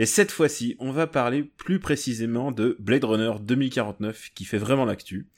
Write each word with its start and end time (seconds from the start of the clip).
Et 0.00 0.06
cette 0.06 0.30
fois-ci, 0.30 0.76
on 0.78 0.92
va 0.92 1.06
parler 1.06 1.42
plus 1.42 1.78
précisément 1.78 2.52
de 2.52 2.74
Blade 2.80 3.04
Runner 3.04 3.32
2049, 3.38 4.30
qui 4.34 4.46
fait 4.46 4.56
vraiment 4.56 4.86
l'actu. 4.86 5.28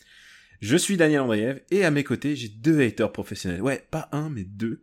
Je 0.60 0.76
suis 0.76 0.96
Daniel 0.96 1.22
Andreev, 1.22 1.62
et 1.72 1.84
à 1.84 1.90
mes 1.90 2.04
côtés, 2.04 2.36
j'ai 2.36 2.48
deux 2.48 2.80
haters 2.80 3.10
professionnels. 3.10 3.60
Ouais, 3.60 3.84
pas 3.90 4.08
un, 4.12 4.30
mais 4.30 4.44
deux. 4.44 4.80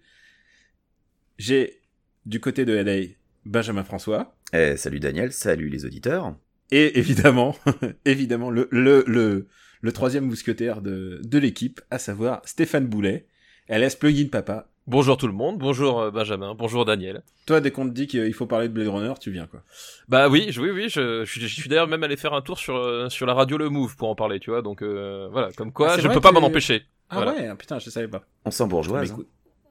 J'ai, 1.37 1.79
du 2.25 2.41
côté 2.41 2.65
de 2.65 2.73
LA, 2.73 3.13
Benjamin 3.45 3.85
François. 3.85 4.35
Eh, 4.51 4.75
salut 4.75 4.99
Daniel, 4.99 5.31
salut 5.31 5.69
les 5.69 5.85
auditeurs. 5.85 6.35
Et 6.71 6.99
évidemment, 6.99 7.55
évidemment, 8.03 8.49
le, 8.49 8.67
le, 8.71 9.05
le, 9.07 9.47
le 9.79 9.91
troisième 9.93 10.25
mousquetaire 10.25 10.81
de, 10.81 11.21
de 11.23 11.37
l'équipe, 11.37 11.79
à 11.89 11.99
savoir 11.99 12.41
Stéphane 12.43 12.87
Boulet, 12.87 13.27
LS 13.69 13.95
Plugin 13.95 14.27
Papa. 14.27 14.68
Bonjour 14.89 15.17
tout 15.17 15.27
le 15.27 15.33
monde, 15.33 15.59
bonjour 15.59 15.99
euh, 15.99 16.09
Benjamin, 16.09 16.55
bonjour 16.55 16.83
Daniel. 16.83 17.21
Toi, 17.45 17.61
dès 17.61 17.69
qu'on 17.69 17.85
te 17.87 17.93
dit 17.93 18.07
qu'il 18.07 18.33
faut 18.33 18.47
parler 18.47 18.67
de 18.69 18.73
Blade 18.73 18.87
Runner, 18.87 19.13
tu 19.21 19.29
viens 19.29 19.45
quoi. 19.45 19.61
Bah 20.07 20.29
oui, 20.29 20.47
je, 20.49 20.59
oui, 20.59 20.71
oui, 20.71 20.89
je, 20.89 21.23
je, 21.25 21.31
suis- 21.31 21.41
je 21.41 21.47
suis 21.61 21.69
d'ailleurs 21.69 21.87
même 21.87 22.01
allé 22.03 22.17
faire 22.17 22.33
un 22.33 22.41
tour 22.41 22.57
sur 22.57 22.75
euh, 22.75 23.07
sur 23.07 23.27
la 23.27 23.35
radio 23.35 23.57
Le 23.59 23.69
Move 23.69 23.95
pour 23.95 24.09
en 24.09 24.15
parler, 24.15 24.39
tu 24.39 24.49
vois. 24.49 24.63
Donc 24.63 24.81
euh, 24.81 25.27
voilà, 25.31 25.51
comme 25.51 25.71
quoi, 25.71 25.91
Ah, 25.91 25.99
je 25.99 26.07
peux 26.07 26.19
pas 26.19 26.31
m'en 26.31 26.41
empêcher. 26.41 26.85
Ah 27.11 27.17
Voilà. 27.21 27.33
ouais, 27.33 27.55
putain, 27.55 27.77
je 27.77 27.87
savais 27.91 28.07
pas. 28.07 28.23
On 28.45 28.49
sent 28.51 28.65
bourgeoise. 28.65 29.11
Hein. 29.11 29.23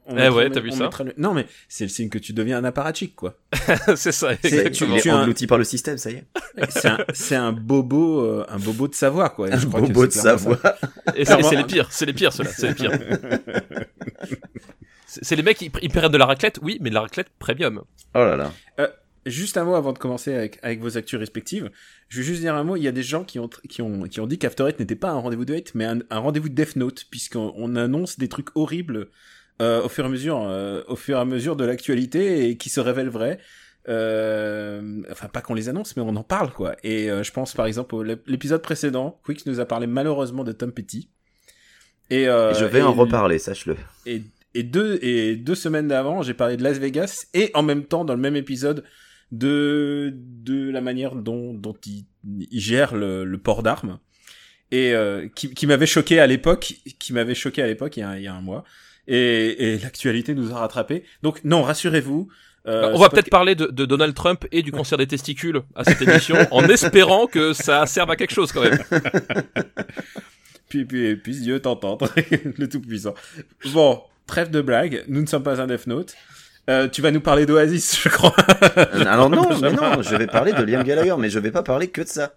On 0.09 0.17
Eh 0.19 0.28
ouais, 0.28 0.51
t'as 0.51 0.61
vu 0.61 0.73
ça 0.73 0.91
le- 1.05 1.14
Non 1.19 1.34
mais 1.34 1.47
c'est 1.69 1.84
le 1.84 1.89
signe 1.91 2.09
que 2.09 2.19
tu 2.19 2.33
deviens 2.33 2.59
un 2.59 2.64
apparatchik 2.64 3.14
quoi. 3.14 3.37
c'est 3.97 4.12
ça, 4.12 4.33
exactement. 4.33 4.97
tu 4.97 5.03
tu 5.03 5.09
es 5.09 5.11
un- 5.12 5.20
englouti 5.23 5.47
par 5.47 5.59
le 5.59 5.65
système, 5.65 5.98
ça 5.98 6.11
y 6.11 6.15
est. 6.15 6.25
C'est 6.70 6.89
un, 6.89 6.98
c'est 7.15 7.37
un 7.37 7.53
bobo, 7.53 8.20
euh, 8.25 8.45
un 8.48 8.59
bobo 8.59 8.89
de 8.89 8.95
savoir 8.95 9.34
quoi. 9.34 9.48
Et 9.48 9.53
Un 9.53 9.59
je 9.59 9.67
crois 9.67 9.81
que 9.81 9.87
bobo 9.87 10.06
de 10.06 10.12
Savoie. 10.12 10.59
Et 11.15 11.25
c'est 11.25 11.56
les 11.56 11.65
pires, 11.65 11.89
c'est 11.92 12.06
les 12.06 12.12
pires 12.15 12.33
ceux-là, 12.33 12.50
c'est 12.56 12.69
les 12.69 12.75
pires. 12.75 12.91
C'est 15.06 15.37
les 15.37 15.42
mecs, 15.42 15.61
ils, 15.62 15.70
ils 15.81 15.89
prennent 15.91 16.12
de 16.12 16.19
la 16.19 16.27
raclette, 16.27 16.59
oui, 16.62 16.77
mais 16.81 16.91
de 16.91 16.95
la 16.95 17.00
raclette 17.00 17.28
premium. 17.39 17.83
Oh 18.15 18.19
là 18.19 18.37
là. 18.37 18.53
ça. 18.77 18.91
Juste 19.27 19.56
un 19.59 19.65
mot 19.65 19.75
avant 19.75 19.93
de 19.93 19.98
commencer 19.98 20.33
avec, 20.34 20.59
avec 20.62 20.81
vos 20.81 20.97
actus 20.97 21.19
respectives. 21.19 21.70
Je 22.09 22.19
veux 22.19 22.22
juste 22.22 22.41
dire 22.41 22.55
un 22.55 22.62
mot. 22.65 22.77
Il 22.77 22.83
y 22.83 22.89
a 22.89 22.93
des 22.93 23.03
gens 23.03 23.25
qui 23.25 23.39
ont 23.39 23.48
qui 23.69 23.83
ont 23.83 24.03
qui 24.05 24.20
ont 24.20 24.27
dit 24.27 24.39
qu'After 24.39 24.69
Eight 24.69 24.78
n'était 24.81 24.97
pas 24.97 25.11
un 25.11 25.19
rendez-vous 25.19 25.45
de 25.45 25.55
hate, 25.55 25.75
mais 25.75 25.84
un, 25.84 25.98
un 26.09 26.19
rendez-vous 26.19 26.48
de 26.48 26.55
Death 26.55 26.77
Note, 26.77 27.05
puisqu'on 27.11 27.53
on 27.56 27.75
annonce 27.77 28.19
des 28.19 28.28
trucs 28.28 28.48
horribles 28.55 29.09
euh, 29.61 29.83
au 29.83 29.89
fur 29.89 30.05
et 30.05 30.06
à 30.06 30.11
mesure, 30.11 30.41
euh, 30.47 30.83
au 30.89 30.97
fur 30.97 31.17
et 31.17 31.20
à 31.20 31.25
mesure 31.25 31.56
de 31.56 31.64
l'actualité 31.64 32.48
et 32.48 32.56
qui 32.56 32.69
se 32.69 32.81
révèlent 32.81 33.09
vrais. 33.11 33.39
Euh, 33.89 35.03
enfin, 35.11 35.28
pas 35.28 35.41
qu'on 35.41 35.55
les 35.55 35.69
annonce, 35.69 35.97
mais 35.97 36.03
on 36.03 36.15
en 36.17 36.23
parle, 36.23 36.53
quoi. 36.53 36.77
Et 36.84 37.11
euh, 37.11 37.23
je 37.23 37.33
pense, 37.33 37.55
par 37.55 37.67
exemple, 37.67 37.95
au 37.95 38.03
l'épisode 38.03 38.61
précédent, 38.62 39.20
Quicks 39.25 39.47
nous 39.47 39.61
a 39.61 39.65
parlé 39.67 39.87
malheureusement 39.87 40.45
de 40.45 40.53
Tom 40.53 40.73
Petty. 40.73 41.09
Et, 42.11 42.28
euh, 42.28 42.53
Et 42.53 42.55
je 42.55 42.65
vais 42.65 42.83
en 42.83 42.92
reparler, 42.92 43.39
sache-le. 43.39 43.77
Et, 44.06 44.23
et 44.55 44.62
deux 44.62 44.98
et 45.03 45.37
deux 45.37 45.55
semaines 45.55 45.89
d'avant, 45.89 46.22
j'ai 46.22 46.34
parlé 46.34 46.56
de 46.56 46.62
Las 46.62 46.78
Vegas 46.78 47.27
et 47.34 47.50
en 47.55 47.62
même 47.62 47.84
temps, 47.84 48.05
dans 48.05 48.15
le 48.15 48.20
même 48.20 48.37
épisode, 48.37 48.84
de 49.33 50.15
de 50.15 50.70
la 50.70 50.81
manière 50.81 51.15
dont 51.15 51.53
dont 51.53 51.77
il, 51.84 52.05
il 52.50 52.61
gère 52.61 52.95
le, 52.95 53.25
le 53.25 53.38
port 53.38 53.62
d'armes 53.62 53.99
et 54.71 54.94
euh, 54.94 55.28
qui, 55.34 55.53
qui 55.53 55.66
m'avait 55.66 55.84
choqué 55.87 56.19
à 56.19 56.27
l'époque, 56.27 56.75
qui 56.99 57.12
m'avait 57.12 57.34
choqué 57.34 57.62
à 57.62 57.66
l'époque 57.66 57.99
il 57.99 58.00
y 58.00 58.03
a, 58.04 58.09
un- 58.10 58.16
il 58.16 58.22
y 58.22 58.27
a 58.27 58.34
un 58.34 58.41
mois. 58.41 58.65
Et, 59.09 59.75
et 59.75 59.79
l'actualité 59.79 60.35
nous 60.35 60.53
a 60.53 60.59
rattrapés. 60.59 61.03
Donc 61.23 61.41
non, 61.45 61.63
rassurez-vous. 61.63 62.29
euh, 62.67 62.83
Bah, 62.83 62.91
on 62.95 62.99
va 62.99 63.09
peut-être 63.09 63.31
parler 63.31 63.55
de, 63.55 63.67
de 63.67 63.87
Donald 63.87 64.15
Trump 64.15 64.45
et 64.53 64.63
du 64.63 64.71
cancer 64.71 64.99
des 64.99 65.07
testicules 65.07 65.63
à 65.75 65.83
cette 65.85 66.03
émission, 66.03 66.37
en 66.51 66.63
espérant 66.69 67.27
que 67.27 67.55
ça 67.55 67.87
serve 67.87 68.11
à 68.11 68.17
quelque 68.17 68.35
chose 68.35 68.53
quand 68.53 68.63
même. 68.63 68.79
Puis, 70.69 70.85
puis, 70.85 71.17
puisse 71.17 71.41
Dieu 71.41 71.61
t'entendre, 71.61 72.11
le 72.59 72.69
Tout-Puissant. 72.69 73.15
Bon, 73.73 74.03
trêve 74.27 74.51
de 74.51 74.61
blague, 74.61 75.03
nous 75.09 75.23
ne 75.23 75.27
sommes 75.27 75.43
pas 75.43 75.63
un 75.63 75.67
Death 75.67 75.87
Note. 75.87 76.15
Euh, 76.69 76.87
tu 76.89 77.01
vas 77.01 77.11
nous 77.11 77.23
parler 77.23 77.47
d'Oasis, 77.47 77.99
je 78.03 78.11
crois. 78.11 78.35
Euh, 78.77 78.85
Alors 79.07 79.31
non, 79.31 79.49
mais 79.63 79.73
non, 79.73 80.03
je 80.03 80.15
vais 80.17 80.27
parler 80.27 80.53
de 80.53 80.63
Liam 80.63 80.83
Gallagher, 80.85 81.15
mais 81.19 81.31
je 81.31 81.39
vais 81.39 81.51
pas 81.51 81.63
parler 81.63 81.89
que 81.89 82.03
de 82.03 82.09
ça. 82.09 82.35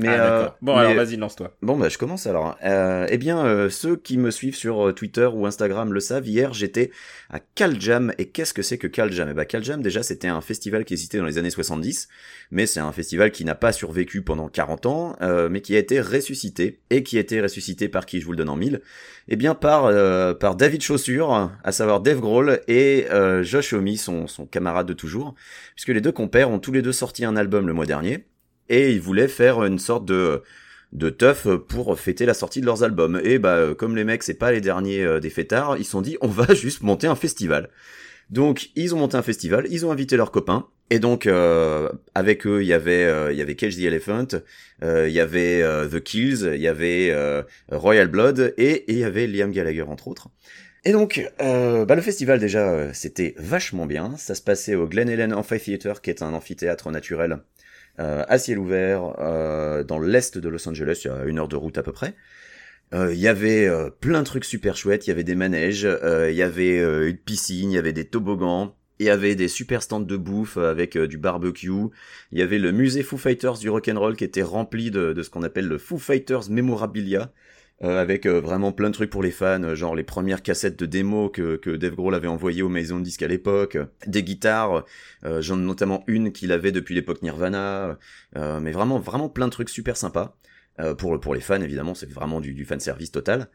Mais, 0.00 0.08
Ah, 0.08 0.12
euh. 0.12 0.48
Bon, 0.62 0.74
mais- 0.76 0.80
alors 0.82 0.94
vas-y, 0.94 1.16
lance-toi. 1.16 1.56
Bon 1.60 1.76
bah 1.76 1.88
je 1.88 1.98
commence 1.98 2.28
alors. 2.28 2.56
Euh, 2.64 3.06
eh 3.10 3.18
bien 3.18 3.44
euh, 3.44 3.68
ceux 3.68 3.96
qui 3.96 4.16
me 4.16 4.30
suivent 4.30 4.54
sur 4.54 4.88
euh, 4.88 4.92
Twitter 4.92 5.26
ou 5.26 5.44
Instagram 5.44 5.92
le 5.92 5.98
savent. 5.98 6.26
Hier 6.28 6.52
j'étais 6.54 6.92
à 7.30 7.40
Caljam 7.40 8.12
et 8.16 8.26
qu'est-ce 8.26 8.54
que 8.54 8.62
c'est 8.62 8.78
que 8.78 8.86
Caljam? 8.86 9.28
Eh 9.28 9.34
bah 9.34 9.44
Caljam 9.44 9.82
déjà 9.82 10.04
c'était 10.04 10.28
un 10.28 10.40
festival 10.40 10.84
qui 10.84 10.94
existait 10.94 11.18
dans 11.18 11.24
les 11.24 11.36
années 11.36 11.50
70, 11.50 12.08
mais 12.52 12.66
c'est 12.66 12.78
un 12.78 12.92
festival 12.92 13.32
qui 13.32 13.44
n'a 13.44 13.56
pas 13.56 13.72
survécu 13.72 14.22
pendant 14.22 14.48
40 14.48 14.86
ans, 14.86 15.16
euh, 15.20 15.48
mais 15.48 15.62
qui 15.62 15.74
a 15.74 15.78
été 15.80 16.00
ressuscité 16.00 16.78
et 16.90 17.02
qui 17.02 17.16
a 17.16 17.20
été 17.20 17.40
ressuscité 17.40 17.88
par 17.88 18.06
qui? 18.06 18.20
Je 18.20 18.24
vous 18.26 18.32
le 18.32 18.38
donne 18.38 18.50
en 18.50 18.56
mille 18.56 18.80
Eh 19.26 19.34
bien 19.34 19.56
par 19.56 19.86
euh, 19.86 20.32
par 20.32 20.54
David 20.54 20.80
Chaussure, 20.80 21.50
à 21.64 21.72
savoir 21.72 22.00
Dave 22.00 22.20
Grohl 22.20 22.60
et 22.68 23.06
euh, 23.10 23.42
Josh 23.42 23.72
Homme, 23.72 23.96
son 23.96 24.28
son 24.28 24.46
camarade 24.46 24.86
de 24.86 24.92
toujours, 24.94 25.34
puisque 25.74 25.88
les 25.88 26.00
deux 26.00 26.12
compères 26.12 26.50
ont 26.50 26.60
tous 26.60 26.70
les 26.72 26.82
deux 26.82 26.92
sorti 26.92 27.24
un 27.24 27.34
album 27.36 27.66
le 27.66 27.72
mois 27.72 27.84
dernier 27.86 28.26
et 28.68 28.92
ils 28.92 29.00
voulaient 29.00 29.28
faire 29.28 29.64
une 29.64 29.78
sorte 29.78 30.04
de 30.04 30.42
de 30.92 31.10
teuf 31.10 31.46
pour 31.68 32.00
fêter 32.00 32.24
la 32.24 32.32
sortie 32.32 32.60
de 32.62 32.66
leurs 32.66 32.82
albums. 32.82 33.20
Et 33.22 33.38
bah 33.38 33.56
euh, 33.56 33.74
comme 33.74 33.94
les 33.94 34.04
mecs 34.04 34.22
c'est 34.22 34.34
pas 34.34 34.52
les 34.52 34.60
derniers 34.60 35.04
euh, 35.04 35.20
des 35.20 35.30
fêtards, 35.30 35.76
ils 35.76 35.84
se 35.84 35.90
sont 35.90 36.00
dit 36.00 36.16
on 36.20 36.28
va 36.28 36.54
juste 36.54 36.82
monter 36.82 37.06
un 37.06 37.14
festival. 37.14 37.68
Donc 38.30 38.70
ils 38.74 38.94
ont 38.94 38.98
monté 38.98 39.16
un 39.16 39.22
festival, 39.22 39.66
ils 39.70 39.84
ont 39.86 39.92
invité 39.92 40.16
leurs 40.16 40.30
copains. 40.30 40.66
Et 40.90 40.98
donc 40.98 41.26
euh, 41.26 41.90
avec 42.14 42.46
eux 42.46 42.62
il 42.62 42.68
y 42.68 42.72
avait 42.72 43.04
euh, 43.04 43.32
il 43.32 43.38
y 43.38 43.42
avait 43.42 43.54
Cage 43.54 43.76
the 43.76 43.80
Elephant, 43.80 44.28
euh, 44.82 45.08
il 45.08 45.14
y 45.14 45.20
avait 45.20 45.60
euh, 45.62 45.86
The 45.88 46.00
Kills, 46.00 46.50
il 46.54 46.60
y 46.60 46.68
avait 46.68 47.14
Royal 47.70 48.08
Blood 48.08 48.54
et, 48.56 48.84
il 48.88 48.98
y 48.98 49.04
avait 49.04 49.26
Liam 49.26 49.50
Gallagher 49.50 49.82
entre 49.82 50.08
autres. 50.08 50.28
Et 50.84 50.92
donc, 50.92 51.28
euh, 51.42 51.84
bah, 51.84 51.96
le 51.96 52.02
festival 52.02 52.38
déjà, 52.38 52.94
c'était 52.94 53.34
vachement 53.36 53.84
bien. 53.84 54.16
Ça 54.16 54.34
se 54.34 54.42
passait 54.42 54.74
au 54.74 54.86
Glen 54.86 55.08
Ellen 55.08 55.34
Amphitheater, 55.34 56.00
qui 56.00 56.10
est 56.10 56.22
un 56.22 56.32
amphithéâtre 56.32 56.90
naturel 56.90 57.38
à 57.98 58.38
ciel 58.38 58.58
ouvert 58.58 59.14
euh, 59.18 59.84
dans 59.84 59.98
l'est 59.98 60.38
de 60.38 60.48
Los 60.48 60.68
Angeles, 60.68 61.02
il 61.04 61.08
y 61.08 61.10
a 61.10 61.24
une 61.24 61.38
heure 61.38 61.48
de 61.48 61.56
route 61.56 61.78
à 61.78 61.82
peu 61.82 61.92
près. 61.92 62.14
Euh, 62.94 63.12
Il 63.12 63.20
y 63.20 63.28
avait 63.28 63.66
euh, 63.66 63.90
plein 63.90 64.20
de 64.20 64.24
trucs 64.24 64.44
super 64.44 64.76
chouettes, 64.76 65.06
il 65.06 65.10
y 65.10 65.12
avait 65.12 65.24
des 65.24 65.34
manèges, 65.34 65.84
euh, 65.84 66.30
il 66.30 66.36
y 66.36 66.42
avait 66.42 66.78
euh, 66.78 67.10
une 67.10 67.18
piscine, 67.18 67.70
il 67.70 67.74
y 67.74 67.78
avait 67.78 67.92
des 67.92 68.06
toboggans, 68.06 68.74
il 68.98 69.06
y 69.06 69.10
avait 69.10 69.34
des 69.34 69.48
super 69.48 69.82
stands 69.82 70.00
de 70.00 70.16
bouffe 70.16 70.56
euh, 70.56 70.70
avec 70.70 70.96
euh, 70.96 71.06
du 71.06 71.18
barbecue, 71.18 71.70
il 72.32 72.38
y 72.38 72.42
avait 72.42 72.58
le 72.58 72.72
musée 72.72 73.02
Foo 73.02 73.18
Fighters 73.18 73.58
du 73.58 73.68
rock'n'roll 73.68 74.16
qui 74.16 74.24
était 74.24 74.42
rempli 74.42 74.90
de, 74.90 75.12
de 75.12 75.22
ce 75.22 75.28
qu'on 75.28 75.42
appelle 75.42 75.68
le 75.68 75.76
Foo 75.76 75.98
Fighters 75.98 76.48
Memorabilia, 76.48 77.30
euh, 77.82 78.00
avec 78.00 78.26
euh, 78.26 78.40
vraiment 78.40 78.72
plein 78.72 78.88
de 78.88 78.94
trucs 78.94 79.10
pour 79.10 79.22
les 79.22 79.30
fans, 79.30 79.62
euh, 79.62 79.74
genre 79.74 79.94
les 79.94 80.04
premières 80.04 80.42
cassettes 80.42 80.78
de 80.78 80.86
démo 80.86 81.28
que, 81.28 81.56
que 81.56 81.70
Dave 81.70 81.94
Grohl 81.94 82.14
avait 82.14 82.28
envoyées 82.28 82.62
aux 82.62 82.68
maisons 82.68 82.98
de 82.98 83.04
disques 83.04 83.22
à 83.22 83.28
l'époque, 83.28 83.76
euh, 83.76 83.86
des 84.06 84.22
guitares, 84.22 84.84
euh, 85.24 85.40
j'en 85.40 85.58
ai 85.58 85.62
notamment 85.62 86.04
une 86.06 86.32
qu'il 86.32 86.52
avait 86.52 86.72
depuis 86.72 86.94
l'époque 86.94 87.22
Nirvana, 87.22 87.98
mais 88.34 88.72
vraiment 88.72 88.98
vraiment 88.98 89.28
plein 89.28 89.46
de 89.46 89.52
trucs 89.52 89.70
super 89.70 89.96
sympas. 89.96 90.36
Pour, 90.96 91.18
pour 91.18 91.34
les 91.34 91.40
fans 91.40 91.60
évidemment, 91.60 91.94
c'est 91.94 92.08
vraiment 92.08 92.40
du, 92.40 92.54
du 92.54 92.64
fan 92.64 92.78
service 92.78 93.10
total. 93.10 93.48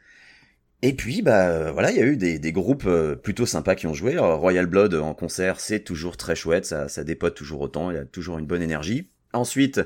Et 0.82 0.94
puis 0.94 1.22
bah 1.22 1.72
voilà, 1.72 1.90
il 1.92 1.98
y 1.98 2.02
a 2.02 2.06
eu 2.06 2.18
des, 2.18 2.38
des 2.38 2.52
groupes 2.52 2.90
plutôt 3.24 3.46
sympas 3.46 3.76
qui 3.76 3.88
ont 3.88 3.94
joué. 3.94 4.12
Alors, 4.12 4.42
Royal 4.42 4.66
Blood 4.66 4.94
en 4.96 5.14
concert, 5.14 5.62
c'est 5.62 5.80
toujours 5.80 6.18
très 6.18 6.36
chouette, 6.36 6.66
ça, 6.66 6.90
ça 6.90 7.06
dépote 7.06 7.36
toujours 7.36 7.62
autant, 7.62 7.92
il 7.92 7.96
y 7.96 7.98
a 7.98 8.04
toujours 8.04 8.40
une 8.40 8.46
bonne 8.46 8.62
énergie. 8.62 9.10
Ensuite, 9.32 9.80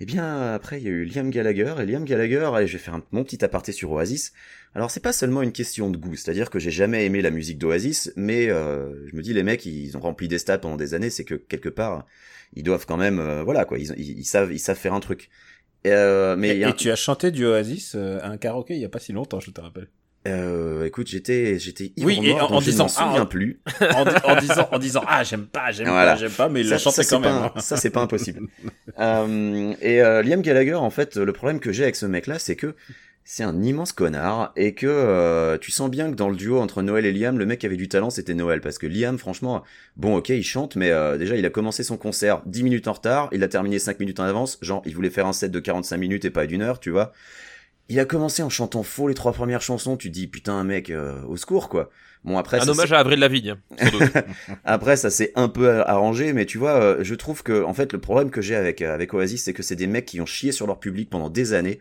eh 0.00 0.04
bien 0.06 0.52
après 0.54 0.78
il 0.80 0.84
y 0.84 0.88
a 0.88 0.90
eu 0.90 1.04
Liam 1.04 1.30
Gallagher 1.30 1.74
et 1.80 1.86
Liam 1.86 2.04
Gallagher, 2.04 2.50
allez, 2.54 2.66
je 2.66 2.74
vais 2.74 2.78
faire 2.82 2.94
un, 2.94 3.02
mon 3.12 3.24
petit 3.24 3.44
aparté 3.44 3.72
sur 3.72 3.90
Oasis. 3.92 4.32
Alors 4.74 4.90
c'est 4.90 5.00
pas 5.00 5.12
seulement 5.12 5.42
une 5.42 5.52
question 5.52 5.90
de 5.90 5.96
goût, 5.96 6.16
c'est-à-dire 6.16 6.50
que 6.50 6.58
j'ai 6.58 6.70
jamais 6.70 7.06
aimé 7.06 7.22
la 7.22 7.30
musique 7.30 7.58
d'Oasis, 7.58 8.12
mais 8.16 8.48
euh, 8.50 9.06
je 9.08 9.16
me 9.16 9.22
dis 9.22 9.32
les 9.32 9.42
mecs 9.42 9.64
ils 9.66 9.96
ont 9.96 10.00
rempli 10.00 10.28
des 10.28 10.38
stades 10.38 10.60
pendant 10.60 10.76
des 10.76 10.94
années, 10.94 11.10
c'est 11.10 11.24
que 11.24 11.34
quelque 11.34 11.68
part 11.70 12.06
ils 12.54 12.62
doivent 12.62 12.86
quand 12.86 12.96
même 12.98 13.18
euh, 13.20 13.42
voilà 13.42 13.64
quoi, 13.64 13.78
ils, 13.78 13.92
ils, 13.96 14.18
ils 14.20 14.24
savent 14.24 14.52
ils 14.52 14.58
savent 14.60 14.76
faire 14.78 14.94
un 14.94 15.00
truc. 15.00 15.30
Euh, 15.86 16.36
mais 16.36 16.58
Et, 16.58 16.64
a 16.64 16.68
un- 16.70 16.70
et 16.70 16.74
tu 16.74 16.90
as 16.90 16.96
chanté 16.96 17.30
du 17.30 17.46
Oasis 17.46 17.94
euh, 17.94 18.18
à 18.22 18.28
un 18.30 18.36
karaoké 18.38 18.74
il 18.74 18.80
y 18.80 18.84
a 18.84 18.88
pas 18.88 18.98
si 19.00 19.12
longtemps, 19.12 19.40
je 19.40 19.50
te 19.50 19.60
rappelle. 19.60 19.88
Euh, 20.26 20.84
écoute, 20.84 21.06
j'étais, 21.08 21.58
j'étais 21.58 21.92
Oui, 22.02 22.18
et 22.22 22.32
en- 22.40 22.60
je 22.60 22.70
disant, 22.70 22.86
ah, 22.98 23.26
plus. 23.26 23.60
en, 23.94 24.04
di- 24.04 24.10
en 24.24 24.36
disant, 24.40 24.68
en 24.72 24.78
disant, 24.78 25.02
ah, 25.06 25.22
j'aime 25.24 25.46
pas, 25.46 25.70
j'aime 25.72 25.88
Voilà. 25.88 26.12
pas, 26.12 26.18
j'aime 26.18 26.32
pas, 26.32 26.48
mais 26.48 26.60
il 26.60 26.68
l'a 26.68 26.78
ça, 26.78 26.90
quand 27.08 27.20
même. 27.20 27.32
hein. 27.32 27.52
Ça, 27.60 27.76
c'est 27.76 27.90
pas 27.90 28.00
impossible. 28.00 28.40
euh, 28.98 29.74
et 29.80 30.02
euh, 30.02 30.22
Liam 30.22 30.42
Gallagher, 30.42 30.74
en 30.74 30.90
fait, 30.90 31.16
le 31.16 31.32
problème 31.32 31.60
que 31.60 31.72
j'ai 31.72 31.82
avec 31.84 31.96
ce 31.96 32.06
mec-là, 32.06 32.38
c'est 32.38 32.56
que 32.56 32.74
c'est 33.28 33.42
un 33.42 33.60
immense 33.62 33.90
connard 33.92 34.52
et 34.54 34.74
que 34.74 34.86
euh, 34.86 35.58
tu 35.58 35.72
sens 35.72 35.90
bien 35.90 36.10
que 36.10 36.14
dans 36.14 36.28
le 36.28 36.36
duo 36.36 36.60
entre 36.60 36.80
Noël 36.82 37.04
et 37.06 37.12
Liam, 37.12 37.38
le 37.38 37.44
mec 37.46 37.58
qui 37.58 37.66
avait 37.66 37.76
du 37.76 37.88
talent, 37.88 38.08
c'était 38.10 38.34
Noël 38.34 38.60
parce 38.60 38.78
que 38.78 38.86
Liam, 38.86 39.18
franchement, 39.18 39.64
bon, 39.96 40.16
ok, 40.16 40.28
il 40.28 40.44
chante, 40.44 40.76
mais 40.76 40.92
déjà, 41.18 41.34
il 41.36 41.44
a 41.44 41.50
commencé 41.50 41.82
son 41.82 41.96
concert 41.96 42.42
10 42.46 42.62
minutes 42.62 42.86
en 42.86 42.92
retard, 42.92 43.28
il 43.32 43.42
a 43.42 43.48
terminé 43.48 43.80
5 43.80 43.98
minutes 43.98 44.20
en 44.20 44.24
avance, 44.24 44.58
genre, 44.62 44.80
il 44.86 44.94
voulait 44.94 45.10
faire 45.10 45.26
un 45.26 45.32
set 45.32 45.50
de 45.50 45.58
45 45.58 45.96
minutes 45.96 46.24
et 46.24 46.30
pas 46.30 46.46
d'une 46.46 46.62
heure, 46.62 46.78
tu 46.78 46.90
vois. 46.90 47.12
Il 47.88 48.00
a 48.00 48.04
commencé 48.04 48.42
en 48.42 48.50
chantant 48.50 48.82
faux 48.82 49.08
les 49.08 49.14
trois 49.14 49.32
premières 49.32 49.62
chansons, 49.62 49.96
tu 49.96 50.08
te 50.08 50.14
dis 50.14 50.26
putain 50.26 50.64
mec, 50.64 50.90
euh, 50.90 51.22
au 51.28 51.36
secours 51.36 51.68
quoi. 51.68 51.90
Bon 52.26 52.38
après 52.38 52.58
Un 52.58 52.64
ça, 52.64 52.70
hommage 52.72 52.92
à 52.92 52.98
Avril 52.98 53.20
Lavigne, 53.20 53.54
doute. 53.70 54.12
après, 54.64 54.96
ça 54.96 55.10
s'est 55.10 55.30
un 55.36 55.48
peu 55.48 55.82
arrangé, 55.82 56.32
mais 56.32 56.44
tu 56.44 56.58
vois, 56.58 56.74
euh, 56.74 56.98
je 57.02 57.14
trouve 57.14 57.44
que, 57.44 57.62
en 57.62 57.72
fait, 57.72 57.92
le 57.92 58.00
problème 58.00 58.30
que 58.30 58.40
j'ai 58.42 58.56
avec, 58.56 58.82
avec 58.82 59.14
Oasis, 59.14 59.44
c'est 59.44 59.52
que 59.52 59.62
c'est 59.62 59.76
des 59.76 59.86
mecs 59.86 60.06
qui 60.06 60.20
ont 60.20 60.26
chié 60.26 60.50
sur 60.50 60.66
leur 60.66 60.80
public 60.80 61.08
pendant 61.08 61.30
des 61.30 61.52
années, 61.52 61.78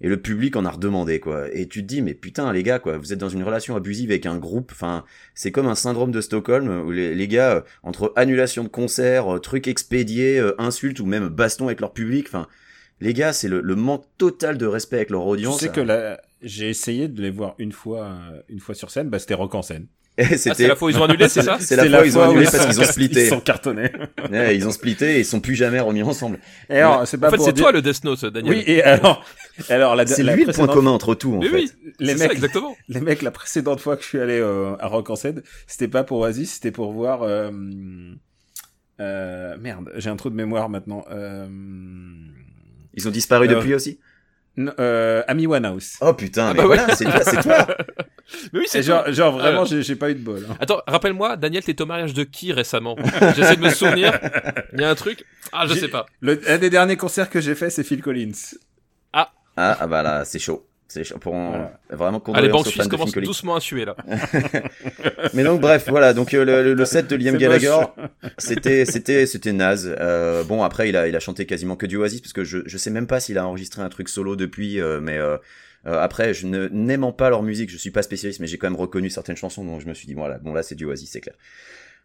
et 0.00 0.08
le 0.08 0.16
public 0.16 0.56
en 0.56 0.64
a 0.64 0.70
redemandé, 0.70 1.20
quoi. 1.20 1.44
Et 1.52 1.68
tu 1.68 1.82
te 1.82 1.86
dis, 1.86 2.00
mais 2.00 2.14
putain, 2.14 2.50
les 2.54 2.62
gars, 2.62 2.78
quoi, 2.78 2.96
vous 2.96 3.12
êtes 3.12 3.18
dans 3.18 3.28
une 3.28 3.42
relation 3.42 3.76
abusive 3.76 4.10
avec 4.10 4.24
un 4.24 4.38
groupe, 4.38 4.72
enfin, 4.72 5.04
c'est 5.34 5.52
comme 5.52 5.66
un 5.66 5.74
syndrome 5.74 6.10
de 6.10 6.22
Stockholm, 6.22 6.86
où 6.86 6.90
les, 6.90 7.14
les 7.14 7.28
gars, 7.28 7.56
euh, 7.56 7.60
entre 7.82 8.14
annulation 8.16 8.64
de 8.64 8.68
concerts, 8.68 9.34
euh, 9.34 9.40
trucs 9.40 9.68
expédiés, 9.68 10.42
insultes, 10.56 11.00
ou 11.00 11.06
même 11.06 11.28
baston 11.28 11.66
avec 11.66 11.82
leur 11.82 11.92
public, 11.92 12.28
enfin, 12.28 12.48
les 13.02 13.12
gars, 13.14 13.32
c'est 13.32 13.48
le, 13.48 13.60
le 13.60 13.74
manque 13.76 14.04
total 14.18 14.56
de 14.58 14.66
respect 14.66 14.96
avec 14.96 15.10
leur 15.10 15.22
Tu 15.22 15.28
audience. 15.28 15.60
sais 15.60 15.68
que 15.70 15.80
là, 15.80 16.20
j'ai 16.42 16.68
essayé 16.70 17.08
de 17.08 17.20
les 17.20 17.30
voir 17.30 17.54
une 17.58 17.72
fois, 17.72 18.04
euh, 18.04 18.40
une 18.48 18.60
fois 18.60 18.74
sur 18.74 18.90
scène, 18.90 19.08
bah 19.10 19.18
c'était 19.18 19.34
rock 19.34 19.54
en 19.54 19.62
scène. 19.62 19.86
Et 20.18 20.24
Ah, 20.24 20.36
c'est 20.36 20.68
la 20.68 20.76
fois 20.76 20.88
où 20.88 20.90
ils 20.90 20.98
ont 20.98 21.04
annulé, 21.04 21.26
c'est 21.28 21.42
ça 21.42 21.56
C'est 21.60 21.74
la 21.74 21.86
fois 21.88 22.02
où 22.02 22.04
ils 22.04 22.18
ont 22.18 22.22
annulé 22.22 22.46
où 22.46 22.50
parce 22.50 22.66
qu'ils 22.66 22.80
ont 22.80 22.84
splitté. 22.84 23.24
Ils 23.24 23.28
sont 23.28 23.40
cartonnés. 23.40 23.90
Ouais, 24.30 24.54
ils 24.56 24.66
ont 24.66 24.70
splitté 24.70 25.16
et 25.16 25.18
ils 25.20 25.24
sont 25.24 25.40
plus 25.40 25.54
jamais 25.54 25.80
remis 25.80 26.02
ensemble. 26.02 26.38
Et 26.70 26.76
alors, 26.78 27.06
c'est 27.06 27.16
pas 27.18 27.28
En 27.28 27.30
fait, 27.32 27.38
c'est 27.38 27.52
dire- 27.52 27.64
toi 27.64 27.72
le 27.72 27.80
Death 27.82 28.04
Note, 28.04 28.24
Daniel. 28.26 28.54
Oui, 28.54 28.62
et 28.66 28.82
alors, 28.82 29.24
alors 29.70 29.96
la, 29.96 30.06
C'est 30.06 30.22
lui 30.22 30.44
le 30.44 30.52
point 30.52 30.66
commun 30.68 30.90
entre 30.90 31.14
tout, 31.14 31.34
en 31.34 31.38
Mais 31.40 31.48
fait. 31.48 31.54
oui, 31.56 31.70
Les 31.98 32.12
c'est 32.12 32.18
ça, 32.18 32.24
mecs, 32.24 32.32
exactement. 32.34 32.76
les 32.88 33.00
mecs, 33.00 33.22
la 33.22 33.30
précédente 33.30 33.80
fois 33.80 33.96
que 33.96 34.02
je 34.02 34.08
suis 34.08 34.18
allé 34.20 34.38
euh, 34.38 34.74
à 34.80 34.86
Rock 34.88 35.08
en 35.10 35.16
scène, 35.16 35.42
c'était 35.66 35.88
pas 35.88 36.04
pour 36.04 36.18
Oasis, 36.18 36.52
c'était 36.54 36.70
pour 36.72 36.92
voir. 36.92 37.22
Euh, 37.22 37.50
euh, 39.00 39.56
merde, 39.58 39.90
j'ai 39.96 40.10
un 40.10 40.16
trou 40.16 40.28
de 40.30 40.34
mémoire 40.34 40.68
maintenant. 40.68 41.04
Euh, 41.10 41.48
Ils 42.94 43.08
ont 43.08 43.10
disparu 43.10 43.46
Euh, 43.48 43.54
depuis 43.56 43.74
aussi? 43.74 43.98
euh, 44.58 45.22
Amy 45.28 45.46
Winehouse. 45.46 45.96
Oh 46.00 46.12
putain, 46.12 46.48
Ah 46.48 46.52
mais 46.52 46.58
bah 46.62 46.66
ouais. 46.68 46.76
voilà, 46.76 46.94
c'est 46.94 47.04
toi, 47.04 47.20
c'est 47.24 47.42
toi. 47.42 47.66
Mais 48.52 48.60
oui, 48.60 48.64
c'est 48.68 48.82
genre, 48.82 49.02
toi. 49.04 49.12
genre 49.12 49.32
vraiment, 49.38 49.62
Euh. 49.70 49.80
j'ai 49.82 49.96
pas 49.96 50.10
eu 50.10 50.14
de 50.14 50.20
bol. 50.20 50.46
hein. 50.50 50.56
Attends, 50.60 50.80
rappelle-moi, 50.86 51.36
Daniel, 51.36 51.62
t'es 51.64 51.80
au 51.82 51.86
mariage 51.86 52.14
de 52.14 52.22
qui 52.24 52.52
récemment? 52.52 52.96
J'essaie 53.36 53.56
de 53.56 53.60
me 53.62 53.68
souvenir. 53.70 54.18
Il 54.72 54.80
y 54.80 54.84
a 54.84 54.90
un 54.90 54.94
truc? 54.94 55.24
Ah, 55.52 55.66
je 55.66 55.74
sais 55.74 55.88
pas. 55.88 56.06
Le, 56.20 56.40
un 56.48 56.56
des 56.58 56.70
derniers 56.70 56.96
concerts 56.96 57.28
que 57.30 57.40
j'ai 57.40 57.54
fait, 57.54 57.68
c'est 57.70 57.82
Phil 57.84 58.00
Collins. 58.00 58.32
Ah, 59.12 59.32
ah 59.56 59.86
bah 59.86 60.02
là, 60.02 60.24
c'est 60.24 60.38
chaud. 60.38 60.66
Pour 61.20 61.34
Voilà. 61.34 61.78
vraiment 61.90 62.18
Allez, 62.18 62.20
condoléances 62.24 62.52
banque 62.52 62.60
aux 62.60 62.64
fans 62.64 62.70
suisse 62.70 62.84
de 62.84 62.90
commence 62.90 63.06
Phil 63.08 63.14
Collins. 63.14 63.26
doucement 63.26 63.54
à 63.56 63.60
suer 63.60 63.84
là. 63.84 63.96
Mais 65.34 65.44
donc 65.44 65.60
bref, 65.60 65.86
voilà, 65.88 66.14
donc 66.14 66.34
euh, 66.34 66.44
le, 66.44 66.74
le- 66.74 66.84
set 66.84 67.08
de 67.08 67.16
Liam 67.16 67.36
Gallagher, 67.36 67.76
c'était 68.38 68.84
c'était 68.84 69.26
c'était 69.26 69.52
naze. 69.52 69.94
Euh, 69.98 70.44
bon 70.44 70.62
après 70.62 70.88
il 70.88 70.96
a 70.96 71.08
il 71.08 71.16
a 71.16 71.20
chanté 71.20 71.46
quasiment 71.46 71.76
que 71.76 71.86
du 71.86 71.96
Oasis 71.96 72.20
parce 72.20 72.32
que 72.32 72.44
je 72.44 72.58
je 72.66 72.76
sais 72.78 72.90
même 72.90 73.06
pas 73.06 73.20
s'il 73.20 73.38
a 73.38 73.46
enregistré 73.46 73.82
un 73.82 73.88
truc 73.88 74.08
solo 74.08 74.36
depuis 74.36 74.80
euh, 74.80 75.00
mais 75.00 75.18
euh, 75.18 75.36
euh, 75.86 76.00
après 76.00 76.34
je 76.34 76.46
ne 76.46 76.68
n'aimant 76.68 77.12
pas 77.12 77.30
leur 77.30 77.42
musique, 77.42 77.70
je 77.70 77.76
suis 77.76 77.90
pas 77.90 78.02
spécialiste 78.02 78.40
mais 78.40 78.46
j'ai 78.46 78.58
quand 78.58 78.68
même 78.68 78.76
reconnu 78.78 79.10
certaines 79.10 79.36
chansons 79.36 79.64
donc 79.64 79.80
je 79.80 79.86
me 79.86 79.94
suis 79.94 80.06
dit 80.06 80.14
voilà, 80.14 80.38
bon 80.38 80.52
là 80.52 80.62
c'est 80.62 80.74
du 80.74 80.84
Oasis, 80.84 81.10
c'est 81.10 81.20
clair. 81.20 81.34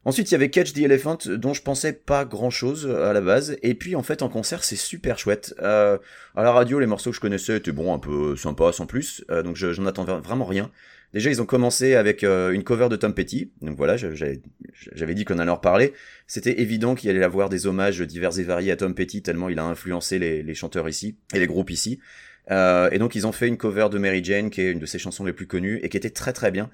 Ensuite, 0.05 0.29
il 0.31 0.33
y 0.33 0.35
avait 0.35 0.49
Catch 0.49 0.71
the 0.73 0.77
Elephant, 0.79 1.17
dont 1.27 1.53
je 1.53 1.61
pensais 1.61 1.91
pas 1.91 2.23
grand 2.23 2.49
chose 2.49 2.87
à 2.89 3.11
la 3.11 3.19
base. 3.21 3.57
Et 3.61 3.73
puis, 3.73 3.95
en 3.95 4.03
fait, 4.03 4.21
en 4.21 4.29
concert, 4.29 4.63
c'est 4.63 4.77
super 4.77 5.19
chouette. 5.19 5.53
Euh, 5.61 5.97
à 6.35 6.43
la 6.43 6.51
radio, 6.51 6.79
les 6.79 6.85
morceaux 6.85 7.09
que 7.09 7.15
je 7.17 7.21
connaissais 7.21 7.57
étaient 7.57 7.73
bon, 7.73 7.93
un 7.93 7.99
peu 7.99 8.35
sympas, 8.37 8.71
sans 8.71 8.85
plus. 8.85 9.25
Euh, 9.31 9.43
donc, 9.43 9.57
je- 9.57 9.73
j'en 9.73 9.85
attendais 9.85 10.13
vraiment 10.13 10.45
rien. 10.45 10.71
Déjà, 11.13 11.29
ils 11.29 11.41
ont 11.41 11.45
commencé 11.45 11.95
avec 11.95 12.23
euh, 12.23 12.51
une 12.51 12.63
cover 12.63 12.87
de 12.89 12.95
Tom 12.95 13.13
Petty. 13.13 13.51
Donc 13.61 13.75
voilà, 13.77 13.97
je- 13.97 14.13
j'avais 14.13 15.15
dit 15.15 15.25
qu'on 15.25 15.39
allait 15.39 15.51
en 15.51 15.55
reparler. 15.55 15.93
C'était 16.25 16.61
évident 16.61 16.95
qu'il 16.95 17.09
allait 17.09 17.23
avoir 17.23 17.49
des 17.49 17.65
hommages 17.65 17.99
divers 18.01 18.37
et 18.39 18.43
variés 18.43 18.71
à 18.71 18.75
Tom 18.77 18.93
Petty, 18.93 19.21
tellement 19.21 19.49
il 19.49 19.57
a 19.59 19.63
influencé 19.63 20.19
les, 20.19 20.43
les 20.43 20.53
chanteurs 20.53 20.87
ici 20.89 21.17
et 21.33 21.39
les 21.39 21.47
groupes 21.47 21.69
ici. 21.69 21.99
Euh, 22.49 22.89
et 22.91 22.99
donc 22.99 23.15
ils 23.15 23.27
ont 23.27 23.31
fait 23.31 23.47
une 23.47 23.57
cover 23.57 23.87
de 23.91 23.97
Mary 23.97 24.23
Jane, 24.23 24.49
qui 24.49 24.61
est 24.61 24.71
une 24.71 24.79
de 24.79 24.85
ses 24.85 24.99
chansons 24.99 25.25
les 25.25 25.33
plus 25.33 25.47
connues 25.47 25.79
et 25.83 25.89
qui 25.89 25.97
était 25.97 26.09
très 26.09 26.33
très 26.33 26.51
bien. 26.51 26.69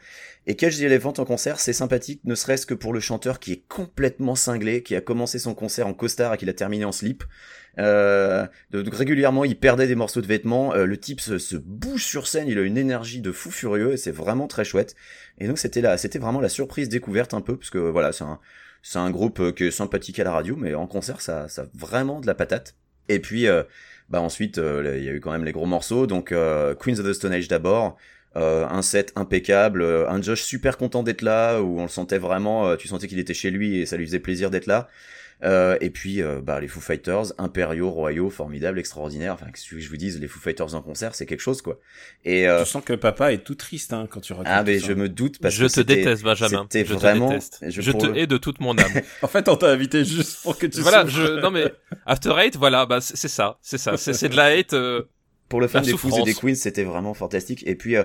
Et 0.45 0.55
Catch 0.55 0.77
the 0.77 0.81
Elephant 0.81 1.13
en 1.17 1.25
concert, 1.25 1.59
c'est 1.59 1.73
sympathique, 1.73 2.21
ne 2.25 2.35
serait-ce 2.35 2.65
que 2.65 2.73
pour 2.73 2.93
le 2.93 2.99
chanteur 2.99 3.39
qui 3.39 3.53
est 3.53 3.63
complètement 3.67 4.35
cinglé, 4.35 4.83
qui 4.83 4.95
a 4.95 5.01
commencé 5.01 5.39
son 5.39 5.55
concert 5.55 5.87
en 5.87 5.93
costard 5.93 6.33
et 6.33 6.37
qui 6.37 6.45
l'a 6.45 6.53
terminé 6.53 6.85
en 6.85 6.91
slip. 6.91 7.23
Euh, 7.79 8.45
donc 8.71 8.93
régulièrement, 8.93 9.45
il 9.45 9.57
perdait 9.57 9.87
des 9.87 9.95
morceaux 9.95 10.21
de 10.21 10.27
vêtements. 10.27 10.75
Euh, 10.75 10.85
le 10.85 10.97
type 10.97 11.21
se, 11.21 11.39
se 11.39 11.55
bouge 11.55 12.03
sur 12.05 12.27
scène, 12.27 12.47
il 12.47 12.59
a 12.59 12.61
une 12.61 12.77
énergie 12.77 13.21
de 13.21 13.31
fou 13.31 13.49
furieux 13.49 13.93
et 13.93 13.97
c'est 13.97 14.11
vraiment 14.11 14.47
très 14.47 14.65
chouette. 14.65 14.95
Et 15.39 15.47
donc 15.47 15.57
c'était 15.57 15.81
là, 15.81 15.97
c'était 15.97 16.19
vraiment 16.19 16.41
la 16.41 16.49
surprise 16.49 16.89
découverte 16.89 17.33
un 17.33 17.41
peu 17.41 17.57
parce 17.57 17.71
que 17.71 17.79
voilà, 17.79 18.11
c'est 18.11 18.25
un, 18.25 18.39
c'est 18.83 18.99
un 18.99 19.09
groupe 19.09 19.39
euh, 19.39 19.51
qui 19.51 19.63
est 19.63 19.71
sympathique 19.71 20.19
à 20.19 20.25
la 20.25 20.33
radio, 20.33 20.55
mais 20.55 20.75
en 20.75 20.85
concert, 20.85 21.21
ça, 21.21 21.47
ça 21.47 21.63
a 21.63 21.65
vraiment 21.73 22.19
de 22.19 22.27
la 22.27 22.35
patate. 22.35 22.75
Et 23.09 23.19
puis, 23.19 23.47
euh, 23.47 23.63
bah 24.13 24.21
ensuite, 24.21 24.60
euh, 24.60 24.95
il 25.00 25.04
y 25.04 25.10
a 25.10 25.12
eu 25.12 25.19
quand 25.19 25.31
même 25.31 25.44
les 25.44 25.51
gros 25.51 25.65
morceaux. 25.65 26.06
Donc 26.06 26.31
euh, 26.31 26.75
Queens 26.75 27.00
of 27.00 27.07
the 27.07 27.13
Stone 27.13 27.33
Age 27.33 27.48
d'abord. 27.48 27.98
Euh, 28.36 28.68
un 28.68 28.83
set 28.83 29.12
impeccable, 29.15 29.83
un 29.83 30.21
Josh 30.21 30.44
super 30.44 30.77
content 30.77 31.01
d'être 31.01 31.24
là, 31.24 31.60
où 31.62 31.80
on 31.80 31.83
le 31.83 31.89
sentait 31.89 32.19
vraiment, 32.19 32.75
tu 32.77 32.88
sentais 32.88 33.07
qu'il 33.07 33.19
était 33.19 33.33
chez 33.33 33.51
lui 33.51 33.77
et 33.77 33.86
ça 33.86 33.98
lui 33.98 34.06
faisait 34.06 34.19
plaisir 34.19 34.51
d'être 34.51 34.65
là. 34.68 34.88
Euh, 35.43 35.77
et 35.81 35.89
puis, 35.89 36.21
euh, 36.21 36.39
bah, 36.41 36.61
les 36.61 36.67
Foo 36.69 36.79
Fighters, 36.79 37.33
impériaux, 37.37 37.89
royaux, 37.89 38.29
formidables, 38.29 38.79
extraordinaires. 38.79 39.33
Enfin, 39.33 39.47
qu'est-ce 39.53 39.69
que 39.69 39.79
je 39.79 39.89
vous 39.89 39.97
dise, 39.97 40.19
les 40.21 40.27
Foo 40.27 40.39
Fighters 40.39 40.73
en 40.73 40.81
concert, 40.81 41.15
c'est 41.15 41.25
quelque 41.25 41.41
chose, 41.41 41.61
quoi. 41.61 41.79
Et 42.23 42.47
euh, 42.47 42.63
Tu 42.63 42.69
sens 42.69 42.83
que 42.83 42.93
papa 42.93 43.33
est 43.33 43.39
tout 43.43 43.55
triste 43.55 43.91
hein, 43.91 44.07
quand 44.09 44.21
tu 44.21 44.31
racontes 44.33 44.47
ah, 44.49 44.63
mais 44.63 44.79
je 44.79 44.93
me 44.93 45.09
doute 45.09 45.39
parce 45.39 45.53
je 45.55 45.63
que 45.63 45.67
te 45.67 45.73
c'était- 45.73 45.95
déteste, 45.97 46.23
Benjamin. 46.23 46.65
c'était 46.71 46.85
je 46.87 46.93
vraiment- 46.93 47.27
te 47.27 47.33
déteste. 47.33 47.59
je 47.67 47.81
Je, 47.81 47.91
pour 47.91 48.01
te 48.03 48.17
hais 48.17 48.25
de 48.27 48.37
toute 48.37 48.61
mon 48.61 48.77
âme. 48.77 48.91
En 49.21 49.27
fait, 49.27 49.49
on 49.49 49.55
t'a 49.57 49.69
invité 49.69 50.05
juste 50.05 50.43
pour 50.43 50.57
que 50.57 50.65
tu 50.67 50.79
voilà, 50.81 51.05
je, 51.07 51.41
non 51.41 51.51
mais, 51.51 51.65
After 52.05 52.33
Eight, 52.37 52.55
voilà, 52.55 52.85
bah, 52.85 53.01
c'est 53.01 53.27
ça, 53.27 53.57
c'est 53.61 53.77
ça, 53.77 53.97
c'est 53.97 54.29
de 54.29 54.35
la 54.37 54.45
hate, 54.45 54.73
euh, 54.73 55.03
pour 55.49 55.59
le 55.59 55.67
fan 55.67 55.83
des 55.83 55.91
Foos 55.97 56.17
et 56.19 56.23
des 56.23 56.33
Queens, 56.33 56.55
c'était 56.55 56.83
vraiment 56.85 57.13
fantastique. 57.13 57.63
Et 57.67 57.75
puis, 57.75 57.95
euh, 57.97 58.03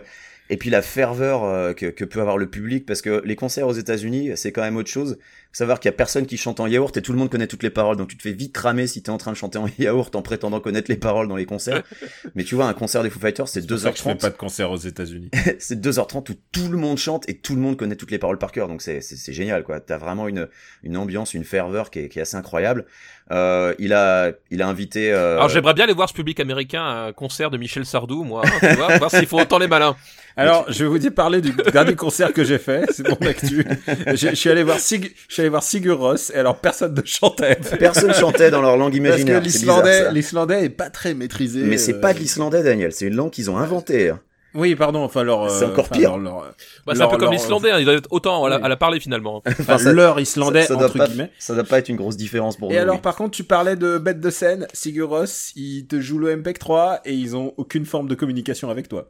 et 0.50 0.56
puis 0.56 0.70
la 0.70 0.80
ferveur 0.82 1.44
euh, 1.44 1.72
que, 1.74 1.86
que 1.86 2.04
peut 2.04 2.20
avoir 2.20 2.38
le 2.38 2.48
public, 2.48 2.84
parce 2.86 3.00
que 3.02 3.22
les 3.24 3.36
concerts 3.36 3.66
aux 3.68 3.72
États-Unis, 3.74 4.32
c'est 4.36 4.50
quand 4.52 4.62
même 4.62 4.76
autre 4.76 4.90
chose. 4.90 5.18
Faut 5.52 5.58
savoir 5.58 5.80
qu'il 5.80 5.88
y 5.88 5.94
a 5.94 5.96
personne 5.96 6.26
qui 6.26 6.36
chante 6.36 6.60
en 6.60 6.66
yaourt 6.66 6.94
et 6.96 7.02
tout 7.02 7.12
le 7.12 7.18
monde 7.18 7.30
connaît 7.30 7.46
toutes 7.46 7.62
les 7.62 7.70
paroles, 7.70 7.96
donc 7.96 8.08
tu 8.08 8.16
te 8.18 8.22
fais 8.22 8.32
vite 8.32 8.52
cramer 8.52 8.86
si 8.86 9.02
t'es 9.02 9.10
en 9.10 9.16
train 9.16 9.32
de 9.32 9.36
chanter 9.36 9.58
en 9.58 9.66
yaourt 9.78 10.14
en 10.14 10.22
prétendant 10.22 10.60
connaître 10.60 10.90
les 10.90 10.96
paroles 10.96 11.26
dans 11.26 11.36
les 11.36 11.46
concerts. 11.46 11.82
Mais 12.34 12.44
tu 12.44 12.54
vois, 12.54 12.66
un 12.66 12.74
concert 12.74 13.02
des 13.02 13.10
Foo 13.10 13.18
Fighters, 13.18 13.48
c'est 13.48 13.62
C'est 13.62 13.66
pour 13.66 13.78
ça 13.78 13.90
que 13.90 13.96
je 13.96 14.02
fais 14.02 14.10
2h30. 14.12 14.20
pas 14.20 14.30
de 14.30 14.36
concert 14.36 14.70
aux 14.70 14.76
États-Unis. 14.76 15.30
c'est 15.58 15.80
2h30 15.80 16.30
où 16.30 16.34
tout 16.52 16.68
le 16.68 16.76
monde 16.76 16.98
chante 16.98 17.28
et 17.28 17.38
tout 17.38 17.54
le 17.54 17.62
monde 17.62 17.76
connaît 17.76 17.96
toutes 17.96 18.10
les 18.10 18.18
paroles 18.18 18.38
par 18.38 18.52
cœur. 18.52 18.68
Donc 18.68 18.82
c'est 18.82 19.00
c'est 19.00 19.16
c'est 19.16 19.32
génial 19.32 19.64
quoi. 19.64 19.80
T'as 19.80 19.96
vraiment 19.96 20.28
une 20.28 20.48
une 20.82 20.96
ambiance, 20.96 21.34
une 21.34 21.44
ferveur 21.44 21.90
qui 21.90 22.00
est, 22.00 22.08
qui 22.08 22.18
est 22.18 22.22
assez 22.22 22.36
incroyable. 22.36 22.84
Euh, 23.30 23.74
il 23.78 23.92
a 23.92 24.32
il 24.50 24.62
a 24.62 24.68
invité. 24.68 25.12
Euh... 25.12 25.36
Alors 25.36 25.48
j'aimerais 25.48 25.74
bien 25.74 25.84
aller 25.84 25.92
voir 25.92 26.08
ce 26.08 26.14
public 26.14 26.40
américain 26.40 26.82
à 26.82 27.06
un 27.06 27.12
concert 27.12 27.50
de 27.50 27.58
Michel 27.58 27.84
Sardou, 27.84 28.24
moi, 28.24 28.42
hein, 28.44 28.58
tu 28.60 28.76
vois, 28.76 28.98
voir 28.98 29.10
s'ils 29.10 29.26
font 29.26 29.40
autant 29.40 29.58
les 29.58 29.68
malins. 29.68 29.96
Alors, 30.36 30.70
je 30.70 30.84
vais 30.84 30.88
vous 30.88 30.98
dire 31.00 31.12
parler 31.12 31.40
du 31.40 31.50
dernier 31.72 31.96
concert 31.96 32.32
que 32.32 32.44
j'ai 32.44 32.58
fait, 32.58 32.86
c'est 32.92 33.08
mon 33.08 33.26
actu. 33.26 33.66
Je 34.06 34.14
je 34.14 34.34
suis 34.34 34.48
allé 34.48 34.62
voir 34.62 34.78
Sig, 34.78 35.12
je 35.28 35.37
suis 35.38 35.42
allé 35.42 35.50
voir 35.50 35.62
Sigur 35.62 35.98
Rós, 35.98 36.30
et 36.34 36.36
alors 36.38 36.58
personne 36.58 36.94
ne 36.94 37.02
chantait. 37.04 37.56
Personne 37.78 38.12
chantait 38.14 38.50
dans 38.50 38.60
leur 38.62 38.76
langue 38.76 38.92
Parce 39.02 39.16
que 39.16 39.20
imaginaire. 39.22 39.42
c'est 39.44 39.58
bizarre, 39.60 39.82
l'islandais, 39.84 40.12
l'islandais 40.12 40.64
est 40.64 40.68
pas 40.70 40.90
très 40.90 41.14
maîtrisé. 41.14 41.62
Mais 41.62 41.78
c'est 41.78 41.94
euh, 41.94 42.00
pas 42.00 42.12
de 42.14 42.18
l'islandais, 42.18 42.62
Daniel. 42.62 42.92
C'est 42.92 43.06
une 43.06 43.14
langue 43.16 43.30
qu'ils 43.30 43.50
ont 43.50 43.56
inventée. 43.58 44.10
hein. 44.10 44.20
Oui, 44.54 44.74
pardon, 44.74 45.00
enfin 45.04 45.22
leur. 45.24 45.50
C'est 45.50 45.64
euh, 45.64 45.68
encore 45.68 45.84
enfin, 45.90 45.94
pire. 45.96 46.16
leur- 46.16 46.34
leur- 46.42 46.54
Bah, 46.86 46.94
c'est 46.96 47.02
un 47.02 47.06
peu 47.06 47.12
comme 47.18 47.24
leur- 47.24 47.32
l'islandais, 47.32 47.70
hein, 47.70 47.76
il 47.78 47.84
doit 47.84 47.94
être 47.94 48.08
autant 48.10 48.44
à 48.44 48.48
la, 48.48 48.56
Oui. 48.56 48.62
à 48.64 48.68
la 48.68 48.76
parler 48.76 48.98
finalement. 48.98 49.42
enfin, 49.46 49.54
Enfin, 49.60 49.78
ça- 49.78 49.92
leur 49.92 50.18
islandais 50.18 50.62
ça, 50.62 50.68
ça 50.68 50.74
doit 50.76 50.86
entre 50.86 50.96
pas, 50.98 51.06
guillemets. 51.06 51.30
ça 51.38 51.54
doit 51.54 51.64
pas 51.64 51.78
être 51.78 51.88
une 51.90 51.96
grosse 51.96 52.16
différence 52.16 52.56
pour 52.56 52.70
Et 52.70 52.74
nous. 52.76 52.80
alors, 52.80 52.94
oui. 52.96 53.00
par 53.02 53.14
contre, 53.14 53.32
tu 53.32 53.44
parlais 53.44 53.76
de 53.76 53.98
bête 53.98 54.20
de 54.20 54.30
scène, 54.30 54.66
Sigur 54.72 55.10
Rós, 55.10 55.52
ils 55.54 55.86
te 55.86 56.00
jouent 56.00 56.18
le 56.18 56.34
MPEG 56.34 56.58
3 56.58 57.00
et 57.04 57.12
ils 57.12 57.36
ont 57.36 57.52
aucune 57.58 57.84
forme 57.84 58.08
de 58.08 58.14
communication 58.14 58.70
avec 58.70 58.88
toi. 58.88 59.06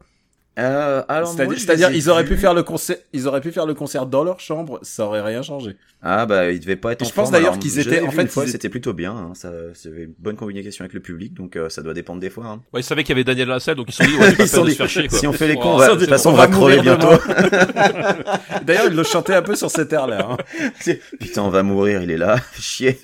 Euh, 0.58 1.02
alors, 1.08 1.28
C'est-à-dire, 1.56 1.92
ils 1.92 2.10
auraient 2.10 2.24
pu 2.24 2.36
faire 2.36 2.52
le 2.52 2.64
concert, 2.64 2.96
ils 3.12 3.28
auraient 3.28 3.40
pu 3.40 3.52
faire 3.52 3.64
le 3.64 3.74
concert 3.74 4.06
dans 4.06 4.24
leur 4.24 4.40
chambre, 4.40 4.80
ça 4.82 5.06
aurait 5.06 5.20
rien 5.22 5.40
changé. 5.42 5.76
Ah 6.02 6.26
bah 6.26 6.50
ils 6.50 6.58
devaient 6.60 6.76
pas 6.76 6.92
être. 6.92 7.02
Et 7.02 7.04
en 7.04 7.08
je 7.08 7.14
pense 7.14 7.30
d'ailleurs 7.30 7.58
qu'ils 7.58 7.78
étaient- 7.78 8.00
en 8.00 8.10
fait, 8.10 8.22
une 8.22 8.28
fois, 8.28 8.42
ils 8.42 8.46
étaient- 8.48 8.52
c'était 8.52 8.68
plutôt 8.68 8.92
bien. 8.92 9.12
Hein, 9.12 9.32
ça, 9.34 9.50
c'était 9.74 10.02
une 10.04 10.14
bonne 10.18 10.36
communication 10.36 10.82
avec 10.82 10.94
le 10.94 11.00
public, 11.00 11.34
donc 11.34 11.54
euh, 11.56 11.68
ça 11.68 11.82
doit 11.82 11.94
dépendre 11.94 12.20
des 12.20 12.30
fois. 12.30 12.46
Hein. 12.46 12.62
Ouais, 12.72 12.80
ils 12.80 12.84
savaient 12.84 13.02
qu'il 13.04 13.10
y 13.10 13.16
avait 13.16 13.24
Daniel 13.24 13.46
dans 13.48 13.54
la 13.54 13.60
salle, 13.60 13.76
donc 13.76 13.86
ils 13.88 13.92
se 13.92 14.02
sont 14.04 14.10
dit, 14.10 14.16
ouais, 14.16 14.34
Ils 14.38 14.48
sont 14.48 14.64
dit, 14.64 14.74
se 14.74 14.86
chier, 14.88 15.06
quoi. 15.08 15.18
si 15.18 15.26
on 15.28 15.32
fait 15.32 15.48
les 15.48 15.54
Oh, 15.56 15.60
cons, 15.60 15.74
on 15.74 15.76
va- 15.78 15.86
ça, 15.86 15.94
de 15.94 16.00
toute 16.00 16.08
façon 16.08 16.30
on 16.30 16.34
va 16.34 16.46
crever 16.48 16.76
mourir 16.76 16.82
bientôt. 16.82 17.16
D'ailleurs, 18.64 18.86
ils 18.88 18.96
le 18.96 19.02
chantaient 19.04 19.34
un 19.34 19.42
peu 19.42 19.54
sur 19.56 19.70
cet 19.70 19.92
air-là. 19.92 20.28
hein. 20.30 20.36
Putain, 21.20 21.42
on 21.42 21.50
va 21.50 21.62
mourir, 21.62 22.02
il 22.02 22.10
est 22.10 22.16
là, 22.16 22.36
chier. 22.58 22.98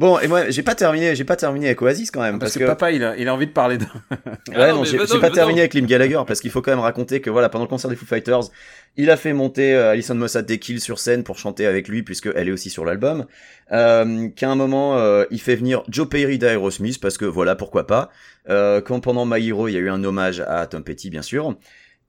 Bon, 0.00 0.18
et 0.18 0.28
moi, 0.28 0.48
j'ai 0.48 0.62
pas 0.62 0.74
terminé, 0.74 1.14
j'ai 1.14 1.24
pas 1.24 1.36
terminé 1.36 1.66
avec 1.66 1.82
Oasis 1.82 2.10
quand 2.10 2.22
même, 2.22 2.38
Parce, 2.38 2.54
parce, 2.54 2.64
que, 2.64 2.66
papa, 2.66 2.90
il 2.90 3.04
a, 3.04 3.18
il 3.18 3.28
a 3.28 3.34
envie 3.34 3.46
de 3.46 3.52
parler 3.52 3.76
de... 3.76 3.84
Ouais, 4.48 4.54
Ah 4.54 4.68
non, 4.68 4.76
non, 4.76 4.84
j'ai 4.84 4.96
bah 4.96 5.04
non, 5.06 5.20
pas 5.20 5.28
mais 5.28 5.34
terminé 5.34 5.60
avec 5.60 5.74
Liam 5.74 5.84
Gallagher 5.84 6.22
parce 6.26 6.40
qu'il 6.40 6.50
faut 6.50 6.62
quand 6.62 6.70
même 6.70 6.80
raconter 6.80 7.20
que 7.20 7.28
voilà, 7.28 7.50
pendant 7.50 7.64
le 7.64 7.68
concert 7.68 7.90
des 7.90 7.96
Foo 7.96 8.06
Fighters, 8.06 8.44
il 8.96 9.10
a 9.10 9.18
fait 9.18 9.34
monter 9.34 9.74
euh, 9.74 9.90
Alison 9.90 10.14
Mossad 10.14 10.46
des 10.46 10.58
Kills 10.58 10.80
sur 10.80 10.98
scène 10.98 11.22
pour 11.22 11.36
chanter 11.36 11.66
avec 11.66 11.86
lui 11.86 12.02
puisque 12.02 12.30
elle 12.34 12.48
est 12.48 12.50
aussi 12.50 12.70
sur 12.70 12.86
l'album. 12.86 13.26
Euh, 13.72 14.30
qu'à 14.30 14.48
un 14.48 14.54
moment, 14.54 14.96
euh, 14.96 15.26
il 15.30 15.38
fait 15.38 15.54
venir 15.54 15.82
Joe 15.90 16.08
Perry 16.08 16.38
d'Aerosmith 16.38 16.98
parce 16.98 17.18
que 17.18 17.26
voilà, 17.26 17.54
pourquoi 17.54 17.86
pas. 17.86 18.08
Euh, 18.48 18.80
quand 18.80 19.00
pendant 19.00 19.26
My 19.26 19.46
Hero, 19.46 19.68
il 19.68 19.72
y 19.72 19.76
a 19.76 19.80
eu 19.80 19.90
un 19.90 20.02
hommage 20.02 20.40
à 20.40 20.66
Tom 20.66 20.82
Petty, 20.82 21.10
bien 21.10 21.20
sûr. 21.20 21.54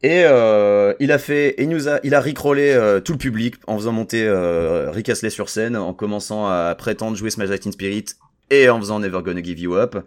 Et 0.03 0.23
euh, 0.25 0.93
il 0.99 1.11
a 1.11 1.19
fait, 1.19 1.55
il 1.59 1.69
nous 1.69 1.87
a, 1.87 1.99
il 2.03 2.15
a 2.15 2.21
rickrollé 2.21 2.71
euh, 2.71 2.99
tout 2.99 3.11
le 3.11 3.17
public 3.19 3.55
en 3.67 3.77
faisant 3.77 3.91
monter 3.91 4.25
euh, 4.25 4.89
Rick 4.89 5.09
Astley 5.09 5.29
sur 5.29 5.49
scène, 5.49 5.75
en 5.75 5.93
commençant 5.93 6.47
à 6.47 6.73
prétendre 6.75 7.15
jouer 7.15 7.29
Smash 7.29 7.59
Teen 7.59 7.71
Spirit 7.71 8.05
et 8.49 8.69
en 8.69 8.79
faisant 8.79 8.99
Never 8.99 9.19
Gonna 9.23 9.43
Give 9.43 9.59
You 9.59 9.75
Up. 9.75 9.97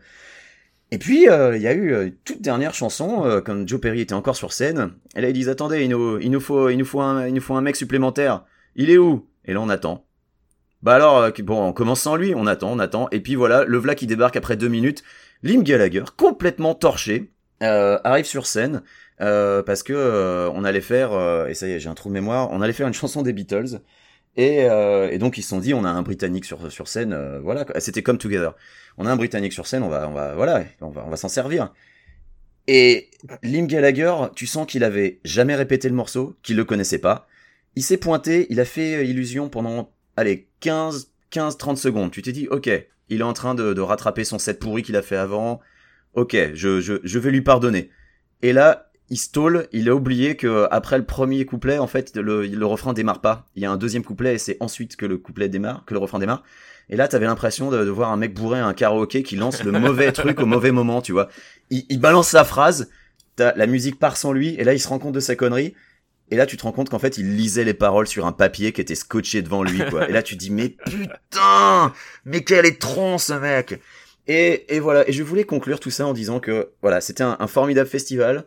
Et 0.90 0.98
puis, 0.98 1.28
euh, 1.28 1.56
il 1.56 1.62
y 1.62 1.66
a 1.66 1.72
eu 1.72 1.92
euh, 1.92 2.10
toute 2.24 2.40
dernière 2.40 2.74
chanson, 2.74 3.24
euh, 3.24 3.40
quand 3.40 3.66
Joe 3.66 3.80
Perry 3.80 4.00
était 4.00 4.14
encore 4.14 4.36
sur 4.36 4.52
scène. 4.52 4.92
Et 5.16 5.20
là, 5.20 5.28
ils 5.28 5.32
disent, 5.32 5.48
attendez, 5.48 5.82
il 5.82 5.90
nous, 5.90 6.20
il 6.20 6.30
nous 6.30 6.40
faut, 6.40 6.68
il 6.68 6.76
nous 6.76 6.84
faut 6.84 7.00
un, 7.00 7.26
il 7.26 7.34
nous 7.34 7.40
faut 7.40 7.54
un 7.54 7.62
mec 7.62 7.74
supplémentaire. 7.74 8.44
Il 8.76 8.90
est 8.90 8.98
où? 8.98 9.26
Et 9.44 9.54
là, 9.54 9.60
on 9.60 9.68
attend. 9.68 10.04
Bah 10.82 10.94
alors, 10.94 11.18
euh, 11.18 11.30
bon, 11.38 11.64
on 11.64 11.72
commence 11.72 12.02
sans 12.02 12.16
lui, 12.16 12.34
on 12.36 12.46
attend, 12.46 12.70
on 12.70 12.78
attend. 12.78 13.08
Et 13.10 13.20
puis 13.20 13.34
voilà, 13.34 13.64
le 13.64 13.78
v'là 13.78 13.94
qui 13.94 14.06
débarque 14.06 14.36
après 14.36 14.56
deux 14.56 14.68
minutes. 14.68 15.02
Lim 15.42 15.62
Gallagher, 15.62 16.04
complètement 16.16 16.74
torché, 16.74 17.32
euh, 17.62 17.98
arrive 18.04 18.26
sur 18.26 18.46
scène. 18.46 18.82
Euh, 19.20 19.62
parce 19.62 19.82
que 19.82 19.92
euh, 19.92 20.50
on 20.50 20.64
allait 20.64 20.80
faire, 20.80 21.12
euh, 21.12 21.46
et 21.46 21.54
ça 21.54 21.66
y 21.68 21.72
est, 21.72 21.80
j'ai 21.80 21.88
un 21.88 21.94
trou 21.94 22.08
de 22.08 22.14
mémoire, 22.14 22.50
on 22.50 22.60
allait 22.60 22.72
faire 22.72 22.88
une 22.88 22.94
chanson 22.94 23.22
des 23.22 23.32
Beatles. 23.32 23.80
Et, 24.36 24.64
euh, 24.68 25.10
et 25.10 25.18
donc 25.18 25.38
ils 25.38 25.42
se 25.42 25.50
sont 25.50 25.60
dit, 25.60 25.74
on 25.74 25.84
a 25.84 25.88
un 25.88 26.02
Britannique 26.02 26.44
sur 26.44 26.72
sur 26.72 26.88
scène, 26.88 27.12
euh, 27.12 27.38
voilà, 27.40 27.64
c'était 27.78 28.02
comme 28.02 28.18
Together. 28.18 28.54
On 28.98 29.06
a 29.06 29.10
un 29.12 29.16
Britannique 29.16 29.52
sur 29.52 29.66
scène, 29.66 29.82
on 29.84 29.88
va, 29.88 30.08
on 30.08 30.12
va, 30.12 30.34
voilà, 30.34 30.64
on 30.80 30.90
va, 30.90 31.04
on 31.06 31.10
va 31.10 31.16
s'en 31.16 31.28
servir. 31.28 31.72
Et 32.66 33.10
Lim 33.42 33.66
Gallagher, 33.66 34.14
tu 34.34 34.46
sens 34.46 34.66
qu'il 34.66 34.84
avait 34.84 35.20
jamais 35.24 35.54
répété 35.54 35.88
le 35.88 35.94
morceau, 35.94 36.36
qu'il 36.42 36.56
le 36.56 36.64
connaissait 36.64 36.98
pas. 36.98 37.26
Il 37.76 37.82
s'est 37.82 37.96
pointé, 37.98 38.46
il 38.50 38.60
a 38.60 38.64
fait 38.64 38.96
euh, 38.96 39.04
illusion 39.04 39.48
pendant, 39.48 39.90
allez, 40.16 40.48
15, 40.60 41.12
15, 41.30 41.58
30 41.58 41.78
secondes. 41.78 42.10
Tu 42.10 42.22
t'es 42.22 42.32
dit, 42.32 42.48
ok, 42.48 42.70
il 43.10 43.20
est 43.20 43.24
en 43.24 43.32
train 43.32 43.54
de, 43.54 43.74
de 43.74 43.80
rattraper 43.80 44.24
son 44.24 44.38
set 44.38 44.58
pourri 44.58 44.82
qu'il 44.82 44.96
a 44.96 45.02
fait 45.02 45.16
avant. 45.16 45.60
Ok, 46.14 46.36
je, 46.54 46.80
je, 46.80 46.94
je 47.02 47.18
vais 47.18 47.30
lui 47.30 47.42
pardonner. 47.42 47.90
Et 48.42 48.52
là, 48.52 48.90
il 49.10 49.18
stole, 49.18 49.68
il 49.72 49.88
a 49.88 49.94
oublié 49.94 50.36
que 50.36 50.66
après 50.70 50.98
le 50.98 51.04
premier 51.04 51.44
couplet, 51.44 51.78
en 51.78 51.86
fait, 51.86 52.16
le, 52.16 52.46
le 52.46 52.66
refrain 52.66 52.92
démarre 52.92 53.20
pas. 53.20 53.46
Il 53.54 53.62
y 53.62 53.66
a 53.66 53.70
un 53.70 53.76
deuxième 53.76 54.02
couplet 54.02 54.34
et 54.34 54.38
c'est 54.38 54.56
ensuite 54.60 54.96
que 54.96 55.06
le 55.06 55.18
couplet 55.18 55.48
démarre, 55.48 55.84
que 55.86 55.94
le 55.94 56.00
refrain 56.00 56.18
démarre. 56.18 56.42
Et 56.90 56.96
là, 56.96 57.08
t'avais 57.08 57.26
l'impression 57.26 57.70
de, 57.70 57.84
de 57.84 57.90
voir 57.90 58.12
un 58.12 58.16
mec 58.16 58.34
bourré 58.34 58.60
à 58.60 58.66
un 58.66 58.74
karaoké 58.74 59.22
qui 59.22 59.36
lance 59.36 59.62
le 59.62 59.72
mauvais 59.72 60.12
truc 60.12 60.40
au 60.40 60.46
mauvais 60.46 60.70
moment, 60.70 61.02
tu 61.02 61.12
vois. 61.12 61.28
Il, 61.70 61.84
il 61.88 62.00
balance 62.00 62.28
sa 62.28 62.44
phrase, 62.44 62.90
la 63.38 63.66
musique 63.66 63.98
part 63.98 64.16
sans 64.16 64.32
lui, 64.32 64.54
et 64.58 64.64
là, 64.64 64.74
il 64.74 64.80
se 64.80 64.88
rend 64.88 64.98
compte 64.98 65.14
de 65.14 65.20
sa 65.20 65.36
connerie. 65.36 65.74
Et 66.30 66.36
là, 66.36 66.46
tu 66.46 66.56
te 66.56 66.62
rends 66.62 66.72
compte 66.72 66.88
qu'en 66.88 66.98
fait, 66.98 67.18
il 67.18 67.36
lisait 67.36 67.64
les 67.64 67.74
paroles 67.74 68.06
sur 68.06 68.26
un 68.26 68.32
papier 68.32 68.72
qui 68.72 68.80
était 68.80 68.94
scotché 68.94 69.42
devant 69.42 69.62
lui, 69.62 69.82
quoi. 69.90 70.08
Et 70.08 70.12
là, 70.12 70.22
tu 70.22 70.34
te 70.34 70.40
dis, 70.40 70.50
mais 70.50 70.70
putain, 70.70 71.92
mais 72.24 72.42
quel 72.42 72.64
est 72.64 72.80
tronc, 72.80 73.18
ce 73.18 73.34
mec! 73.34 73.80
Et, 74.26 74.74
et 74.74 74.80
voilà. 74.80 75.06
Et 75.08 75.12
je 75.12 75.22
voulais 75.22 75.44
conclure 75.44 75.80
tout 75.80 75.90
ça 75.90 76.06
en 76.06 76.14
disant 76.14 76.40
que, 76.40 76.70
voilà, 76.80 77.02
c'était 77.02 77.22
un, 77.24 77.36
un 77.38 77.46
formidable 77.46 77.88
festival. 77.88 78.44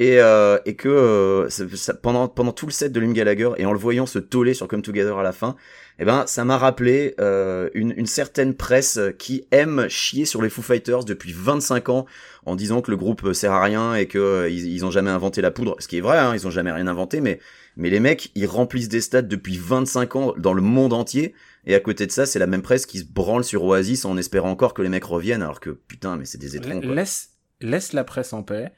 Et, 0.00 0.20
euh, 0.20 0.58
et 0.64 0.76
que 0.76 0.88
euh, 0.88 1.48
ça- 1.48 1.64
ça- 1.74 1.94
pendant 1.94 2.28
pendant 2.28 2.52
tout 2.52 2.66
le 2.66 2.70
set 2.72 2.92
de 2.92 3.00
Lim 3.00 3.12
Gallagher 3.12 3.50
et 3.56 3.66
en 3.66 3.72
le 3.72 3.78
voyant 3.78 4.06
se 4.06 4.20
toller 4.20 4.54
sur 4.54 4.68
Come 4.68 4.82
Together 4.82 5.18
à 5.18 5.24
la 5.24 5.32
fin, 5.32 5.56
eh 5.98 6.04
ben 6.04 6.24
ça 6.28 6.44
m'a 6.44 6.56
rappelé 6.56 7.16
euh, 7.18 7.68
une, 7.74 7.92
une 7.96 8.06
certaine 8.06 8.54
presse 8.54 9.00
qui 9.18 9.48
aime 9.50 9.88
chier 9.88 10.24
sur 10.24 10.40
les 10.40 10.50
Foo 10.50 10.62
Fighters 10.62 11.04
depuis 11.04 11.32
25 11.32 11.88
ans 11.88 12.06
en 12.46 12.54
disant 12.54 12.80
que 12.80 12.92
le 12.92 12.96
groupe 12.96 13.32
sert 13.32 13.50
à 13.52 13.60
rien 13.62 13.96
et 13.96 14.06
que 14.06 14.18
euh, 14.18 14.48
ils, 14.48 14.66
ils 14.72 14.84
ont 14.84 14.92
jamais 14.92 15.10
inventé 15.10 15.40
la 15.42 15.50
poudre, 15.50 15.74
ce 15.80 15.88
qui 15.88 15.98
est 15.98 16.00
vrai, 16.00 16.18
hein, 16.18 16.32
ils 16.32 16.46
ont 16.46 16.50
jamais 16.50 16.70
rien 16.70 16.86
inventé, 16.86 17.20
mais 17.20 17.40
mais 17.76 17.90
les 17.90 17.98
mecs 18.00 18.30
ils 18.36 18.46
remplissent 18.46 18.88
des 18.88 19.00
stades 19.00 19.26
depuis 19.26 19.58
25 19.58 20.14
ans 20.14 20.34
dans 20.36 20.52
le 20.54 20.62
monde 20.62 20.92
entier 20.92 21.34
et 21.66 21.74
à 21.74 21.80
côté 21.80 22.06
de 22.06 22.12
ça 22.12 22.24
c'est 22.24 22.38
la 22.38 22.46
même 22.46 22.62
presse 22.62 22.86
qui 22.86 23.00
se 23.00 23.04
branle 23.04 23.42
sur 23.42 23.64
Oasis 23.64 24.04
en 24.04 24.16
espérant 24.16 24.50
encore 24.50 24.74
que 24.74 24.82
les 24.82 24.88
mecs 24.88 25.04
reviennent 25.04 25.42
alors 25.42 25.58
que 25.58 25.70
putain 25.70 26.16
mais 26.16 26.24
c'est 26.24 26.38
des 26.38 26.54
étrons. 26.54 26.80
Laisse, 26.94 27.30
laisse 27.60 27.92
la 27.92 28.04
presse 28.04 28.32
en 28.32 28.44
paix. 28.44 28.70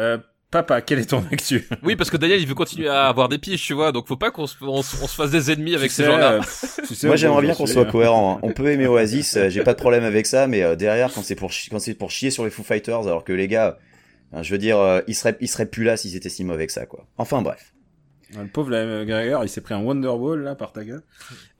Euh, 0.00 0.18
papa, 0.50 0.80
quel 0.80 0.98
est 0.98 1.10
ton 1.10 1.22
actu 1.32 1.68
Oui, 1.82 1.96
parce 1.96 2.10
que 2.10 2.16
Daniel, 2.16 2.40
il 2.40 2.46
veut 2.46 2.54
continuer 2.54 2.88
à 2.88 3.06
avoir 3.08 3.28
des 3.28 3.38
piges, 3.38 3.62
tu 3.62 3.74
vois, 3.74 3.92
donc 3.92 4.06
faut 4.06 4.16
pas 4.16 4.30
qu'on 4.30 4.46
se, 4.46 4.56
on, 4.62 4.82
se- 4.82 5.02
on 5.02 5.06
se 5.06 5.14
fasse 5.14 5.30
des 5.30 5.50
ennemis 5.50 5.74
avec 5.74 5.90
Tu 5.90 5.96
ces 5.96 6.04
gens-là. 6.04 6.32
euh, 6.34 6.40
tu 6.86 6.94
sais, 6.94 7.06
Moi 7.06 7.16
j'aimerais 7.16 7.42
bien 7.42 7.54
qu'on 7.54 7.66
soit 7.66 7.82
euh, 7.86 7.90
cohérent. 7.90 8.36
hein. 8.36 8.40
On 8.42 8.52
peut 8.52 8.68
aimer 8.70 8.86
Oasis, 8.86 9.36
euh, 9.36 9.50
j'ai 9.50 9.62
pas 9.62 9.74
de 9.74 9.78
problème 9.78 10.04
avec 10.04 10.26
ça, 10.26 10.46
mais 10.46 10.62
euh, 10.62 10.76
derrière 10.76 11.12
quand 11.12 11.22
c'est 11.22 11.34
pour 11.34 11.50
quand 11.70 11.78
c'est 11.78 11.94
pour 11.94 12.10
chier 12.10 12.30
sur 12.30 12.44
les 12.44 12.50
Foo 12.50 12.62
Fighters, 12.62 13.06
alors 13.06 13.24
que 13.24 13.32
les 13.32 13.48
gars, 13.48 13.78
hein, 14.32 14.42
je 14.42 14.50
veux 14.52 14.58
dire, 14.58 14.78
euh, 14.78 15.00
ils 15.08 15.14
seraient 15.14 15.36
ils 15.40 15.48
seraient 15.48 15.66
plus 15.66 15.84
là 15.84 15.96
s'ils 15.96 16.16
étaient 16.16 16.28
si 16.28 16.44
mauvais 16.44 16.66
que 16.66 16.72
ça 16.72 16.86
quoi. 16.86 17.06
Enfin 17.18 17.42
bref. 17.42 17.72
Le 18.36 18.46
pauvre 18.48 18.70
euh, 18.72 19.04
Gregor, 19.04 19.44
il 19.44 19.48
s'est 19.48 19.60
pris 19.60 19.74
un 19.74 19.80
Wonderwall 19.82 20.42
là 20.42 20.56
par 20.56 20.72
ta 20.72 20.84
gueule. 20.84 21.02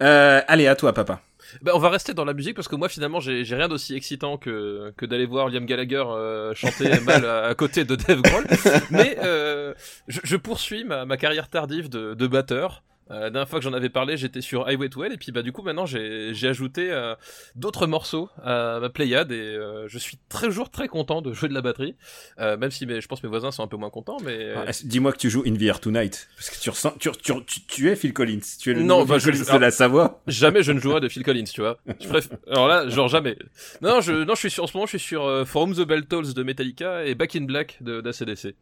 Euh, 0.03 0.41
allez, 0.49 0.67
à 0.67 0.75
toi, 0.75 0.93
papa. 0.93 1.21
Ben, 1.63 1.73
on 1.75 1.79
va 1.79 1.91
rester 1.91 2.15
dans 2.15 2.25
la 2.25 2.35
musique 2.35 2.55
parce 2.55 2.69
que 2.69 2.77
moi 2.77 2.89
finalement 2.89 3.21
j'ai 3.21 3.45
j'ai 3.45 3.57
rien 3.57 3.69
d'aussi 3.69 3.95
excitant 3.95 4.37
que 4.39 4.93
que 4.97 5.07
d'aller 5.07 5.27
voir 5.27 5.49
Liam 5.49 5.67
Gallagher 5.67 6.05
euh, 6.07 6.55
chanter 6.55 7.01
mal 7.05 7.25
à, 7.25 7.45
à 7.45 7.55
côté 7.55 7.85
de 7.85 7.97
Dave 7.97 8.23
Grohl. 8.23 8.45
Mais 8.91 9.17
euh, 9.23 9.75
je, 10.09 10.21
je 10.25 10.37
poursuis 10.37 10.85
ma, 10.85 11.05
ma 11.05 11.17
carrière 11.17 11.49
tardive 11.49 11.89
de, 11.89 12.15
de 12.15 12.27
batteur. 12.27 12.83
Euh, 13.13 13.21
la 13.21 13.31
dernière 13.31 13.49
fois 13.49 13.61
que 13.61 13.65
j'en 13.65 13.73
avais 13.73 13.89
parlé, 13.89 14.17
j'étais 14.17 14.41
sur 14.41 14.67
Highway 14.67 14.89
to 14.89 15.05
Hell 15.05 15.13
et 15.13 15.17
puis 15.17 15.31
bah 15.31 15.43
du 15.43 15.53
coup 15.53 15.63
maintenant 15.63 15.87
j'ai 15.87 16.33
ajouté 16.49 16.91
euh, 16.91 17.15
d'autres 17.55 17.87
morceaux 17.87 18.29
à 18.43 18.79
ma 18.81 18.89
Pléiade 18.89 19.31
et 19.31 19.37
euh, 19.41 19.87
je 19.87 19.97
suis 19.99 20.19
très 20.29 20.47
toujours 20.49 20.71
très 20.71 20.89
content 20.89 21.23
de 21.23 21.33
jouer 21.33 21.49
de 21.49 21.55
la 21.55 21.61
batterie, 21.63 21.95
euh, 22.41 22.57
même 22.57 22.71
si 22.71 22.85
mes, 22.87 23.01
je 23.01 23.07
pense 23.07 23.21
que 23.21 23.27
mes 23.27 23.31
voisins 23.31 23.51
sont 23.53 23.63
un 23.63 23.69
peu 23.69 23.77
moins 23.77 23.91
contents. 23.91 24.17
Mais 24.25 24.55
Ah, 24.57 24.71
Dis-moi 24.85 25.13
que 25.13 25.19
tu 25.19 25.31
joues 25.31 25.45
In 25.47 25.55
Air 25.61 25.79
Tonight. 25.81 26.29
Parce 26.37 26.51
que 26.51 26.61
tu 26.61 26.71
ressens, 26.71 26.95
tu, 26.99 27.11
tu, 27.23 27.33
tu, 27.47 27.61
tu 27.67 27.91
es 27.91 27.97
Phil 27.97 28.13
Collins. 28.13 28.41
Tu 28.61 28.71
es 28.71 28.75
le 28.75 28.83
Non, 28.83 29.05
bah, 29.05 29.21
Phil 29.21 29.21
je- 29.21 29.31
Collins 29.39 29.45
alors- 29.49 29.59
de 29.59 29.65
la 29.65 29.71
Savoie. 29.71 30.23
jamais 30.27 30.63
je 30.63 30.73
ne 30.73 30.81
jouerai 30.81 31.01
de 31.01 31.09
Phil 31.09 31.23
Collins, 31.23 31.45
tu 31.45 31.61
vois. 31.61 31.79
Je 32.01 32.09
préfère... 32.09 32.39
Alors 32.51 32.67
là, 32.69 32.89
genre 32.89 33.09
jamais. 33.09 33.37
Non, 33.83 34.01
je, 34.01 34.13
non, 34.25 34.35
je 34.35 34.41
suis 34.41 34.51
sur, 34.51 34.65
en 34.65 34.67
ce 34.67 34.77
moment, 34.77 34.87
je 34.87 34.97
suis 34.99 35.09
sur 35.09 35.25
euh, 35.25 35.45
From 35.45 35.75
the 35.75 35.83
Bell 35.83 36.07
Tolls 36.07 36.33
de 36.35 36.43
Metallica 36.43 37.05
et 37.05 37.15
Back 37.15 37.37
in 37.37 37.43
Black 37.45 37.79
de 37.83 38.01
d'ACDC. 38.01 38.55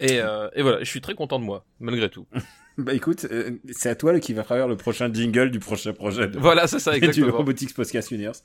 Et, 0.00 0.20
euh, 0.20 0.48
et 0.54 0.62
voilà, 0.62 0.78
je 0.80 0.84
suis 0.88 1.00
très 1.00 1.14
content 1.14 1.38
de 1.38 1.44
moi, 1.44 1.64
malgré 1.80 2.08
tout. 2.08 2.26
Bah 2.78 2.94
écoute, 2.94 3.26
euh, 3.30 3.50
c'est 3.70 3.90
à 3.90 3.94
toi 3.94 4.18
qui 4.18 4.32
va 4.32 4.44
faire 4.44 4.66
le 4.66 4.76
prochain 4.76 5.12
jingle 5.12 5.50
du 5.50 5.58
prochain 5.58 5.92
projet 5.92 6.26
de, 6.28 6.38
Voilà, 6.38 6.66
c'est 6.66 6.78
ça, 6.78 6.92
du 6.98 6.98
exactement. 6.98 7.36
Robotics 7.36 7.74
Podcast 7.74 8.10
Universe. 8.10 8.42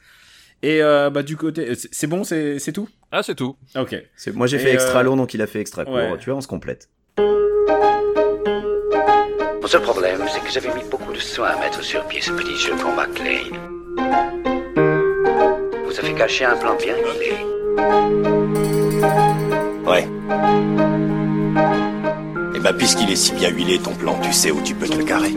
Et 0.63 0.81
euh, 0.81 1.10
bah 1.10 1.24
du 1.24 1.38
côté, 1.38 1.75
c'est 1.75 1.93
c'est 1.93 2.07
bon, 2.07 2.24
c'est 2.24 2.60
c'est 2.60 2.72
tout? 2.74 2.89
Ah, 3.12 3.22
c'est 3.24 3.36
tout. 3.36 3.55
Ok. 3.75 3.96
Moi 4.34 4.48
j'ai 4.48 4.60
fait 4.60 4.74
extra 4.74 5.00
euh, 5.00 5.03
long 5.03 5.15
donc 5.15 5.34
il 5.34 5.41
a 5.41 5.48
fait 5.48 5.62
extra 5.62 5.86
court. 5.86 5.93
ouais. 5.93 6.17
Tu 6.19 6.29
vois 6.29 6.38
on 6.38 6.41
se 6.41 6.48
complète. 6.48 6.89
Mon 9.62 9.67
seul 9.67 9.81
problème, 9.81 10.22
c'est 10.29 10.39
que 10.41 10.50
j'avais 10.50 10.74
mis 10.74 10.89
beaucoup 10.89 11.12
de 11.13 11.19
soin 11.19 11.50
à 11.50 11.60
mettre 11.60 11.84
sur 11.84 12.05
pied 12.07 12.22
ce 12.22 12.31
petit 12.31 12.55
jeu 12.55 12.74
pour 12.77 12.91
McLean. 12.93 13.51
Vous 15.86 16.00
avez 16.00 16.13
caché 16.15 16.46
un 16.46 16.55
plan 16.55 16.75
bien 16.75 16.96
huilé. 16.96 17.34
Ouais. 19.86 20.07
Bah, 22.67 22.74
puisqu'il 22.74 23.09
est 23.09 23.15
si 23.15 23.31
bien 23.31 23.50
huilé, 23.50 23.79
ton 23.79 23.95
plan, 23.95 24.19
tu 24.19 24.33
sais 24.33 24.51
où 24.51 24.62
tu 24.62 24.75
peux 24.75 24.89
te 24.89 24.97
le 24.97 25.05
carrer. 25.05 25.31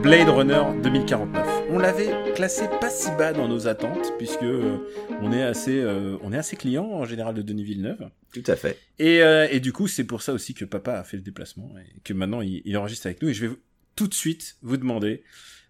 Blade 0.00 0.30
Runner 0.30 0.62
2049. 0.82 1.46
On 1.68 1.78
l'avait 1.78 2.32
classé 2.34 2.62
pas 2.80 2.88
si 2.88 3.10
bas 3.18 3.34
dans 3.34 3.48
nos 3.48 3.68
attentes 3.68 4.14
puisque 4.16 4.44
euh, 4.44 4.78
on 5.20 5.30
est 5.30 5.42
assez, 5.42 5.78
euh, 5.78 6.16
on 6.22 6.32
est 6.32 6.38
assez 6.38 6.56
client 6.56 6.86
en 6.86 7.04
général 7.04 7.34
de 7.34 7.42
Denis 7.42 7.64
Villeneuve. 7.64 8.08
Tout 8.32 8.44
à 8.46 8.56
fait. 8.56 8.78
Et, 8.98 9.22
euh, 9.22 9.46
et 9.50 9.60
du 9.60 9.74
coup, 9.74 9.86
c'est 9.86 10.04
pour 10.04 10.22
ça 10.22 10.32
aussi 10.32 10.54
que 10.54 10.64
papa 10.64 10.94
a 10.94 11.04
fait 11.04 11.18
le 11.18 11.22
déplacement 11.22 11.70
et 11.76 12.00
que 12.00 12.14
maintenant 12.14 12.40
il, 12.40 12.62
il 12.64 12.78
enregistre 12.78 13.08
avec 13.08 13.20
nous. 13.20 13.28
Et 13.28 13.34
je 13.34 13.44
vais 13.44 13.54
tout 13.94 14.08
de 14.08 14.14
suite 14.14 14.56
vous 14.62 14.78
demander, 14.78 15.22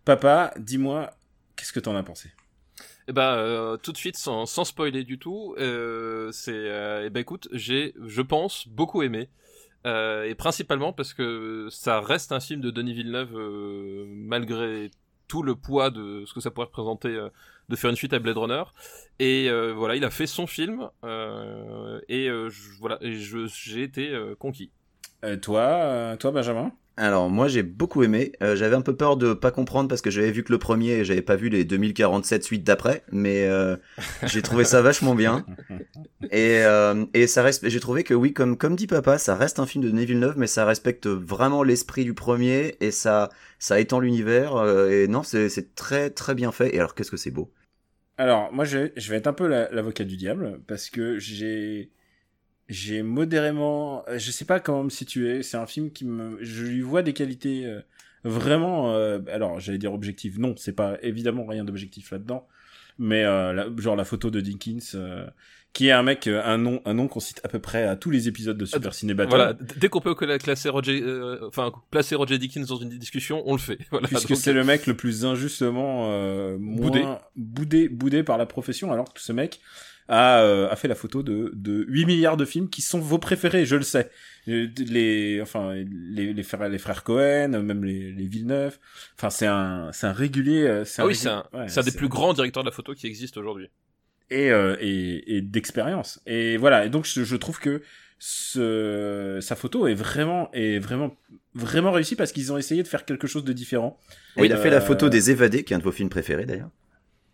papa, 0.04 0.54
dis-moi, 0.60 1.10
qu'est-ce 1.56 1.72
que 1.72 1.80
t'en 1.80 1.96
as 1.96 2.04
pensé? 2.04 2.28
Et 3.08 3.12
bah, 3.12 3.34
euh, 3.34 3.76
tout 3.76 3.92
de 3.92 3.96
suite, 3.96 4.16
sans, 4.16 4.46
spoiler 4.46 5.04
du 5.04 5.18
tout, 5.18 5.54
euh, 5.58 6.30
c'est, 6.32 6.52
euh, 6.54 7.06
et 7.06 7.10
bah 7.10 7.20
écoute, 7.20 7.48
j'ai, 7.52 7.94
je 8.06 8.22
pense, 8.22 8.68
beaucoup 8.68 9.02
aimé. 9.02 9.28
Euh, 9.84 10.24
et 10.24 10.36
principalement 10.36 10.92
parce 10.92 11.12
que 11.12 11.66
ça 11.68 12.00
reste 12.00 12.30
un 12.30 12.38
film 12.38 12.60
de 12.60 12.70
Denis 12.70 12.94
Villeneuve 12.94 13.34
malgré 14.06 14.92
tout 15.26 15.42
le 15.42 15.56
poids 15.56 15.90
de 15.90 16.24
ce 16.24 16.32
que 16.34 16.38
ça 16.38 16.52
pourrait 16.52 16.66
représenter 16.66 17.20
de 17.68 17.76
faire 17.76 17.90
une 17.90 17.96
suite 17.96 18.12
à 18.12 18.20
Blade 18.20 18.38
Runner. 18.38 18.62
Et 19.18 19.50
voilà 19.72 19.96
il 19.96 20.04
a 20.04 20.10
fait 20.10 20.28
son 20.28 20.46
film 20.46 20.88
et 21.02 22.28
je, 22.28 22.78
voilà 22.78 22.98
j'ai 23.02 23.82
été 23.82 24.16
conquis. 24.38 24.70
Toi, 25.40 26.16
toi 26.20 26.30
Benjamin? 26.30 26.72
Alors 26.96 27.30
moi 27.30 27.48
j'ai 27.48 27.62
beaucoup 27.62 28.02
aimé. 28.02 28.32
Euh, 28.42 28.54
j'avais 28.56 28.76
un 28.76 28.82
peu 28.82 28.94
peur 28.96 29.16
de 29.16 29.32
pas 29.32 29.50
comprendre 29.50 29.88
parce 29.88 30.02
que 30.02 30.10
j'avais 30.10 30.30
vu 30.30 30.44
que 30.44 30.52
le 30.52 30.58
premier 30.58 30.90
et 30.92 31.04
j'avais 31.04 31.22
pas 31.22 31.36
vu 31.36 31.48
les 31.48 31.64
2047 31.64 32.44
suites 32.44 32.64
d'après, 32.64 33.02
mais 33.10 33.46
euh, 33.48 33.76
j'ai 34.24 34.42
trouvé 34.42 34.64
ça 34.64 34.82
vachement 34.82 35.14
bien. 35.14 35.46
Et, 36.32 36.60
euh, 36.64 37.06
et 37.14 37.26
ça 37.26 37.42
reste. 37.42 37.68
J'ai 37.68 37.80
trouvé 37.80 38.04
que 38.04 38.14
oui, 38.14 38.32
comme 38.34 38.56
comme 38.58 38.76
dit 38.76 38.86
papa, 38.88 39.18
ça 39.18 39.36
reste 39.36 39.60
un 39.60 39.66
film 39.66 39.84
de 39.84 39.90
Denis 39.90 40.06
Villeneuve, 40.06 40.38
mais 40.38 40.46
ça 40.48 40.64
respecte 40.66 41.06
vraiment 41.06 41.62
l'esprit 41.62 42.04
du 42.04 42.14
premier 42.14 42.76
et 42.80 42.90
ça 42.90 43.30
ça 43.58 43.80
étend 43.80 44.00
l'univers. 44.00 44.56
euh, 44.56 44.90
et 44.90 45.08
non, 45.08 45.22
c'est 45.24 45.48
c'est 45.50 45.74
très 45.74 46.10
très 46.10 46.34
bien 46.34 46.52
fait. 46.52 46.74
Et 46.74 46.78
alors 46.80 46.94
qu'est-ce 46.94 47.10
que 47.12 47.16
c'est 47.18 47.30
beau? 47.32 47.52
Alors, 48.18 48.52
moi, 48.52 48.64
je, 48.64 48.90
je 48.96 49.10
vais 49.10 49.16
être 49.16 49.26
un 49.26 49.32
peu 49.32 49.46
la- 49.48 49.70
l'avocat 49.70 50.04
du 50.04 50.16
diable 50.16 50.60
parce 50.66 50.90
que 50.90 51.18
j'ai 51.18 51.90
j'ai 52.68 53.02
modérément, 53.02 54.04
je 54.16 54.30
sais 54.30 54.44
pas 54.44 54.60
comment 54.60 54.84
me 54.84 54.90
situer. 54.90 55.42
C'est 55.42 55.56
un 55.56 55.66
film 55.66 55.90
qui 55.90 56.04
me, 56.04 56.38
je 56.42 56.64
lui 56.64 56.80
vois 56.80 57.02
des 57.02 57.12
qualités 57.12 57.66
euh, 57.66 57.80
vraiment. 58.24 58.94
euh, 58.94 59.18
alors, 59.30 59.60
j'allais 59.60 59.78
dire 59.78 59.92
objectives. 59.92 60.38
Non, 60.40 60.54
c'est 60.56 60.72
pas 60.74 60.96
évidemment 61.02 61.44
rien 61.46 61.64
d'objectif 61.64 62.10
là-dedans. 62.12 62.46
Mais 62.98 63.24
euh, 63.24 63.52
la- 63.52 63.66
genre 63.78 63.96
la 63.96 64.04
photo 64.04 64.30
de 64.30 64.40
Dinkins, 64.40 64.78
euh, 64.94 65.26
qui 65.72 65.88
est 65.88 65.92
un 65.92 66.02
mec, 66.02 66.26
euh, 66.26 66.42
un 66.44 66.58
nom, 66.58 66.82
un 66.84 66.92
nom 66.92 67.08
qu'on 67.08 67.20
cite 67.20 67.40
à 67.42 67.48
peu 67.48 67.58
près 67.58 67.84
à 67.84 67.96
tous 67.96 68.10
les 68.10 68.28
épisodes 68.28 68.56
de 68.58 68.66
Super 68.66 68.92
Ciné 68.92 69.14
Battle. 69.14 69.30
Voilà, 69.30 69.54
dès 69.54 69.88
qu'on 69.88 70.00
peut 70.00 70.12
cla- 70.12 70.38
classer 70.38 70.68
Roger, 70.68 71.00
euh, 71.02 71.48
enfin 71.48 71.72
placer 71.90 72.14
Roger 72.14 72.36
Dickens 72.36 72.66
dans 72.68 72.76
une 72.76 72.90
discussion, 72.90 73.42
on 73.46 73.52
le 73.52 73.58
fait. 73.58 73.78
Voilà, 73.90 74.06
Puisque 74.08 74.28
donc- 74.28 74.38
c'est 74.38 74.52
le 74.52 74.62
mec 74.62 74.86
le 74.86 74.94
plus 74.94 75.24
injustement 75.24 76.10
euh, 76.12 76.58
moins- 76.58 76.82
Boudé. 76.90 77.04
boudé, 77.36 77.88
boudé 77.88 78.22
par 78.22 78.36
la 78.36 78.44
profession, 78.46 78.92
alors 78.92 79.12
que 79.12 79.20
ce 79.22 79.32
mec 79.32 79.60
a, 80.08 80.40
euh, 80.42 80.68
a 80.70 80.76
fait 80.76 80.88
la 80.88 80.94
photo 80.94 81.22
de, 81.22 81.50
de 81.54 81.84
8 81.88 82.06
milliards 82.06 82.36
de 82.36 82.44
films 82.44 82.68
qui 82.68 82.82
sont 82.82 82.98
vos 83.00 83.18
préférés, 83.18 83.64
je 83.66 83.76
le 83.76 83.82
sais. 83.82 84.10
Euh, 84.48 84.68
Les, 84.78 85.40
enfin, 85.40 85.74
les, 85.74 86.32
les, 86.32 86.42
frères, 86.42 86.68
les 86.68 86.78
frères 86.78 87.04
Cohen, 87.04 87.48
même 87.62 87.84
les, 87.84 88.12
les 88.12 88.26
Villeneuve. 88.26 88.78
Enfin, 89.16 89.30
c'est 89.30 89.46
un, 89.46 89.90
c'est 89.92 90.06
un 90.06 90.12
régulier. 90.12 90.62
euh, 90.66 90.84
Ah 90.98 91.06
oui, 91.06 91.12
régulier- 91.12 91.14
c'est 91.18 91.28
un, 91.28 91.44
ouais, 91.52 91.68
c'est 91.68 91.80
un 91.80 91.84
des 91.84 91.92
plus 91.92 92.08
grands 92.08 92.32
directeurs 92.34 92.62
de 92.64 92.68
la 92.68 92.74
photo 92.74 92.94
qui 92.94 93.06
existent 93.06 93.40
aujourd'hui. 93.40 93.70
et, 94.30 94.50
euh, 94.50 94.76
et, 94.80 95.36
et 95.36 95.42
d'expérience. 95.42 96.20
Et 96.26 96.56
voilà. 96.56 96.84
Et 96.86 96.90
donc, 96.90 97.04
je, 97.06 97.22
je 97.24 97.36
trouve 97.36 97.60
que 97.60 97.82
ce, 98.18 99.38
sa 99.40 99.56
photo 99.56 99.86
est 99.86 99.94
vraiment, 99.94 100.50
est 100.52 100.78
vraiment, 100.78 101.16
vraiment 101.54 101.92
réussie 101.92 102.16
parce 102.16 102.32
qu'ils 102.32 102.52
ont 102.52 102.56
essayé 102.58 102.82
de 102.82 102.88
faire 102.88 103.04
quelque 103.04 103.26
chose 103.26 103.44
de 103.44 103.52
différent. 103.52 103.98
Et 104.36 104.44
il 104.44 104.52
a 104.52 104.56
fait 104.56 104.70
la 104.70 104.76
Euh, 104.78 104.80
photo 104.80 105.08
des 105.08 105.30
évadés, 105.30 105.64
qui 105.64 105.72
est 105.72 105.76
un 105.76 105.78
de 105.80 105.84
vos 105.84 105.92
films 105.92 106.08
préférés 106.08 106.46
d'ailleurs. 106.46 106.70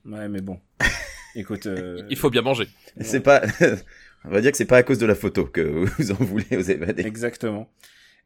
Ouais, 0.04 0.28
mais 0.28 0.40
bon. 0.40 0.58
Écoute, 1.34 1.66
euh, 1.66 2.02
Il 2.10 2.16
faut 2.16 2.30
bien 2.30 2.42
manger. 2.42 2.68
C'est 3.00 3.20
pas. 3.20 3.42
On 4.24 4.30
va 4.30 4.40
dire 4.40 4.50
que 4.50 4.56
c'est 4.56 4.64
pas 4.64 4.78
à 4.78 4.82
cause 4.82 4.98
de 4.98 5.06
la 5.06 5.14
photo 5.14 5.44
que 5.46 5.60
vous 5.98 6.10
en 6.12 6.16
voulez 6.16 6.56
aux 6.56 6.60
évadés. 6.62 7.06
exactement. 7.06 7.70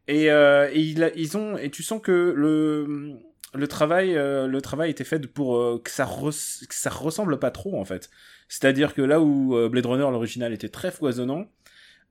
Et, 0.07 0.29
euh, 0.31 0.69
et 0.73 0.79
il 0.81 1.03
a- 1.03 1.15
ils 1.15 1.37
ont 1.37 1.57
et 1.57 1.69
tu 1.69 1.81
sens 1.83 2.01
que 2.01 2.33
le 2.35 3.13
le 3.55 3.67
travail 3.67 4.17
euh, 4.17 4.47
le 4.47 4.61
travail 4.61 4.89
était 4.89 5.03
fait 5.03 5.25
pour 5.27 5.55
euh, 5.57 5.79
que 5.83 5.91
ça 5.91 6.03
res- 6.05 6.65
que 6.67 6.73
ça 6.75 6.89
ressemble 6.89 7.37
pas 7.39 7.51
trop 7.51 7.79
en 7.79 7.85
fait. 7.85 8.09
C'est-à-dire 8.49 8.93
que 8.95 9.01
là 9.01 9.21
où 9.21 9.55
euh, 9.55 9.69
Blade 9.69 9.85
Runner 9.85 10.01
l'original 10.11 10.51
était 10.51 10.67
très 10.69 10.91
foisonnant, 10.91 11.45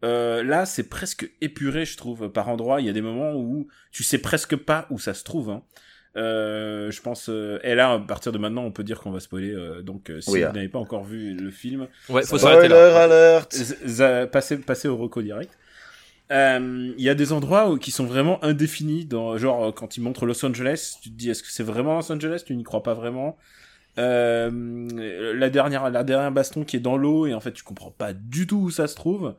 euh, 0.05 0.43
là 0.43 0.65
c'est 0.65 0.89
presque 0.89 1.31
épuré 1.41 1.85
je 1.85 1.97
trouve 1.97 2.31
par 2.31 2.49
endroits. 2.49 2.81
Il 2.81 2.87
y 2.87 2.91
a 2.91 2.93
des 2.93 3.03
moments 3.03 3.35
où 3.35 3.67
tu 3.91 4.05
sais 4.05 4.19
presque 4.19 4.57
pas 4.57 4.87
où 4.91 4.99
ça 4.99 5.13
se 5.15 5.25
trouve. 5.25 5.51
Hein. 5.51 5.63
Euh, 6.15 6.91
je 6.91 7.01
pense 7.01 7.31
euh, 7.31 7.59
et 7.63 7.75
là 7.75 7.93
à 7.95 7.99
partir 7.99 8.33
de 8.33 8.39
maintenant 8.39 8.65
on 8.65 8.71
peut 8.71 8.85
dire 8.85 9.01
qu'on 9.01 9.11
va 9.13 9.19
spoiler 9.21 9.51
euh, 9.55 9.81
donc 9.81 10.11
euh, 10.11 10.21
si 10.21 10.31
Oui, 10.31 10.41
vous 10.43 10.47
ah. 10.51 10.53
n'avez 10.53 10.69
pas 10.69 10.79
encore 10.79 11.05
vu 11.05 11.33
le 11.35 11.51
film 11.51 11.89
Ouais, 12.11 12.23
faut 12.23 12.37
Spoiler 12.37 12.69
s'arrêter 12.69 12.69
là. 12.69 13.03
alert 13.05 13.55
Z- 13.55 13.79
z- 13.87 14.27
passer 14.29 14.59
passer 14.59 14.89
au 14.89 14.97
reco 14.99 15.23
direct. 15.23 15.57
Euh, 16.31 16.93
Il 16.97 17.03
y 17.05 17.09
a 17.09 17.15
des 17.15 17.33
endroits 17.33 17.71
où, 17.71 17.79
qui 17.79 17.91
sont 17.91 18.07
vraiment 18.07 18.43
indéfinis, 18.45 19.05
dans, 19.07 19.37
genre 19.39 19.65
euh, 19.67 19.73
quand 19.73 19.97
ils 19.97 20.01
montrent 20.03 20.27
Los 20.27 20.45
Angeles, 20.45 20.97
tu 21.03 21.11
te 21.11 21.15
dis 21.17 21.31
est-ce 21.31 21.43
que 21.43 21.51
c'est 21.51 21.63
vraiment 21.63 21.97
Los 21.97 22.13
Angeles? 22.13 22.43
Tu 22.47 22.55
n'y 22.57 22.63
crois 22.63 22.83
pas 22.83 22.95
vraiment. 22.95 23.37
Euh, 23.99 25.33
la 25.35 25.51
dernière 25.51 25.91
la 25.91 26.05
dernière 26.05 26.33
baston 26.33 26.65
qui 26.65 26.77
est 26.77 26.81
dans 26.81 26.97
l'eau 26.97 27.27
et 27.27 27.35
en 27.35 27.41
fait 27.41 27.53
tu 27.53 27.63
comprends 27.63 27.91
pas 27.91 28.13
du 28.15 28.47
tout 28.47 28.57
où 28.59 28.71
ça 28.71 28.87
se 28.89 28.95
trouve. 28.95 29.35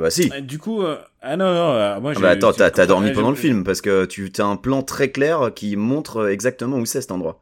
Bah 0.00 0.10
si. 0.10 0.30
Euh, 0.34 0.40
Du 0.40 0.58
coup, 0.58 0.82
euh, 0.82 0.96
ah 1.22 1.36
non 1.36 1.52
non, 1.52 1.72
euh, 1.72 2.00
moi 2.00 2.12
Ah 2.12 2.16
j'ai- 2.16 2.22
bah 2.22 2.30
attends, 2.30 2.52
t'as 2.52 2.86
dormi 2.86 3.10
pendant 3.12 3.30
le 3.30 3.36
film 3.36 3.64
parce 3.64 3.80
que 3.80 4.04
tu 4.04 4.30
as 4.38 4.44
un 4.44 4.56
plan 4.56 4.82
très 4.82 5.10
clair 5.10 5.52
qui 5.54 5.76
montre 5.76 6.28
exactement 6.28 6.76
où 6.78 6.86
c'est 6.86 7.00
cet 7.00 7.12
endroit. 7.12 7.40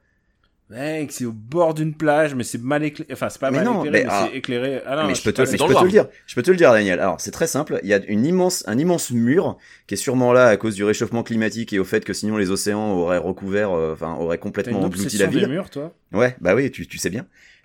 Mec, 0.70 1.12
c'est 1.12 1.24
au 1.24 1.32
bord 1.32 1.72
d'une 1.72 1.94
plage, 1.94 2.34
mais 2.34 2.44
c'est 2.44 2.60
mal 2.60 2.84
éclairé. 2.84 3.10
Enfin, 3.10 3.30
c'est 3.30 3.40
pas 3.40 3.50
Mais 3.50 3.56
mal 3.56 3.64
non, 3.64 3.84
éclairé, 3.84 3.90
mais 3.90 4.04
mais, 4.04 4.10
ah. 4.10 4.28
c'est 4.30 4.36
éclairé. 4.36 4.82
Ah 4.84 4.96
non, 4.96 5.08
mais 5.08 5.14
je 5.14 5.20
je 5.20 5.24
peux 5.24 5.32
te, 5.32 5.40
mais 5.40 5.46
je 5.46 5.52
peux 5.64 5.68
le 5.70 5.74
te 5.74 5.84
le 5.84 5.88
dire. 5.90 6.06
Je 6.26 6.34
peux 6.34 6.42
te 6.42 6.50
le 6.50 6.58
dire, 6.58 6.72
Daniel. 6.72 7.00
Alors 7.00 7.18
c'est 7.22 7.30
très 7.30 7.46
simple. 7.46 7.80
Il 7.82 7.88
y 7.88 7.94
a 7.94 8.04
une 8.06 8.26
immense, 8.26 8.64
un 8.66 8.76
immense 8.76 9.10
mur 9.10 9.56
qui 9.86 9.94
est 9.94 9.96
sûrement 9.96 10.34
là 10.34 10.48
à 10.48 10.56
cause 10.58 10.74
du 10.74 10.84
réchauffement 10.84 11.22
climatique 11.22 11.72
et 11.72 11.78
au 11.78 11.84
fait 11.84 12.04
que 12.04 12.12
sinon 12.12 12.36
les 12.36 12.50
océans 12.50 12.92
auraient 12.92 13.16
recouvert, 13.16 13.70
euh, 13.70 13.94
enfin 13.94 14.14
auraient 14.16 14.36
complètement 14.36 14.82
englouti 14.82 15.16
la 15.16 15.26
des 15.26 15.38
ville. 15.38 15.48
murs, 15.48 15.70
toi? 15.70 15.94
Ouais, 16.12 16.36
bah 16.42 16.54
oui, 16.54 16.70
tu, 16.70 16.86
tu 16.86 16.98
sais 16.98 17.08
bien. 17.10 17.24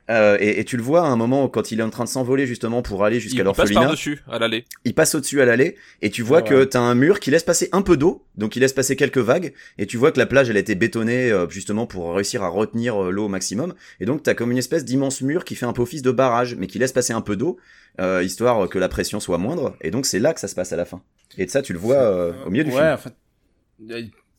Euh, 0.10 0.36
et, 0.42 0.60
et 0.60 0.66
tu 0.66 0.76
le 0.76 0.84
vois 0.84 1.04
à 1.04 1.08
un 1.08 1.16
moment 1.16 1.48
quand 1.48 1.72
il 1.72 1.80
est 1.80 1.84
en 1.84 1.90
train 1.90 2.04
de 2.04 2.10
s'envoler 2.10 2.46
justement 2.46 2.82
pour 2.82 3.06
aller 3.06 3.22
jusqu'à 3.22 3.38
il 3.42 3.46
passe 3.46 3.58
l'orphelinat. 3.58 3.82
par-dessus, 3.84 4.22
à 4.30 4.38
l'aller. 4.38 4.66
il 4.84 4.94
passe 4.94 5.16
au-dessus 5.16 5.42
à 5.42 5.46
l'allée 5.46 5.78
et 6.02 6.10
tu 6.10 6.24
vois 6.24 6.40
Ah 6.40 6.42
que 6.42 6.54
ouais. 6.56 6.66
t'as 6.66 6.82
un 6.82 6.94
mur 6.94 7.22
qui 7.22 7.32
laisse 7.32 7.44
passer 7.44 7.70
un 7.72 7.82
peu 7.82 7.96
d'eau, 7.96 8.26
donc 8.36 8.58
il 8.58 8.60
laisse 8.60 8.74
passer 8.74 8.98
quelques 8.98 9.20
vagues 9.20 9.54
et 9.78 9.86
tu 9.86 9.96
vois 9.96 10.12
que 10.12 10.20
la 10.20 10.26
plage 10.26 10.50
elle 10.50 10.58
a 10.58 10.60
été 10.60 10.76
bétonnée 10.76 11.32
euh, 11.32 11.48
justement 11.48 11.88
pour 11.88 12.14
réussir 12.14 12.44
à 12.44 12.50
retenir 12.50 13.02
euh, 13.02 13.12
l'eau 13.12 13.26
au 13.26 13.30
maximum 13.30 13.74
et 14.02 14.06
donc 14.06 14.24
t'as 14.24 14.34
comme 14.34 14.52
une 14.52 14.58
espèce 14.58 14.84
d'immense 14.84 15.22
mur 15.22 15.46
qui 15.46 15.56
fait 15.56 15.66
un 15.66 15.74
peu 15.74 15.82
office 15.84 16.02
de 16.02 16.12
barrage 16.12 16.56
mais 16.58 16.68
qui 16.68 16.80
laisse 16.80 16.92
passer 16.92 17.14
un 17.14 17.22
peu 17.22 17.38
d'eau 17.38 17.58
euh, 18.02 18.22
histoire 18.24 18.68
que 18.68 18.80
la 18.80 18.90
pression 18.90 19.22
soit 19.22 19.38
moindre 19.38 19.78
et 19.80 19.90
donc 19.90 20.06
c'est 20.06 20.20
là 20.20 20.34
que 20.34 20.42
ça 20.42 20.50
se 20.50 20.56
passe 20.56 20.74
à 20.74 20.76
la 20.76 20.84
fin. 20.84 21.02
Et 21.38 21.46
de 21.46 21.50
ça 21.50 21.62
tu 21.62 21.72
le 21.72 21.80
vois 21.80 21.96
euh, 21.96 22.34
au 22.46 22.50
milieu 22.50 22.66
du 22.66 22.72
ouais, 22.72 22.76
film. 22.78 22.88
en 22.92 22.98
fait, 22.98 23.14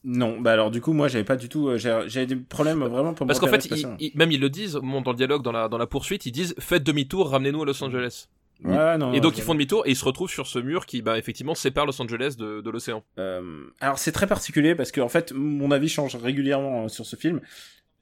non, 0.04 0.38
bah 0.40 0.52
alors 0.52 0.70
du 0.70 0.80
coup, 0.80 0.92
moi, 0.92 1.08
j'avais 1.08 1.24
pas 1.24 1.36
du 1.36 1.48
tout, 1.48 1.68
euh, 1.68 1.78
j'ai- 1.78 2.02
j'avais 2.08 2.26
des 2.26 2.36
problèmes 2.36 2.80
vraiment 2.84 3.14
pour 3.14 3.26
Parce 3.26 3.38
qu'en 3.40 3.46
fait, 3.46 3.64
ils- 3.66 3.86
ils- 3.98 4.12
même 4.14 4.30
ils 4.32 4.40
le 4.40 4.50
disent, 4.50 4.74
dans 4.74 5.10
le 5.10 5.16
dialogue, 5.16 5.42
dans 5.42 5.52
la, 5.52 5.68
dans 5.68 5.78
la 5.78 5.86
poursuite, 5.86 6.26
ils 6.26 6.32
disent 6.32 6.54
faites 6.58 6.82
demi-tour, 6.84 7.30
ramenez-nous 7.30 7.62
à 7.62 7.66
Los 7.66 7.82
Angeles. 7.82 8.28
Ouais, 8.62 8.96
non, 8.98 9.12
et 9.12 9.20
donc 9.20 9.36
ils 9.36 9.42
font 9.42 9.54
demi-tour 9.54 9.84
et 9.86 9.90
ils 9.90 9.96
se 9.96 10.04
retrouvent 10.04 10.30
sur 10.30 10.46
ce 10.46 10.58
mur 10.60 10.86
qui, 10.86 11.02
bah, 11.02 11.18
effectivement, 11.18 11.54
sépare 11.56 11.86
Los 11.86 12.00
Angeles 12.00 12.36
de, 12.38 12.60
de 12.60 12.70
l'océan. 12.70 13.02
Euh, 13.18 13.64
alors 13.80 13.98
c'est 13.98 14.12
très 14.12 14.26
particulier 14.28 14.74
parce 14.76 14.92
que 14.92 15.00
en 15.00 15.08
fait, 15.08 15.32
mon 15.34 15.70
avis 15.72 15.88
change 15.88 16.14
régulièrement 16.16 16.84
euh, 16.84 16.88
sur 16.88 17.04
ce 17.04 17.16
film. 17.16 17.40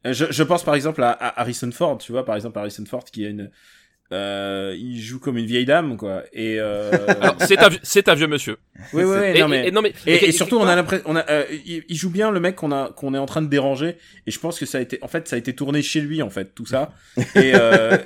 Euh, 0.07 0.13
Je, 0.13 0.27
je 0.31 0.43
pense 0.43 0.63
par 0.65 0.75
exemple 0.75 1.03
à, 1.03 1.11
à 1.13 1.41
Harrison 1.41 1.71
Ford, 1.73 1.97
tu 1.99 2.13
vois, 2.13 2.25
par 2.25 2.35
exemple 2.37 2.59
Harrison 2.59 2.85
Ford 2.85 3.05
qui 3.05 3.25
a 3.25 3.29
une, 3.31 3.51
euh, 4.13 4.75
il 4.79 5.01
joue 5.01 5.19
comme 5.19 5.39
une 5.39 5.47
vieille 5.47 5.65
dame, 5.65 5.97
quoi. 5.97 6.23
Et 6.33 6.57
euh... 6.61 6.91
Alors, 7.21 7.37
c'est 7.41 7.59
un, 7.59 7.69
c'est 7.83 8.09
un 8.09 8.15
vieux 8.15 8.27
monsieur. 8.27 8.57
oui, 8.93 9.05
oui, 9.05 9.17
Et, 9.35 9.41
non 9.41 9.49
mais. 9.49 9.65
et- 9.65 9.69
et 9.69 9.71
non, 9.71 9.83
mais 9.83 9.93
Et, 10.07 10.29
et- 10.29 10.33
surtout, 10.33 10.59
on 10.59 10.67
a 10.67 10.77
l'impression, 10.77 11.05
on 11.09 11.17
a, 11.17 11.29
euh, 11.31 11.45
il, 11.67 11.83
il 11.89 11.97
joue 11.97 12.11
bien 12.11 12.31
le 12.31 12.41
mec 12.41 12.57
qu'on 12.57 12.73
a, 12.73 12.91
qu'on 12.93 13.15
est 13.15 13.19
en 13.19 13.27
train 13.27 13.43
de 13.43 13.49
déranger. 13.49 13.97
Et 14.27 14.31
je 14.31 14.39
pense 14.39 14.59
que 14.59 14.67
ça 14.67 14.79
a 14.79 14.81
été, 14.81 14.99
en 15.03 15.09
fait, 15.09 15.27
ça 15.29 15.37
a 15.37 15.39
été 15.39 15.55
tourné 15.55 15.83
chez 15.83 16.01
lui, 16.01 16.23
en 16.23 16.31
fait, 16.31 16.55
tout 16.55 16.67
ça. 16.67 16.93
Et 17.35 17.53
euh, 17.55 17.97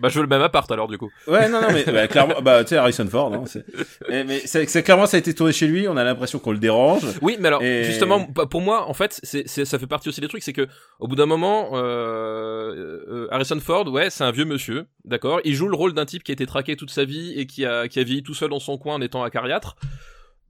bah, 0.00 0.08
je 0.08 0.16
veux 0.16 0.22
le 0.22 0.28
même 0.28 0.42
appart 0.42 0.70
alors, 0.72 0.88
du 0.88 0.98
coup. 0.98 1.10
ouais, 1.26 1.48
non, 1.48 1.60
non, 1.60 1.68
mais 1.72 1.84
bah, 1.92 2.08
clairement, 2.08 2.40
bah, 2.42 2.64
tu 2.64 2.70
sais, 2.70 2.76
Harrison 2.76 3.06
Ford, 3.06 3.32
hein, 3.34 3.44
c'est, 3.46 3.64
mais, 4.08 4.24
mais 4.24 4.40
c'est, 4.44 4.66
c'est 4.68 4.82
clairement, 4.82 5.06
ça 5.06 5.16
a 5.16 5.20
été 5.20 5.34
tourné 5.34 5.52
chez 5.52 5.66
lui. 5.66 5.86
On 5.88 5.96
a 5.96 6.04
l'impression 6.04 6.38
qu'on 6.38 6.52
le 6.52 6.58
dérange. 6.58 7.02
Oui, 7.22 7.36
mais 7.40 7.48
alors 7.48 7.62
Et- 7.62 7.84
justement, 7.84 8.24
pour 8.24 8.60
moi, 8.60 8.88
en 8.88 8.94
fait, 8.94 9.20
c'est, 9.22 9.46
c'est, 9.46 9.64
ça 9.64 9.78
fait 9.78 9.86
partie 9.86 10.08
aussi 10.08 10.20
des 10.20 10.28
trucs, 10.28 10.42
c'est 10.42 10.52
que 10.52 10.66
au 10.98 11.08
bout 11.08 11.16
d'un 11.16 11.26
moment, 11.26 11.70
euh, 11.74 13.00
euh, 13.08 13.28
Harrison 13.30 13.60
Ford, 13.60 13.86
ouais, 13.88 14.10
c'est 14.10 14.24
un 14.24 14.30
vieux 14.30 14.44
monsieur, 14.44 14.86
d'accord. 15.04 15.40
Il 15.44 15.54
joue 15.54 15.68
le 15.68 15.76
rôle 15.76 15.92
d'un 15.92 16.06
type 16.06 16.22
qui 16.22 16.32
a 16.32 16.34
été 16.34 16.46
traqué 16.46 16.76
toute 16.76 16.90
sa 16.90 17.04
vie 17.04 17.38
et 17.38 17.46
qui 17.46 17.64
a, 17.64 17.88
qui 17.88 18.00
a 18.00 18.02
vieilli 18.02 18.22
tout 18.22 18.34
seul 18.34 18.50
dans 18.50 18.60
son 18.60 18.78
coin 18.78 18.94
en 18.94 19.00
étant 19.00 19.22
acariâtre. 19.22 19.76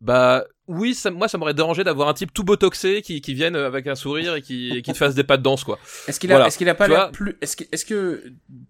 Bah 0.00 0.44
oui, 0.66 0.94
ça, 0.94 1.10
moi 1.10 1.28
ça 1.28 1.36
m'aurait 1.36 1.52
dérangé 1.52 1.84
d'avoir 1.84 2.08
un 2.08 2.14
type 2.14 2.32
tout 2.32 2.42
botoxé 2.44 3.02
qui, 3.02 3.20
qui 3.20 3.34
vienne 3.34 3.54
avec 3.56 3.86
un 3.86 3.94
sourire 3.94 4.34
et 4.36 4.40
qui, 4.42 4.70
et 4.78 4.82
qui 4.82 4.92
te 4.92 4.96
fasse 4.96 5.14
des 5.14 5.24
pas 5.24 5.36
de 5.36 5.42
danse 5.42 5.62
quoi. 5.64 5.78
Est-ce 6.08 6.18
qu'il 6.18 6.30
a, 6.32 6.36
Voilà. 6.36 6.46
est-ce 6.48 6.56
qu'il 6.56 6.68
a 6.70 6.74
pas 6.74 6.88
l'air 6.88 7.10
plus, 7.10 7.36
est-ce 7.42 7.56
que, 7.56 7.64
est-ce 7.70 7.84
que, 7.84 8.22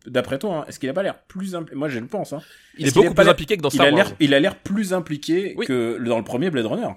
d'après 0.06 0.38
toi, 0.40 0.56
hein, 0.56 0.64
est-ce 0.66 0.80
qu'il 0.80 0.88
a 0.88 0.92
pas 0.92 1.02
l'air 1.04 1.18
plus 1.28 1.54
impliqué 1.54 1.76
Moi, 1.76 1.88
je 1.88 1.98
le 2.00 2.06
pense. 2.06 2.32
Hein. 2.32 2.40
Il 2.78 2.88
est 2.88 2.94
beaucoup 2.94 3.06
a 3.08 3.10
pas 3.10 3.14
plus 3.16 3.24
l'air- 3.26 3.32
impliqué 3.32 3.56
que 3.56 3.62
dans 3.62 3.68
Il 3.68 3.74
Star 3.74 3.86
Wars. 3.92 3.96
l'air, 3.96 4.16
il 4.18 4.34
a 4.34 4.40
l'air 4.40 4.56
plus 4.56 4.92
impliqué 4.92 5.54
Oui. 5.56 5.66
que 5.66 5.98
dans 6.04 6.18
le 6.18 6.24
premier 6.24 6.50
Blade 6.50 6.66
Runner. 6.66 6.88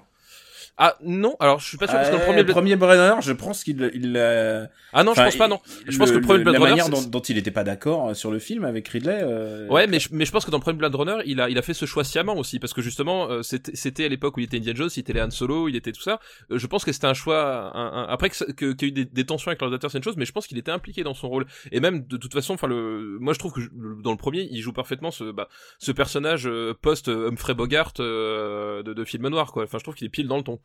Ah 0.76 0.96
non, 1.04 1.36
alors 1.38 1.60
je 1.60 1.66
suis 1.68 1.76
pas 1.78 1.86
sûr 1.86 1.94
parce 1.94 2.08
que 2.10 2.16
le 2.16 2.22
premier. 2.24 2.42
le 2.42 2.46
premier 2.46 2.74
Blade 2.76 2.98
Runner, 2.98 3.22
je 3.22 3.32
pense 3.32 3.62
qu'il, 3.62 3.90
il, 3.94 4.14
euh, 4.16 4.66
Ah 4.92 5.04
non, 5.04 5.12
je 5.14 5.20
pense 5.26 5.36
pas 5.36 5.46
non. 5.46 5.60
Je 5.86 5.96
pense 5.98 6.10
que 6.10 6.16
le 6.16 6.20
premier 6.22 6.42
Blade 6.42 6.54
la 6.54 6.58
Runner, 6.60 6.70
manière 6.70 6.88
dont, 6.90 7.08
dont 7.08 7.20
il 7.20 7.38
était 7.38 7.52
pas 7.52 7.62
d'accord 7.62 8.08
euh, 8.08 8.14
sur 8.14 8.32
le 8.32 8.40
film 8.40 8.64
avec 8.64 8.88
Ridley. 8.88 9.20
euh, 9.22 9.68
Ouais, 9.68 9.86
mais 9.86 10.00
je, 10.00 10.08
mais 10.10 10.24
je 10.24 10.32
pense 10.32 10.44
que 10.44 10.50
dans 10.50 10.56
le 10.58 10.62
premier 10.62 10.78
Blade 10.78 10.94
Runner, 10.96 11.18
il 11.26 11.40
a, 11.40 11.48
il 11.48 11.56
a 11.58 11.62
fait 11.62 11.74
ce 11.74 11.86
choix 11.86 12.02
sciemment 12.02 12.36
aussi, 12.36 12.58
parce 12.58 12.72
que 12.74 12.82
justement, 12.82 13.30
euh, 13.30 13.42
c'était 13.42 13.76
c'était 13.76 14.04
à 14.04 14.08
l'époque 14.08 14.36
où 14.36 14.40
il 14.40 14.44
était 14.44 14.56
Indiana 14.56 14.76
Jones, 14.76 14.90
il 14.96 14.98
était 15.00 15.12
les 15.12 15.22
Han 15.22 15.30
Solo, 15.30 15.68
il 15.68 15.76
était 15.76 15.92
tout 15.92 16.02
ça. 16.02 16.18
Euh, 16.50 16.58
je 16.58 16.66
pense 16.66 16.84
que 16.84 16.90
c'était 16.90 17.06
un 17.06 17.14
choix. 17.14 17.70
un- 17.72 17.92
un- 18.02 18.06
après 18.08 18.30
que 18.30 18.72
qu'il 18.72 18.82
y 18.82 18.84
a 18.84 18.88
eu 18.88 18.92
des, 18.92 19.04
des 19.04 19.24
tensions 19.24 19.50
avec 19.50 19.60
l'ordinateur, 19.60 19.92
c'est 19.92 19.98
une 19.98 20.04
chose, 20.04 20.16
mais 20.16 20.24
je 20.24 20.32
pense 20.32 20.48
qu'il 20.48 20.58
était 20.58 20.72
impliqué 20.72 21.04
dans 21.04 21.14
son 21.14 21.28
rôle. 21.28 21.46
Et 21.70 21.78
même 21.78 22.04
de 22.04 22.16
toute 22.16 22.32
façon, 22.32 22.54
enfin 22.54 22.66
le, 22.66 23.16
moi 23.20 23.32
je 23.32 23.38
trouve 23.38 23.52
que 23.52 23.60
le- 23.60 24.02
dans 24.02 24.10
le 24.10 24.16
premier, 24.16 24.48
il 24.50 24.60
joue 24.60 24.72
parfaitement 24.72 25.12
ce, 25.12 25.30
bah, 25.30 25.46
ce 25.78 25.92
personnage 25.92 26.50
post 26.82 27.06
Humphrey 27.08 27.54
Bogart 27.54 27.92
euh, 28.00 28.82
de, 28.82 28.92
de 28.92 29.04
film 29.04 29.28
noir, 29.28 29.52
quoi. 29.52 29.62
Enfin, 29.62 29.78
je 29.78 29.84
trouve 29.84 29.94
qu'il 29.94 30.06
est 30.06 30.10
pile 30.10 30.26
dans 30.26 30.36
le 30.36 30.42
ton. 30.42 30.58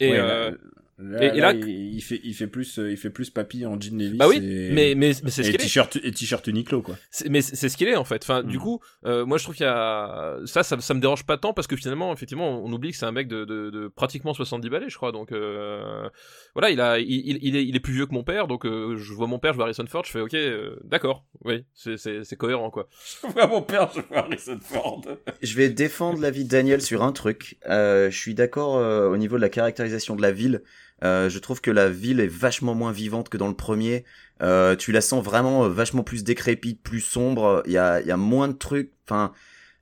Et 0.00 0.10
ouais, 0.10 0.18
euh, 0.18 0.50
bah, 0.50 0.56
Là, 0.98 1.24
Et- 1.24 1.38
et 1.38 1.40
là, 1.40 1.52
là- 1.52 1.58
il, 1.58 1.94
il 1.94 2.00
fait, 2.02 2.20
il 2.22 2.34
fait 2.34 2.46
plus, 2.46 2.78
euh, 2.78 2.90
il 2.90 2.96
fait 2.96 3.10
plus 3.10 3.30
papy 3.30 3.64
en 3.66 3.80
jean 3.80 3.96
Levi's 3.98 4.18
Bah 4.18 4.28
oui, 4.28 4.36
et, 4.36 4.70
mais 4.72 4.94
mais 4.94 5.12
mais 5.24 5.30
c'est 5.30 5.42
ce 5.42 5.48
et 5.48 5.52
qu'il 5.52 5.54
est. 5.54 5.64
t-shirt 5.64 5.96
et 5.96 6.12
t-shirt 6.12 6.46
Uniqlo 6.46 6.82
quoi. 6.82 6.96
Mais 7.28 7.40
c'est 7.40 7.68
ce 7.68 7.76
qu'il 7.76 7.88
est 7.88 7.96
en 7.96 8.04
fait. 8.04 8.22
Enfin, 8.22 8.42
du 8.42 8.58
Mm. 8.58 8.60
coup, 8.60 8.80
euh, 9.06 9.24
moi 9.24 9.38
je 9.38 9.42
trouve 9.44 9.54
qu'il 9.56 9.64
y 9.64 9.68
a 9.68 10.36
ça, 10.44 10.62
ça, 10.62 10.78
ça 10.80 10.94
me 10.94 11.00
dérange 11.00 11.24
pas 11.24 11.38
tant 11.38 11.54
parce 11.54 11.66
que 11.66 11.76
finalement, 11.76 12.12
effectivement, 12.12 12.62
on 12.62 12.70
oublie 12.72 12.90
que 12.92 12.96
c'est 12.98 13.06
un 13.06 13.10
mec 13.12 13.26
de, 13.26 13.44
de, 13.44 13.70
de 13.70 13.88
pratiquement 13.88 14.34
70 14.34 14.68
balais, 14.68 14.90
je 14.90 14.96
crois. 14.96 15.12
Donc 15.12 15.32
euh, 15.32 16.08
voilà, 16.54 16.70
il 16.70 16.80
a, 16.80 16.98
il, 16.98 17.10
il, 17.10 17.38
il 17.42 17.56
est, 17.56 17.64
il 17.66 17.74
est 17.74 17.80
plus 17.80 17.94
vieux 17.94 18.06
que 18.06 18.12
mon 18.14 18.22
père, 18.22 18.46
donc 18.46 18.66
euh, 18.66 18.96
je 18.96 19.12
vois 19.14 19.26
mon 19.26 19.38
père, 19.38 19.52
je 19.52 19.56
vois 19.56 19.64
Harrison 19.64 19.86
Ford, 19.88 20.04
je 20.04 20.10
fais 20.10 20.20
ok, 20.20 20.34
euh, 20.34 20.76
d'accord, 20.84 21.24
oui, 21.44 21.64
c'est 21.74 22.36
cohérent 22.36 22.70
quoi. 22.70 22.88
Je 23.22 23.28
vois 23.32 23.46
mon 23.46 23.62
père, 23.62 23.90
je 23.94 24.00
vois 24.02 24.18
Harrison 24.18 24.58
Ford. 24.62 25.02
Je 25.42 25.56
vais 25.56 25.68
défendre 25.70 26.20
l'avis 26.20 26.44
de 26.44 26.50
Daniel 26.50 26.80
sur 26.82 27.02
un 27.02 27.12
truc. 27.12 27.56
Euh, 27.68 28.10
je 28.10 28.18
suis 28.18 28.34
d'accord 28.34 28.76
euh, 28.76 29.08
au 29.08 29.16
niveau 29.16 29.36
de 29.36 29.40
la 29.40 29.48
caractérisation 29.48 30.14
de 30.16 30.22
la 30.22 30.32
ville. 30.32 30.62
Euh, 31.02 31.28
je 31.28 31.38
trouve 31.38 31.60
que 31.60 31.70
la 31.70 31.88
ville 31.88 32.20
est 32.20 32.28
vachement 32.28 32.74
moins 32.74 32.92
vivante 32.92 33.28
que 33.28 33.36
dans 33.36 33.48
le 33.48 33.54
premier. 33.56 34.04
Euh, 34.42 34.76
tu 34.76 34.92
la 34.92 35.00
sens 35.00 35.22
vraiment 35.24 35.64
euh, 35.64 35.68
vachement 35.68 36.02
plus 36.02 36.24
décrépite, 36.24 36.82
plus 36.82 37.00
sombre. 37.00 37.62
Il 37.66 37.72
y 37.72 37.78
a, 37.78 38.00
y 38.00 38.10
a 38.10 38.16
moins 38.16 38.48
de 38.48 38.52
trucs. 38.54 38.92
Enfin, 39.08 39.32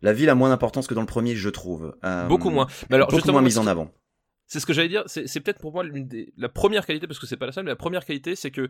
la 0.02 0.12
ville 0.12 0.30
a 0.30 0.35
moins 0.35 0.48
d'importance 0.48 0.87
que 0.87 0.94
dans 0.94 1.00
le 1.02 1.06
premier, 1.06 1.37
je 1.37 1.48
trouve. 1.48 1.94
Euh, 2.04 2.26
Beaucoup 2.26 2.50
moins. 2.50 2.66
Mais 2.88 2.96
alors 2.96 3.09
beaucoup 3.09 3.26
moins 3.26 3.40
moi, 3.40 3.42
mise 3.42 3.59
en 3.59 3.66
avant. 3.66 3.92
C'est 4.46 4.61
ce 4.61 4.66
que 4.66 4.72
j'allais 4.72 4.88
dire. 4.88 5.04
C'est 5.06 5.26
c'est 5.26 5.40
peut-être 5.40 5.61
pour 5.61 5.72
moi 5.72 5.85
l'une 5.85 6.09
des 6.09 6.33
la 6.37 6.48
première 6.48 6.87
qualité 6.87 7.06
parce 7.06 7.18
que 7.18 7.26
c'est 7.26 7.37
pas 7.37 7.46
la 7.46 7.52
seule, 7.52 7.64
mais 7.64 7.70
la 7.70 7.76
première 7.76 8.04
qualité, 8.04 8.35
c'est 8.35 8.50
que 8.50 8.68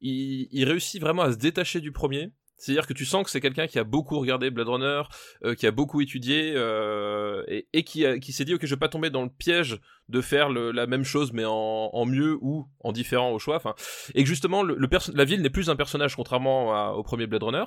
il, 0.00 0.48
il 0.50 0.64
réussit 0.64 1.00
vraiment 1.00 1.22
à 1.22 1.32
se 1.32 1.36
détacher 1.36 1.80
du 1.80 1.92
premier. 1.92 2.32
C'est-à-dire 2.60 2.86
que 2.86 2.92
tu 2.92 3.04
sens 3.04 3.24
que 3.24 3.30
c'est 3.30 3.40
quelqu'un 3.40 3.66
qui 3.66 3.78
a 3.78 3.84
beaucoup 3.84 4.18
regardé 4.18 4.50
Blade 4.50 4.68
Runner, 4.68 5.02
euh, 5.44 5.54
qui 5.54 5.66
a 5.66 5.70
beaucoup 5.70 6.00
étudié 6.00 6.52
euh, 6.54 7.42
et, 7.72 7.82
qui, 7.84 8.32
s'est 8.32 8.44
dit 8.44 8.54
ok 8.54 8.64
je 8.64 8.74
vais 8.74 8.78
pas 8.78 8.88
tomber 8.88 9.10
dans 9.10 9.22
le 9.22 9.30
piège 9.30 9.80
de 10.08 10.20
faire 10.20 10.50
la 10.50 10.86
même 10.86 11.04
chose 11.04 11.32
mais 11.32 11.44
en, 11.46 12.04
mieux 12.06 12.36
ou 12.40 12.66
en 12.80 12.92
différent 12.92 13.32
au 13.32 13.38
choix. 13.38 13.56
Enfin 13.56 13.74
et 14.14 14.22
que 14.22 14.28
justement 14.28 14.62
la 14.62 15.24
ville 15.24 15.40
n'est 15.42 15.50
plus 15.50 15.70
un 15.70 15.76
personnage 15.76 16.16
contrairement 16.16 16.92
au 16.92 17.02
premier 17.02 17.26
Blade 17.26 17.42
Runner 17.42 17.64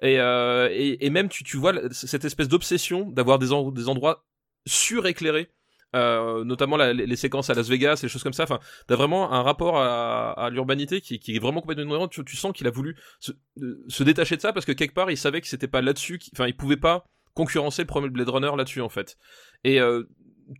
et, 0.00 0.18
euh, 0.18 1.10
même 1.10 1.28
tu, 1.28 1.56
vois 1.56 1.74
cette 1.90 2.24
espèce 2.24 2.48
d'obsession 2.48 3.10
d'avoir 3.10 3.38
des, 3.38 3.50
des 3.72 3.88
endroits 3.88 4.24
suréclairés 4.66 5.50
euh, 5.94 6.44
notamment 6.44 6.76
les, 6.76 7.16
séquences 7.16 7.50
à 7.50 7.54
Las 7.54 7.68
Vegas, 7.68 8.00
les 8.02 8.08
choses 8.08 8.22
comme 8.22 8.32
ça. 8.32 8.44
Enfin, 8.44 8.58
t'as 8.86 8.96
vraiment 8.96 9.32
un 9.32 9.42
rapport 9.42 9.78
à, 9.78 10.48
l'urbanité 10.50 11.00
qui, 11.00 11.14
est 11.14 11.38
vraiment 11.38 11.60
complètement 11.60 11.84
différent. 11.84 12.08
Tu, 12.08 12.36
sens 12.36 12.52
qu'il 12.52 12.66
a 12.66 12.70
voulu 12.70 12.96
se, 13.20 14.02
détacher 14.02 14.36
de 14.36 14.40
ça 14.40 14.52
parce 14.52 14.66
que 14.66 14.72
quelque 14.72 14.94
part, 14.94 15.10
il 15.10 15.16
savait 15.16 15.40
que 15.40 15.48
c'était 15.48 15.68
pas 15.68 15.82
là-dessus. 15.82 16.18
Enfin, 16.34 16.46
il 16.46 16.56
pouvait 16.56 16.76
pas 16.76 17.06
concurrencer 17.34 17.82
le 17.82 17.86
premier 17.86 18.08
Blade 18.08 18.28
Runner 18.28 18.50
là-dessus 18.56 18.80
en 18.80 18.88
fait. 18.88 19.16
Et 19.64 19.80
euh, 19.80 20.04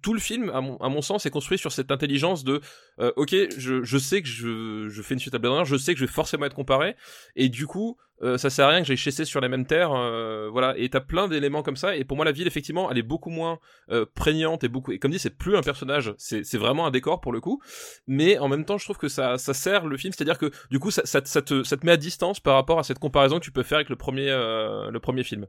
tout 0.01 0.15
le 0.15 0.21
film, 0.21 0.51
à 0.51 0.61
mon, 0.61 0.77
à 0.79 0.89
mon 0.89 1.03
sens, 1.03 1.27
est 1.27 1.31
construit 1.31 1.59
sur 1.59 1.73
cette 1.73 1.91
intelligence 1.91 2.45
de 2.45 2.61
euh, 3.01 3.13
ok, 3.17 3.35
je, 3.57 3.83
je 3.83 3.99
sais 3.99 4.23
que 4.23 4.29
je, 4.29 4.89
je 4.89 5.03
fais 5.03 5.15
une 5.15 5.21
suite 5.21 5.35
à 5.35 5.39
Blade 5.39 5.53
Runner, 5.53 5.65
je 5.65 5.77
sais 5.77 5.95
que 5.95 6.01
je 6.01 6.05
vais 6.05 6.13
forcément 6.13 6.47
être 6.47 6.55
comparé, 6.55 6.97
et 7.37 7.49
du 7.49 7.67
coup, 7.67 7.97
euh, 8.23 8.39
ça 8.39 8.51
sert 8.51 8.67
à 8.67 8.71
rien 8.71 8.81
que 8.81 8.87
j'aille 8.87 8.97
chasser 8.97 9.25
sur 9.25 9.41
les 9.41 9.49
mêmes 9.49 9.67
terres, 9.67 9.93
euh, 9.93 10.49
voilà. 10.51 10.75
Et 10.79 10.89
t'as 10.89 11.01
plein 11.01 11.27
d'éléments 11.27 11.63
comme 11.63 11.77
ça, 11.77 11.97
et 11.97 12.05
pour 12.05 12.17
moi, 12.17 12.25
la 12.25 12.33
ville, 12.33 12.47
effectivement, 12.47 12.91
elle 12.91 12.99
est 12.99 13.03
beaucoup 13.03 13.31
moins 13.31 13.59
euh, 13.91 14.07
prégnante 14.15 14.63
et 14.63 14.69
beaucoup. 14.69 14.93
Et 14.93 14.99
comme 14.99 15.11
dit, 15.11 15.19
c'est 15.19 15.37
plus 15.37 15.57
un 15.57 15.63
personnage, 15.63 16.15
c'est 16.19 16.57
vraiment 16.57 16.87
un 16.87 16.91
décor 16.91 17.21
pour 17.21 17.33
le 17.33 17.41
coup, 17.41 17.61
mais 18.07 18.39
en 18.39 18.49
même 18.49 18.65
temps, 18.65 18.79
je 18.79 18.85
trouve 18.85 18.99
que 18.99 19.09
ça, 19.09 19.39
ça 19.39 19.55
sert 19.55 19.87
le 19.87 19.97
film, 19.97 20.13
c'est-à-dire 20.13 20.39
que 20.39 20.51
du 20.71 20.79
coup, 20.79 20.91
ça, 20.91 21.03
ça, 21.05 21.21
ça 21.25 21.43
te, 21.43 21.65
ça 21.65 21.77
te 21.77 21.85
met 21.85 21.93
à 21.93 21.97
distance 21.97 22.39
par 22.39 22.55
rapport 22.55 22.79
à 22.79 22.85
cette 22.85 23.01
comparaison 23.01 23.39
que 23.39 23.45
tu 23.45 23.53
peux 23.53 23.65
faire 23.65 23.79
avec 23.79 23.89
le 23.89 23.97
premier, 23.97 24.31
euh, 24.31 24.91
le 24.91 25.01
premier 25.01 25.25
film. 25.25 25.47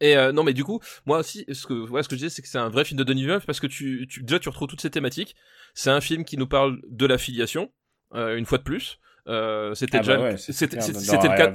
Et 0.00 0.16
euh, 0.16 0.30
non, 0.32 0.42
mais 0.44 0.52
du 0.52 0.62
coup, 0.64 0.80
moi 1.06 1.18
aussi, 1.20 1.44
ce 1.50 1.66
que, 1.66 1.72
voilà, 1.72 2.02
ce 2.02 2.08
que 2.08 2.16
je 2.16 2.20
disais, 2.20 2.30
c'est 2.34 2.42
que 2.42 2.48
c'est 2.48 2.58
un 2.58 2.68
vrai 2.68 2.84
film 2.84 2.98
de 2.98 3.04
Denis 3.04 3.22
Villeneuve 3.22 3.46
parce 3.46 3.60
que 3.60 3.66
tu, 3.66 4.06
tu, 4.10 4.22
déjà, 4.22 4.38
tu 4.38 4.48
retrouves 4.48 4.68
toutes 4.68 4.80
ces 4.82 4.90
thématiques. 4.90 5.34
C'est 5.74 5.90
un 5.90 6.00
film 6.00 6.24
qui 6.24 6.36
nous 6.36 6.46
parle 6.46 6.80
de 6.88 7.06
la 7.06 7.16
filiation, 7.18 7.70
euh, 8.14 8.36
une 8.36 8.44
fois 8.46 8.58
de 8.58 8.62
plus. 8.62 8.98
Euh, 9.28 9.74
c'était 9.74 9.98
Ah 9.98 10.02
bah 10.02 10.06
déjà, 10.16 10.24
ouais, 10.24 10.36
c'était, 10.36 10.76
dans 11.16 11.22
le 11.32 11.36
cas, 11.36 11.46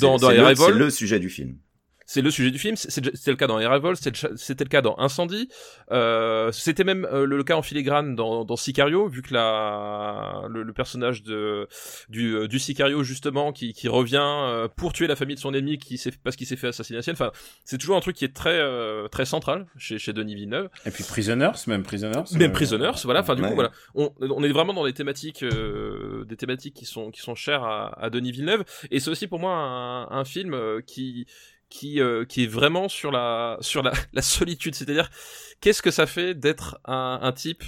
Dans- 0.00 0.16
dans 0.18 0.28
Arrival- 0.28 0.56
c'est 0.72 0.78
le 0.78 0.90
sujet 0.90 1.20
du 1.20 1.30
film. 1.30 1.58
C'est 2.06 2.22
le 2.22 2.30
sujet 2.30 2.50
du 2.50 2.58
film. 2.58 2.76
C'était 2.76 3.30
le 3.30 3.36
cas 3.36 3.46
dans 3.46 3.58
Arrival, 3.58 3.96
c'était 3.96 4.10
le 4.10 4.16
cha- 4.16 4.36
c'était 4.36 4.64
le 4.64 4.70
cas 4.70 4.80
dans 4.80 4.98
Incendie. 4.98 5.48
Euh, 5.90 6.50
c'était 6.52 6.84
même 6.84 7.06
euh, 7.12 7.26
le, 7.26 7.36
le 7.36 7.44
cas 7.44 7.56
en 7.56 7.62
filigrane 7.62 8.14
dans, 8.14 8.44
dans 8.44 8.56
Sicario, 8.56 9.08
vu 9.08 9.20
que 9.20 9.34
la, 9.34 10.44
le, 10.48 10.62
le 10.62 10.72
personnage 10.72 11.22
de, 11.22 11.68
du, 12.08 12.34
euh, 12.34 12.48
du 12.48 12.58
Sicario 12.58 13.02
justement 13.02 13.52
qui, 13.52 13.74
qui 13.74 13.88
revient 13.88 14.16
euh, 14.22 14.68
pour 14.68 14.92
tuer 14.92 15.06
la 15.06 15.16
famille 15.16 15.36
de 15.36 15.40
son 15.40 15.52
ennemi 15.52 15.76
qui 15.76 15.98
s'est 15.98 16.12
parce 16.24 16.36
qu'il 16.36 16.46
s'est 16.46 16.56
fait 16.56 16.68
assassiner. 16.68 17.00
Enfin, 17.10 17.32
c'est 17.64 17.76
toujours 17.76 17.96
un 17.96 18.00
truc 18.00 18.16
qui 18.16 18.24
est 18.24 18.34
très 18.34 18.60
très 19.10 19.16
très 19.16 19.24
central 19.24 19.66
chez, 19.76 19.98
chez 19.98 20.12
Denis 20.12 20.34
Villeneuve. 20.34 20.68
Et 20.84 20.90
puis 20.90 21.02
Prisoners, 21.02 21.52
même 21.66 21.82
Prisoners. 21.82 22.22
Même 22.32 22.50
euh, 22.50 22.52
Prisoners, 22.52 22.92
voilà. 23.04 23.20
Enfin, 23.20 23.34
du 23.34 23.42
ouais. 23.42 23.48
coup, 23.48 23.54
voilà, 23.54 23.72
on, 23.94 24.12
on 24.20 24.42
est 24.44 24.52
vraiment 24.52 24.72
dans 24.72 24.84
des 24.84 24.92
thématiques, 24.92 25.42
euh, 25.42 26.24
des 26.26 26.36
thématiques 26.36 26.74
qui 26.74 26.84
sont 26.84 27.10
qui 27.10 27.20
sont 27.20 27.34
chères 27.34 27.64
à, 27.64 27.98
à 28.00 28.10
Denis 28.10 28.30
Villeneuve. 28.30 28.64
Et 28.90 29.00
c'est 29.00 29.10
aussi 29.10 29.26
pour 29.26 29.40
moi 29.40 29.52
un, 29.52 30.10
un 30.10 30.24
film 30.24 30.54
euh, 30.54 30.80
qui 30.80 31.26
qui 31.68 32.00
euh, 32.00 32.24
qui 32.24 32.44
est 32.44 32.48
vraiment 32.48 32.88
sur 32.88 33.10
la 33.10 33.58
sur 33.60 33.82
la, 33.82 33.92
solitude. 34.22 34.74
C'est-à-dire, 34.74 35.10
qu'est-ce 35.60 35.82
que 35.82 35.90
ça 35.90 36.06
fait 36.06 36.34
d'être 36.34 36.78
un, 36.84 37.32
type 37.32 37.64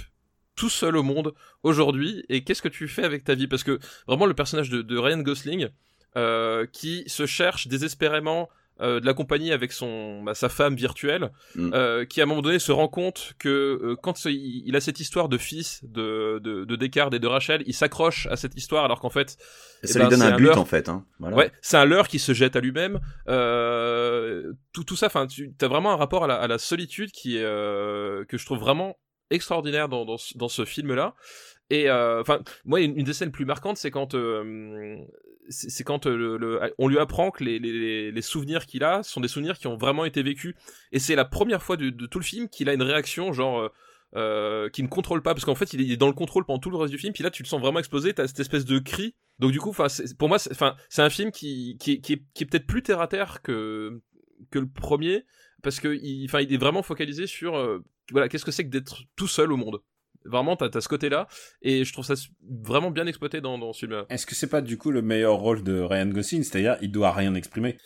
tout 0.55 0.69
seul 0.69 0.97
au 0.97 1.03
monde 1.03 1.33
aujourd'hui 1.63 2.25
et 2.29 2.43
qu'est-ce 2.43 2.61
que 2.61 2.67
tu 2.67 2.87
fais 2.87 3.03
avec 3.03 3.23
ta 3.23 3.35
vie? 3.35 3.47
Parce 3.47 3.63
que 3.63 3.79
vraiment 4.07 4.25
le 4.25 4.33
personnage 4.33 4.69
de, 4.69 4.97
Ryan 4.97 5.19
Gosling 5.19 5.69
euh, 6.17 6.65
qui 6.71 7.03
se 7.07 7.25
cherche 7.25 7.67
désespérément 7.67 8.49
de 8.79 9.05
la 9.05 9.13
compagnie 9.13 9.51
avec 9.51 9.71
son 9.71 10.23
bah, 10.23 10.33
sa 10.33 10.47
femme 10.49 10.75
virtuelle 10.75 11.31
Mm. 11.55 11.71
euh, 11.73 12.05
qui 12.05 12.21
à 12.21 12.23
un 12.23 12.27
moment 12.27 12.41
donné 12.41 12.59
se 12.59 12.71
rend 12.71 12.87
compte 12.87 13.33
que 13.39 13.49
euh, 13.49 13.95
quand 14.01 14.25
il, 14.25 14.63
il 14.65 14.75
a 14.75 14.81
cette 14.81 14.99
histoire 14.99 15.27
de 15.29 15.37
fils 15.37 15.81
de 15.83 16.39
de, 16.41 16.63
de 16.63 16.75
Descartes 16.75 17.13
et 17.13 17.19
de 17.19 17.27
Rachel 17.27 17.63
il 17.65 17.73
s'accroche 17.73 18.27
à 18.27 18.35
cette 18.37 18.55
histoire 18.55 18.85
alors 18.85 18.99
qu'en 19.01 19.09
fait 19.09 19.37
Ça 19.83 19.99
ben, 19.99 20.05
lui 20.05 20.09
donne 20.11 20.19
c'est 20.19 20.25
un 20.25 20.33
un 20.33 20.37
but 20.37 20.43
leurre. 20.45 20.59
en 20.61 20.65
fait. 20.65 20.87
Hein. 20.89 21.05
Voilà. 21.19 21.35
Ouais, 21.35 21.51
c'est 21.61 21.77
un 21.77 21.85
leurre 21.85 22.07
qui 22.07 22.19
se 22.19 22.33
jette 22.33 22.55
à 22.55 22.59
lui-même. 22.61 22.99
Euh, 23.27 24.53
tout, 24.73 24.83
tout 24.83 24.95
ça, 24.95 25.07
enfin, 25.07 25.27
tu 25.27 25.51
as 25.61 25.67
vraiment 25.67 25.91
un 25.91 25.95
rapport 25.97 26.23
à 26.23 26.27
la, 26.27 26.35
à 26.35 26.47
la 26.47 26.57
solitude 26.57 27.11
qui 27.11 27.37
est 27.37 27.43
euh, 27.43 28.23
que 28.25 28.37
je 28.37 28.45
trouve 28.45 28.59
vraiment 28.59 28.97
extraordinaire 29.31 29.89
dans, 29.89 30.05
dans, 30.05 30.17
ce- 30.17 30.37
dans 30.37 30.47
ce 30.49 30.65
film-là. 30.65 31.15
Et 31.69 31.89
euh, 31.89 32.21
enfin, 32.21 32.39
moi, 32.65 32.81
une, 32.81 32.97
une 32.97 33.05
des 33.05 33.13
scènes 33.13 33.31
plus 33.31 33.45
marquantes, 33.45 33.77
c'est 33.77 33.91
quand 33.91 34.15
euh, 34.15 34.95
c'est 35.49 35.83
quand 35.83 36.05
euh, 36.05 36.71
on 36.77 36.87
lui 36.87 36.99
apprend 36.99 37.31
que 37.31 37.43
les, 37.43 38.21
souvenirs 38.21 38.65
qu'il 38.65 38.83
a 38.83 39.03
sont 39.03 39.21
des 39.21 39.27
souvenirs 39.27 39.57
qui 39.57 39.67
ont 39.67 39.77
vraiment 39.77 40.05
été 40.05 40.23
vécus. 40.23 40.55
Et 40.91 40.99
c'est 40.99 41.15
la 41.15 41.25
première 41.25 41.63
fois 41.63 41.77
de, 41.77 41.89
tout 41.89 42.19
le 42.19 42.25
film 42.25 42.49
qu'il 42.49 42.69
a 42.69 42.73
une 42.73 42.83
réaction 42.83 43.33
genre. 43.33 43.59
euh, 43.59 43.69
euh, 44.15 44.69
qui 44.71 44.81
ne 44.81 44.87
contrôle 44.87 45.21
pas 45.21 45.35
parce 45.35 45.45
qu'en 45.45 45.53
fait 45.53 45.71
il 45.73 45.91
est 45.91 45.95
dans 45.95 46.07
le 46.07 46.13
contrôle 46.13 46.43
pendant 46.43 46.57
tout 46.57 46.71
le 46.71 46.77
reste 46.77 46.91
du 46.91 46.97
film 46.97 47.13
puis 47.13 47.23
là 47.23 47.29
tu 47.29 47.43
le 47.43 47.47
sens 47.47 47.61
vraiment 47.61 47.77
exploser 47.77 48.11
t'as 48.11 48.25
cette 48.27 48.39
espèce 48.39 48.65
de 48.65 48.79
cri 48.79 49.13
donc 49.37 49.51
du 49.51 49.59
coup 49.59 49.71
pour 50.17 50.27
moi 50.27 50.39
c'est 50.39 51.01
un 51.03 51.09
film 51.11 51.31
qui 51.31 51.77
est, 51.85 52.45
peut-être 52.45 52.65
plus 52.65 52.81
terre 52.81 53.01
à 53.01 53.07
terre 53.07 53.43
que 53.43 54.01
le 54.51 54.67
premier 54.67 55.25
parce 55.61 55.79
que 55.79 55.95
il 56.01 56.25
enfin 56.25 56.41
il 56.41 56.53
est 56.53 56.57
vraiment 56.57 56.83
focalisé 56.83 57.27
sur 57.27 57.55
euh, 57.55 57.83
voilà 58.11 58.29
qu'est-ce 58.29 58.45
que 58.45 58.51
c'est 58.51 58.63
que 58.63 58.69
d'être 58.69 59.03
tout 59.15 59.27
seul 59.27 59.51
au 59.51 59.57
monde 59.57 59.79
vraiment 60.25 60.55
t'as 60.55 60.69
as 60.73 60.81
ce 60.81 60.89
côté 60.89 61.09
là 61.09 61.27
et 61.61 61.83
je 61.83 61.93
trouve 61.93 62.05
ça 62.05 62.13
vraiment 62.49 62.91
bien 62.91 63.07
exploité 63.07 63.41
dans 63.41 63.57
dans 63.57 63.73
ce 63.73 63.79
film 63.79 63.91
là 63.91 64.05
Est-ce 64.09 64.25
que 64.25 64.35
c'est 64.35 64.49
pas 64.49 64.61
du 64.61 64.77
coup 64.77 64.91
le 64.91 65.01
meilleur 65.01 65.35
rôle 65.35 65.63
de 65.63 65.79
Ryan 65.79 66.07
Gosling, 66.07 66.43
c'est-à-dire 66.43 66.77
il 66.81 66.91
doit 66.91 67.11
rien 67.11 67.35
exprimer. 67.35 67.77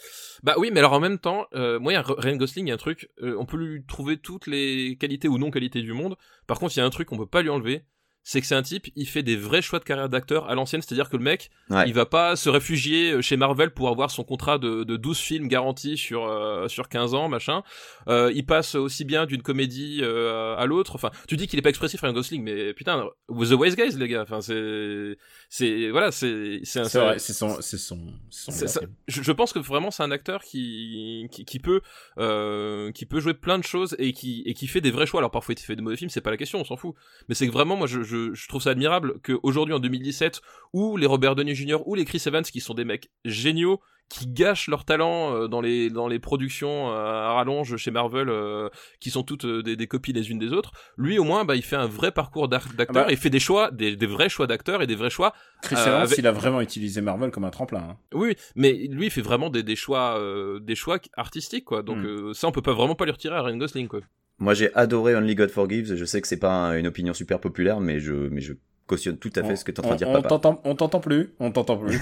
Bah 0.43 0.55
oui, 0.57 0.69
mais 0.73 0.79
alors 0.79 0.93
en 0.93 0.99
même 0.99 1.19
temps, 1.19 1.47
euh, 1.53 1.79
moi, 1.79 1.93
il 1.93 1.95
y 1.95 1.97
a 1.97 2.01
Ryan 2.01 2.35
Gosling, 2.35 2.65
il 2.65 2.69
y 2.69 2.71
a 2.71 2.75
un 2.75 2.77
truc, 2.77 3.09
euh, 3.21 3.35
on 3.39 3.45
peut 3.45 3.57
lui 3.57 3.85
trouver 3.85 4.17
toutes 4.17 4.47
les 4.47 4.97
qualités 4.99 5.27
ou 5.27 5.37
non 5.37 5.51
qualités 5.51 5.81
du 5.81 5.93
monde. 5.93 6.17
Par 6.47 6.59
contre, 6.59 6.75
il 6.75 6.79
y 6.79 6.83
a 6.83 6.85
un 6.85 6.89
truc 6.89 7.07
qu'on 7.07 7.17
peut 7.17 7.25
pas 7.25 7.41
lui 7.41 7.49
enlever, 7.49 7.85
c'est 8.23 8.39
que 8.41 8.47
c'est 8.47 8.55
un 8.55 8.61
type, 8.63 8.87
il 8.95 9.07
fait 9.07 9.21
des 9.23 9.35
vrais 9.35 9.61
choix 9.61 9.79
de 9.79 9.83
carrière 9.83 10.07
d'acteur 10.09 10.49
à 10.49 10.55
l'ancienne, 10.55 10.81
c'est-à-dire 10.81 11.09
que 11.09 11.17
le 11.17 11.23
mec, 11.23 11.49
Ouais. 11.69 11.83
il 11.87 11.93
va 11.93 12.05
pas 12.05 12.35
se 12.35 12.49
réfugier 12.49 13.21
chez 13.21 13.37
Marvel 13.37 13.71
pour 13.71 13.89
avoir 13.89 14.11
son 14.11 14.23
contrat 14.23 14.57
de, 14.57 14.83
de 14.83 14.97
12 14.97 15.17
films 15.17 15.47
garantis 15.47 15.97
sur 15.97 16.25
euh, 16.25 16.67
sur 16.67 16.87
15 16.89 17.13
ans, 17.13 17.27
machin. 17.29 17.63
Euh, 18.07 18.31
il 18.35 18.45
passe 18.45 18.75
aussi 18.75 19.05
bien 19.05 19.25
d'une 19.25 19.41
comédie 19.41 19.99
euh, 20.01 20.55
à 20.57 20.65
l'autre. 20.65 20.95
Enfin, 20.95 21.11
tu 21.27 21.35
dis 21.37 21.47
qu'il 21.47 21.57
est 21.59 21.61
pas 21.61 21.69
expressif 21.69 22.01
Ryan 22.01 22.13
Gosling, 22.13 22.43
mais 22.43 22.73
putain, 22.73 23.05
The 23.29 23.51
Wise 23.51 23.75
Guys 23.75 23.97
les 23.97 24.07
gars, 24.07 24.21
enfin 24.23 24.41
c'est 24.41 25.17
c'est 25.49 25.89
voilà, 25.89 26.11
c'est 26.11 26.59
c'est 26.63 26.79
un 26.79 26.83
C'est 26.85 26.99
vrai, 26.99 27.19
c'est 27.19 27.33
son, 27.33 27.61
c'est 27.61 27.77
son, 27.77 27.99
ça. 28.29 28.81
je, 29.07 29.21
je 29.21 29.31
pense 29.31 29.53
que 29.53 29.59
vraiment 29.59 29.91
c'est 29.91 30.03
un 30.03 30.11
acteur 30.11 30.41
qui, 30.43 31.27
qui, 31.31 31.45
qui 31.45 31.59
peut 31.59 31.81
euh, 32.19 32.91
qui 32.91 33.05
peut 33.05 33.19
jouer 33.19 33.33
plein 33.33 33.57
de 33.57 33.63
choses 33.63 33.95
et 33.99 34.13
qui 34.13 34.43
et 34.45 34.53
qui 34.53 34.67
fait 34.67 34.81
des 34.81 34.91
vrais 34.91 35.05
choix. 35.05 35.19
Alors 35.19 35.31
parfois 35.31 35.53
il 35.57 35.61
fait 35.61 35.75
des 35.75 35.81
mauvais 35.81 35.97
films, 35.97 36.09
c'est 36.09 36.21
pas 36.21 36.31
la 36.31 36.37
question, 36.37 36.59
on 36.59 36.63
s'en 36.65 36.77
fout. 36.77 36.95
Mais 37.29 37.35
c'est 37.35 37.47
que 37.47 37.51
vraiment 37.51 37.75
moi 37.75 37.87
je, 37.87 38.03
je, 38.03 38.12
je 38.33 38.47
trouve 38.47 38.61
ça 38.61 38.71
admirable 38.71 39.15
qu'aujourd'hui 39.23 39.73
en 39.73 39.79
2017 39.79 40.41
où 40.73 40.97
les 40.97 41.05
Robert 41.05 41.35
Downey 41.35 41.55
Jr. 41.55 41.77
ou 41.85 41.95
les 41.95 42.05
Chris 42.05 42.21
Evans 42.25 42.43
qui 42.43 42.59
sont 42.61 42.73
des 42.73 42.85
mecs 42.85 43.09
géniaux 43.25 43.79
qui 44.09 44.27
gâchent 44.27 44.67
leur 44.67 44.83
talent 44.83 45.33
euh, 45.33 45.47
dans 45.47 45.61
les 45.61 45.89
dans 45.89 46.07
les 46.09 46.19
productions 46.19 46.91
euh, 46.91 46.93
à 46.95 47.33
rallonge 47.33 47.77
chez 47.77 47.89
Marvel 47.89 48.27
euh, 48.29 48.67
qui 48.99 49.09
sont 49.09 49.23
toutes 49.23 49.45
des, 49.45 49.75
des 49.77 49.87
copies 49.87 50.11
les 50.13 50.29
unes 50.29 50.37
des 50.39 50.51
autres 50.51 50.71
lui 50.97 51.17
au 51.17 51.23
moins 51.23 51.45
bah 51.45 51.55
il 51.55 51.61
fait 51.63 51.77
un 51.77 51.87
vrai 51.87 52.11
parcours 52.11 52.47
d'ac- 52.49 52.75
d'acteur 52.75 53.05
bah. 53.05 53.11
et 53.11 53.15
fait 53.15 53.29
des 53.29 53.39
choix 53.39 53.71
des, 53.71 53.95
des 53.95 54.05
vrais 54.05 54.27
choix 54.29 54.45
d'acteurs 54.45 54.81
et 54.81 54.87
des 54.87 54.95
vrais 54.95 55.09
choix 55.09 55.33
Chris 55.61 55.75
Euh, 55.79 55.87
Evans, 55.87 56.01
avec- 56.01 56.17
il 56.17 56.27
a 56.27 56.31
vraiment 56.33 56.59
utilisé 56.61 56.99
Marvel 57.01 57.31
comme 57.31 57.45
un 57.45 57.49
tremplin. 57.49 57.79
hein. 57.91 57.97
oui, 58.13 58.35
mais 58.55 58.73
lui 58.73 59.05
il 59.05 59.11
fait 59.11 59.21
vraiment 59.21 59.49
des, 59.49 59.63
des 59.63 59.77
choix, 59.77 60.19
euh, 60.19 60.59
des 60.59 60.75
choix 60.75 60.99
artistiques 61.15 61.65
quoi. 61.65 61.81
Donc 61.81 61.97
Mm. 61.99 62.05
euh, 62.05 62.33
ça 62.33 62.47
on 62.47 62.51
peut 62.51 62.61
pas 62.61 62.73
vraiment 62.73 62.95
pas 62.95 63.05
lui 63.05 63.11
retirer 63.13 63.35
à 63.35 63.41
Ryan 63.41 63.57
Gosling 63.57 63.87
quoi. 63.87 64.01
Moi, 64.39 64.53
j'ai 64.53 64.73
adoré 64.75 65.15
Only 65.15 65.35
God 65.35 65.51
Forgives. 65.51 65.95
Je 65.95 66.05
sais 66.05 66.21
que 66.21 66.27
c'est 66.27 66.37
pas 66.37 66.77
une 66.77 66.87
opinion 66.87 67.13
super 67.13 67.39
populaire, 67.39 67.79
mais 67.79 67.99
je, 67.99 68.13
mais 68.13 68.41
je 68.41 68.53
cautionne 68.87 69.17
tout 69.17 69.31
à 69.35 69.43
fait 69.43 69.55
ce 69.55 69.63
que 69.63 69.71
tu 69.71 69.79
en 69.79 69.83
train 69.83 69.93
de 69.93 69.97
dire, 69.97 70.09
on, 70.09 70.13
papa. 70.13 70.29
t'entend, 70.29 70.61
on 70.65 70.75
t'entend 70.75 70.99
plus, 70.99 71.33
on 71.39 71.51
t'entend 71.51 71.77
plus. 71.77 71.97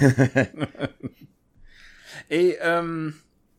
Et 2.30 2.56
euh, 2.62 3.10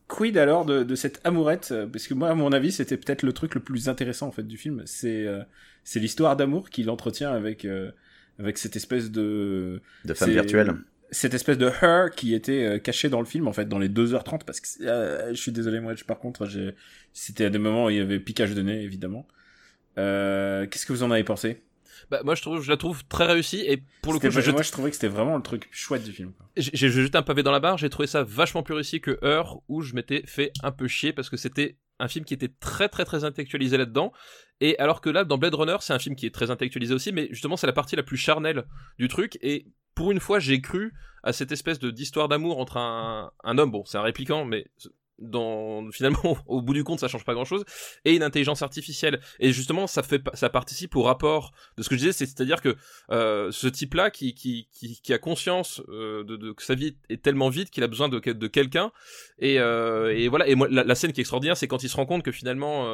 quid 0.08 0.36
alors 0.36 0.64
de, 0.64 0.82
de 0.82 0.94
cette 0.94 1.20
amourette? 1.24 1.74
Parce 1.92 2.06
que 2.06 2.14
moi, 2.14 2.30
à 2.30 2.34
mon 2.34 2.52
avis, 2.52 2.72
c'était 2.72 2.96
peut-être 2.96 3.22
le 3.22 3.32
truc 3.32 3.54
le 3.54 3.60
plus 3.60 3.88
intéressant 3.88 4.28
en 4.28 4.32
fait 4.32 4.46
du 4.46 4.56
film. 4.56 4.82
C'est 4.86 5.26
euh, 5.26 5.42
c'est 5.84 6.00
l'histoire 6.00 6.36
d'amour 6.36 6.70
qu'il 6.70 6.90
entretient 6.90 7.30
avec 7.30 7.64
euh, 7.64 7.90
avec 8.38 8.58
cette 8.58 8.76
espèce 8.76 9.10
de 9.10 9.80
De 10.04 10.14
femme 10.14 10.30
virtuelle. 10.30 10.74
Cette 11.10 11.34
espèce 11.34 11.58
de 11.58 11.70
her 11.82 12.10
qui 12.10 12.34
était 12.34 12.64
euh, 12.64 12.78
cachée 12.78 13.08
dans 13.08 13.20
le 13.20 13.26
film 13.26 13.46
en 13.46 13.52
fait 13.52 13.68
dans 13.68 13.78
les 13.78 13.88
2h30 13.88 14.44
parce 14.44 14.60
que 14.60 14.82
euh, 14.82 15.30
je 15.30 15.40
suis 15.40 15.52
désolé 15.52 15.78
moi 15.80 15.92
par 16.06 16.18
contre 16.18 16.48
c'était 17.12 17.44
à 17.44 17.50
des 17.50 17.58
moments 17.58 17.86
où 17.86 17.90
il 17.90 17.96
y 17.96 18.00
avait 18.00 18.18
piquage 18.18 18.54
de 18.54 18.62
nez 18.62 18.82
évidemment. 18.82 19.26
Euh, 19.98 20.66
Qu'est-ce 20.66 20.86
que 20.86 20.92
vous 20.92 21.02
en 21.02 21.10
avez 21.10 21.24
pensé? 21.24 21.62
Bah, 22.10 22.20
moi, 22.24 22.34
je 22.34 22.42
trouve, 22.42 22.62
je 22.62 22.70
la 22.70 22.76
trouve 22.76 23.04
très 23.06 23.24
réussie 23.24 23.64
et 23.66 23.82
pour 24.02 24.12
le 24.12 24.18
coup, 24.18 24.30
je, 24.30 24.50
moi 24.50 24.62
je 24.62 24.72
trouvais 24.72 24.90
que 24.90 24.96
c'était 24.96 25.08
vraiment 25.08 25.36
le 25.36 25.42
truc 25.42 25.68
chouette 25.70 26.04
du 26.04 26.12
film. 26.12 26.32
j'ai 26.56 26.90
jeté 26.90 27.16
un 27.16 27.22
pavé 27.22 27.42
dans 27.42 27.52
la 27.52 27.60
barre. 27.60 27.78
J'ai 27.78 27.88
trouvé 27.90 28.06
ça 28.06 28.22
vachement 28.22 28.62
plus 28.62 28.74
réussi 28.74 29.00
que 29.00 29.18
Heure 29.24 29.60
où 29.68 29.80
je 29.80 29.94
m'étais 29.94 30.22
fait 30.26 30.52
un 30.62 30.72
peu 30.72 30.88
chier 30.88 31.12
parce 31.12 31.30
que 31.30 31.36
c'était 31.36 31.78
un 32.00 32.08
film 32.08 32.24
qui 32.24 32.34
était 32.34 32.50
très 32.60 32.88
très 32.88 33.04
très 33.04 33.24
intellectualisé 33.24 33.76
là-dedans. 33.76 34.12
Et 34.60 34.78
alors 34.78 35.00
que 35.00 35.10
là, 35.10 35.24
dans 35.24 35.38
Blade 35.38 35.54
Runner, 35.54 35.76
c'est 35.80 35.92
un 35.92 35.98
film 35.98 36.16
qui 36.16 36.26
est 36.26 36.34
très 36.34 36.50
intellectualisé 36.50 36.94
aussi, 36.94 37.12
mais 37.12 37.28
justement, 37.30 37.56
c'est 37.56 37.66
la 37.66 37.72
partie 37.72 37.96
la 37.96 38.02
plus 38.02 38.16
charnelle 38.16 38.64
du 38.98 39.08
truc. 39.08 39.38
Et 39.40 39.66
pour 39.94 40.10
une 40.12 40.20
fois, 40.20 40.38
j'ai 40.38 40.60
cru 40.60 40.92
à 41.22 41.32
cette 41.32 41.52
espèce 41.52 41.78
de 41.78 41.90
d'histoire 41.90 42.28
d'amour 42.28 42.58
entre 42.58 42.76
un, 42.76 43.32
un 43.42 43.58
homme, 43.58 43.70
bon, 43.70 43.84
c'est 43.86 43.98
un 43.98 44.02
répliquant, 44.02 44.44
mais 44.44 44.66
dans 45.18 45.90
finalement 45.92 46.36
au 46.46 46.60
bout 46.60 46.74
du 46.74 46.84
compte 46.84 47.00
ça 47.00 47.08
change 47.08 47.24
pas 47.24 47.34
grand 47.34 47.44
chose 47.44 47.64
et 48.04 48.14
une 48.14 48.22
intelligence 48.22 48.62
artificielle. 48.62 49.20
Et 49.40 49.52
justement 49.52 49.86
ça 49.86 50.02
fait 50.02 50.22
ça 50.34 50.50
participe 50.50 50.96
au 50.96 51.02
rapport 51.02 51.52
de 51.76 51.82
ce 51.82 51.88
que 51.88 51.94
je 51.94 52.00
disais 52.00 52.12
c'est 52.12 52.26
c'est 52.26 52.40
à 52.40 52.44
dire 52.44 52.60
que 52.60 52.76
euh, 53.10 53.50
ce 53.50 53.68
type 53.68 53.94
là 53.94 54.10
qui 54.10 54.34
qui 54.34 54.68
qui, 54.72 55.12
a 55.12 55.18
conscience 55.18 55.82
euh, 55.88 56.24
de, 56.24 56.52
que 56.52 56.62
sa 56.62 56.74
vie 56.74 56.96
est 57.08 57.22
tellement 57.22 57.48
vide 57.48 57.70
qu'il 57.70 57.84
a 57.84 57.88
besoin 57.88 58.08
de 58.08 58.18
de 58.18 58.46
quelqu'un. 58.46 58.92
Et 59.38 59.60
euh, 59.60 60.16
et 60.16 60.28
voilà 60.28 60.48
et 60.48 60.54
moi 60.54 60.68
la, 60.70 60.84
la 60.84 60.94
scène 60.94 61.12
qui 61.12 61.20
est 61.20 61.22
extraordinaire 61.22 61.56
c'est 61.56 61.68
quand 61.68 61.82
il 61.82 61.88
se 61.88 61.96
rend 61.96 62.06
compte 62.06 62.22
que 62.22 62.32
finalement 62.32 62.88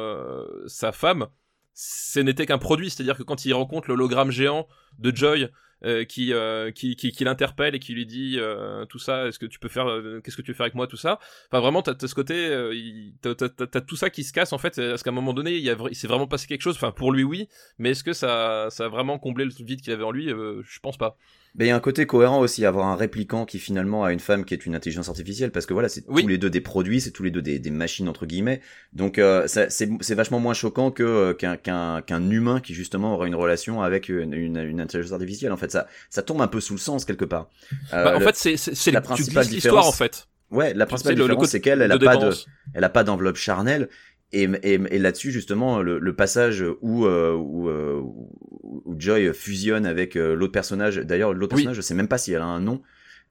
sa 0.67 0.91
femme 0.91 1.27
ce 1.73 2.19
n'était 2.19 2.45
qu'un 2.45 2.57
produit. 2.57 2.89
C'est 2.89 3.01
à 3.01 3.05
dire 3.05 3.17
que 3.17 3.23
quand 3.23 3.45
il 3.45 3.53
rencontre 3.53 3.87
l'hologramme 3.87 4.31
géant 4.31 4.67
de 4.99 5.15
Joy 5.15 5.49
euh, 5.83 6.05
qui, 6.05 6.33
euh, 6.33 6.71
qui, 6.71 6.95
qui, 6.95 7.11
qui 7.11 7.23
l'interpelle 7.23 7.75
et 7.75 7.79
qui 7.79 7.93
lui 7.93 8.05
dit 8.05 8.35
euh, 8.37 8.85
tout 8.85 8.99
ça, 8.99 9.27
est-ce 9.27 9.39
que 9.39 9.45
tu 9.45 9.59
peux 9.59 9.69
faire, 9.69 9.89
euh, 9.89 10.21
qu'est-ce 10.23 10.37
que 10.37 10.41
tu 10.41 10.51
veux 10.51 10.55
faire 10.55 10.65
avec 10.65 10.75
moi, 10.75 10.87
tout 10.87 10.97
ça. 10.97 11.19
Enfin 11.51 11.59
vraiment, 11.59 11.81
t'as, 11.81 11.95
t'as 11.95 12.07
ce 12.07 12.15
côté, 12.15 12.35
euh, 12.35 12.73
t'as, 13.21 13.49
t'as 13.49 13.81
tout 13.81 13.95
ça 13.95 14.09
qui 14.09 14.23
se 14.23 14.33
casse 14.33 14.53
en 14.53 14.57
fait, 14.57 14.75
parce 14.75 15.03
qu'à 15.03 15.09
un 15.09 15.13
moment 15.13 15.33
donné, 15.33 15.57
il, 15.57 15.69
a, 15.69 15.75
il 15.89 15.95
s'est 15.95 16.07
vraiment 16.07 16.27
passé 16.27 16.47
quelque 16.47 16.61
chose. 16.61 16.75
Enfin 16.75 16.91
pour 16.91 17.11
lui 17.11 17.23
oui, 17.23 17.47
mais 17.77 17.91
est-ce 17.91 18.03
que 18.03 18.13
ça, 18.13 18.67
ça 18.69 18.85
a 18.85 18.89
vraiment 18.89 19.19
comblé 19.19 19.45
le 19.45 19.51
vide 19.63 19.81
qu'il 19.81 19.93
avait 19.93 20.03
en 20.03 20.11
lui? 20.11 20.27
Je 20.29 20.79
pense 20.81 20.97
pas. 20.97 21.17
Mais 21.55 21.65
il 21.65 21.67
y 21.67 21.71
a 21.71 21.75
un 21.75 21.81
côté 21.81 22.05
cohérent 22.05 22.39
aussi, 22.39 22.65
avoir 22.65 22.87
un 22.87 22.95
répliquant 22.95 23.45
qui 23.45 23.59
finalement 23.59 24.05
a 24.05 24.13
une 24.13 24.21
femme 24.21 24.45
qui 24.45 24.53
est 24.53 24.65
une 24.65 24.73
intelligence 24.73 25.09
artificielle, 25.09 25.51
parce 25.51 25.65
que 25.65 25.73
voilà, 25.73 25.89
c'est 25.89 26.03
Oui. 26.07 26.21
tous 26.21 26.27
les 26.29 26.37
deux 26.37 26.49
des 26.49 26.61
produits, 26.61 27.01
c'est 27.01 27.11
tous 27.11 27.23
les 27.23 27.31
deux 27.31 27.41
des, 27.41 27.59
des 27.59 27.71
machines 27.71 28.07
entre 28.07 28.25
guillemets. 28.25 28.61
Donc 28.93 29.19
euh, 29.19 29.47
c'est 29.47 29.69
c'est 29.69 30.15
vachement 30.15 30.39
moins 30.39 30.53
choquant 30.53 30.91
que 30.91 31.03
euh, 31.03 31.33
qu'un 31.33 31.57
qu'un 31.57 32.01
qu'un 32.01 32.29
humain 32.29 32.61
qui 32.61 32.73
justement 32.73 33.15
aura 33.15 33.27
une 33.27 33.35
relation 33.35 33.81
avec 33.81 34.07
une, 34.07 34.33
une, 34.33 34.57
une 34.57 34.79
intelligence 34.79 35.11
artificielle. 35.11 35.51
En 35.51 35.57
fait, 35.57 35.71
ça 35.71 35.87
ça 36.09 36.21
tombe 36.21 36.41
un 36.41 36.47
peu 36.47 36.61
sous 36.61 36.73
le 36.73 36.79
sens 36.79 37.03
quelque 37.03 37.25
part. 37.25 37.49
Euh, 37.93 38.03
Bah, 38.05 38.15
en 38.15 38.19
le- 38.19 38.25
fait, 38.25 38.35
c'est, 38.37 38.55
c'est, 38.57 38.91
la 38.91 38.99
le- 38.99 39.03
principale 39.05 39.45
l'histoire 39.47 39.85
en 39.87 39.91
fait. 39.91 40.27
ouais, 40.51 40.73
la 40.73 40.85
principale 40.85 41.15
différence 41.15 41.49
c'est 41.49 41.59
qu'elle, 41.61 41.81
elle 41.81 41.91
a 41.91 41.99
pas 41.99 42.15
de, 42.17 42.31
elle 42.73 42.83
a 42.85 42.89
pas 42.89 43.03
d'enveloppe 43.03 43.35
charnelle. 43.35 43.89
Et, 44.33 44.43
et, 44.63 44.73
et 44.89 44.97
là-dessus 44.99 45.31
justement 45.31 45.81
le, 45.81 45.99
le 45.99 46.15
passage 46.15 46.63
où, 46.81 47.05
euh, 47.05 47.33
où, 47.33 47.67
euh, 47.69 47.99
où, 48.01 48.95
Joy 48.97 49.33
fusionne 49.33 49.85
avec 49.85 50.15
euh, 50.15 50.35
l'autre 50.35 50.53
personnage. 50.53 50.97
D'ailleurs 50.97 51.33
l'autre 51.33 51.55
Oui. 51.55 51.63
personnage, 51.63 51.75
je 51.75 51.81
sais 51.81 51.93
même 51.93 52.07
pas 52.07 52.17
si 52.17 52.31
elle 52.31 52.41
a 52.41 52.45
un 52.45 52.61
nom. 52.61 52.81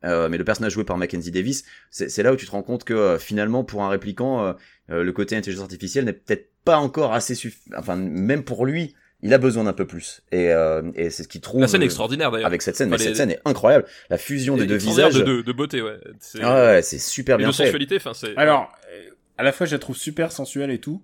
Euh, 0.04 0.28
mais 0.30 0.38
le 0.38 0.44
personnage 0.44 0.72
joué 0.72 0.84
par 0.84 0.96
Mackenzie 0.98 1.30
Davis, 1.30 1.64
c'est 1.90 2.08
c'est 2.10 2.22
là 2.22 2.32
où 2.32 2.36
tu 2.36 2.46
te 2.46 2.50
rends 2.50 2.62
compte 2.62 2.84
que 2.84 2.94
euh, 2.94 3.18
finalement 3.18 3.64
pour 3.64 3.82
un 3.82 3.88
répliquant, 3.90 4.44
euh, 4.44 4.52
euh, 4.90 5.02
le 5.02 5.12
côté 5.12 5.36
intelligence 5.36 5.64
artificielle 5.64 6.06
n'est 6.06 6.14
peut-être 6.14 6.50
pas 6.64 6.76
encore 6.78 7.12
assez 7.12 7.34
suffisant. 7.34 7.76
Enfin 7.78 7.96
même 7.96 8.42
pour 8.42 8.64
lui, 8.64 8.94
il 9.22 9.34
a 9.34 9.38
besoin 9.38 9.64
d'un 9.64 9.74
peu 9.74 9.86
plus. 9.86 10.22
Et, 10.32 10.52
euh, 10.52 10.82
et 10.94 11.10
c'est 11.10 11.22
ce 11.24 11.28
qu'il 11.28 11.42
trouve 11.42 11.60
La 11.60 11.68
scène 11.68 11.82
est 11.82 11.84
euh, 11.84 11.86
extraordinaire 11.86 12.30
d'ailleurs. 12.30 12.46
avec 12.46 12.62
cette 12.62 12.76
scène. 12.76 12.88
Enfin, 12.88 12.96
mais 12.98 13.04
les- 13.04 13.08
cette 13.10 13.16
scène 13.16 13.30
est 13.32 13.40
incroyable. 13.44 13.84
La 14.08 14.16
fusion 14.16 14.56
des 14.56 14.66
deux 14.66 14.76
visages. 14.76 15.14
de, 15.14 15.22
de, 15.22 15.42
de 15.42 15.52
beauté, 15.52 15.82
ouais. 15.82 15.98
C'est, 16.18 16.40
Ah 16.42 16.72
ouais, 16.72 16.82
c'est 16.82 16.98
super 16.98 17.34
et 17.36 17.38
bien 17.38 17.48
de 17.48 17.54
fait. 17.54 17.64
sensualité, 17.64 17.96
enfin 17.96 18.12
c'est. 18.14 18.34
Alors, 18.38 18.72
euh, 18.94 19.10
à 19.40 19.42
la 19.42 19.52
fois, 19.52 19.66
je 19.66 19.72
la 19.72 19.78
trouve 19.78 19.96
super 19.96 20.32
sensuelle 20.32 20.70
et 20.70 20.78
tout. 20.80 21.02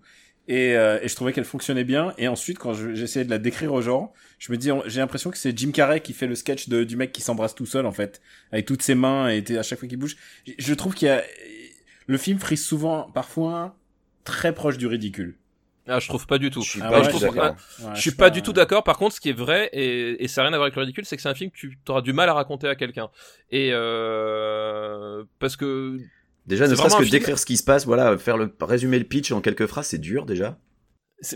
Et, 0.49 0.77
euh, 0.77 1.01
et 1.03 1.09
je 1.09 1.15
trouvais 1.17 1.33
qu'elle 1.33 1.45
fonctionnait 1.45 1.83
bien. 1.83 2.15
Et 2.19 2.29
ensuite, 2.29 2.59
quand 2.59 2.73
je- 2.73 2.95
j'essayais 2.95 3.25
de 3.25 3.31
la 3.31 3.39
décrire 3.39 3.73
aux 3.73 3.83
gens, 3.83 4.13
je 4.39 4.53
me 4.53 4.57
dis, 4.57 4.71
j'ai 4.87 5.01
l'impression 5.01 5.31
que 5.33 5.39
c'est 5.39 5.57
Jim 5.59 5.73
Carrey 5.73 6.01
qui 6.01 6.13
fait 6.13 6.29
le 6.29 6.37
sketch 6.37 6.69
de, 6.69 6.85
du 6.85 6.97
mec 6.97 7.11
qui 7.11 7.21
s'embrasse 7.21 7.55
tout 7.57 7.67
seul, 7.67 7.85
en 7.85 7.93
fait, 7.93 8.21
avec 8.53 8.65
toutes 8.65 8.83
ses 8.83 8.95
mains 8.95 9.29
et 9.29 9.43
à 9.59 9.63
chaque 9.65 9.81
fois 9.81 9.89
qu'il 9.89 9.99
bouge. 9.99 10.17
Je- 10.47 10.53
Je 10.59 10.75
trouve 10.75 10.95
qu'il 10.95 11.09
y 11.09 11.11
a, 11.11 11.23
le 12.07 12.17
film 12.19 12.39
frise 12.39 12.65
souvent, 12.65 13.11
parfois, 13.13 13.77
très 14.25 14.55
proche 14.55 14.79
du 14.79 14.87
ridicule. 14.87 15.37
Ah, 15.89 16.01
je 16.01 16.09
trouve 16.09 16.27
pas 16.27 16.39
du 16.39 16.51
tout. 16.51 16.63
Je 16.63 16.71
suis 16.71 16.81
Ah 16.83 16.91
pas 16.91 17.01
ouais, 17.01 17.11
je. 17.13 17.27
Ouais, 17.27 17.95
je 17.95 18.01
suis 18.01 18.11
pas 18.11 18.29
du 18.31 18.43
tout 18.43 18.53
d'accord. 18.53 18.83
Par 18.83 18.99
contre, 18.99 19.15
ce 19.15 19.21
qui 19.21 19.29
est 19.31 19.39
vrai, 19.47 19.71
et, 19.73 20.23
et 20.25 20.27
ça 20.29 20.43
n'a 20.43 20.49
rien 20.49 20.55
à 20.55 20.59
voir 20.59 20.65
avec 20.67 20.75
le 20.77 20.81
ridicule, 20.83 21.05
c'est 21.07 21.15
que 21.17 21.23
c'est 21.23 21.29
un 21.29 21.35
film 21.35 21.51
que 21.53 21.57
tu 21.59 21.79
auras 21.89 22.03
du 22.03 22.13
mal 22.13 22.29
à 22.29 22.35
raconter 22.35 22.67
à 22.69 22.75
quelqu'un. 22.75 23.09
Et 23.53 23.71
euh, 23.73 25.25
parce 25.39 25.57
que 25.57 25.99
Déjà, 26.47 26.69
ne 26.69 26.75
serait-ce 26.75 26.97
que 26.97 27.03
film- 27.05 27.11
décrire 27.19 27.39
ce 27.39 27.47
qui 27.47 27.57
se 27.57 27.65
passe, 27.65 27.87
voilà, 27.87 28.17
faire 28.19 28.37
le 28.37 28.55
résumer 28.61 28.99
le 28.99 29.05
pitch 29.05 29.33
en 29.33 29.41
quelques 29.41 29.67
phrases, 29.67 29.87
c'est 29.89 29.99
dur 29.99 30.27
déjà. 30.27 30.59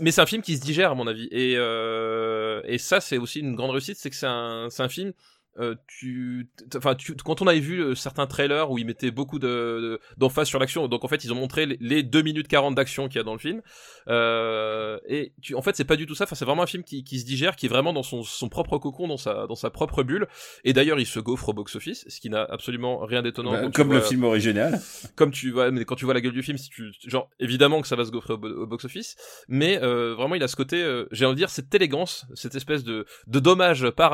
mais 0.01 0.11
c'est 0.11 0.21
un 0.21 0.25
film 0.25 0.41
qui 0.41 0.55
se 0.57 0.61
digère 0.61 0.91
à 0.91 0.95
mon 0.95 1.07
avis. 1.07 1.27
Et 1.31 1.55
euh, 1.57 2.61
et 2.65 2.77
ça, 2.77 3.01
c'est 3.01 3.17
aussi 3.17 3.39
une 3.39 3.55
grande 3.55 3.71
réussite, 3.71 3.97
c'est 3.97 4.09
que 4.09 4.15
c'est 4.15 4.27
un 4.27 4.67
c'est 4.69 4.83
un 4.83 4.89
film. 4.89 5.11
Euh, 5.59 5.75
tu, 5.87 6.49
enfin, 6.75 6.95
tu, 6.95 7.13
quand 7.15 7.41
on 7.41 7.47
avait 7.47 7.59
vu 7.59 7.79
euh, 7.81 7.95
certains 7.95 8.25
trailers 8.27 8.71
où 8.71 8.77
ils 8.77 8.85
mettaient 8.85 9.11
beaucoup 9.11 9.37
de 9.39 9.47
de- 9.47 9.99
d'emphase 10.17 10.47
sur 10.47 10.59
l'action, 10.59 10.87
donc 10.87 11.03
en 11.03 11.07
fait 11.07 11.23
ils 11.25 11.31
ont 11.33 11.35
montré 11.35 11.65
les, 11.65 11.77
les 11.81 12.03
2 12.03 12.21
minutes 12.21 12.47
40 12.47 12.73
d'action 12.75 13.07
qu'il 13.07 13.17
y 13.17 13.19
a 13.19 13.23
dans 13.23 13.33
le 13.33 13.39
film, 13.39 13.61
euh, 14.07 14.97
et 15.07 15.33
tu, 15.41 15.55
en 15.55 15.61
fait 15.61 15.75
c'est 15.75 15.83
pas 15.85 15.95
du 15.95 16.05
tout 16.05 16.15
ça, 16.15 16.23
enfin 16.25 16.35
c'est 16.35 16.45
vraiment 16.45 16.63
un 16.63 16.67
film 16.67 16.83
qui, 16.83 17.03
qui 17.03 17.19
se 17.19 17.25
digère, 17.25 17.55
qui 17.55 17.65
est 17.65 17.69
vraiment 17.69 17.93
dans 17.93 18.03
son, 18.03 18.23
son 18.23 18.49
propre 18.49 18.77
cocon, 18.77 19.07
dans 19.07 19.17
sa, 19.17 19.47
dans 19.47 19.55
sa 19.55 19.69
propre 19.69 20.03
bulle, 20.03 20.27
et 20.63 20.73
d'ailleurs 20.73 20.99
il 20.99 21.05
se 21.05 21.19
gaufre 21.19 21.49
au 21.49 21.53
box-office, 21.53 22.05
ce 22.07 22.19
qui 22.19 22.29
n'a 22.29 22.43
absolument 22.43 22.99
rien 22.99 23.21
d'étonnant. 23.21 23.51
Bah, 23.51 23.69
comme 23.73 23.91
le 23.93 24.01
film 24.01 24.23
original. 24.23 24.79
comme 25.15 25.31
tu 25.31 25.51
vois, 25.51 25.71
mais 25.71 25.85
quand 25.85 25.95
tu 25.95 26.05
vois 26.05 26.13
la 26.13 26.21
gueule 26.21 26.33
du 26.33 26.43
film, 26.43 26.57
si 26.57 26.69
tu, 26.69 26.91
genre 27.07 27.29
évidemment 27.39 27.81
que 27.81 27.87
ça 27.87 27.95
va 27.95 28.05
se 28.05 28.11
gaufrer 28.11 28.33
au, 28.33 28.37
bo- 28.37 28.49
au 28.63 28.67
box-office, 28.67 29.15
mais 29.47 29.81
euh, 29.81 30.13
vraiment 30.15 30.35
il 30.35 30.43
a 30.43 30.47
ce 30.47 30.55
côté, 30.55 30.81
euh, 30.81 31.05
j'ai 31.11 31.25
envie 31.25 31.35
de 31.35 31.37
dire 31.39 31.49
cette 31.49 31.73
élégance, 31.73 32.25
cette 32.35 32.55
espèce 32.55 32.83
de, 32.83 33.05
de 33.27 33.39
dommage 33.39 33.89
par 33.91 34.11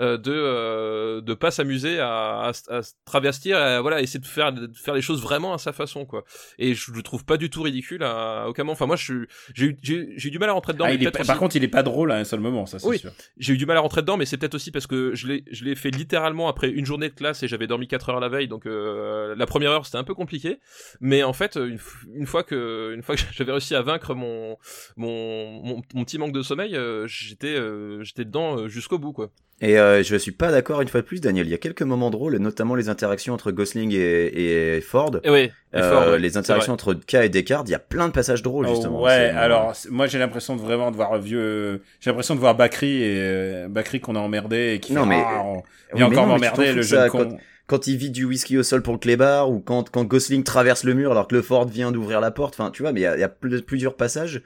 euh, 0.00 0.16
de 0.18 0.32
euh, 0.50 1.20
de 1.20 1.34
pas 1.34 1.50
s'amuser 1.50 1.98
à, 2.00 2.40
à, 2.40 2.52
à 2.68 2.82
se 2.82 2.92
travestir, 3.04 3.56
à, 3.56 3.80
voilà, 3.80 4.00
essayer 4.02 4.20
de 4.20 4.26
faire 4.26 4.52
de 4.52 4.70
faire 4.76 4.94
les 4.94 5.02
choses 5.02 5.22
vraiment 5.22 5.54
à 5.54 5.58
sa 5.58 5.72
façon 5.72 6.04
quoi. 6.04 6.24
Et 6.58 6.74
je 6.74 6.92
le 6.92 7.02
trouve 7.02 7.24
pas 7.24 7.36
du 7.36 7.50
tout 7.50 7.62
ridicule 7.62 8.02
à, 8.02 8.42
à 8.42 8.46
aucun 8.48 8.62
moment. 8.64 8.72
Enfin 8.72 8.86
moi 8.86 8.96
je 8.96 9.24
j'ai 9.54 9.66
eu 9.66 9.76
j'ai 10.16 10.30
du 10.30 10.38
mal 10.38 10.48
à 10.50 10.52
rentrer 10.52 10.72
dedans. 10.72 10.84
Ah, 10.86 10.90
mais 10.90 10.94
il 10.96 11.02
est 11.02 11.04
peut-être 11.06 11.14
pas- 11.16 11.20
aussi- 11.22 11.28
par 11.28 11.38
contre, 11.38 11.56
il 11.56 11.64
est 11.64 11.68
pas 11.68 11.82
drôle 11.82 12.12
à 12.12 12.16
un 12.16 12.24
seul 12.24 12.40
moment, 12.40 12.66
ça 12.66 12.78
c'est 12.78 12.86
Oui. 12.86 12.98
sûr. 12.98 13.12
j'ai 13.38 13.54
eu 13.54 13.56
du 13.56 13.66
mal 13.66 13.76
à 13.76 13.80
rentrer 13.80 14.00
dedans, 14.02 14.16
mais 14.16 14.26
c'est 14.26 14.36
peut-être 14.36 14.54
aussi 14.54 14.70
parce 14.70 14.86
que 14.86 15.14
je 15.14 15.26
l'ai, 15.28 15.44
je 15.50 15.64
l'ai 15.64 15.74
fait 15.74 15.90
littéralement 15.90 16.48
après 16.48 16.68
une 16.70 16.84
journée 16.86 17.08
de 17.08 17.14
classe 17.14 17.42
et 17.42 17.48
j'avais 17.48 17.66
dormi 17.66 17.86
4 17.88 18.08
heures 18.10 18.20
la 18.20 18.28
veille, 18.28 18.48
donc 18.48 18.66
euh, 18.66 19.34
la 19.36 19.46
première 19.46 19.70
heure 19.70 19.86
c'était 19.86 19.98
un 19.98 20.04
peu 20.04 20.14
compliqué. 20.14 20.58
Mais 21.00 21.22
en 21.22 21.32
fait, 21.32 21.56
une, 21.56 22.26
fois 22.26 22.42
que, 22.42 22.92
une 22.94 23.02
fois 23.02 23.14
que 23.16 23.22
j'avais 23.32 23.52
réussi 23.52 23.74
à 23.74 23.82
vaincre 23.82 24.14
mon, 24.14 24.56
mon, 24.96 25.62
mon, 25.62 25.82
mon 25.94 26.04
petit 26.04 26.18
manque 26.18 26.32
de 26.32 26.42
sommeil, 26.42 26.76
euh, 26.76 27.06
j'étais, 27.06 27.56
j'étais 28.02 28.24
dedans 28.24 28.68
jusqu'au 28.68 28.98
bout, 28.98 29.12
quoi. 29.12 29.30
Et 29.62 29.78
euh, 29.78 30.02
je 30.02 30.16
suis 30.16 30.32
pas 30.32 30.50
d'accord 30.50 30.80
une 30.80 30.88
fois 30.88 31.02
de 31.02 31.06
plus, 31.06 31.20
Daniel. 31.20 31.46
Il 31.46 31.50
y 31.50 31.54
a 31.54 31.58
quelques 31.58 31.82
moments 31.82 32.08
drôles, 32.10 32.36
notamment 32.38 32.74
les 32.74 32.88
interactions 32.88 33.34
entre 33.34 33.50
Gosling 33.52 33.92
et, 33.92 34.76
et 34.76 34.80
Ford. 34.80 35.20
Et 35.22 35.28
ouais, 35.30 35.44
et 35.74 35.76
Euh, 35.76 36.12
ouais, 36.12 36.18
les 36.18 36.38
interactions 36.38 36.72
entre 36.72 36.94
K 36.94 37.14
et 37.16 37.28
Descartes, 37.28 37.68
il 37.68 37.72
y 37.72 37.74
a 37.74 37.78
plein 37.78 38.08
de 38.08 38.12
passages 38.12 38.42
drôles 38.42 38.66
Oh, 38.68 38.74
justement. 38.74 39.02
ouais, 39.02 39.10
alors 39.36 39.74
moi 39.90 40.06
j'ai 40.06 40.18
l'impression 40.18 40.56
de 40.56 40.62
vraiment 40.62 40.90
de 40.90 40.96
voir 40.96 41.12
un 41.12 41.18
vieux. 41.18 41.82
J'ai 42.00 42.08
l'impression 42.10 42.34
de 42.34 42.40
voir 42.40 42.54
Bakri 42.54 43.02
et 43.02 43.16
euh, 43.20 43.68
Bakri 43.68 44.00
qu'on 44.00 44.16
a 44.16 44.20
emmerdé 44.20 44.72
et 44.74 44.80
qui 44.80 44.94
Non, 44.94 45.02
fait, 45.02 45.08
mais- 45.10 45.24
Ah, 45.26 45.42
on- 45.44 45.56
Oui, 45.56 45.62
vient 45.94 46.08
mais 46.08 46.16
encore 46.16 46.26
non, 46.38 46.38
fous 46.38 46.60
le 46.62 46.82
ça, 46.82 47.00
jeune 47.02 47.10
con. 47.10 47.38
quand 47.66 47.86
il 47.86 47.96
vide 47.98 48.12
du 48.12 48.24
whisky 48.24 48.56
au 48.56 48.62
sol 48.62 48.80
pour 48.80 48.94
le 48.94 48.98
clébard 48.98 49.50
ou 49.50 49.60
quand 49.60 49.90
quand 49.90 50.04
Gosling 50.04 50.42
traverse 50.42 50.84
le 50.84 50.94
mur 50.94 51.10
alors 51.12 51.28
que 51.28 51.34
le 51.34 51.42
Ford 51.42 51.66
vient 51.68 51.92
d'ouvrir 51.92 52.20
la 52.22 52.30
porte. 52.30 52.54
Enfin, 52.58 52.70
tu 52.70 52.82
vois, 52.82 52.92
mais 52.92 53.00
il 53.00 53.02
y 53.02 53.06
a, 53.06 53.16
il 53.16 53.20
y 53.20 53.24
a 53.24 53.28
pl- 53.28 53.62
plusieurs 53.62 53.94
passages 53.94 54.40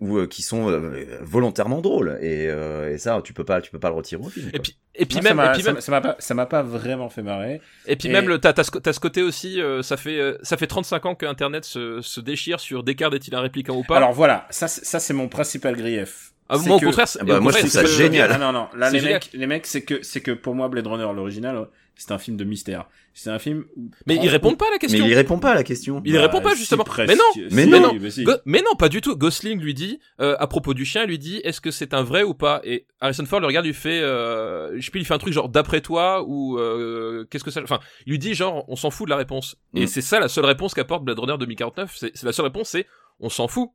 où 0.00 0.18
euh, 0.18 0.26
qui 0.26 0.42
sont 0.42 0.68
euh, 0.70 1.18
volontairement 1.22 1.80
drôles 1.80 2.18
et, 2.20 2.48
euh, 2.48 2.92
et 2.92 2.98
ça 2.98 3.20
tu 3.22 3.32
peux 3.32 3.44
pas 3.44 3.60
tu 3.60 3.70
peux 3.70 3.78
pas 3.78 3.88
le 3.90 3.94
retirer 3.94 4.20
au 4.22 4.28
film. 4.28 4.50
Et 4.52 4.58
puis, 4.58 4.76
et 4.96 5.06
puis 5.06 5.16
Moi, 5.16 5.22
ça 5.22 5.28
même, 5.28 5.36
m'a- 5.36 5.50
et 5.50 5.52
puis 5.54 5.62
ça 5.62 5.68
même, 5.70 5.74
m'a- 5.76 5.80
ça 5.80 5.92
m'a 5.92 6.00
pas, 6.00 6.16
ça 6.18 6.34
m'a 6.34 6.46
pas 6.46 6.62
vraiment 6.62 7.08
fait 7.08 7.22
marrer. 7.22 7.60
Et 7.86 7.96
puis 7.96 8.08
Et- 8.08 8.12
même 8.12 8.28
le 8.28 8.38
t'as 8.38 8.52
t'as 8.52 8.64
ce, 8.64 8.70
t'as 8.72 8.92
ce 8.92 9.00
côté 9.00 9.22
aussi 9.22 9.60
euh, 9.60 9.82
ça 9.82 9.96
fait 9.96 10.18
euh, 10.18 10.36
ça 10.42 10.56
fait 10.56 10.66
35 10.66 11.06
ans 11.06 11.14
que 11.14 11.26
internet 11.26 11.64
se, 11.64 12.00
se 12.00 12.20
déchire 12.20 12.58
sur 12.60 12.82
Descartes 12.82 13.14
est-il 13.14 13.34
un 13.34 13.40
répliquant 13.40 13.76
ou 13.76 13.84
pas? 13.84 13.96
Alors 13.96 14.12
voilà, 14.12 14.46
ça, 14.50 14.66
c'est- 14.68 14.84
ça 14.84 14.98
c'est 15.00 15.14
mon 15.14 15.28
principal 15.28 15.76
grief 15.76 16.32
Ah, 16.48 16.58
moi, 16.58 16.76
au 16.76 16.80
que- 16.80 16.84
contraire, 16.86 17.08
c'est- 17.08 17.18
Ah 17.22 17.24
bah, 17.24 17.38
au 17.38 17.40
moi, 17.40 17.52
je 17.52 17.58
contraire, 17.62 17.82
trouve 17.82 17.90
ça 17.96 18.02
génial. 18.02 18.30
Ah 18.32 18.38
non, 18.38 18.52
non, 18.52 18.68
là, 18.76 18.90
les 18.90 18.98
génial. 19.00 19.14
mecs, 19.14 19.30
les 19.32 19.46
mecs, 19.46 19.66
c'est 19.66 19.82
que, 19.82 20.02
c'est 20.02 20.20
que 20.20 20.30
pour 20.32 20.54
moi, 20.54 20.68
Blade 20.68 20.86
Runner, 20.86 21.08
l'original, 21.14 21.68
c'est 21.96 22.10
un 22.12 22.18
film 22.18 22.36
de 22.36 22.44
mystère. 22.44 22.86
C'est 23.16 23.30
un 23.30 23.38
film 23.38 23.64
où... 23.76 23.88
Mais 24.06 24.16
ils 24.16 24.28
répondent 24.28 24.58
pas 24.58 24.64
à 24.66 24.70
la 24.70 24.74
Mais 24.74 24.78
question. 24.80 25.04
il 25.06 25.10
y 25.10 25.14
répond 25.14 25.38
pas 25.38 25.52
à 25.52 25.54
la 25.54 25.62
question. 25.62 26.02
Il 26.04 26.18
répond 26.18 26.40
pas, 26.40 26.50
Bah, 26.50 26.54
justement. 26.56 26.84
si. 26.84 27.00
Mais 27.06 27.14
non, 27.14 27.22
Si, 27.32 27.44
mais 27.52 27.62
si, 27.64 27.70
non. 27.70 27.94
bah 27.94 28.10
si. 28.10 28.24
Go- 28.24 28.32
mais 28.44 28.58
non, 28.62 28.74
pas 28.76 28.88
du 28.88 29.00
tout. 29.00 29.16
Gosling 29.16 29.60
lui 29.60 29.72
dit, 29.72 30.00
euh, 30.20 30.34
à 30.40 30.46
propos 30.48 30.74
du 30.74 30.84
chien, 30.84 31.06
lui 31.06 31.18
dit, 31.20 31.40
est-ce 31.44 31.60
que 31.60 31.70
c'est 31.70 31.94
un 31.94 32.02
vrai 32.02 32.24
ou 32.24 32.34
pas? 32.34 32.60
Et 32.64 32.86
Harrison 33.00 33.24
Ford 33.24 33.38
le 33.40 33.46
regarde, 33.46 33.64
lui 33.64 33.72
fait, 33.72 34.00
euh, 34.00 34.72
je 34.76 34.84
sais 34.84 34.90
plus, 34.90 35.00
il 35.00 35.04
fait 35.06 35.14
un 35.14 35.18
truc 35.18 35.32
genre 35.32 35.48
d'après 35.48 35.80
toi 35.80 36.24
ou 36.26 36.58
euh, 36.58 37.24
qu'est-ce 37.30 37.44
que 37.44 37.52
ça 37.52 37.62
Enfin, 37.62 37.78
il 38.06 38.10
lui 38.10 38.18
dit 38.18 38.34
genre, 38.34 38.64
on 38.68 38.74
s'en 38.74 38.90
fout 38.90 39.06
de 39.06 39.10
la 39.10 39.16
réponse. 39.16 39.56
Et 39.74 39.84
Mm. 39.84 39.86
c'est 39.86 40.02
ça 40.02 40.18
la 40.18 40.26
seule 40.28 40.44
réponse 40.46 40.74
qu'apporte 40.74 41.04
Blade 41.04 41.18
Runner 41.20 41.38
2049. 41.38 41.94
C'est 41.96 42.10
c'est 42.14 42.26
la 42.26 42.32
seule 42.32 42.46
réponse, 42.46 42.68
c'est 42.70 42.86
on 43.20 43.28
s'en 43.28 43.46
fout. 43.46 43.70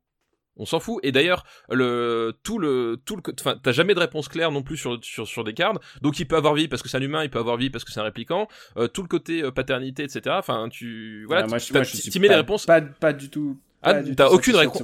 On 0.59 0.65
s'en 0.65 0.79
fout. 0.79 0.99
Et 1.03 1.11
d'ailleurs, 1.11 1.43
le 1.69 2.37
tout 2.43 2.59
le 2.59 3.01
tout 3.05 3.15
le, 3.15 3.23
enfin, 3.39 3.59
t'as 3.61 3.71
jamais 3.71 3.95
de 3.95 3.99
réponse 3.99 4.27
claire 4.27 4.51
non 4.51 4.61
plus 4.61 4.77
sur 4.77 5.03
sur 5.03 5.27
sur 5.27 5.43
des 5.43 5.53
cartes. 5.53 5.77
Donc 6.01 6.19
il 6.19 6.27
peut 6.27 6.35
avoir 6.35 6.53
vie 6.53 6.67
parce 6.67 6.83
que 6.83 6.89
c'est 6.89 6.97
un 6.97 7.01
humain, 7.01 7.23
il 7.23 7.29
peut 7.29 7.39
avoir 7.39 7.57
vie 7.57 7.69
parce 7.69 7.83
que 7.83 7.91
c'est 7.91 7.99
un 7.99 8.03
répliquant. 8.03 8.47
Euh, 8.77 8.87
tout 8.87 9.01
le 9.01 9.07
côté 9.07 9.41
euh, 9.41 9.51
paternité, 9.51 10.03
etc. 10.03 10.35
Enfin, 10.37 10.69
tu 10.69 11.25
voilà, 11.25 11.43
Ah, 11.45 11.47
moi, 11.47 11.59
tu 11.59 11.73
moi, 11.73 11.83
je 11.83 11.95
suis 11.95 12.19
mets 12.19 12.27
pas, 12.27 12.33
les 12.33 12.39
réponses. 12.39 12.65
Pas, 12.65 12.81
pas 12.81 13.13
du 13.13 13.29
tout. 13.29 13.57
Ah, 13.81 13.95
t'as 14.15 14.27
aucune 14.27 14.55
réponse-. 14.55 14.83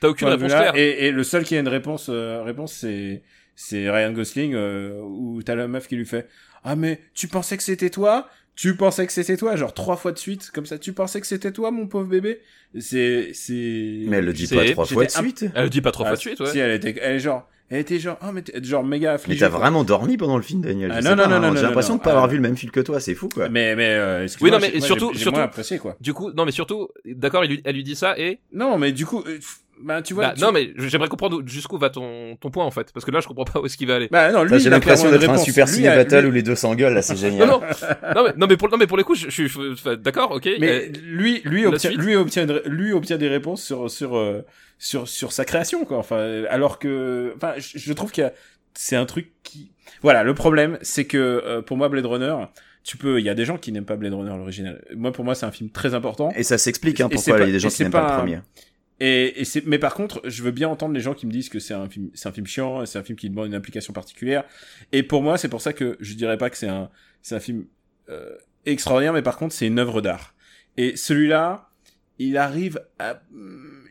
T'as 0.00 0.08
aucune 0.08 0.28
réponse 0.28 0.50
claire. 0.50 0.74
Et, 0.74 1.06
et 1.06 1.12
le 1.12 1.22
seul 1.22 1.44
qui 1.44 1.56
a 1.56 1.60
une 1.60 1.68
réponse, 1.68 2.08
euh, 2.08 2.42
réponse, 2.42 2.72
c'est, 2.72 3.22
c'est 3.54 3.88
Ryan 3.88 4.12
Gosling, 4.12 4.54
euh, 4.54 5.00
où 5.00 5.40
t'as 5.44 5.54
la 5.54 5.68
meuf 5.68 5.86
qui 5.86 5.94
lui 5.94 6.06
fait, 6.06 6.28
ah, 6.64 6.76
mais 6.76 7.00
tu 7.14 7.28
pensais 7.28 7.56
que 7.56 7.62
c'était 7.62 7.90
toi? 7.90 8.28
Tu 8.54 8.76
pensais 8.76 9.06
que 9.06 9.12
c'était 9.12 9.36
toi? 9.36 9.56
Genre 9.56 9.72
trois 9.72 9.96
fois 9.96 10.12
de 10.12 10.18
suite, 10.18 10.50
comme 10.52 10.66
ça. 10.66 10.78
Tu 10.78 10.92
pensais 10.92 11.20
que 11.20 11.26
c'était 11.26 11.52
toi, 11.52 11.70
mon 11.70 11.86
pauvre 11.86 12.06
bébé? 12.06 12.40
C'est, 12.78 13.30
c'est... 13.34 14.04
Mais 14.06 14.18
elle 14.18 14.24
le 14.26 14.32
dit 14.32 14.46
C'est- 14.46 14.56
pas 14.56 14.70
trois 14.72 14.84
fois 14.84 15.04
de 15.06 15.10
suite. 15.10 15.46
Elle 15.54 15.64
le 15.64 15.70
dit 15.70 15.80
pas 15.80 15.90
trois 15.92 16.06
Ah, 16.06 16.08
fois 16.10 16.16
de 16.16 16.20
suite, 16.20 16.40
ouais. 16.40 16.46
Si, 16.50 16.58
elle 16.58 16.72
était, 16.72 16.94
elle 17.00 17.16
est 17.16 17.20
genre, 17.20 17.48
elle 17.70 17.80
était 17.80 17.98
genre, 17.98 18.18
ah, 18.20 18.30
mais 18.32 18.42
t'es 18.42 18.62
genre 18.62 18.84
méga 18.84 19.08
Mais 19.10 19.14
affligée. 19.14 19.40
t'as 19.40 19.48
quoi. 19.48 19.58
vraiment 19.60 19.84
dormi 19.84 20.18
pendant 20.18 20.36
le 20.36 20.42
film, 20.42 20.60
Daniel. 20.60 20.92
Ah, 20.94 21.00
non, 21.00 21.16
non, 21.16 21.28
non, 21.28 21.36
hein. 21.36 21.40
non, 21.40 21.48
J'ai 21.56 21.62
non, 21.62 21.68
l'impression 21.68 21.94
non, 21.94 21.98
de 21.98 22.02
pas 22.04 22.10
avoir 22.10 22.24
ah. 22.24 22.28
vu 22.28 22.36
le 22.36 22.42
même 22.42 22.56
film 22.56 22.70
que 22.70 22.80
toi, 22.80 23.00
c'est 23.00 23.14
fou, 23.14 23.28
quoi. 23.30 23.48
Mais, 23.48 23.74
mais, 23.74 23.88
euh, 23.94 24.26
Oui, 24.42 24.50
non, 24.50 24.58
mais 24.60 24.78
surtout- 24.80 25.08
j'ai- 25.12 25.18
j'ai 25.18 25.22
surtout- 25.24 25.40
apprécié, 25.40 25.78
quoi. 25.78 25.96
Du 26.00 26.12
coup, 26.12 26.30
non, 26.32 26.44
mais 26.44 26.52
surtout, 26.52 26.88
d'accord, 27.06 27.44
elle 27.44 27.74
lui 27.74 27.84
dit 27.84 27.96
ça 27.96 28.18
et. 28.18 28.38
Non, 28.52 28.76
mais 28.78 28.92
du 28.92 29.06
coup, 29.06 29.22
euh, 29.26 29.38
bah, 29.82 30.02
tu 30.02 30.14
vois. 30.14 30.28
Bah, 30.28 30.34
tu- 30.36 30.40
Non, 30.42 30.52
mais 30.52 30.72
j'aimerais 30.76 31.08
comprendre 31.08 31.42
jusqu'où 31.46 31.78
va 31.78 31.90
ton, 31.90 32.36
ton 32.36 32.50
point 32.50 32.64
en 32.64 32.70
fait. 32.70 32.92
Parce 32.92 33.04
que 33.04 33.10
là, 33.10 33.20
je 33.20 33.28
comprends 33.28 33.44
pas 33.44 33.60
où 33.60 33.66
est-ce 33.66 33.76
qu'il 33.76 33.86
va 33.88 33.96
aller. 33.96 34.08
Bah, 34.10 34.30
non, 34.32 34.44
lui, 34.44 34.58
J'ai 34.60 34.68
a 34.68 34.70
l'impression 34.70 35.10
d'être 35.10 35.28
un 35.28 35.36
super 35.38 35.68
ciné 35.68 35.88
a- 35.88 35.96
battle 35.96 36.20
lui- 36.20 36.28
où 36.28 36.30
les 36.32 36.42
deux 36.42 36.54
s'engueulent, 36.54 36.94
là, 36.94 37.02
c'est 37.02 37.12
Non, 37.14 37.18
génial. 37.20 37.48
non, 37.48 37.60
non, 38.14 38.24
mais, 38.24 38.32
non, 38.36 38.46
mais 38.48 38.56
pour, 38.56 38.68
non, 38.70 38.76
mais 38.78 38.86
pour 38.86 38.96
les 38.96 39.04
coups, 39.04 39.18
je, 39.20 39.30
je 39.30 39.46
suis 39.48 39.60
enfin, 39.72 39.96
d'accord, 39.96 40.30
ok. 40.32 40.48
Mais 40.60 40.70
euh, 40.88 40.92
lui, 41.04 41.40
lui 41.44 41.66
obtient, 41.66 41.90
lui 41.92 42.16
obtient, 42.16 42.46
lui 42.66 42.92
obtient 42.92 43.16
des 43.18 43.28
réponses 43.28 43.62
sur, 43.62 43.90
sur, 43.90 44.16
euh, 44.16 44.42
sur, 44.78 45.08
sur 45.08 45.32
sa 45.32 45.44
création, 45.44 45.84
quoi. 45.84 45.98
Enfin, 45.98 46.44
alors 46.48 46.78
que, 46.78 47.32
enfin, 47.36 47.54
je, 47.58 47.78
je 47.78 47.92
trouve 47.92 48.10
qu'il 48.12 48.24
y 48.24 48.26
a, 48.26 48.32
c'est 48.74 48.96
un 48.96 49.04
truc 49.06 49.32
qui, 49.42 49.70
voilà, 50.02 50.22
le 50.24 50.34
problème, 50.34 50.78
c'est 50.82 51.04
que, 51.04 51.18
euh, 51.18 51.62
pour 51.62 51.76
moi, 51.76 51.88
Blade 51.88 52.06
Runner, 52.06 52.34
tu 52.84 52.96
peux, 52.96 53.20
il 53.20 53.24
y 53.24 53.28
a 53.28 53.34
des 53.34 53.44
gens 53.44 53.58
qui 53.58 53.70
n'aiment 53.70 53.84
pas 53.84 53.94
Blade 53.96 54.14
Runner 54.14 54.36
l'original. 54.36 54.82
Moi, 54.96 55.12
pour 55.12 55.24
moi, 55.24 55.34
c'est 55.36 55.46
un 55.46 55.52
film 55.52 55.70
très 55.70 55.94
important. 55.94 56.32
Et 56.34 56.42
ça 56.42 56.58
s'explique, 56.58 57.00
hein, 57.00 57.08
pourquoi 57.08 57.38
il 57.38 57.46
y 57.46 57.48
a 57.50 57.52
des 57.52 57.60
gens 57.60 57.68
qui 57.68 57.82
n'aiment 57.82 57.92
pas 57.92 58.02
pas- 58.02 58.12
le 58.14 58.18
premier. 58.18 58.38
Et, 59.04 59.40
et 59.40 59.44
c'est, 59.44 59.66
mais 59.66 59.80
par 59.80 59.94
contre, 59.94 60.20
je 60.24 60.44
veux 60.44 60.52
bien 60.52 60.68
entendre 60.68 60.94
les 60.94 61.00
gens 61.00 61.12
qui 61.12 61.26
me 61.26 61.32
disent 61.32 61.48
que 61.48 61.58
c'est 61.58 61.74
un 61.74 61.88
film, 61.88 62.10
c'est 62.14 62.28
un 62.28 62.32
film 62.32 62.46
chiant, 62.46 62.86
c'est 62.86 63.00
un 63.00 63.02
film 63.02 63.18
qui 63.18 63.28
demande 63.28 63.48
une 63.48 63.54
application 63.54 63.92
particulière. 63.92 64.44
Et 64.92 65.02
pour 65.02 65.22
moi, 65.22 65.38
c'est 65.38 65.48
pour 65.48 65.60
ça 65.60 65.72
que 65.72 65.96
je 65.98 66.14
dirais 66.14 66.38
pas 66.38 66.50
que 66.50 66.56
c'est 66.56 66.68
un, 66.68 66.88
c'est 67.20 67.34
un 67.34 67.40
film 67.40 67.64
euh, 68.10 68.36
extraordinaire, 68.64 69.12
mais 69.12 69.22
par 69.22 69.38
contre, 69.38 69.56
c'est 69.56 69.66
une 69.66 69.80
œuvre 69.80 70.02
d'art. 70.02 70.36
Et 70.76 70.94
celui-là, 70.94 71.68
il 72.20 72.36
arrive 72.36 72.80
à, 73.00 73.20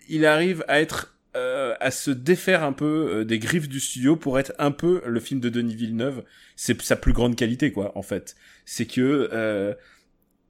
il 0.08 0.26
arrive 0.26 0.63
à 0.69 0.80
être, 0.80 1.17
euh, 1.36 1.76
à 1.82 1.91
se 1.91 2.12
défaire 2.12 2.63
un 2.63 2.71
peu 2.71 2.86
euh, 3.12 3.26
des 3.26 3.38
griffes 3.38 3.67
du 3.67 3.82
studio 3.82 4.15
pour 4.15 4.39
être 4.39 4.54
un 4.60 4.71
peu 4.71 5.02
le 5.06 5.19
film 5.19 5.41
de 5.41 5.50
Denis 5.50 5.76
Villeneuve. 5.76 6.24
C'est 6.56 6.82
sa 6.82 6.95
plus 6.95 7.12
grande 7.12 7.36
qualité, 7.36 7.74
quoi, 7.74 7.91
en 7.97 8.02
fait. 8.02 8.38
C'est 8.63 8.86
que 8.86 9.30
euh, 9.34 9.74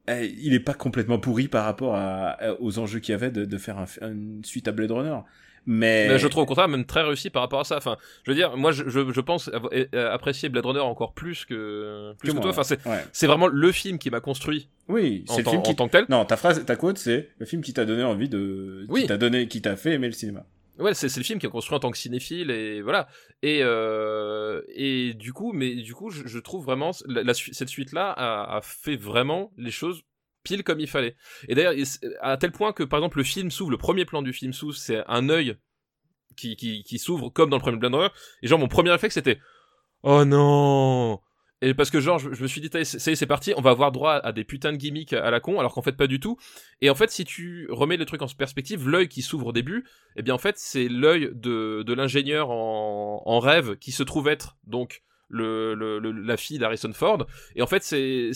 il 0.08 0.52
est 0.54 0.60
pas 0.60 0.74
complètement 0.74 1.18
pourri 1.18 1.48
par 1.48 1.64
rapport 1.64 1.94
à, 1.94 2.36
aux 2.60 2.78
enjeux 2.78 2.98
qu'il 3.00 3.12
y 3.12 3.14
avait 3.14 3.30
de, 3.30 3.44
de 3.44 3.58
faire 3.58 3.78
un, 3.78 3.86
une 4.08 4.44
suite 4.44 4.68
à 4.68 4.72
Blade 4.72 4.90
Runner. 4.90 5.16
Mais, 5.64 6.08
mais 6.08 6.18
je 6.18 6.26
trouve 6.26 6.42
au 6.42 6.46
contraire 6.46 6.66
même 6.66 6.84
très 6.84 7.02
réussi 7.02 7.30
par 7.30 7.40
rapport 7.42 7.60
à 7.60 7.64
ça. 7.64 7.76
Enfin, 7.76 7.96
je 8.24 8.32
veux 8.32 8.34
dire, 8.34 8.56
moi, 8.56 8.72
je, 8.72 8.88
je, 8.88 9.12
je 9.12 9.20
pense 9.20 9.48
euh, 9.72 10.12
apprécier 10.12 10.48
Blade 10.48 10.66
Runner 10.66 10.80
encore 10.80 11.12
plus 11.14 11.44
que 11.44 12.14
plus 12.18 12.30
que, 12.30 12.34
moi, 12.34 12.42
toi. 12.42 12.50
Enfin, 12.50 12.64
c'est 12.64 12.84
ouais. 12.84 13.04
c'est 13.12 13.28
vraiment 13.28 13.46
le 13.46 13.70
film 13.70 13.98
qui 13.98 14.10
m'a 14.10 14.18
construit 14.18 14.68
oui, 14.88 15.24
en, 15.28 15.34
c'est 15.34 15.42
le 15.44 15.48
film 15.50 15.60
en 15.60 15.62
qui 15.62 15.76
tant 15.76 15.86
que 15.86 15.92
tel. 15.92 16.06
non 16.08 16.24
ta 16.24 16.36
phrase 16.36 16.64
ta 16.66 16.74
quote 16.74 16.98
c'est 16.98 17.28
le 17.38 17.46
film 17.46 17.62
qui 17.62 17.72
t'a 17.72 17.84
donné 17.84 18.02
envie 18.02 18.28
de 18.28 18.86
Oui. 18.88 19.02
qui 19.02 19.06
t'a 19.06 19.16
donné 19.18 19.46
qui 19.46 19.62
t'a 19.62 19.76
fait 19.76 19.92
aimer 19.92 20.08
le 20.08 20.14
cinéma. 20.14 20.44
Ouais, 20.78 20.94
c'est 20.94 21.14
le 21.14 21.22
film 21.22 21.38
qui 21.38 21.46
a 21.46 21.50
construit 21.50 21.76
en 21.76 21.80
tant 21.80 21.90
que 21.90 21.98
cinéphile 21.98 22.50
et 22.50 22.80
voilà. 22.80 23.06
Et 23.42 23.62
euh, 23.62 24.62
et 24.68 25.12
du 25.12 25.32
coup, 25.32 25.52
mais 25.52 25.74
du 25.74 25.94
coup, 25.94 26.10
je, 26.10 26.38
trouve 26.38 26.64
vraiment 26.64 26.92
cette 26.92 27.68
suite 27.68 27.92
là 27.92 28.12
a, 28.16 28.60
fait 28.62 28.96
vraiment 28.96 29.52
les 29.58 29.70
choses 29.70 30.02
pile 30.42 30.64
comme 30.64 30.80
il 30.80 30.88
fallait. 30.88 31.14
Et 31.48 31.54
d'ailleurs, 31.54 31.74
à 32.20 32.36
tel 32.38 32.52
point 32.52 32.72
que 32.72 32.82
par 32.84 33.00
exemple 33.00 33.18
le 33.18 33.24
film 33.24 33.50
s'ouvre, 33.50 33.70
le 33.70 33.76
premier 33.76 34.06
plan 34.06 34.22
du 34.22 34.32
film 34.32 34.54
s'ouvre, 34.54 34.74
c'est 34.74 35.04
un 35.08 35.28
œil 35.28 35.56
qui 36.36 36.56
qui, 36.56 36.82
qui 36.84 36.98
s'ouvre 36.98 37.28
comme 37.28 37.50
dans 37.50 37.58
le 37.58 37.62
premier 37.62 37.76
Blade 37.76 37.94
Runner. 37.94 38.08
Et 38.42 38.48
genre 38.48 38.58
mon 38.58 38.68
premier 38.68 38.90
réflexe 38.90 39.14
c'était 39.14 39.40
oh 40.02 40.24
non. 40.24 41.20
Et 41.62 41.74
parce 41.74 41.90
que 41.90 42.00
genre 42.00 42.18
je, 42.18 42.28
me 42.42 42.48
suis 42.48 42.60
dit 42.60 42.68
ça 42.72 42.78
y 42.78 42.82
est, 42.82 43.14
c'est 43.14 43.26
parti, 43.26 43.54
on 43.56 43.62
va 43.62 43.70
avoir 43.70 43.92
droit 43.92 44.14
à 44.14 44.32
des 44.32 44.44
putains 44.44 44.72
de 44.72 44.76
gimmicks 44.76 45.12
à 45.12 45.30
la 45.30 45.40
con, 45.40 45.60
alors 45.60 45.72
qu'en 45.72 45.82
fait 45.82 45.96
pas 45.96 46.08
du 46.08 46.18
tout. 46.20 46.36
Et 46.80 46.90
en 46.90 46.94
fait 46.94 47.10
si 47.10 47.24
tu 47.24 47.68
remets 47.70 47.96
le 47.96 48.04
truc 48.04 48.20
en 48.20 48.26
perspective, 48.26 48.88
l'œil 48.88 49.08
qui 49.08 49.22
s'ouvre 49.22 49.46
au 49.46 49.52
début, 49.52 49.84
eh 50.16 50.22
bien 50.22 50.34
en 50.34 50.38
fait 50.38 50.58
c'est 50.58 50.88
l'œil 50.88 51.30
de, 51.32 51.84
l'ingénieur 51.94 52.50
en 52.50 53.38
rêve 53.38 53.76
qui 53.76 53.92
se 53.92 54.02
trouve 54.02 54.28
être 54.28 54.56
donc 54.66 55.02
la 55.32 56.36
fille 56.36 56.58
d'Harrison 56.58 56.92
Ford. 56.92 57.26
Et 57.56 57.62
en 57.62 57.66
fait 57.66 57.82
c'est 57.82 58.30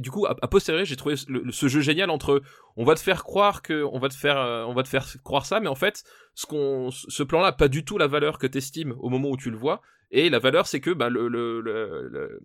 du 0.00 0.10
coup 0.10 0.26
à, 0.26 0.36
à 0.40 0.48
posteriori 0.48 0.86
j'ai 0.86 0.96
trouvé 0.96 1.16
ce 1.16 1.68
jeu 1.68 1.80
génial 1.80 2.10
entre 2.10 2.40
on 2.76 2.84
va 2.84 2.94
te 2.94 3.00
faire 3.00 3.24
croire 3.24 3.62
que 3.62 3.82
on 3.84 3.98
va 3.98 4.08
te 4.08 4.14
faire 4.14 4.38
euh, 4.38 4.64
on 4.64 4.74
va 4.74 4.82
te 4.82 4.88
faire 4.88 5.06
croire 5.24 5.46
ça 5.46 5.60
mais 5.60 5.68
en 5.68 5.74
fait 5.74 6.04
ce 6.34 6.46
qu'on 6.46 6.90
ce 6.90 7.22
plan 7.22 7.40
là 7.40 7.48
a 7.48 7.52
pas 7.52 7.68
du 7.68 7.84
tout 7.84 7.98
la 7.98 8.06
valeur 8.06 8.38
que 8.38 8.46
t'estimes 8.46 8.94
au 8.98 9.08
moment 9.08 9.28
où 9.30 9.36
tu 9.36 9.50
le 9.50 9.56
vois. 9.56 9.82
Et 10.12 10.30
la 10.30 10.38
valeur 10.38 10.66
c'est 10.66 10.80
que 10.80 10.90
bah, 10.90 11.08
le- 11.08 12.38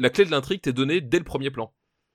la 0.00 0.10
clé 0.10 0.24
de 0.24 0.30
l'intrigue 0.30 0.60
t'est 0.60 0.72
donnée 0.72 1.00
dès 1.00 1.18
le 1.18 1.24
premier 1.24 1.50
plan 1.50 1.72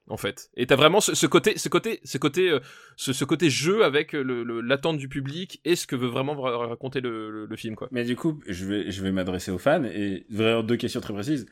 en 0.09 0.17
fait. 0.17 0.49
Et 0.57 0.65
t'as 0.67 0.75
vraiment 0.75 0.99
ce, 1.01 1.15
ce 1.15 1.25
côté 1.27 1.57
ce 1.57 1.69
côté 1.69 1.99
ce 2.03 2.17
côté 2.17 2.49
euh, 2.49 2.59
ce, 2.97 3.13
ce 3.13 3.23
côté 3.25 3.49
jeu 3.49 3.83
avec 3.83 4.13
le- 4.13 4.43
le- 4.43 4.61
l'attente 4.61 4.97
du 4.97 5.07
public 5.07 5.61
et 5.65 5.75
ce 5.75 5.87
que 5.87 5.95
veut 5.95 6.07
vraiment 6.09 6.35
ra- 6.39 6.67
raconter 6.67 6.99
le, 7.01 7.31
le, 7.31 7.45
le 7.45 7.55
film 7.55 7.75
quoi. 7.75 7.87
Mais 7.91 8.03
du 8.03 8.15
coup, 8.15 8.41
je 8.47 8.65
vais 8.65 8.91
je 8.91 9.01
vais 9.01 9.11
m'adresser 9.11 9.51
aux 9.51 9.57
fans 9.57 9.83
et 9.83 10.25
vraiment 10.29 10.63
deux 10.63 10.75
questions 10.77 11.01
très 11.01 11.13
précises. 11.13 11.45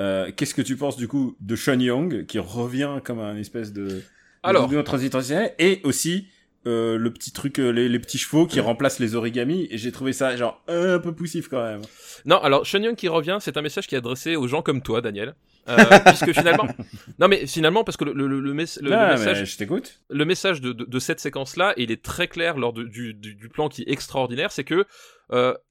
Euh, 0.00 0.30
Qu'est-ce 0.36 0.54
que 0.54 0.62
tu 0.62 0.76
penses 0.76 0.96
du 0.96 1.08
coup 1.08 1.36
de 1.40 1.56
Sean 1.56 1.78
Young 1.80 2.24
qui 2.26 2.38
revient 2.38 3.00
comme 3.04 3.18
un 3.18 3.36
espèce 3.36 3.72
de 3.72 4.02
alors. 4.44 4.68
transitionnel 4.84 5.52
et 5.58 5.80
aussi 5.82 6.28
euh, 6.68 6.96
le 6.98 7.10
petit 7.12 7.32
truc 7.32 7.58
euh, 7.58 7.70
les, 7.70 7.88
les 7.88 7.98
petits 7.98 8.18
chevaux 8.18 8.46
qui 8.46 8.60
remplacent 8.60 8.98
les 9.00 9.14
origamis 9.14 9.66
et 9.70 9.78
j'ai 9.78 9.90
trouvé 9.90 10.12
ça 10.12 10.36
genre 10.36 10.62
un 10.68 10.98
peu 10.98 11.12
poussif 11.14 11.48
quand 11.48 11.62
même. 11.62 11.80
Non, 12.24 12.36
alors 12.42 12.66
Sean 12.66 12.82
Young 12.82 12.94
qui 12.96 13.08
revient, 13.08 13.38
c'est 13.40 13.56
un 13.56 13.62
message 13.62 13.86
qui 13.86 13.94
est 13.94 13.98
adressé 13.98 14.36
aux 14.36 14.46
gens 14.48 14.62
comme 14.62 14.82
toi, 14.82 15.00
Daniel. 15.00 15.34
Euh, 15.68 15.76
puisque 16.06 16.32
finalement, 16.32 16.66
non 17.18 17.28
mais 17.28 17.46
finalement 17.46 17.84
parce 17.84 17.96
que 17.96 18.04
le, 18.04 18.12
le, 18.12 18.26
le, 18.26 18.40
le 18.40 18.54
mes- 18.54 18.64
le- 18.80 18.88
le 18.90 18.94
Ah, 18.96 19.12
message, 19.16 19.40
mais 19.40 19.46
je 19.46 19.56
t'écoute. 19.58 20.00
le 20.08 20.24
message 20.24 20.60
de, 20.60 20.72
de, 20.72 20.84
de 20.84 20.98
cette 20.98 21.20
séquence-là, 21.20 21.74
il 21.76 21.90
est 21.90 22.02
très 22.02 22.26
clair 22.28 22.56
lors 22.56 22.72
de- 22.72 22.84
du, 22.84 23.12
du, 23.14 23.34
du 23.34 23.48
plan 23.48 23.68
qui 23.68 23.82
est 23.82 23.90
extraordinaire, 23.90 24.50
c'est 24.52 24.64
que 24.64 24.84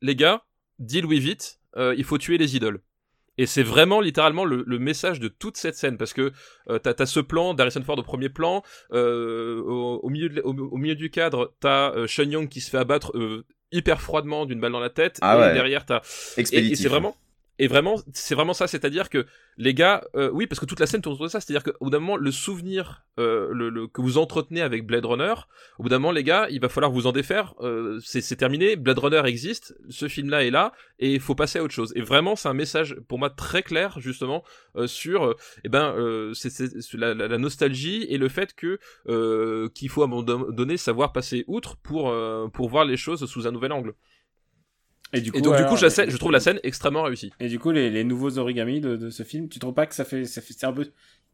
les 0.01 0.15
gars, 0.15 0.43
deal 0.79 1.05
with 1.05 1.25
it, 1.25 1.59
il 1.77 2.03
faut 2.03 2.17
tuer 2.17 2.37
les 2.37 2.55
idoles. 2.55 2.79
Et 3.37 3.45
c'est 3.45 3.63
vraiment 3.63 4.01
littéralement 4.01 4.45
le, 4.45 4.63
le 4.65 4.79
message 4.79 5.19
de 5.19 5.27
toute 5.27 5.57
cette 5.57 5.75
scène 5.75 5.97
parce 5.97 6.13
que 6.13 6.31
euh, 6.69 6.79
t'as 6.79 6.93
as 6.97 7.05
ce 7.05 7.19
plan 7.19 7.53
d'Harrison 7.53 7.83
Ford 7.83 7.97
au 7.99 8.03
premier 8.03 8.29
plan, 8.29 8.63
euh, 8.93 9.61
au, 9.61 9.99
au 10.03 10.09
milieu 10.09 10.29
de- 10.29 10.41
au, 10.41 10.53
au 10.53 10.77
milieu 10.77 10.95
du 10.95 11.09
cadre 11.09 11.53
t'as 11.59 11.91
euh, 11.93 12.07
Sean 12.07 12.23
Young 12.29 12.49
qui 12.49 12.61
se 12.61 12.69
fait 12.69 12.77
abattre 12.77 13.15
euh, 13.17 13.45
hyper 13.71 14.01
froidement 14.01 14.45
d'une 14.45 14.59
balle 14.59 14.71
dans 14.71 14.79
la 14.79 14.89
tête 14.89 15.19
Ah 15.21 15.35
et 15.35 15.39
ouais. 15.39 15.53
derrière 15.53 15.85
t'as 15.85 16.01
et, 16.37 16.41
et 16.71 16.75
c'est 16.75 16.87
vraiment 16.89 17.15
et 17.59 17.67
vraiment 17.67 17.95
c'est 18.13 18.35
vraiment 18.35 18.53
ça 18.53 18.67
c'est-à-dire 18.67 19.09
que 19.09 19.25
les 19.57 19.73
gars 19.73 20.03
euh, 20.15 20.29
oui 20.31 20.45
parce 20.47 20.59
que 20.59 20.65
toute 20.65 20.79
la 20.79 20.85
scène 20.85 21.01
tourne 21.01 21.15
autour 21.15 21.25
de 21.25 21.31
ça 21.31 21.39
c'est-à-dire 21.39 21.63
qu'au 21.63 21.85
bout 21.85 21.89
d'un 21.89 21.99
moment 21.99 22.15
le 22.17 22.31
souvenir 22.31 23.03
euh, 23.19 23.49
le, 23.51 23.69
le- 23.69 23.87
que 23.87 24.01
vous 24.01 24.17
entretenez 24.17 24.61
avec 24.61 24.85
Blade 24.85 25.05
Runner 25.05 25.33
au 25.79 25.83
bout 25.83 25.89
d'un 25.89 25.97
moment 25.99 26.11
les 26.11 26.23
gars 26.23 26.47
il 26.49 26.59
va 26.61 26.69
falloir 26.69 26.91
vous 26.91 27.07
en 27.07 27.11
défaire 27.11 27.55
euh, 27.61 27.99
c'est 28.03 28.35
terminé 28.35 28.75
Blade 28.75 28.99
Runner 28.99 29.21
existe 29.25 29.75
ce 29.89 30.07
film 30.07 30.29
là 30.29 30.43
est 30.43 30.51
là 30.51 30.71
et 30.99 31.13
il 31.15 31.19
faut 31.19 31.35
passer 31.35 31.59
à 31.59 31.63
autre 31.63 31.73
chose. 31.73 31.93
Et 31.95 32.01
vraiment 32.01 32.35
c'est 32.35 32.47
un 32.49 32.53
message 32.53 32.95
pour 33.07 33.19
moi 33.19 33.29
très 33.29 33.61
clair 33.63 33.99
justement 33.99 34.43
euh, 34.75 34.87
sur 34.87 35.25
euh, 35.25 35.35
eh 35.63 35.69
ben 35.69 35.93
euh, 35.97 36.33
c'est- 36.33 36.49
c'est 36.49 36.97
la, 36.97 37.13
la- 37.13 37.37
nostalgie 37.37 38.05
et 38.09 38.17
le 38.17 38.29
fait 38.29 38.53
que 38.55 38.79
qu'il 39.69 39.89
faut 39.89 40.01
à 40.01 40.05
un 40.05 40.07
moment 40.07 40.23
donné 40.23 40.77
savoir 40.77 41.11
passer 41.13 41.43
outre 41.47 41.77
pour 41.77 42.13
pour 42.53 42.69
voir 42.69 42.85
les 42.85 42.97
choses 42.97 43.25
sous 43.25 43.47
un 43.47 43.51
nouvel 43.51 43.71
angle 43.71 43.93
Et 45.13 45.21
du 45.21 45.31
coup, 45.31 45.37
et 45.37 45.41
donc 45.41 45.53
alors, 45.55 45.67
du 45.67 45.71
coup 45.71 45.77
je, 45.77 45.85
la 45.85 45.89
scène- 45.89 46.09
je 46.09 46.17
trouve 46.17 46.31
la 46.31 46.39
scène 46.39 46.59
extrêmement 46.63 47.03
réussie 47.03 47.31
Et 47.39 47.47
du 47.47 47.59
coup, 47.59 47.71
les, 47.71 47.89
les 47.89 48.03
nouveaux 48.03 48.37
origamis 48.37 48.81
de, 48.81 48.95
de 48.95 49.09
ce 49.09 49.23
film, 49.23 49.47
tu 49.49 49.59
trouves 49.59 49.73
pas 49.73 49.85
que 49.85 49.95
ça 49.95 50.03
fait, 50.05 50.25
ça 50.25 50.41
fait 50.41 50.53
c'est 50.57 50.65
un 50.65 50.73
peu 50.73 50.87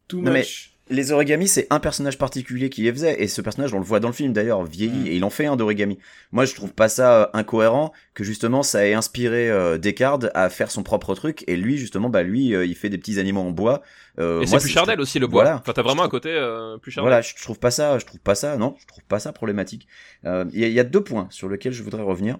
too 0.08 0.20
Non, 0.20 0.30
mais- 0.32 0.40
much? 0.40 0.70
les 0.90 1.12
origamis, 1.12 1.48
c'est 1.48 1.66
un 1.70 1.80
personnage 1.80 2.18
particulier 2.18 2.68
qui 2.68 2.82
les 2.82 2.92
faisait, 2.92 3.22
et 3.22 3.26
ce 3.26 3.40
personnage, 3.40 3.72
on 3.72 3.78
le 3.78 3.84
voit 3.86 4.00
dans 4.00 4.08
le 4.08 4.12
film 4.14 4.34
d'ailleurs, 4.34 4.64
vieilli, 4.64 5.04
Mm. 5.04 5.06
et 5.06 5.16
il 5.16 5.24
en 5.24 5.30
fait 5.30 5.46
un 5.46 5.56
d'origami. 5.56 5.98
Moi, 6.30 6.44
je 6.44 6.54
trouve 6.54 6.74
pas 6.74 6.90
ça 6.90 7.22
euh, 7.22 7.26
incohérent 7.32 7.90
que 8.12 8.22
justement 8.22 8.62
ça 8.62 8.86
ait 8.86 8.92
inspiré 8.92 9.50
euh, 9.50 9.78
Descartes 9.78 10.26
à 10.34 10.50
faire 10.50 10.70
son 10.70 10.82
propre 10.82 11.14
truc, 11.14 11.42
et 11.46 11.56
lui, 11.56 11.78
justement, 11.78 12.10
bah 12.10 12.22
lui, 12.22 12.54
euh, 12.54 12.66
il 12.66 12.74
fait 12.74 12.90
des 12.90 12.98
petits 12.98 13.18
animaux 13.18 13.40
en 13.40 13.50
bois. 13.50 13.80
Euh, 14.18 14.42
Et 14.42 14.46
c'est 14.46 14.58
plus 14.58 14.68
Chardel 14.68 15.00
aussi 15.00 15.18
le 15.18 15.26
bois. 15.26 15.42
Voilà. 15.44 15.56
Enfin, 15.58 15.72
t'as 15.72 15.80
vraiment 15.80 16.02
Je 16.02 16.06
un 16.08 16.10
côté 16.10 16.28
euh, 16.30 16.76
plus 16.76 16.92
Chardel. 16.92 17.08
Voilà, 17.08 17.22
je 17.22 17.34
trouve 17.42 17.58
pas 17.58 17.70
ça, 17.70 17.98
je 17.98 18.04
trouve 18.04 18.20
pas 18.20 18.34
ça, 18.34 18.58
non, 18.58 18.76
je 18.78 18.86
trouve 18.86 19.04
pas 19.04 19.18
ça 19.18 19.32
problématique. 19.32 19.88
Euh, 20.26 20.44
Il 20.52 20.60
y, 20.60 20.64
a- 20.64 20.68
il 20.68 20.74
y 20.74 20.80
a 20.80 20.84
deux 20.84 21.02
points 21.02 21.28
sur 21.30 21.48
lesquels 21.48 21.72
je 21.72 21.82
voudrais 21.82 22.02
revenir. 22.02 22.36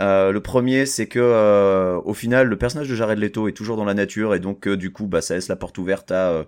Euh, 0.00 0.30
le 0.30 0.40
premier, 0.40 0.84
c'est 0.86 1.06
que 1.06 1.18
euh, 1.18 1.98
au 2.04 2.14
final, 2.14 2.48
le 2.48 2.56
personnage 2.58 2.88
de 2.88 2.94
Jared 2.94 3.18
Leto 3.18 3.48
est 3.48 3.52
toujours 3.52 3.76
dans 3.76 3.84
la 3.84 3.94
nature 3.94 4.34
et 4.34 4.40
donc 4.40 4.68
euh, 4.68 4.76
du 4.76 4.92
coup, 4.92 5.06
bah, 5.06 5.22
ça 5.22 5.34
laisse 5.34 5.48
la 5.48 5.56
porte 5.56 5.78
ouverte 5.78 6.10
à 6.12 6.44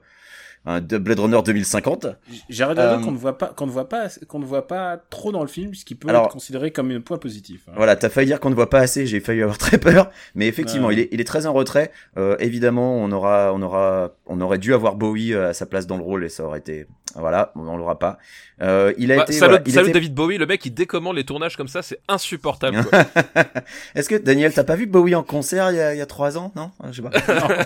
euh, 0.67 0.71
un 0.71 0.81
de 0.81 0.99
Blade 0.99 1.21
Runner 1.21 1.41
2050. 1.45 2.07
Jared 2.49 2.79
Euh, 2.79 2.93
Leto 2.97 3.05
qu'on 3.05 3.13
ne 3.13 3.17
voit 3.17 3.39
pas, 3.39 3.47
qu'on 3.49 3.67
ne 3.67 3.71
voit 3.71 3.89
pas, 3.89 4.07
qu'on 4.27 4.39
ne 4.39 4.45
voit 4.45 4.67
pas 4.67 4.99
trop 5.11 5.33
dans 5.33 5.43
le 5.43 5.49
film, 5.49 5.75
ce 5.75 5.85
qui 5.85 5.95
peut 5.95 6.09
Alors- 6.09 6.27
être 6.27 6.33
considéré 6.33 6.71
comme 6.71 6.91
un 6.91 7.01
point 7.01 7.19
positif. 7.19 7.63
hein. 7.69 7.73
Voilà, 7.77 7.97
t'as 7.97 8.09
failli 8.09 8.27
dire 8.27 8.41
qu'on 8.41 8.51
ne 8.51 8.55
voit 8.55 8.71
pas 8.71 8.81
assez, 8.81 9.07
j'ai 9.07 9.21
failli 9.21 9.43
avoir 9.43 9.59
très 9.59 9.79
peur, 9.79 10.11
mais 10.35 10.47
effectivement, 10.49 10.89
Ouais. 10.89 10.95
il, 10.95 11.01
est, 11.01 11.09
il 11.13 11.21
est 11.21 11.25
très 11.25 11.47
en 11.47 11.53
retrait. 11.53 11.91
Euh, 12.17 12.37
évidemment, 12.41 12.97
on 12.97 13.11
aura, 13.13 13.53
on 13.55 13.63
aura, 13.63 14.11
on 14.27 14.41
aurait 14.41 14.59
dû 14.59 14.75
avoir 14.75 14.95
Bowie 14.97 15.33
euh, 15.35 15.51
à 15.51 15.53
sa 15.55 15.67
place 15.67 15.87
dans 15.87 15.97
le 15.97 16.03
rôle 16.03 16.25
et 16.25 16.29
ça 16.29 16.45
aurait 16.45 16.59
été, 16.59 16.87
voilà, 17.15 17.53
on 17.57 17.77
l'aura 17.77 17.99
pas. 17.99 18.19
Euh, 18.61 18.93
il 18.99 19.13
a 19.13 19.17
Bah, 19.17 19.23
été, 19.23 19.33
salut, 19.33 19.51
voilà, 19.53 19.63
il 19.67 19.73
salut 19.73 19.87
était- 19.89 19.95
David 19.95 20.15
Bowie, 20.15 20.37
le 20.39 20.47
mec 20.47 20.61
qui 20.61 20.71
décommande 20.73 21.15
les 21.17 21.25
tournages 21.25 21.57
comme 21.57 21.69
ça, 21.69 21.81
c'est 21.83 22.01
insupportable. 22.09 22.79
Est-ce 23.95 24.09
que 24.09 24.17
Daniel, 24.17 24.53
t'as 24.53 24.65
pas 24.65 24.75
vu 24.77 24.87
Bowie 24.87 25.15
en 25.15 25.23
concert 25.23 25.71
il 25.71 25.77
y 25.77 25.81
a, 25.81 25.95
il 25.95 25.99
y 25.99 26.01
a 26.01 26.07
trois 26.07 26.37
ans, 26.39 26.53
non? 26.57 26.71
Je 26.91 27.01
sais 27.01 27.09
pas. 27.09 27.11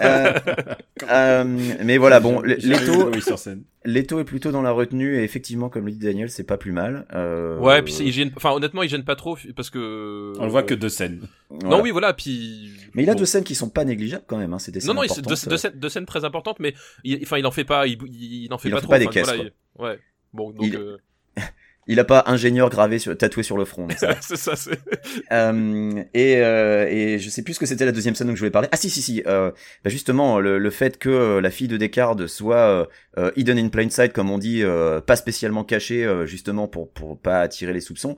Euh, 0.02 0.32
euh, 1.10 1.44
mais 1.84 1.96
voilà, 1.96 2.20
bon, 2.20 2.42
J'ai- 2.44 2.60
j'ai 2.60 2.74
Leto. 2.86 3.10
Leto 3.84 4.20
est 4.20 4.24
plutôt 4.24 4.52
dans 4.52 4.62
la 4.62 4.70
retenue 4.70 5.16
et 5.18 5.24
effectivement, 5.24 5.68
comme 5.68 5.86
le 5.86 5.92
dit 5.92 5.98
Daniel, 5.98 6.30
c'est 6.30 6.44
pas 6.44 6.56
plus 6.56 6.72
mal. 6.72 7.06
Euh, 7.14 7.58
Ouais, 7.58 7.82
puis 7.82 7.94
il 8.00 8.12
gêne, 8.12 8.30
enfin 8.36 8.52
honnêtement, 8.52 8.82
il 8.82 8.88
gêne 8.88 9.04
pas 9.04 9.16
trop 9.16 9.36
parce 9.56 9.70
que. 9.70 10.32
On 10.38 10.44
le 10.44 10.50
voit 10.50 10.62
que 10.62 10.74
deux 10.74 10.88
scènes. 10.88 11.22
voilà. 11.50 11.76
Non, 11.76 11.82
oui, 11.82 11.90
voilà, 11.90 12.12
puis. 12.12 12.70
Mais 12.94 13.02
il 13.02 13.10
a 13.10 13.14
bon. 13.14 13.18
deux 13.20 13.26
scènes 13.26 13.44
qui 13.44 13.54
sont 13.54 13.68
pas 13.70 13.84
négligeables 13.84 14.24
quand 14.26 14.38
même. 14.38 14.52
Hein, 14.52 14.58
c'est 14.58 14.70
des 14.72 14.80
scènes 14.80 14.88
Non, 14.88 14.94
non, 14.94 15.02
il- 15.02 15.08
deux, 15.08 15.12
importantes. 15.20 15.48
deux 15.48 15.56
scènes, 15.56 15.72
deux 15.76 15.88
scènes 15.88 16.06
très 16.06 16.24
importantes, 16.24 16.58
mais 16.60 16.74
il, 17.04 17.18
enfin, 17.22 17.38
il 17.38 17.46
en 17.46 17.50
fait 17.50 17.64
pas, 17.64 17.86
il, 17.86 17.98
il, 18.10 18.52
en 18.52 18.58
fait 18.58 18.68
Il 18.68 18.74
en 18.74 18.76
pas 18.76 18.80
fait 18.80 18.82
trop. 18.86 18.90
pas 18.92 18.98
des 18.98 19.06
enfin, 19.06 19.12
caisses, 19.14 19.26
voilà, 19.26 19.42
il- 19.44 19.82
ouais. 19.82 19.98
Bon, 20.32 20.50
donc. 20.52 20.66
Il- 20.66 20.76
euh, 20.76 20.96
Il 21.88 21.98
a 21.98 22.04
pas 22.04 22.22
ingénieur 22.26 22.70
gravé 22.70 23.00
sur, 23.00 23.16
tatoué 23.18 23.42
sur 23.42 23.56
le 23.56 23.64
front. 23.64 23.88
c'est 24.20 24.36
ça, 24.36 24.54
c'est. 24.54 24.78
Euh, 25.32 26.02
et, 26.14 26.36
euh, 26.36 26.86
et 26.88 27.18
je 27.18 27.28
sais 27.28 27.42
plus 27.42 27.54
ce 27.54 27.58
que 27.60 27.66
c'était 27.66 27.84
la 27.84 27.90
deuxième 27.92 28.14
scène 28.14 28.28
dont 28.28 28.34
je 28.34 28.38
voulais 28.38 28.50
parler. 28.52 28.68
Ah 28.70 28.76
si 28.76 28.88
si 28.88 29.02
si. 29.02 29.22
Euh, 29.26 29.50
bah 29.84 29.90
justement 29.90 30.38
le, 30.38 30.58
le 30.58 30.70
fait 30.70 30.96
que 30.98 31.08
euh, 31.08 31.40
la 31.40 31.50
fille 31.50 31.66
de 31.68 31.76
Descartes 31.76 32.26
soit 32.28 32.56
euh, 32.56 32.86
euh, 33.18 33.30
hidden 33.36 33.58
in 33.58 33.68
plain 33.68 33.90
sight 33.90 34.12
comme 34.12 34.30
on 34.30 34.38
dit, 34.38 34.62
euh, 34.62 35.00
pas 35.00 35.16
spécialement 35.16 35.64
cachée 35.64 36.04
euh, 36.04 36.24
justement 36.26 36.68
pour 36.68 36.92
pour 36.92 37.20
pas 37.20 37.40
attirer 37.40 37.72
les 37.72 37.80
soupçons. 37.80 38.16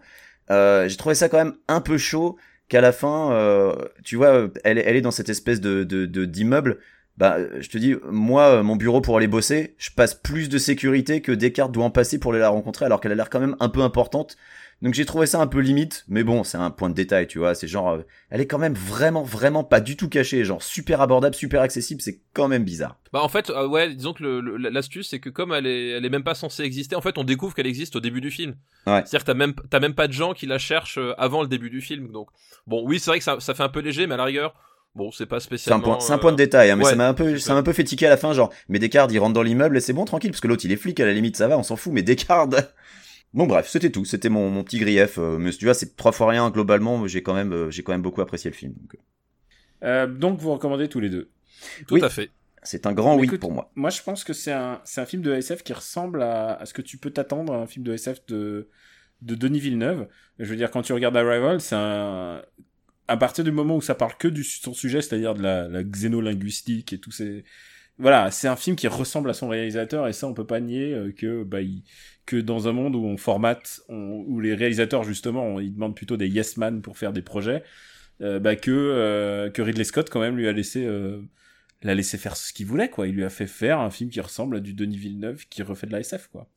Euh, 0.51 0.87
J'ai 0.89 0.97
trouvé 0.97 1.15
ça 1.15 1.29
quand 1.31 1.39
même 1.39 1.55
un 1.69 1.81
peu 1.81 1.97
chaud 1.97 2.37
qu'à 2.69 2.81
la 2.83 2.93
fin, 2.93 3.33
euh, 3.33 3.75
tu 4.05 4.17
vois, 4.17 4.49
elle, 4.65 4.79
est- 4.79 4.85
elle 4.87 4.97
est 4.97 5.01
dans 5.01 5.11
cette 5.11 5.29
espèce 5.31 5.61
de 5.61 5.85
de 5.85 6.05
de- 6.07 6.25
d'immeuble. 6.27 6.79
Bah, 7.17 7.37
je 7.61 7.69
te 7.69 7.79
dis, 7.79 7.95
moi, 8.11 8.57
euh, 8.57 8.63
mon 8.65 8.75
bureau 8.75 9.01
pour 9.01 9.17
aller 9.17 9.29
bosser, 9.29 9.77
je 9.79 9.91
passe 9.91 10.15
plus 10.15 10.49
de 10.49 10.59
sécurité 10.59 11.21
que 11.21 11.31
Descartes 11.31 11.71
doit 11.71 11.85
en 11.85 11.91
passer 11.91 12.19
pour 12.19 12.33
aller 12.33 12.41
la 12.41 12.49
rencontrer, 12.49 12.85
alors 12.85 13.01
qu'elle 13.01 13.13
a 13.13 13.15
l'air 13.15 13.31
quand 13.31 13.41
même 13.41 13.57
un 13.61 13.69
peu 13.69 13.83
importante. 13.83 14.37
Donc 14.83 14.95
j'ai 14.95 15.05
trouvé 15.07 15.27
ça 15.27 15.41
un 15.41 15.47
peu 15.47 15.61
limite, 15.61 16.05
mais 16.09 16.25
bon, 16.25 16.43
c'est 16.43 16.59
un 16.59 16.71
point 16.71 16.91
de 16.91 16.95
détail, 16.95 17.29
tu 17.29 17.39
vois. 17.39 17.55
C'est 17.55 17.69
genre, 17.69 17.91
euh, 17.91 18.03
elle 18.31 18.41
est 18.41 18.47
quand 18.49 18.59
même 18.59 18.75
vraiment, 18.75 19.23
vraiment 19.23 19.63
pas 19.63 19.81
du 19.81 19.97
tout 19.97 20.09
cachée, 20.09 20.45
genre 20.45 20.63
super 20.63 21.01
abordable, 21.01 21.37
super 21.37 21.63
accessible, 21.63 22.03
c'est 22.03 22.21
quand 22.35 22.49
même 22.49 22.65
bizarre. 22.65 22.99
Bah 23.13 23.23
en 23.23 23.29
fait, 23.29 23.49
euh, 23.49 23.69
ouais, 23.69 23.95
disons 23.95 24.13
que 24.13 24.25
l'astuce 24.25 25.09
c'est 25.09 25.21
que 25.21 25.31
comme 25.31 25.53
elle 25.53 25.67
est, 25.67 25.91
elle 25.91 26.05
est 26.05 26.11
même 26.11 26.25
pas 26.25 26.35
censée 26.35 26.65
exister, 26.65 26.97
en 26.97 27.01
fait, 27.01 27.17
on 27.17 27.25
découvre 27.25 27.55
qu'elle 27.55 27.69
existe 27.69 27.95
au 27.95 28.01
début 28.01 28.21
du 28.21 28.33
film. 28.33 28.57
Ouais. 28.87 29.03
C'est-à-dire 29.07 29.21
que 29.21 29.27
t'as 29.27 29.35
même, 29.35 29.55
t'as 29.71 29.81
même 29.81 29.95
pas 29.95 30.09
de 30.09 30.13
gens 30.13 30.35
qui 30.35 30.47
la 30.47 30.59
cherchent 30.59 30.99
avant 31.17 31.43
le 31.43 31.49
début 31.49 31.71
du 31.71 31.81
film. 31.81 32.11
Donc, 32.11 32.29
bon, 32.67 32.83
oui, 32.85 32.99
c'est 32.99 33.11
vrai 33.11 33.19
que 33.19 33.25
ça, 33.25 33.39
ça 33.39 33.55
fait 33.55 33.63
un 33.63 33.69
peu 33.69 33.81
léger, 33.81 34.07
mais 34.09 34.15
à 34.15 34.19
la 34.19 34.25
rigueur, 34.25 34.55
bon, 34.95 35.11
c'est 35.13 35.27
pas 35.27 35.41
C'est 35.41 35.45
un 35.73 35.81
spécialement. 35.81 35.83
point, 35.83 36.01
c'est 36.01 36.13
un 36.13 36.17
euh, 36.17 36.19
point 36.19 36.33
de 36.33 36.37
détail, 36.37 36.71
hein, 36.71 36.77
mais 36.77 36.85
ouais, 36.85 36.91
ça 36.91 36.97
m'a 36.97 37.09
un 37.09 37.15
peu, 37.15 37.39
c'est 37.39 37.39
ça 37.39 37.55
m'a 37.55 37.61
un 37.61 37.63
peu 37.63 37.73
fait 37.73 37.85
tiquer 37.85 38.07
à 38.07 38.11
la 38.11 38.17
fin, 38.17 38.33
genre, 38.33 38.53
mais 38.69 38.79
Descartes, 38.79 39.11
il 39.13 39.19
rentre 39.19 39.35
dans 39.35 39.43
l'immeuble 39.43 39.77
et 39.77 39.81
c'est 39.81 39.93
bon, 39.93 40.05
tranquille, 40.05 40.31
parce 40.31 40.41
que 40.41 40.49
l'autre, 40.49 40.65
il 40.65 40.73
est 40.73 40.77
flic, 40.77 40.99
à 41.01 41.07
la 41.07 41.13
limite, 41.13 41.37
ça 41.37 41.49
va, 41.49 41.59
on 41.59 41.63
s'en 41.63 41.77
fout, 41.77 41.93
mais 41.93 42.03
Descartes. 42.03 42.55
Bon 43.35 43.49
bref, 43.49 43.67
c'était 43.69 43.91
tout, 43.91 44.05
c'était 44.05 44.29
mon, 44.29 44.49
mon 44.49 44.63
petit 44.63 44.79
grief, 44.79 45.19
euh, 45.19 45.39
mais 45.39 45.51
tu 45.51 45.65
vois, 45.65 45.75
c'est 45.75 45.97
trois 45.97 46.13
fois 46.13 46.29
rien 46.31 46.49
globalement, 46.51 47.05
j'ai 47.09 47.25
quand 47.25 47.35
même, 47.35 47.53
euh, 47.53 47.69
j'ai 47.71 47.83
quand 47.83 47.91
même 47.91 48.01
beaucoup 48.03 48.21
apprécié 48.21 48.49
le 48.49 48.55
film. 48.55 48.75
donc, 48.75 48.95
euh, 48.95 48.99
Euh, 49.83 50.07
donc 50.07 50.39
vous 50.39 50.53
recommandez 50.53 50.89
tous 50.89 51.01
les 51.01 51.11
deux. 51.11 51.31
Tout 51.89 51.95
Oui. 51.95 52.03
à 52.05 52.09
fait. 52.11 52.31
c'est 52.63 52.87
un 52.87 52.93
grand 52.93 53.17
oui 53.17 53.27
Écoute, 53.27 53.41
pour 53.41 53.51
moi. 53.51 53.73
Moi, 53.75 53.91
je 53.91 54.01
pense 54.03 54.23
que 54.23 54.33
c'est 54.33 54.53
un, 54.53 54.81
c'est 54.85 55.01
un 55.01 55.05
film 55.07 55.21
de 55.23 55.35
SF 55.35 55.65
qui 55.65 55.73
ressemble 55.73 56.23
à, 56.23 56.55
à 56.55 56.65
ce 56.65 56.73
que 56.73 56.81
tu 56.83 56.97
peux 56.97 57.11
t'attendre 57.11 57.53
à 57.55 57.57
un 57.57 57.67
film 57.67 57.85
de 57.85 57.93
SF 57.95 58.25
de, 58.27 58.69
de 59.23 59.35
Denis 59.35 59.59
Villeneuve. 59.59 60.07
Je 60.39 60.45
veux 60.49 60.57
dire, 60.57 60.71
quand 60.71 60.83
tu 60.83 60.93
regardes 60.93 61.17
Arrival, 61.17 61.61
c'est 61.61 61.75
un, 61.77 62.41
à 63.09 63.17
partir 63.17 63.45
du 63.45 63.53
moment 63.53 63.77
où 63.77 63.81
ça 63.83 63.95
parle 63.95 64.17
que 64.19 64.29
du 64.29 64.45
son 64.45 64.75
sujet, 64.75 65.03
c'est-à-dire 65.03 65.35
de 65.35 65.43
la, 65.43 65.69
la 65.69 65.83
xénolinguistique 65.85 66.93
et 66.93 66.99
tout 66.99 67.11
ces, 67.11 67.45
voilà, 67.99 68.31
c'est 68.31 68.49
un 68.49 68.57
film 68.57 68.77
qui 68.77 68.89
ressemble 68.89 69.31
à 69.31 69.35
son 69.35 69.49
réalisateur 69.49 70.09
et 70.09 70.13
ça, 70.13 70.27
on 70.27 70.35
peut 70.35 70.47
pas 70.47 70.61
nier 70.61 70.93
euh, 70.95 71.13
que, 71.13 71.45
bah, 71.45 71.61
il- 71.63 71.85
que 72.27 72.37
dans 72.37 72.69
un 72.69 72.73
monde 72.73 72.97
où 72.97 73.05
on 73.05 73.17
formate, 73.19 73.83
où 73.91 74.41
les 74.41 74.55
réalisateurs 74.55 75.05
justement, 75.05 75.45
on- 75.47 75.61
ils 75.61 75.73
demandent 75.75 75.97
plutôt 75.97 76.17
des 76.17 76.29
yes 76.29 76.57
man 76.57 76.83
pour 76.83 76.99
faire 76.99 77.13
des 77.13 77.23
projets, 77.23 77.63
euh, 78.23 78.41
bah, 78.41 78.57
que 78.57 78.71
euh, 78.73 79.51
que 79.51 79.63
Ridley 79.63 79.85
Scott 79.85 80.11
quand 80.11 80.21
même 80.21 80.37
lui 80.37 80.49
a 80.49 80.53
laissé 80.53 80.85
euh, 80.87 81.21
l'a 81.83 81.95
laissé 81.95 82.19
faire 82.19 82.37
ce 82.37 82.53
qu'il 82.53 82.67
voulait 82.67 82.91
quoi. 82.91 83.09
Il 83.09 83.15
lui 83.17 83.25
a 83.25 83.31
fait 83.31 83.47
faire 83.47 83.81
un 83.81 83.91
film 83.91 84.11
qui 84.11 84.21
ressemble 84.21 84.57
à 84.57 84.61
du 84.61 84.75
Denis 84.75 84.97
Villeneuve 84.99 85.47
qui 85.49 85.63
refait 85.63 85.87
de 85.87 85.93
la 85.93 86.01
SF 86.01 86.29
quoi. 86.33 86.49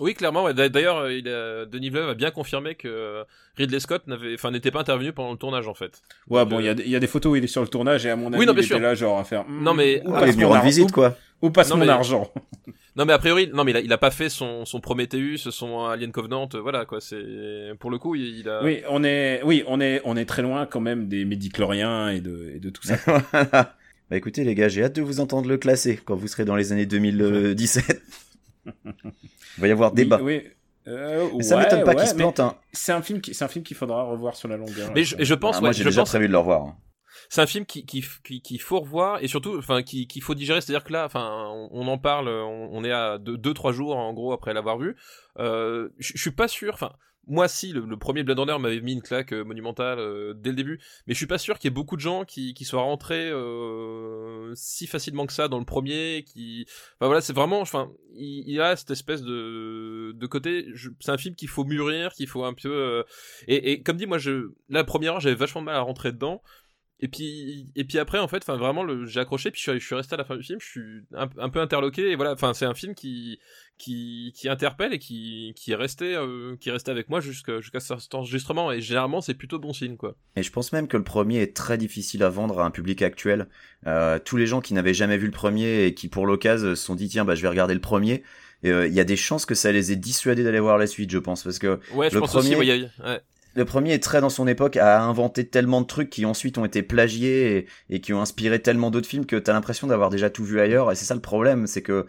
Oui, 0.00 0.14
clairement. 0.14 0.44
ouais. 0.44 0.54
D'a- 0.54 0.68
D'ailleurs, 0.68 0.98
euh, 0.98 1.66
Denis 1.66 1.90
Villeneuve 1.90 2.10
a 2.10 2.14
bien 2.14 2.30
confirmé 2.30 2.74
que 2.74 2.88
euh, 2.88 3.24
Ridley 3.56 3.80
Scott 3.80 4.06
n'avait, 4.06 4.34
enfin, 4.34 4.50
n'était 4.50 4.70
pas 4.70 4.80
intervenu 4.80 5.12
pendant 5.12 5.32
le 5.32 5.38
tournage 5.38 5.66
en 5.68 5.74
fait. 5.74 6.00
Ouais, 6.28 6.40
Donc, 6.42 6.50
bon, 6.50 6.60
il 6.60 6.66
y, 6.66 6.68
a, 6.68 6.72
il 6.72 6.88
y 6.88 6.96
a 6.96 7.00
des 7.00 7.06
photos 7.06 7.32
où 7.32 7.36
il 7.36 7.44
est 7.44 7.48
sur 7.48 7.62
le 7.62 7.68
tournage 7.68 8.06
et 8.06 8.10
à 8.10 8.16
mon 8.16 8.28
avis, 8.28 8.38
Oui, 8.38 8.46
non, 8.46 8.54
il 8.56 8.62
sûr. 8.62 8.76
était 8.76 8.84
là 8.84 8.94
genre 8.94 9.18
à 9.18 9.24
faire. 9.24 9.44
hmm, 9.48 9.62
Non, 9.62 9.74
mais- 9.74 10.02
où 10.06 10.14
Ah, 10.14 10.20
passe 10.20 10.36
mon 10.36 10.52
ar- 10.52 10.64
visite 10.64 10.92
quoi. 10.92 11.16
Où 11.42 11.50
passe 11.50 11.70
Non, 11.70 11.76
mon 11.76 11.84
mais- 11.84 11.90
argent 11.90 12.32
Non, 12.96 13.04
mais 13.04 13.12
a 13.12 13.18
priori, 13.20 13.48
non, 13.54 13.62
mais 13.62 13.70
il 13.70 13.76
a, 13.76 13.80
il 13.80 13.92
a 13.92 13.98
pas 13.98 14.10
fait 14.10 14.28
son, 14.28 14.64
son 14.64 14.80
Prometheus, 14.80 15.36
son 15.52 15.84
Alien 15.86 16.10
Covenant, 16.10 16.48
euh, 16.54 16.60
voilà 16.60 16.84
quoi. 16.84 17.00
C'est 17.00 17.22
pour 17.78 17.90
le 17.92 17.98
coup, 17.98 18.16
il, 18.16 18.40
il 18.40 18.48
a. 18.48 18.60
Oui, 18.64 18.80
on 18.88 19.04
est, 19.04 19.40
oui, 19.44 19.62
on 19.68 19.80
est, 19.80 20.00
on 20.04 20.16
est 20.16 20.24
très 20.24 20.42
loin 20.42 20.66
quand 20.66 20.80
même 20.80 21.06
des 21.06 21.24
médicloriens 21.24 22.08
et 22.08 22.20
de, 22.20 22.50
et 22.56 22.58
de 22.58 22.70
tout 22.70 22.82
ça. 22.82 22.96
Voilà. 23.32 23.76
Bah 24.10 24.16
écoutez 24.16 24.42
les 24.42 24.54
gars, 24.56 24.68
j'ai 24.68 24.82
hâte 24.82 24.96
de 24.96 25.02
vous 25.02 25.20
entendre 25.20 25.48
le 25.48 25.58
classer 25.58 26.00
quand 26.04 26.16
vous 26.16 26.26
serez 26.28 26.44
dans 26.44 26.56
les 26.56 26.72
années 26.72 26.86
2017. 26.86 28.02
Il 29.58 29.62
va 29.62 29.68
y 29.68 29.72
avoir 29.72 29.92
débat. 29.92 30.18
Oui, 30.22 30.40
oui. 30.44 30.50
Euh, 30.86 31.28
Mais 31.36 31.42
ça 31.42 31.56
ouais, 31.56 31.64
m'étonne 31.64 31.84
pas 31.84 31.90
ouais, 31.90 31.96
qu'il 31.96 32.06
se 32.08 32.14
plante. 32.14 32.40
Hein. 32.40 32.56
C'est 32.72 32.92
un 32.92 33.02
film 33.02 33.20
qui, 33.20 33.34
c'est 33.34 33.44
un 33.44 33.48
film 33.48 33.62
qu'il 33.64 33.76
faudra 33.76 34.04
revoir 34.04 34.36
sur 34.36 34.48
la 34.48 34.56
longueur. 34.56 34.90
Mais 34.94 35.02
je, 35.04 35.34
pense, 35.34 35.56
Ah, 35.56 35.60
moi 35.60 35.68
ouais, 35.70 35.74
j'ai 35.74 35.84
déjà 35.84 36.00
pense, 36.00 36.08
prévu 36.10 36.28
de 36.28 36.32
le 36.32 36.38
revoir. 36.38 36.62
hein. 36.62 36.76
c'est 37.28 37.42
un 37.42 37.46
film 37.46 37.66
qui 37.66 37.84
qui 37.84 38.02
qui 38.24 38.40
qu'il 38.40 38.60
faut 38.60 38.80
revoir 38.80 39.22
et 39.22 39.28
surtout, 39.28 39.58
enfin, 39.58 39.82
qui 39.82 40.06
qu'il 40.06 40.22
faut 40.22 40.34
digérer. 40.34 40.62
C'est-à-dire 40.62 40.84
que 40.84 40.92
là, 40.94 41.04
enfin, 41.04 41.46
on, 41.50 41.68
on 41.72 41.88
en 41.88 41.98
parle, 41.98 42.28
on, 42.28 42.70
on 42.72 42.84
est 42.84 42.92
à 42.92 43.18
deux, 43.18 43.36
deux 43.36 43.52
trois 43.52 43.72
jours 43.72 43.96
en 43.96 44.14
gros 44.14 44.32
après 44.32 44.54
l'avoir 44.54 44.78
vu. 44.78 44.96
Euh, 45.38 45.90
je 45.98 46.12
je 46.14 46.20
suis 46.22 46.30
pas 46.30 46.48
sûr, 46.48 46.72
enfin. 46.72 46.92
Moi, 47.28 47.46
si, 47.46 47.72
le, 47.72 47.96
premier 47.98 48.22
Blade 48.22 48.38
Runner 48.38 48.58
m'avait 48.58 48.80
mis 48.80 48.94
une 48.94 49.02
claque 49.02 49.32
euh, 49.32 49.44
monumentale 49.44 49.98
euh, 49.98 50.32
dès 50.34 50.48
le 50.50 50.56
début, 50.56 50.80
mais 51.06 51.12
je 51.12 51.18
suis 51.18 51.26
pas 51.26 51.36
sûr 51.36 51.58
qu'il 51.58 51.68
y 51.68 51.72
ait 51.72 51.74
beaucoup 51.74 51.96
de 51.96 52.00
gens 52.00 52.24
qui, 52.24 52.54
soient 52.64 52.80
rentrés 52.80 53.30
euh, 53.30 54.52
si 54.54 54.86
facilement 54.86 55.26
que 55.26 55.34
ça 55.34 55.46
dans 55.48 55.58
le 55.58 55.66
premier. 55.66 56.24
Qui, 56.26 56.64
enfin 56.94 57.06
voilà, 57.06 57.20
c'est 57.20 57.34
vraiment, 57.34 57.60
enfin, 57.60 57.92
il, 58.14 58.48
il 58.48 58.60
a 58.62 58.76
cette 58.76 58.90
espèce 58.90 59.22
de, 59.22 60.12
de 60.12 60.26
côté. 60.26 60.66
C'est 61.00 61.12
un 61.12 61.18
film 61.18 61.34
qu'il 61.34 61.48
faut 61.48 61.64
mûrir, 61.64 62.12
qu'il 62.14 62.28
faut 62.28 62.44
un 62.44 62.54
peu. 62.54 63.04
et, 63.46 63.82
comme 63.82 63.98
dit, 63.98 64.06
moi, 64.06 64.18
je, 64.18 64.50
la 64.70 64.84
première 64.84 65.14
heure, 65.14 65.20
j'avais 65.20 65.34
vachement 65.34 65.60
mal 65.60 65.76
à 65.76 65.80
rentrer 65.80 66.12
dedans. 66.12 66.42
Et 67.00 67.06
puis, 67.06 67.68
et 67.76 67.84
puis 67.84 67.98
après, 67.98 68.18
en 68.18 68.26
fait, 68.26 68.38
enfin 68.38 68.56
vraiment, 68.56 68.84
j'ai 69.06 69.20
accroché, 69.20 69.50
puis 69.52 69.60
je 69.64 69.70
suis, 69.70 69.80
je 69.80 69.86
suis 69.86 69.94
resté 69.94 70.14
à 70.14 70.16
la 70.18 70.24
fin 70.24 70.36
du 70.36 70.42
film, 70.42 70.58
je 70.60 70.66
suis 70.66 71.00
un, 71.14 71.28
un 71.38 71.48
peu 71.48 71.60
interloqué, 71.60 72.10
et 72.10 72.16
voilà, 72.16 72.32
enfin, 72.32 72.54
c'est 72.54 72.64
un 72.64 72.74
film 72.74 72.96
qui, 72.96 73.38
qui, 73.78 74.32
qui 74.36 74.48
interpelle 74.48 74.92
et 74.92 74.98
qui, 74.98 75.52
qui 75.54 75.70
est 75.70 75.76
resté, 75.76 76.16
euh, 76.16 76.56
qui 76.58 76.70
est 76.70 76.72
resté 76.72 76.90
avec 76.90 77.08
moi 77.08 77.20
jusqu'à, 77.20 77.60
jusqu'à 77.60 77.78
cet 77.78 78.14
enregistrement, 78.16 78.72
et 78.72 78.80
généralement, 78.80 79.20
c'est 79.20 79.34
plutôt 79.34 79.60
bon 79.60 79.72
signe, 79.72 79.96
quoi. 79.96 80.16
Et 80.34 80.42
je 80.42 80.50
pense 80.50 80.72
même 80.72 80.88
que 80.88 80.96
le 80.96 81.04
premier 81.04 81.40
est 81.40 81.54
très 81.54 81.78
difficile 81.78 82.24
à 82.24 82.30
vendre 82.30 82.58
à 82.58 82.64
un 82.64 82.72
public 82.72 83.00
actuel. 83.02 83.46
Euh, 83.86 84.18
tous 84.18 84.36
les 84.36 84.48
gens 84.48 84.60
qui 84.60 84.74
n'avaient 84.74 84.92
jamais 84.94 85.18
vu 85.18 85.26
le 85.26 85.32
premier 85.32 85.84
et 85.84 85.94
qui 85.94 86.08
pour 86.08 86.26
l'occasion 86.26 86.70
se 86.70 86.74
sont 86.74 86.96
dit 86.96 87.08
tiens 87.08 87.24
bah 87.24 87.36
je 87.36 87.42
vais 87.42 87.48
regarder 87.48 87.74
le 87.74 87.80
premier. 87.80 88.24
euh, 88.64 88.88
Il 88.88 88.92
y 88.94 88.98
a 88.98 89.04
des 89.04 89.16
chances 89.16 89.46
que 89.46 89.54
ça 89.54 89.70
les 89.70 89.92
ait 89.92 89.96
dissuadés 89.96 90.42
d'aller 90.42 90.58
voir 90.58 90.78
la 90.78 90.88
suite, 90.88 91.10
je 91.12 91.18
pense, 91.18 91.44
parce 91.44 91.60
que 91.60 91.78
Ouais, 91.94 92.10
je 92.10 92.14
Le 92.16 92.20
pense 92.22 92.34
aussi, 92.34 92.54
premier- 92.56 92.80
ouais, 92.80 92.88
ouais. 93.04 93.20
Le 93.58 93.64
premier 93.64 93.92
est 93.92 94.02
très 94.02 94.20
dans 94.20 94.30
son 94.30 94.46
époque, 94.46 94.76
a 94.76 95.02
inventé 95.02 95.48
tellement 95.48 95.80
de 95.80 95.86
trucs 95.86 96.10
qui 96.10 96.24
ensuite 96.24 96.58
ont 96.58 96.64
été 96.64 96.82
plagiés 96.82 97.66
et, 97.90 98.00
qui 98.00 98.12
ont 98.12 98.22
inspiré 98.22 98.62
tellement 98.62 98.90
d'autres 98.92 99.08
films 99.08 99.26
que 99.26 99.34
t'as 99.34 99.52
l'impression 99.52 99.88
d'avoir 99.88 100.10
déjà 100.10 100.30
tout 100.30 100.44
vu 100.44 100.60
ailleurs. 100.60 100.92
Et 100.92 100.94
c'est 100.94 101.04
ça 101.04 101.14
le 101.14 101.20
problème, 101.20 101.66
c'est 101.66 101.82
que 101.82 102.06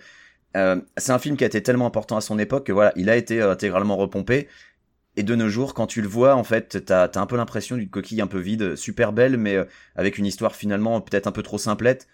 euh, 0.55 0.79
c'est 0.97 1.11
un 1.11 1.17
film 1.19 1.37
qui 1.37 1.43
a 1.43 1.47
été 1.47 1.63
tellement 1.63 1.87
important 1.87 2.17
à 2.17 2.21
son 2.21 2.37
époque 2.37 2.67
que 2.67 2.71
voilà, 2.71 2.93
il 2.95 3.09
a 3.09 3.15
été 3.15 3.41
euh, 3.41 3.51
intégralement 3.51 3.97
repompé. 3.97 4.47
Et 5.15 5.23
de 5.23 5.35
nos 5.35 5.49
jours, 5.49 5.73
quand 5.73 5.87
tu 5.87 6.01
le 6.03 6.07
vois, 6.07 6.35
en 6.35 6.43
fait, 6.43 6.85
t'as 6.85 7.05
as 7.05 7.19
un 7.19 7.25
peu 7.25 7.35
l'impression 7.35 7.77
d'une 7.77 7.89
coquille 7.89 8.21
un 8.21 8.27
peu 8.27 8.39
vide, 8.39 8.75
super 8.75 9.11
belle, 9.11 9.37
mais 9.37 9.55
euh, 9.55 9.65
avec 9.95 10.19
une 10.19 10.27
histoire 10.27 10.55
finalement 10.55 11.01
peut-être 11.01 11.27
un 11.27 11.31
peu 11.31 11.43
trop 11.43 11.57
simplette. 11.57 12.07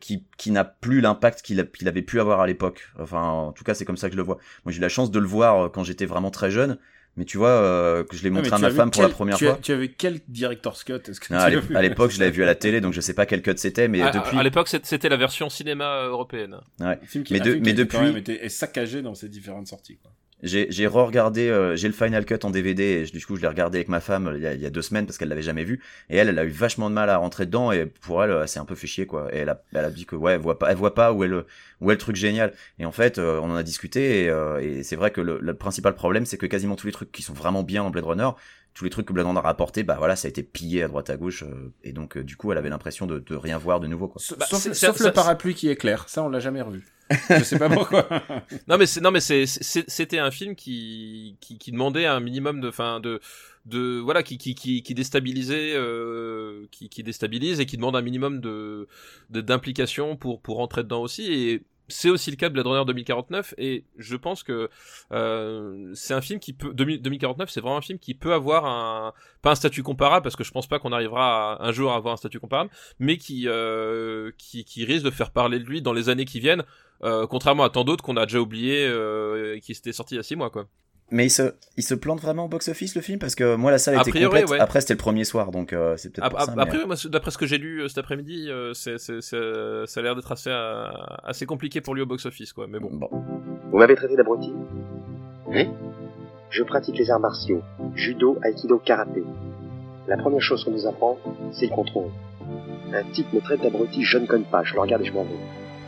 qui, 0.00 0.26
qui 0.36 0.50
n'a 0.50 0.64
plus 0.64 1.00
l'impact 1.00 1.42
qu'il 1.42 1.88
avait 1.88 2.02
pu 2.02 2.20
avoir 2.20 2.40
à 2.40 2.46
l'époque. 2.46 2.88
Enfin, 2.98 3.22
en 3.22 3.52
tout 3.52 3.64
cas, 3.64 3.74
c'est 3.74 3.84
comme 3.84 3.96
ça 3.96 4.08
que 4.08 4.12
je 4.14 4.18
le 4.18 4.24
vois. 4.24 4.38
Moi, 4.64 4.72
j'ai 4.72 4.78
eu 4.78 4.82
la 4.82 4.88
chance 4.88 5.10
de 5.10 5.18
le 5.18 5.26
voir 5.26 5.70
quand 5.72 5.84
j'étais 5.84 6.06
vraiment 6.06 6.30
très 6.30 6.50
jeune, 6.50 6.78
mais 7.16 7.24
tu 7.24 7.38
vois, 7.38 7.48
euh, 7.50 8.04
que 8.04 8.16
je 8.16 8.22
l'ai 8.24 8.30
montré 8.30 8.52
à 8.52 8.58
ma 8.58 8.70
femme 8.70 8.90
pour 8.90 9.00
quel- 9.02 9.08
la 9.10 9.14
première 9.14 9.36
tu, 9.36 9.46
as- 9.46 9.52
fois. 9.52 9.60
tu 9.62 9.72
avais 9.72 9.88
quel 9.88 10.20
director's 10.28 10.82
cut 10.84 10.94
Est-ce 11.08 11.20
que 11.20 11.26
tu 11.28 11.34
à 11.76 11.82
l'époque, 11.82 12.10
je 12.10 12.18
l'avais 12.18 12.30
vu 12.32 12.42
à 12.42 12.46
la 12.46 12.54
télé, 12.56 12.80
donc 12.80 12.92
je 12.92 13.00
sais 13.00 13.14
pas 13.14 13.26
quel 13.26 13.42
cut 13.42 13.52
c'était, 13.56 13.88
mais 13.88 14.02
À- 14.02 14.10
depuis, 14.10 14.36
À, 14.36 14.42
l'époque, 14.42 14.68
c'était 14.68 15.08
la 15.08 15.16
version 15.16 15.48
cinéma 15.48 16.04
européenne. 16.06 16.56
ouais. 16.80 16.86
Un 17.02 17.06
film 17.06 17.24
qui, 17.24 17.32
Mais 17.34 17.40
de- 17.40 17.52
film 17.52 17.62
mais 17.64 17.74
qui 17.74 17.80
a 17.80 17.86
quand 17.86 18.02
depuis- 18.12 18.32
est 18.32 18.48
saccagé 18.48 19.02
dans 19.02 19.14
ses 19.14 19.28
différentes 19.28 19.66
sorties. 19.68 19.98
Quoi. 20.02 20.10
J'ai 20.44 20.66
j'ai 20.70 20.86
re-regardé, 20.86 21.48
euh, 21.48 21.74
j'ai 21.74 21.88
le 21.88 21.94
Final 21.94 22.24
Cut 22.24 22.38
en 22.44 22.50
DVD 22.50 22.82
et 22.82 23.06
je- 23.06 23.12
du 23.12 23.24
coup 23.24 23.34
je 23.36 23.40
l'ai 23.42 23.48
regardé 23.48 23.78
avec 23.78 23.88
ma 23.88 24.00
femme 24.00 24.28
euh, 24.28 24.36
il 24.36 24.42
y, 24.42 24.46
a, 24.46 24.54
il 24.54 24.60
y 24.60 24.66
a 24.66 24.70
deux 24.70 24.82
semaines 24.82 25.06
parce 25.06 25.18
qu'elle 25.18 25.28
l'avait 25.30 25.42
jamais 25.42 25.64
vu. 25.64 25.80
Et 26.10 26.16
elle 26.16 26.28
elle 26.28 26.38
a 26.38 26.44
eu 26.44 26.50
vachement 26.50 26.90
de 26.90 26.94
mal 26.94 27.08
à 27.10 27.16
rentrer 27.16 27.46
dedans 27.46 27.72
et 27.72 27.86
pour 27.86 28.22
elle 28.22 28.30
euh, 28.30 28.46
c'est 28.46 28.58
un 28.60 28.64
peu 28.64 28.74
fait 28.74 28.86
chier 28.86 29.06
quoi. 29.06 29.28
Et 29.34 29.38
elle 29.38 29.48
a, 29.48 29.62
elle 29.72 29.84
a 29.84 29.90
dit 29.90 30.06
que 30.06 30.16
ouais 30.16 30.34
elle 30.34 30.40
voit 30.40 30.58
pas 30.58 30.70
elle 30.70 30.76
voit 30.76 30.94
pas 30.94 31.12
où 31.12 31.24
est 31.24 31.28
le 31.28 31.46
où 31.80 31.90
est 31.90 31.94
le 31.94 31.98
truc 31.98 32.16
génial. 32.16 32.52
Et 32.78 32.84
en 32.84 32.92
fait 32.92 33.18
euh, 33.18 33.40
on 33.42 33.50
en 33.50 33.56
a 33.56 33.62
discuté 33.62 34.24
et, 34.24 34.28
euh, 34.30 34.60
et 34.60 34.82
c'est 34.82 34.96
vrai 34.96 35.10
que 35.10 35.20
le, 35.20 35.38
le 35.40 35.54
principal 35.54 35.94
problème 35.94 36.26
c'est 36.26 36.36
que 36.38 36.46
quasiment 36.46 36.76
tous 36.76 36.86
les 36.86 36.92
trucs 36.92 37.10
qui 37.10 37.22
sont 37.22 37.32
vraiment 37.34 37.62
bien 37.62 37.82
dans 37.82 37.90
Blade 37.90 38.04
Runner 38.04 38.30
tous 38.74 38.82
les 38.84 38.90
trucs 38.90 39.06
que 39.06 39.12
Blade 39.12 39.26
Runner 39.26 39.40
a 39.44 39.48
apporté 39.48 39.84
bah 39.84 39.94
voilà 39.98 40.16
ça 40.16 40.26
a 40.26 40.30
été 40.30 40.42
pillé 40.42 40.82
à 40.82 40.88
droite 40.88 41.08
à 41.08 41.16
gauche 41.16 41.44
euh, 41.44 41.72
et 41.84 41.92
donc 41.92 42.16
euh, 42.16 42.24
du 42.24 42.36
coup 42.36 42.50
elle 42.50 42.58
avait 42.58 42.70
l'impression 42.70 43.06
de, 43.06 43.20
de 43.20 43.36
rien 43.36 43.56
voir 43.56 43.78
de 43.78 43.86
nouveau 43.86 44.08
quoi. 44.08 44.20
Sauf, 44.20 44.36
Bah, 44.38 44.46
sauf- 44.50 44.60
c'est- 44.62 44.74
sauf 44.74 44.96
ça- 44.96 45.04
le 45.04 45.08
ça- 45.10 45.12
parapluie 45.12 45.54
qui 45.54 45.68
éclaire, 45.70 46.08
ça 46.08 46.24
on 46.24 46.28
l'a 46.28 46.40
jamais 46.40 46.60
revu. 46.60 46.84
Je 47.10 47.44
sais 47.44 47.58
pas 47.58 47.68
pourquoi. 47.68 48.08
Non 48.68 48.78
mais 48.78 48.86
c'est 48.86 49.00
non 49.00 49.10
mais 49.10 49.20
c'est 49.20 49.46
c'était 49.46 50.18
un 50.18 50.30
film 50.30 50.54
qui, 50.54 51.36
qui 51.40 51.58
qui 51.58 51.72
demandait 51.72 52.06
un 52.06 52.20
minimum 52.20 52.60
de 52.60 52.70
fin 52.70 53.00
de 53.00 53.20
de 53.66 53.98
voilà 53.98 54.22
qui 54.22 54.38
qui 54.38 54.54
qui, 54.54 54.94
déstabilisait 54.94 55.72
euh, 55.74 56.66
qui 56.70 56.88
qui 56.88 57.02
déstabilise 57.02 57.60
et 57.60 57.66
qui 57.66 57.76
demande 57.76 57.96
un 57.96 58.02
minimum 58.02 58.40
de 58.40 58.88
d'implication 59.30 60.16
pour 60.16 60.40
pour 60.40 60.56
rentrer 60.56 60.82
dedans 60.82 61.02
aussi 61.02 61.60
c'est 61.88 62.08
aussi 62.10 62.30
le 62.30 62.36
cas 62.36 62.48
de 62.48 62.54
Blade 62.54 62.66
Runner 62.66 62.84
2049 62.86 63.54
et 63.58 63.84
je 63.98 64.16
pense 64.16 64.42
que 64.42 64.70
euh, 65.12 65.90
c'est 65.94 66.14
un 66.14 66.20
film 66.20 66.40
qui 66.40 66.52
peut 66.52 66.72
2000 66.72 67.02
2049 67.02 67.50
c'est 67.50 67.60
vraiment 67.60 67.76
un 67.76 67.82
film 67.82 67.98
qui 67.98 68.14
peut 68.14 68.32
avoir 68.32 68.64
un 68.64 69.12
pas 69.42 69.50
un 69.52 69.54
statut 69.54 69.82
comparable 69.82 70.22
parce 70.22 70.36
que 70.36 70.44
je 70.44 70.50
pense 70.50 70.66
pas 70.66 70.78
qu'on 70.78 70.92
arrivera 70.92 71.62
un 71.62 71.72
jour 71.72 71.92
à 71.92 71.96
avoir 71.96 72.14
un 72.14 72.16
statut 72.16 72.40
comparable 72.40 72.70
mais 72.98 73.16
qui 73.16 73.48
euh, 73.48 74.30
qui 74.38 74.64
qui 74.64 74.84
risque 74.84 75.04
de 75.04 75.10
faire 75.10 75.30
parler 75.30 75.58
de 75.58 75.64
lui 75.64 75.82
dans 75.82 75.92
les 75.92 76.08
années 76.08 76.24
qui 76.24 76.40
viennent 76.40 76.64
euh, 77.02 77.26
contrairement 77.26 77.64
à 77.64 77.70
tant 77.70 77.84
d'autres 77.84 78.02
qu'on 78.02 78.16
a 78.16 78.24
déjà 78.24 78.40
oublié 78.40 78.84
et 78.84 79.60
qui 79.60 79.72
étaient 79.72 79.92
sortis 79.92 80.14
il 80.14 80.18
y 80.18 80.20
a 80.20 80.22
six 80.22 80.36
mois 80.36 80.50
quoi. 80.50 80.66
Mais 81.14 81.26
il 81.26 81.30
se 81.30 81.54
il 81.76 81.82
se 81.82 81.94
plante 81.94 82.20
vraiment 82.20 82.44
au 82.44 82.48
box 82.48 82.68
office 82.68 82.94
le 82.94 83.00
film 83.00 83.18
parce 83.18 83.34
que 83.34 83.54
moi 83.56 83.70
la 83.70 83.78
salle 83.78 83.96
A 83.96 84.00
était 84.02 84.10
priori, 84.10 84.40
complète 84.42 84.50
ouais. 84.50 84.60
après 84.60 84.80
c'était 84.82 84.94
le 84.94 84.98
premier 84.98 85.24
soir 85.24 85.50
donc 85.50 85.72
euh, 85.72 85.96
c'est 85.96 86.10
peut-être 86.10 86.24
Ap- 86.26 86.30
pour 86.32 86.40
ap- 86.40 86.46
ça 86.46 86.54
mais- 86.56 86.62
Après, 86.62 86.84
moi, 86.86 86.96
d'après 87.08 87.30
ce 87.30 87.38
que 87.38 87.46
j'ai 87.46 87.58
lu 87.58 87.80
euh, 87.82 87.88
cet 87.88 87.98
après-midi, 87.98 88.48
euh, 88.50 88.72
c'est, 88.74 88.98
ça 88.98 89.10
a 89.38 90.02
l'air 90.02 90.14
d'être 90.16 90.30
assez, 90.32 90.50
euh, 90.50 90.86
assez 91.24 91.46
compliqué 91.46 91.80
pour 91.80 91.94
lui 91.94 92.02
au 92.02 92.06
box-office, 92.06 92.52
quoi. 92.52 92.66
Mais 92.68 92.78
bon. 92.80 92.90
bon 92.92 93.08
Vous 93.70 93.78
m'avez 93.78 93.94
traité 93.94 94.16
d'abruti? 94.16 94.52
Oui. 95.46 95.68
Je 96.50 96.62
pratique 96.62 96.96
les 96.98 97.10
arts 97.10 97.20
martiaux, 97.20 97.62
judo, 97.94 98.38
aikido, 98.44 98.78
karaté. 98.78 99.22
La 100.06 100.16
première 100.16 100.40
chose 100.42 100.64
qu'on 100.64 100.70
nous 100.72 100.86
apprend, 100.86 101.18
c'est 101.52 101.66
le 101.66 101.74
contrôle. 101.74 102.10
Un 102.92 103.02
type 103.12 103.32
me 103.32 103.40
traite 103.40 103.62
d'abruti, 103.62 104.02
je 104.04 104.18
ne 104.18 104.26
cogne 104.26 104.44
pas, 104.44 104.62
je 104.64 104.74
le 104.74 104.80
regarde 104.80 105.02
et 105.02 105.06
je 105.06 105.12
m'en 105.12 105.24
vais. 105.24 105.30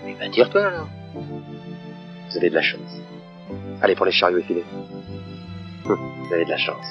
Eh 0.08 0.14
ben 0.14 0.30
tire-toi 0.30 0.62
alors. 0.66 0.88
Vous 1.14 2.36
avez 2.36 2.50
de 2.50 2.54
la 2.54 2.62
chance. 2.62 2.80
Allez 3.82 3.94
pour 3.94 4.06
les 4.06 4.12
chariots 4.12 4.38
effilés. 4.38 4.64
Hum, 5.84 5.98
Vous 6.28 6.34
avez 6.34 6.44
de 6.44 6.50
la 6.50 6.58
chance. 6.58 6.86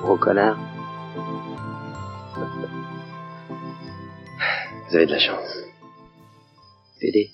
Gros 0.00 0.16
connard. 0.16 0.58
Vous 4.88 4.96
avez 4.96 5.06
de 5.06 5.12
la 5.12 5.18
chance. 5.18 5.56
Aider. 7.00 7.30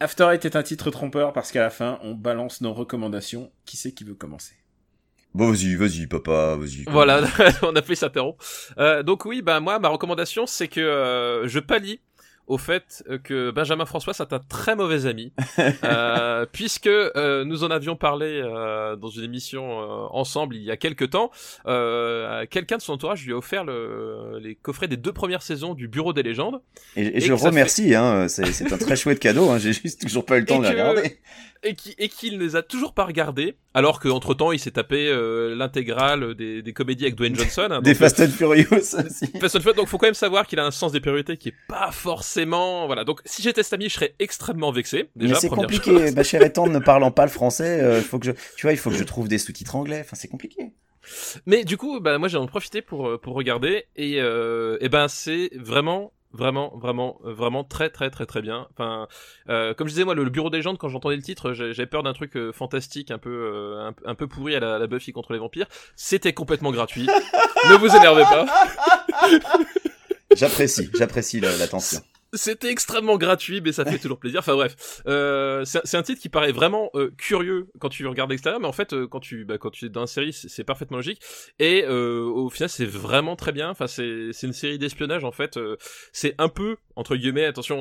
After 0.00 0.28
Eight 0.32 0.44
est 0.44 0.56
un 0.56 0.62
titre 0.62 0.90
trompeur 0.90 1.32
parce 1.32 1.52
qu'à 1.52 1.60
la 1.60 1.70
fin 1.70 1.98
on 2.02 2.14
balance 2.14 2.60
nos 2.60 2.72
recommandations. 2.72 3.50
Qui 3.64 3.76
c'est 3.76 3.92
qui 3.92 4.04
veut 4.04 4.14
commencer? 4.14 4.54
Bon, 5.34 5.50
vas-y, 5.50 5.74
vas-y, 5.76 6.06
papa, 6.06 6.56
vas-y. 6.56 6.84
Voilà, 6.88 7.22
on 7.62 7.74
a 7.74 7.80
fait 7.80 7.94
s'interrompre. 7.94 8.44
Euh, 8.76 9.02
donc 9.02 9.24
oui, 9.24 9.40
bah 9.40 9.60
moi, 9.60 9.78
ma 9.78 9.88
recommandation, 9.88 10.44
c'est 10.46 10.68
que 10.68 10.80
euh, 10.80 11.48
je 11.48 11.58
pallie 11.58 12.02
au 12.46 12.58
fait 12.58 13.04
que 13.24 13.50
Benjamin 13.50 13.84
François 13.86 14.12
c'est 14.14 14.32
un 14.32 14.40
très 14.40 14.74
mauvais 14.76 15.06
ami, 15.06 15.32
euh, 15.84 16.44
puisque 16.50 16.86
euh, 16.86 17.44
nous 17.44 17.64
en 17.64 17.70
avions 17.70 17.96
parlé 17.96 18.40
euh, 18.44 18.96
dans 18.96 19.08
une 19.08 19.24
émission 19.24 19.78
ensemble 20.14 20.56
il 20.56 20.62
y 20.62 20.70
a 20.70 20.76
quelques 20.76 21.10
temps. 21.10 21.30
Quelqu'un 21.64 22.76
de 22.76 22.82
son 22.82 22.94
entourage 22.94 23.24
lui 23.24 23.32
a 23.32 23.36
offert 23.36 23.64
le, 23.64 24.38
les 24.40 24.54
coffrets 24.54 24.88
des 24.88 24.96
deux 24.96 25.12
premières 25.12 25.42
saisons 25.42 25.74
du 25.74 25.88
Bureau 25.88 26.12
des 26.12 26.22
légendes. 26.22 26.60
Et, 26.96 27.02
et 27.02 27.16
Et 27.18 27.20
je 27.20 27.32
remercie, 27.32 27.94
hein, 27.94 28.26
c'est, 28.28 28.72
un 28.72 28.78
très 28.78 28.96
chouette 28.96 29.20
cadeau, 29.20 29.48
hein, 29.50 29.58
j'ai 29.58 29.72
juste 29.72 30.02
toujours 30.02 30.24
pas 30.26 30.36
eu 30.36 30.40
le 30.40 30.46
temps 30.46 30.56
Et 30.56 30.58
de 30.60 30.64
que- 30.64 30.70
regarder. 30.72 31.18
Et 31.64 31.74
qui 31.74 31.94
et 31.98 32.08
qu'il 32.08 32.38
ne 32.38 32.44
les 32.44 32.56
a 32.56 32.62
toujours 32.62 32.92
pas 32.94 33.04
regardés 33.04 33.56
alors 33.74 34.00
qu'entre 34.00 34.34
temps 34.34 34.52
il 34.52 34.58
s'est 34.58 34.72
tapé 34.72 35.08
euh, 35.08 35.54
l'intégrale 35.54 36.34
des, 36.34 36.62
des 36.62 36.72
comédies 36.72 37.04
avec 37.04 37.14
Dwayne 37.14 37.34
Johnson 37.34 37.68
hein, 37.70 37.80
Des 37.82 37.90
donc, 37.92 37.98
Fast 37.98 38.20
and 38.20 38.28
Furious 38.28 38.66
aussi. 38.72 38.96
euh, 39.34 39.40
Fast 39.40 39.56
and 39.56 39.60
Furious, 39.60 39.76
donc 39.76 39.88
faut 39.88 39.98
quand 39.98 40.06
même 40.06 40.14
savoir 40.14 40.46
qu'il 40.46 40.58
a 40.58 40.64
un 40.64 40.70
sens 40.70 40.92
des 40.92 41.00
priorités 41.00 41.36
qui 41.36 41.48
est 41.50 41.54
pas 41.68 41.90
forcément 41.92 42.86
voilà 42.86 43.04
donc 43.04 43.20
si 43.24 43.42
j'étais 43.42 43.62
ami 43.72 43.88
je 43.88 43.94
serais 43.94 44.14
extrêmement 44.18 44.72
vexé 44.72 45.08
déjà 45.16 45.34
Mais 45.34 45.40
c'est 45.40 45.48
compliqué, 45.48 46.10
ma 46.12 46.22
chère 46.22 46.42
étendre 46.42 46.72
ne 46.72 46.78
parlant 46.78 47.10
pas 47.10 47.24
le 47.24 47.30
français, 47.30 47.80
euh, 47.80 48.00
faut 48.02 48.18
que 48.18 48.26
je, 48.26 48.32
tu 48.56 48.62
vois, 48.62 48.72
il 48.72 48.78
faut 48.78 48.90
que 48.90 48.96
je 48.96 49.04
trouve 49.04 49.28
des 49.28 49.38
sous-titres 49.38 49.76
anglais, 49.76 50.00
enfin 50.04 50.16
c'est 50.16 50.28
compliqué. 50.28 50.72
mais 51.46 51.64
du 51.64 51.76
coup 51.76 52.00
bah 52.00 52.18
moi 52.18 52.28
j'ai 52.28 52.36
en 52.38 52.46
profité 52.46 52.82
pour 52.82 53.08
euh, 53.08 53.18
pour 53.18 53.34
regarder 53.34 53.86
et 53.96 54.20
euh, 54.20 54.78
et 54.80 54.88
ben 54.88 55.08
c'est 55.08 55.50
vraiment 55.56 56.12
vraiment 56.32 56.76
vraiment 56.76 57.20
euh, 57.24 57.32
vraiment 57.32 57.64
très 57.64 57.90
très 57.90 58.10
très 58.10 58.26
très 58.26 58.42
bien. 58.42 58.66
Enfin 58.72 59.06
euh, 59.48 59.74
comme 59.74 59.86
je 59.88 59.92
disais 59.92 60.04
moi 60.04 60.14
le, 60.14 60.24
le 60.24 60.30
bureau 60.30 60.50
des 60.50 60.58
légendes 60.58 60.78
quand 60.78 60.88
j'entendais 60.88 61.16
le 61.16 61.22
titre 61.22 61.52
j'avais 61.52 61.86
peur 61.86 62.02
d'un 62.02 62.12
truc 62.12 62.36
euh, 62.36 62.52
fantastique 62.52 63.10
un 63.10 63.18
peu 63.18 63.30
euh, 63.30 63.88
un, 63.90 63.94
un 64.10 64.14
peu 64.14 64.26
pourri 64.26 64.54
à 64.56 64.60
la, 64.60 64.78
la 64.78 64.86
Buffy 64.86 65.12
contre 65.12 65.32
les 65.32 65.38
vampires. 65.38 65.66
C'était 65.96 66.32
complètement 66.32 66.70
gratuit. 66.72 67.08
Ne 67.70 67.76
vous 67.76 67.94
énervez 67.94 68.22
pas. 68.24 68.44
J'apprécie, 70.34 70.90
j'apprécie 70.98 71.38
la- 71.38 71.56
l'attention. 71.56 72.00
C'était 72.34 72.70
extrêmement 72.70 73.18
gratuit, 73.18 73.60
mais 73.60 73.72
ça 73.72 73.84
fait 73.84 73.98
toujours 73.98 74.18
plaisir. 74.18 74.38
Enfin 74.40 74.54
bref, 74.54 75.02
euh, 75.06 75.64
c'est 75.66 75.96
un 75.98 76.02
titre 76.02 76.20
qui 76.20 76.30
paraît 76.30 76.52
vraiment 76.52 76.88
euh, 76.94 77.10
curieux 77.18 77.66
quand 77.78 77.90
tu 77.90 78.06
regardes 78.06 78.30
l'extérieur, 78.30 78.58
mais 78.58 78.66
en 78.66 78.72
fait, 78.72 78.94
euh, 78.94 79.06
quand 79.06 79.20
tu 79.20 79.44
bah, 79.44 79.58
quand 79.58 79.70
tu 79.70 79.84
es 79.84 79.88
dans 79.90 80.00
la 80.00 80.06
série, 80.06 80.32
c'est 80.32 80.64
parfaitement 80.64 80.96
logique. 80.96 81.20
Et 81.58 81.84
euh, 81.84 82.22
au 82.22 82.48
final, 82.48 82.70
c'est 82.70 82.86
vraiment 82.86 83.36
très 83.36 83.52
bien. 83.52 83.68
Enfin, 83.68 83.86
c'est 83.86 84.30
une 84.42 84.52
série 84.54 84.78
d'espionnage 84.78 85.24
en 85.24 85.30
fait. 85.32 85.58
euh, 85.58 85.76
c'est 86.12 86.34
un 86.38 86.48
peu 86.48 86.76
entre 86.96 87.16
guillemets, 87.16 87.44
attention, 87.46 87.80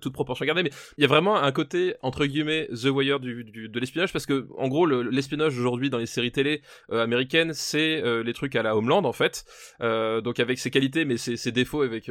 toute 0.00 0.12
proportion 0.12 0.44
gardée, 0.44 0.62
mais 0.62 0.70
il 0.98 1.02
y 1.02 1.04
a 1.06 1.08
vraiment 1.08 1.36
un 1.36 1.52
côté 1.52 1.94
entre 2.02 2.26
guillemets 2.26 2.68
The 2.68 2.86
Wire 2.86 3.18
du, 3.18 3.44
du- 3.44 3.68
de 3.70 3.80
l'espionnage 3.80 4.12
parce 4.12 4.26
que 4.26 4.46
en 4.58 4.68
gros, 4.68 4.84
le- 4.84 5.02
l'espionnage 5.02 5.58
aujourd'hui 5.58 5.88
dans 5.88 5.96
les 5.98 6.04
séries 6.06 6.32
télé 6.32 6.60
euh, 6.90 7.02
américaines, 7.02 7.52
c'est 7.54 8.02
les 8.22 8.32
trucs 8.32 8.56
à 8.56 8.62
la 8.62 8.74
Homeland 8.76 9.04
en 9.04 9.12
fait. 9.12 9.44
Donc 9.80 10.40
avec 10.40 10.58
ses 10.58 10.70
qualités, 10.70 11.04
mais 11.04 11.18
ses, 11.18 11.36
ses 11.36 11.52
défauts, 11.52 11.82
avec 11.82 12.08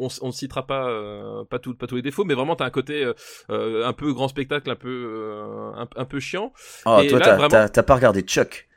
on, 0.00 0.26
ne 0.26 0.32
citera 0.32 0.66
pas 0.66 0.88
euh, 0.88 1.44
pas 1.44 1.58
tout 1.58 1.74
pas 1.74 1.86
tous 1.86 1.96
les 1.96 2.02
défauts, 2.02 2.24
mais 2.24 2.34
vraiment 2.34 2.56
t'as 2.56 2.64
un 2.64 2.70
côté 2.70 3.04
euh, 3.04 3.14
euh, 3.50 3.86
un 3.86 3.92
peu 3.92 4.12
grand 4.12 4.28
spectacle, 4.28 4.70
un 4.70 4.76
peu 4.76 5.72
un, 5.76 5.88
un 5.96 6.04
peu 6.04 6.20
chiant. 6.20 6.52
Oh, 6.86 7.00
Et 7.02 7.08
toi, 7.08 7.20
t'as, 7.20 7.36
vraiment- 7.36 7.68
pas 7.68 7.94
regardé 7.94 8.22
Chuck? 8.22 8.68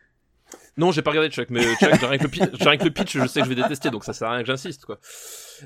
Non, 0.75 0.91
j'ai 0.91 1.03
pas 1.03 1.11
regardé 1.11 1.29
Chuck, 1.29 1.49
mais 1.51 1.61
Chuck, 1.75 1.91
j'ai 1.99 2.05
rien, 2.07 2.17
que 2.17 2.23
le 2.23 2.29
pitch, 2.29 2.49
j'ai 2.59 2.69
rien 2.69 2.77
que 2.77 2.83
le 2.83 2.91
pitch, 2.91 3.17
je 3.17 3.27
sais 3.27 3.41
que 3.41 3.45
je 3.45 3.53
vais 3.53 3.61
détester, 3.61 3.91
donc 3.91 4.03
ça 4.03 4.13
sert 4.13 4.27
à 4.27 4.31
rien 4.33 4.41
que 4.41 4.47
j'insiste, 4.47 4.85
quoi. 4.85 4.97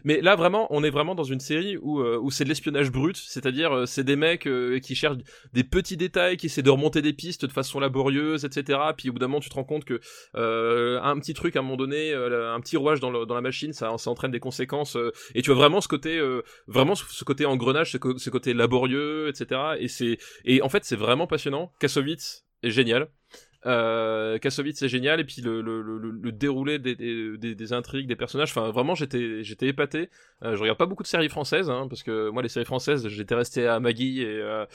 Mais 0.03 0.21
là, 0.21 0.35
vraiment, 0.35 0.67
on 0.69 0.83
est 0.83 0.89
vraiment 0.89 1.15
dans 1.15 1.23
une 1.23 1.39
série 1.39 1.77
où, 1.77 1.99
euh, 1.99 2.19
où 2.21 2.31
c'est 2.31 2.43
de 2.43 2.49
l'espionnage 2.49 2.91
brut, 2.91 3.15
c'est-à-dire 3.17 3.71
euh, 3.71 3.85
c'est 3.85 4.03
des 4.03 4.15
mecs 4.15 4.47
euh, 4.47 4.79
qui 4.79 4.95
cherchent 4.95 5.17
des 5.53 5.63
petits 5.63 5.97
détails, 5.97 6.37
qui 6.37 6.47
essaient 6.47 6.61
de 6.61 6.69
remonter 6.69 7.01
des 7.01 7.13
pistes 7.13 7.45
de 7.45 7.51
façon 7.51 7.79
laborieuse, 7.79 8.45
etc. 8.45 8.79
Puis 8.97 9.09
au 9.09 9.13
bout 9.13 9.19
d'un 9.19 9.27
moment, 9.27 9.39
tu 9.39 9.49
te 9.49 9.55
rends 9.55 9.63
compte 9.63 9.85
que 9.85 9.99
euh, 10.35 10.99
un 11.01 11.17
petit 11.19 11.33
truc 11.33 11.55
à 11.55 11.59
un 11.59 11.61
moment 11.61 11.77
donné, 11.77 12.11
euh, 12.11 12.53
un 12.53 12.59
petit 12.59 12.77
rouage 12.77 12.99
dans, 12.99 13.11
la 13.11 13.41
machine, 13.41 13.73
ça, 13.73 13.95
ça 13.97 14.09
entraîne 14.09 14.31
des 14.31 14.39
conséquences. 14.39 14.95
euh, 14.95 15.11
et 15.35 15.41
tu 15.41 15.51
vois 15.51 15.59
vraiment 15.59 15.81
ce 15.81 15.87
côté, 15.87 16.21
vraiment 16.67 16.95
ce 16.95 17.23
côté 17.23 17.45
engrenage, 17.45 17.91
ce, 17.91 17.97
ce 18.17 18.29
côté 18.29 18.53
laborieux, 18.53 19.27
etc. 19.29 19.61
Et 19.79 19.87
c'est, 19.87 20.17
et 20.45 20.61
en 20.61 20.69
fait, 20.69 20.83
c'est 20.85 20.95
vraiment 20.95 21.27
passionnant. 21.27 21.71
Kassovitz 21.79 22.45
est 22.63 22.71
génial. 22.71 23.09
Euh, 23.65 24.37
Kassovitz 24.37 24.77
c'est 24.79 24.87
génial. 24.87 25.19
Et 25.19 25.23
puis 25.23 25.41
le, 25.41 25.61
le, 25.61 25.81
le, 25.81 25.97
le 25.97 26.31
déroulé 26.31 26.79
des, 26.79 26.95
des, 26.95 27.55
des, 27.55 27.73
intrigues 27.73 28.07
des 28.07 28.15
personnages. 28.15 28.51
Enfin 28.51 28.69
vraiment 28.71 28.95
j'étais 28.95 29.43
j'étais 29.43 29.67
épaté. 29.67 30.09
Euh, 30.43 30.55
je 30.55 30.61
regarde 30.61 30.77
pas 30.77 30.85
beaucoup 30.85 31.03
de 31.03 31.07
séries 31.07 31.29
françaises 31.29 31.69
hein, 31.69 31.87
parce 31.89 32.03
que 32.03 32.29
moi 32.29 32.43
les 32.43 32.49
séries 32.49 32.65
françaises 32.65 33.07
j'étais 33.07 33.35
resté 33.35 33.67
à 33.67 33.79
Maggie 33.79 34.21
et 34.21 34.27
euh, 34.27 34.65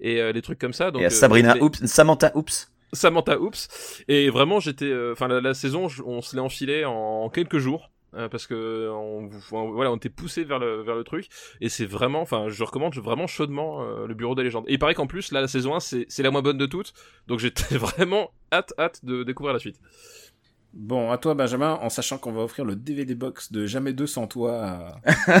et 0.00 0.20
euh, 0.20 0.32
les 0.32 0.42
trucs 0.42 0.58
comme 0.58 0.72
ça. 0.72 0.90
Donc 0.90 1.02
et 1.02 1.04
à 1.04 1.08
euh, 1.08 1.10
Sabrina 1.10 1.54
les- 1.54 1.60
Oops, 1.60 1.84
Samantha 1.84 2.32
Oops. 2.34 2.72
Samantha 2.92 3.38
Oops 3.38 3.68
et 4.08 4.30
vraiment 4.30 4.58
j'étais 4.58 4.86
euh, 4.86 5.12
enfin 5.12 5.28
la, 5.28 5.40
la 5.40 5.54
saison 5.54 5.86
on 6.04 6.22
se 6.22 6.34
l'est 6.34 6.42
enfilé 6.42 6.84
en, 6.84 6.92
en 6.92 7.28
quelques 7.28 7.58
jours 7.58 7.90
euh, 8.14 8.28
parce 8.28 8.46
que 8.46 8.88
on, 8.92 9.30
on- 9.52 9.70
voilà 9.72 9.90
on 9.92 9.96
était 9.96 10.08
poussé 10.08 10.44
vers 10.44 10.58
le 10.58 10.82
vers 10.82 10.94
le 10.96 11.04
truc 11.04 11.26
et 11.60 11.68
c'est 11.68 11.86
vraiment 11.86 12.20
enfin 12.20 12.46
je 12.48 12.62
recommande 12.64 12.94
vraiment 12.96 13.26
chaudement 13.26 13.82
euh, 13.82 14.06
le 14.06 14.14
bureau 14.14 14.34
des 14.34 14.42
légendes 14.42 14.64
et 14.68 14.72
il 14.72 14.78
paraît 14.78 14.94
qu'en 14.94 15.06
plus 15.06 15.30
là 15.32 15.40
la 15.40 15.48
saison 15.48 15.74
1 15.74 15.80
c'est 15.80 16.06
c'est 16.08 16.22
la 16.22 16.30
moins 16.30 16.42
bonne 16.42 16.58
de 16.58 16.66
toutes 16.66 16.92
donc 17.28 17.38
j'étais 17.38 17.76
vraiment 17.78 18.30
hâte 18.52 18.72
hâte 18.78 19.04
de 19.04 19.22
découvrir 19.22 19.52
la 19.52 19.60
suite 19.60 19.76
Bon, 20.72 21.10
à 21.10 21.18
toi 21.18 21.34
Benjamin, 21.34 21.80
en 21.82 21.88
sachant 21.88 22.16
qu'on 22.16 22.30
va 22.30 22.42
offrir 22.42 22.64
le 22.64 22.76
DVD 22.76 23.16
box 23.16 23.50
de 23.50 23.66
Jamais 23.66 23.92
deux 23.92 24.06
sans 24.06 24.28
toi. 24.28 24.62
à- 24.62 25.00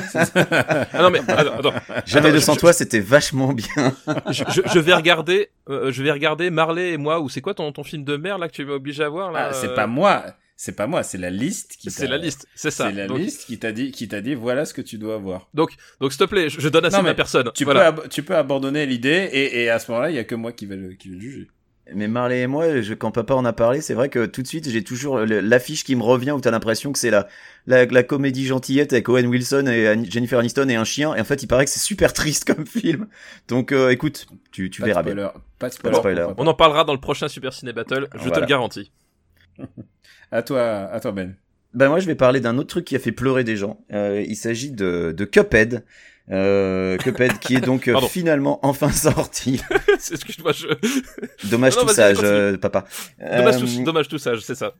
Ah 0.92 1.02
non 1.02 1.10
mais 1.10 1.20
attends, 1.20 1.56
attends. 1.58 1.72
Jamais 2.04 2.26
Attends, 2.30 2.34
de 2.34 2.40
sans 2.40 2.54
je- 2.54 2.58
toi, 2.58 2.72
c'était 2.72 2.98
vachement 2.98 3.52
bien. 3.52 3.94
je, 4.32 4.42
je- 4.48 4.62
je 4.66 4.78
vais 4.80 4.92
regarder, 4.92 5.50
euh, 5.68 5.92
je 5.92 6.02
vais 6.02 6.10
regarder 6.10 6.50
Marley 6.50 6.94
et 6.94 6.96
moi 6.96 7.20
ou 7.20 7.28
c'est 7.28 7.40
quoi 7.40 7.54
ton, 7.54 7.70
ton 7.70 7.84
film 7.84 8.02
de 8.02 8.16
merde 8.16 8.40
là 8.40 8.48
que 8.48 8.54
tu 8.54 8.64
m'as 8.64 8.72
obligé 8.72 9.04
à 9.04 9.08
voir 9.08 9.30
là 9.30 9.50
Ah, 9.50 9.52
c'est 9.52 9.68
euh, 9.68 9.74
pas 9.76 9.86
moi, 9.86 10.24
c'est 10.62 10.72
pas 10.76 10.86
moi, 10.86 11.02
c'est 11.02 11.16
la 11.16 11.30
liste 11.30 11.76
qui. 11.78 11.90
C'est 11.90 12.04
t'a- 12.04 12.10
la 12.10 12.18
liste, 12.18 12.46
c'est 12.54 12.70
ça. 12.70 12.88
C'est 12.90 12.92
la 12.94 13.06
donc, 13.06 13.16
liste 13.18 13.46
qui 13.46 13.58
t'a 13.58 13.72
dit, 13.72 13.92
qui 13.92 14.08
t'a 14.08 14.20
dit, 14.20 14.34
voilà 14.34 14.66
ce 14.66 14.74
que 14.74 14.82
tu 14.82 14.98
dois 14.98 15.16
voir. 15.16 15.48
donc, 15.54 15.70
donc 16.00 16.12
s'il 16.12 16.18
te 16.20 16.24
plaît, 16.24 16.50
je, 16.50 16.60
je 16.60 16.68
donne 16.68 16.84
assez 16.84 16.98
Non, 16.98 17.02
mais 17.02 17.14
personne. 17.14 17.50
Tu 17.54 17.64
voilà. 17.64 17.92
peux, 17.92 18.02
ab- 18.02 18.08
tu 18.10 18.22
peux 18.22 18.36
abandonner 18.36 18.84
l'idée 18.84 19.30
et, 19.32 19.62
et 19.62 19.70
à 19.70 19.78
ce 19.78 19.90
moment-là, 19.90 20.10
il 20.10 20.16
y 20.16 20.18
a 20.18 20.24
que 20.24 20.34
moi 20.34 20.52
qui 20.52 20.66
vais 20.66 20.76
le, 20.76 20.92
qui 20.92 21.08
vais 21.08 21.14
le 21.14 21.20
juger. 21.22 21.48
Mais 21.94 22.08
Marley 22.08 22.42
et 22.42 22.46
moi, 22.46 22.82
je, 22.82 22.92
quand 22.94 23.10
papa 23.10 23.34
en 23.34 23.44
a 23.46 23.52
parlé, 23.54 23.80
c'est 23.80 23.94
vrai 23.94 24.10
que 24.10 24.26
tout 24.26 24.42
de 24.42 24.46
suite, 24.46 24.68
j'ai 24.68 24.84
toujours 24.84 25.18
l'affiche 25.20 25.82
qui 25.82 25.96
me 25.96 26.02
revient 26.02 26.30
où 26.32 26.40
t'as 26.40 26.50
l'impression 26.52 26.92
que 26.92 26.98
c'est 27.00 27.10
la, 27.10 27.26
la, 27.66 27.84
la 27.86 28.02
comédie 28.04 28.46
gentillette 28.46 28.92
avec 28.92 29.08
Owen 29.08 29.26
Wilson 29.26 29.64
et 29.66 29.96
Jennifer 30.08 30.38
Aniston 30.38 30.68
et 30.68 30.76
un 30.76 30.84
chien. 30.84 31.16
Et 31.16 31.20
en 31.20 31.24
fait, 31.24 31.42
il 31.42 31.46
paraît 31.48 31.64
que 31.64 31.70
c'est 31.70 31.80
super 31.80 32.12
triste 32.12 32.44
comme 32.44 32.64
film. 32.80 33.08
Donc, 33.48 33.72
euh, 33.72 33.88
écoute, 33.88 34.26
tu, 34.52 34.70
tu 34.70 34.82
Pas 34.82 34.86
de 34.86 34.90
verras 34.90 35.02
bien. 35.02 35.12
spoiler, 35.14 35.28
Pas 35.58 35.68
de 35.68 35.74
Pas 35.74 35.76
spoiler. 35.92 35.94
de 35.94 35.98
spoiler. 36.20 36.34
On 36.36 36.46
en 36.46 36.54
parlera 36.54 36.84
dans 36.84 36.92
le 36.92 37.00
prochain 37.00 37.26
Super 37.28 37.52
Ciné 37.54 37.72
Battle, 37.72 38.08
je 38.22 38.28
te 38.28 38.38
le 38.38 38.46
garantis. 38.46 38.92
À 40.32 40.42
toi, 40.42 40.62
à 40.92 41.00
toi 41.00 41.10
Ben. 41.12 41.34
Ben 41.74 41.88
moi, 41.88 41.98
je 42.00 42.06
vais 42.06 42.14
parler 42.14 42.40
d'un 42.40 42.56
autre 42.58 42.68
truc 42.68 42.84
qui 42.84 42.94
a 42.96 42.98
fait 43.00 43.12
pleurer 43.12 43.42
des 43.44 43.56
gens. 43.56 43.80
Euh, 43.92 44.24
il 44.26 44.36
s'agit 44.36 44.70
de, 44.70 45.12
de 45.16 45.24
Cuphead. 45.24 45.84
Euh, 46.30 46.96
Cuphead 46.98 47.38
qui 47.40 47.56
est 47.56 47.60
donc 47.60 47.88
euh, 47.88 47.92
Pardon. 47.94 48.08
finalement 48.08 48.60
enfin 48.64 48.90
sorti. 48.92 49.60
Excuse-moi, 49.88 50.52
je... 50.52 50.68
Dommage 51.48 51.74
Non, 51.76 51.82
non, 51.82 51.88
tout 51.88 51.94
sage, 51.94 52.18
euh, 52.22 52.56
papa. 52.56 52.84
dommage, 53.18 53.56
Euh, 53.56 53.60
tout, 53.60 53.82
dommage 53.84 54.08
tout 54.08 54.18
sage, 54.18 54.40
c'est 54.42 54.54
ça. 54.54 54.74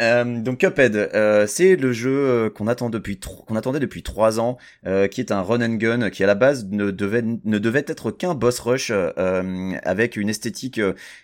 Euh, 0.00 0.40
donc 0.40 0.58
Cuphead, 0.58 0.96
euh, 0.96 1.46
c'est 1.46 1.76
le 1.76 1.92
jeu 1.92 2.10
euh, 2.10 2.50
qu'on 2.50 2.66
attendait 2.66 3.00
depuis 3.00 4.02
trois 4.02 4.40
ans, 4.40 4.58
euh, 4.86 5.08
qui 5.08 5.20
est 5.20 5.32
un 5.32 5.42
run 5.42 5.60
and 5.60 5.74
gun, 5.74 6.10
qui 6.10 6.22
à 6.22 6.26
la 6.26 6.34
base 6.34 6.66
ne 6.70 6.90
devait 6.90 7.22
ne 7.22 7.58
devait 7.58 7.84
être 7.86 8.10
qu'un 8.10 8.34
boss 8.34 8.60
rush 8.60 8.90
avec 8.90 10.16
une 10.16 10.28
esthétique 10.28 10.80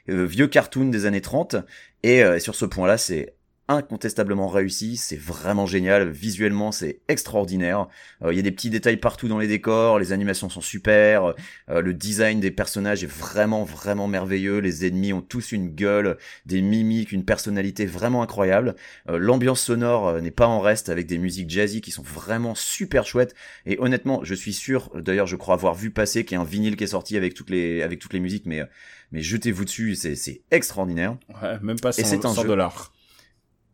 vieux 0.08 0.46
cartoon 0.48 0.86
des 0.86 1.06
années 1.06 1.20
30. 1.20 1.56
Et 2.02 2.22
sur 2.38 2.54
ce 2.54 2.66
point-là, 2.66 2.98
c'est 2.98 3.33
incontestablement 3.68 4.48
réussi, 4.48 4.96
c'est 4.96 5.16
vraiment 5.16 5.66
génial, 5.66 6.10
visuellement 6.10 6.70
c'est 6.72 7.00
extraordinaire, 7.08 7.88
Euh, 8.22 8.32
il 8.32 8.36
y 8.36 8.38
a 8.38 8.42
des 8.42 8.52
petits 8.52 8.70
détails 8.70 8.96
partout 8.98 9.28
dans 9.28 9.38
les 9.38 9.46
décors, 9.46 9.98
les 9.98 10.12
animations 10.12 10.48
sont 10.48 10.60
super, 10.60 11.34
euh, 11.70 11.80
le 11.80 11.94
design 11.94 12.40
des 12.40 12.50
personnages 12.50 13.02
est 13.04 13.10
vraiment 13.10 13.64
vraiment 13.64 14.06
merveilleux, 14.08 14.58
les 14.58 14.86
ennemis 14.86 15.12
ont 15.12 15.22
tous 15.22 15.52
une 15.52 15.68
gueule, 15.74 16.16
des 16.46 16.60
mimiques, 16.62 17.12
une 17.12 17.24
personnalité 17.24 17.86
vraiment 17.86 18.22
incroyable. 18.22 18.74
Euh, 19.08 19.18
L'ambiance 19.18 19.60
sonore 19.62 20.08
euh, 20.08 20.20
n'est 20.20 20.30
pas 20.30 20.46
en 20.46 20.60
reste 20.60 20.88
avec 20.88 21.06
des 21.06 21.18
musiques 21.18 21.50
jazzy 21.50 21.80
qui 21.80 21.90
sont 21.90 22.02
vraiment 22.02 22.54
super 22.54 23.06
chouettes. 23.06 23.34
Et 23.66 23.76
honnêtement, 23.78 24.22
je 24.24 24.34
suis 24.34 24.52
sûr, 24.52 24.90
d'ailleurs, 24.94 25.26
je 25.26 25.36
crois 25.36 25.54
avoir 25.54 25.74
vu 25.74 25.90
passer 25.90 26.24
qu'il 26.24 26.34
y 26.36 26.38
a 26.38 26.40
un 26.40 26.44
vinyle 26.44 26.76
qui 26.76 26.84
est 26.84 26.88
sorti 26.88 27.16
avec 27.16 27.34
toutes 27.34 27.50
les 27.50 27.82
avec 27.82 27.98
toutes 27.98 28.12
les 28.12 28.20
musiques, 28.20 28.46
mais 28.46 28.60
euh, 28.60 28.66
mais 29.12 29.20
jetez-vous 29.22 29.64
dessus, 29.64 29.94
c'est 29.94 30.16
c'est 30.16 30.42
extraordinaire. 30.50 31.16
Ouais, 31.42 31.58
même 31.62 31.78
pas 31.80 31.92
100, 31.92 32.00
Et 32.02 32.04
c'est 32.04 32.24
un 32.24 32.34
100 32.34 32.42
jeu. 32.42 32.48
dollars. 32.48 32.92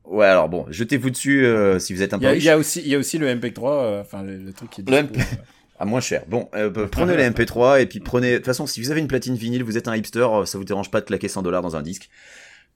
Ouais, 0.05 0.27
alors 0.27 0.49
bon, 0.49 0.67
jetez-vous 0.71 1.11
dessus 1.11 1.45
euh, 1.47 1.79
si 1.79 1.95
vous 1.95 2.03
êtes 2.03 2.15
un 2.15 2.19
Il 2.19 2.27
peu 2.27 2.37
il 2.37 2.43
y 2.43 2.51
a 2.51 2.59
aussi, 2.59 2.81
il 2.81 2.89
y 2.89 2.95
a 2.95 2.99
aussi 2.99 3.19
le 3.19 3.29
MP3, 3.29 3.61
euh, 3.65 4.01
enfin 4.01 4.23
le, 4.23 4.37
le 4.37 4.53
truc 4.53 4.71
qui 4.71 4.81
est 4.81 4.91
Le 4.91 5.03
MP. 5.03 5.19
À 5.79 5.87
moins 5.87 6.01
cher. 6.01 6.25
Bon, 6.29 6.47
euh, 6.55 6.69
bah, 6.69 6.87
prenez 6.93 7.17
les 7.17 7.27
MP3 7.31 7.81
et 7.81 7.87
puis 7.87 8.01
prenez. 8.01 8.33
De 8.33 8.37
toute 8.37 8.45
façon, 8.45 8.67
si 8.67 8.83
vous 8.83 8.91
avez 8.91 9.01
une 9.01 9.09
platine 9.09 9.35
vinyle, 9.35 9.65
vous 9.65 9.79
êtes 9.79 9.89
un 9.89 9.97
hipster, 9.97 10.27
ça 10.45 10.59
vous 10.59 10.65
dérange 10.65 10.91
pas 10.91 11.01
de 11.01 11.07
claquer 11.07 11.27
100 11.27 11.41
dollars 11.41 11.63
dans 11.63 11.75
un 11.75 11.81
disque. 11.81 12.11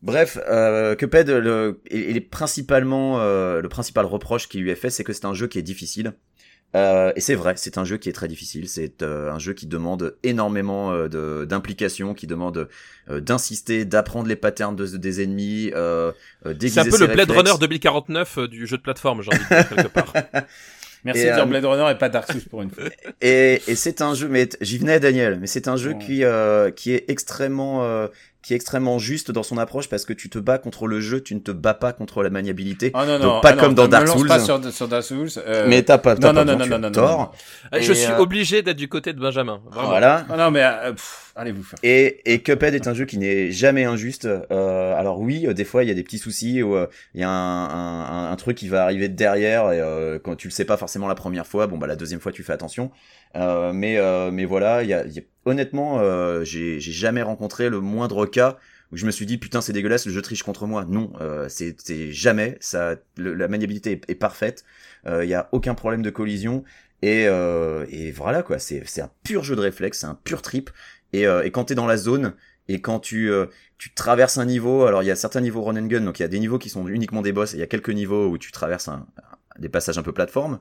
Bref, 0.01 0.39
euh, 0.49 0.95
Cuphead, 0.95 1.31
le, 1.31 1.81
et, 1.87 2.16
et 2.16 2.20
principalement 2.20 3.20
euh, 3.20 3.61
le 3.61 3.68
principal 3.68 4.07
reproche 4.07 4.49
qui 4.49 4.59
lui 4.59 4.70
est 4.70 4.75
fait, 4.75 4.91
c'est 4.91 5.05
que 5.05 5.12
c'est 5.12 5.25
un 5.25 5.35
jeu 5.35 5.49
qui 5.49 5.59
est 5.59 5.62
difficile. 5.62 6.12
Euh, 6.75 7.12
et 7.14 7.20
c'est 7.20 7.35
vrai, 7.37 7.55
c'est 7.57 7.79
un 7.79 7.85
jeu 7.85 7.97
qui 7.99 8.09
est 8.09 8.12
très 8.12 8.29
difficile. 8.29 8.68
C'est 8.68 9.03
euh, 9.03 9.31
un 9.31 9.39
jeu 9.39 9.53
qui 9.53 9.66
demande 9.66 10.16
énormément 10.22 10.93
euh, 10.93 11.09
de- 11.09 11.45
d'implication, 11.45 12.14
qui 12.14 12.27
demande 12.27 12.68
euh, 13.11 13.20
d'insister, 13.20 13.85
d'apprendre 13.85 14.29
les 14.29 14.37
patterns 14.37 14.75
de- 14.77 14.97
des 14.97 15.22
ennemis. 15.22 15.70
C'est 15.72 16.79
un 16.79 16.85
peu 16.85 16.99
le 16.99 17.07
Blade. 17.07 17.31
Runner 17.31 17.53
2049 17.61 18.39
euh, 18.39 18.49
du 18.49 18.66
jeu 18.66 18.77
de 18.77 18.83
plateforme, 18.83 19.22
j'ai 19.22 19.31
envie 19.31 19.39
de 19.45 19.49
dire 19.49 19.68
quelque 19.68 19.89
part. 19.89 20.12
Merci 21.05 21.20
Et, 21.20 21.27
de 21.27 21.35
dire 21.35 21.43
euh, 21.43 21.47
Blade 21.47 21.64
Runner 21.66 21.91
et 21.91 21.99
pas 21.99 22.09
Dark 22.09 22.33
Souls 22.33 22.41
pour 22.49 22.62
une 22.62 22.70
fois. 22.70 22.85
Et, 23.20 23.61
et 23.68 23.75
c'est 23.75 24.01
un 24.01 24.14
jeu, 24.14 24.27
mais 24.27 24.49
j'y 24.62 24.79
venais 24.79 24.99
Daniel, 25.01 25.39
mais 25.39 25.47
c'est 25.47 25.68
un 25.68 25.77
jeu 25.77 25.93
qui 25.95 26.25
euh, 26.25 26.70
qui 26.70 26.93
est 26.93 27.05
extrêmement 27.09 27.85
euh, 27.85 28.09
qui 28.45 28.53
est 28.53 28.57
extrêmement 28.57 28.99
juste 28.99 29.30
dans 29.30 29.42
son 29.42 29.57
approche 29.59 29.88
parce 29.88 30.05
que 30.05 30.12
tu 30.12 30.28
te 30.28 30.38
bats 30.38 30.59
contre 30.59 30.86
le 30.86 31.01
jeu, 31.01 31.22
tu 31.22 31.34
ne 31.34 31.40
te 31.40 31.51
bats 31.51 31.74
pas 31.74 31.92
contre 31.92 32.22
la 32.22 32.30
maniabilité. 32.30 32.92
Oh 32.95 32.99
non, 33.07 33.14
Donc 33.18 33.22
non, 33.22 33.40
pas 33.40 33.49
ah 33.51 33.55
non, 33.55 33.61
comme 33.61 33.74
dans 33.74 33.88
Dark 33.88 34.07
Souls. 34.07 34.28
pas 34.28 34.38
sur, 34.38 34.62
sur 34.72 34.86
Dark 34.88 35.03
Souls. 35.03 35.28
euh, 35.38 35.66
Mais 35.68 35.82
t'as 35.82 35.99
pas, 35.99 36.14
t'as 36.14 36.32
non, 36.32 36.45
pas 36.45 36.57
non, 36.57 36.66
non, 36.66 36.78
non, 36.78 36.90
tort. 36.92 37.18
non. 37.72 37.78
Euh, 37.78 37.80
je 37.82 37.92
suis 37.92 38.12
euh, 38.12 38.18
obligé 38.18 38.62
d'être 38.62 38.76
du 38.76 38.88
côté 38.88 39.12
de 39.12 39.18
Benjamin. 39.20 39.61
Vraiment. 39.70 39.88
Voilà. 39.88 40.26
Ah 40.28 40.36
non, 40.36 40.51
mais 40.51 40.62
euh, 40.62 40.92
pff, 40.92 41.32
allez 41.36 41.53
vous 41.53 41.62
faire. 41.62 41.78
Et, 41.82 42.20
et 42.32 42.42
Cuphead 42.42 42.74
est 42.74 42.86
un 42.86 42.95
jeu 42.95 43.07
qui 43.07 43.16
n'est 43.18 43.51
jamais 43.51 43.84
injuste. 43.84 44.26
Euh, 44.26 44.95
alors 44.95 45.20
oui, 45.20 45.47
euh, 45.47 45.55
des 45.55 45.64
fois 45.64 45.82
il 45.82 45.88
y 45.88 45.90
a 45.90 45.95
des 45.95 46.03
petits 46.03 46.18
soucis 46.18 46.62
où 46.62 46.76
euh, 46.76 46.86
il 47.14 47.20
y 47.22 47.24
a 47.24 47.28
un, 47.30 47.64
un, 47.68 48.05
un- 48.28 48.32
un 48.32 48.36
truc 48.36 48.57
qui 48.59 48.68
va 48.68 48.82
arriver 48.84 49.09
de 49.09 49.14
derrière 49.16 49.72
et 49.72 49.80
euh, 49.80 50.18
quand 50.22 50.36
tu 50.36 50.49
le 50.49 50.53
sais 50.53 50.64
pas 50.66 50.76
forcément 50.76 51.09
la 51.09 51.14
première 51.14 51.47
fois, 51.47 51.66
bon 51.66 51.78
bah 51.78 51.86
la 51.86 51.97
deuxième 51.97 52.20
fois 52.20 52.30
tu 52.32 52.42
fais 52.42 52.53
attention. 52.53 52.90
Euh, 53.37 53.72
mais 53.72 53.99
euh, 53.99 54.30
mais 54.30 54.45
voilà, 54.45 54.82
il 54.82 54.89
y 54.89 54.95
a, 54.95 55.07
y 55.07 55.18
a- 55.18 55.22
honnêtement, 55.45 55.99
euh, 56.01 56.45
j'ai 56.45 56.78
jamais 56.80 57.22
rencontré 57.22 57.68
le 57.68 57.80
moindre 57.80 58.26
cas 58.26 58.59
où 58.93 58.97
je 58.97 59.07
me 59.07 59.11
suis 59.11 59.26
dit 59.26 59.39
putain 59.39 59.61
c'est 59.61 59.72
dégueulasse, 59.72 60.07
le 60.07 60.12
jeu 60.12 60.22
triche 60.22 60.43
contre 60.45 60.66
moi. 60.66 60.85
Non, 60.89 61.12
euh, 61.20 61.49
c'est 61.49 62.12
jamais. 62.12 62.57
Ça, 62.61 62.97
la 63.16 63.49
maniabilité 63.49 64.01
est, 64.09 64.14
parfaite. 64.14 64.64
Euh, 65.07 65.24
Il 65.24 65.30
y 65.30 65.35
a 65.35 65.49
aucun 65.53 65.74
problème 65.74 66.03
de 66.03 66.11
collision. 66.11 66.64
Et, 67.03 67.26
euh, 67.28 67.85
et 67.91 68.12
voilà 68.12 68.43
quoi, 68.43 68.59
c'est 68.59 69.01
un 69.01 69.11
pur 69.24 69.43
jeu 69.45 69.57
de 69.57 69.61
réflexe, 69.61 70.01
c'est 70.01 70.07
un 70.07 70.14
pur 70.14 70.41
trip. 70.43 70.70
Et, 71.12 71.26
euh, 71.26 71.43
et 71.45 71.51
quand 71.51 71.64
t'es 71.64 71.74
dans 71.74 71.87
la 71.87 71.97
zone 71.97 72.35
et 72.68 72.80
quand 72.80 72.99
tu 73.01 73.30
euh, 73.30 73.47
tu 73.78 73.93
traverses 73.93 74.39
un 74.39 74.47
niveau, 74.47 74.85
alors 74.87 75.03
il 75.03 75.07
y 75.07 75.11
a 75.11 75.16
certains 75.16 75.41
niveaux 75.43 75.62
run 75.62 75.76
and 75.76 75.87
gun, 75.87 76.01
donc 76.03 76.18
il 76.18 76.22
y 76.22 76.24
a 76.24 76.28
des 76.28 76.39
niveaux 76.39 76.59
qui 76.59 76.70
sont 76.70 76.87
uniquement 76.89 77.20
des 77.20 77.32
boss, 77.32 77.53
et 77.53 77.57
il 77.59 77.61
y 77.61 77.62
a 77.62 77.66
quelques 77.66 77.91
niveaux 77.91 78.28
où 78.28 78.39
tu 78.39 78.53
traverses 78.53 78.89
un, 78.89 79.07
des 79.59 79.68
passages 79.68 79.99
un 79.99 80.03
peu 80.03 80.12
plateforme. 80.12 80.59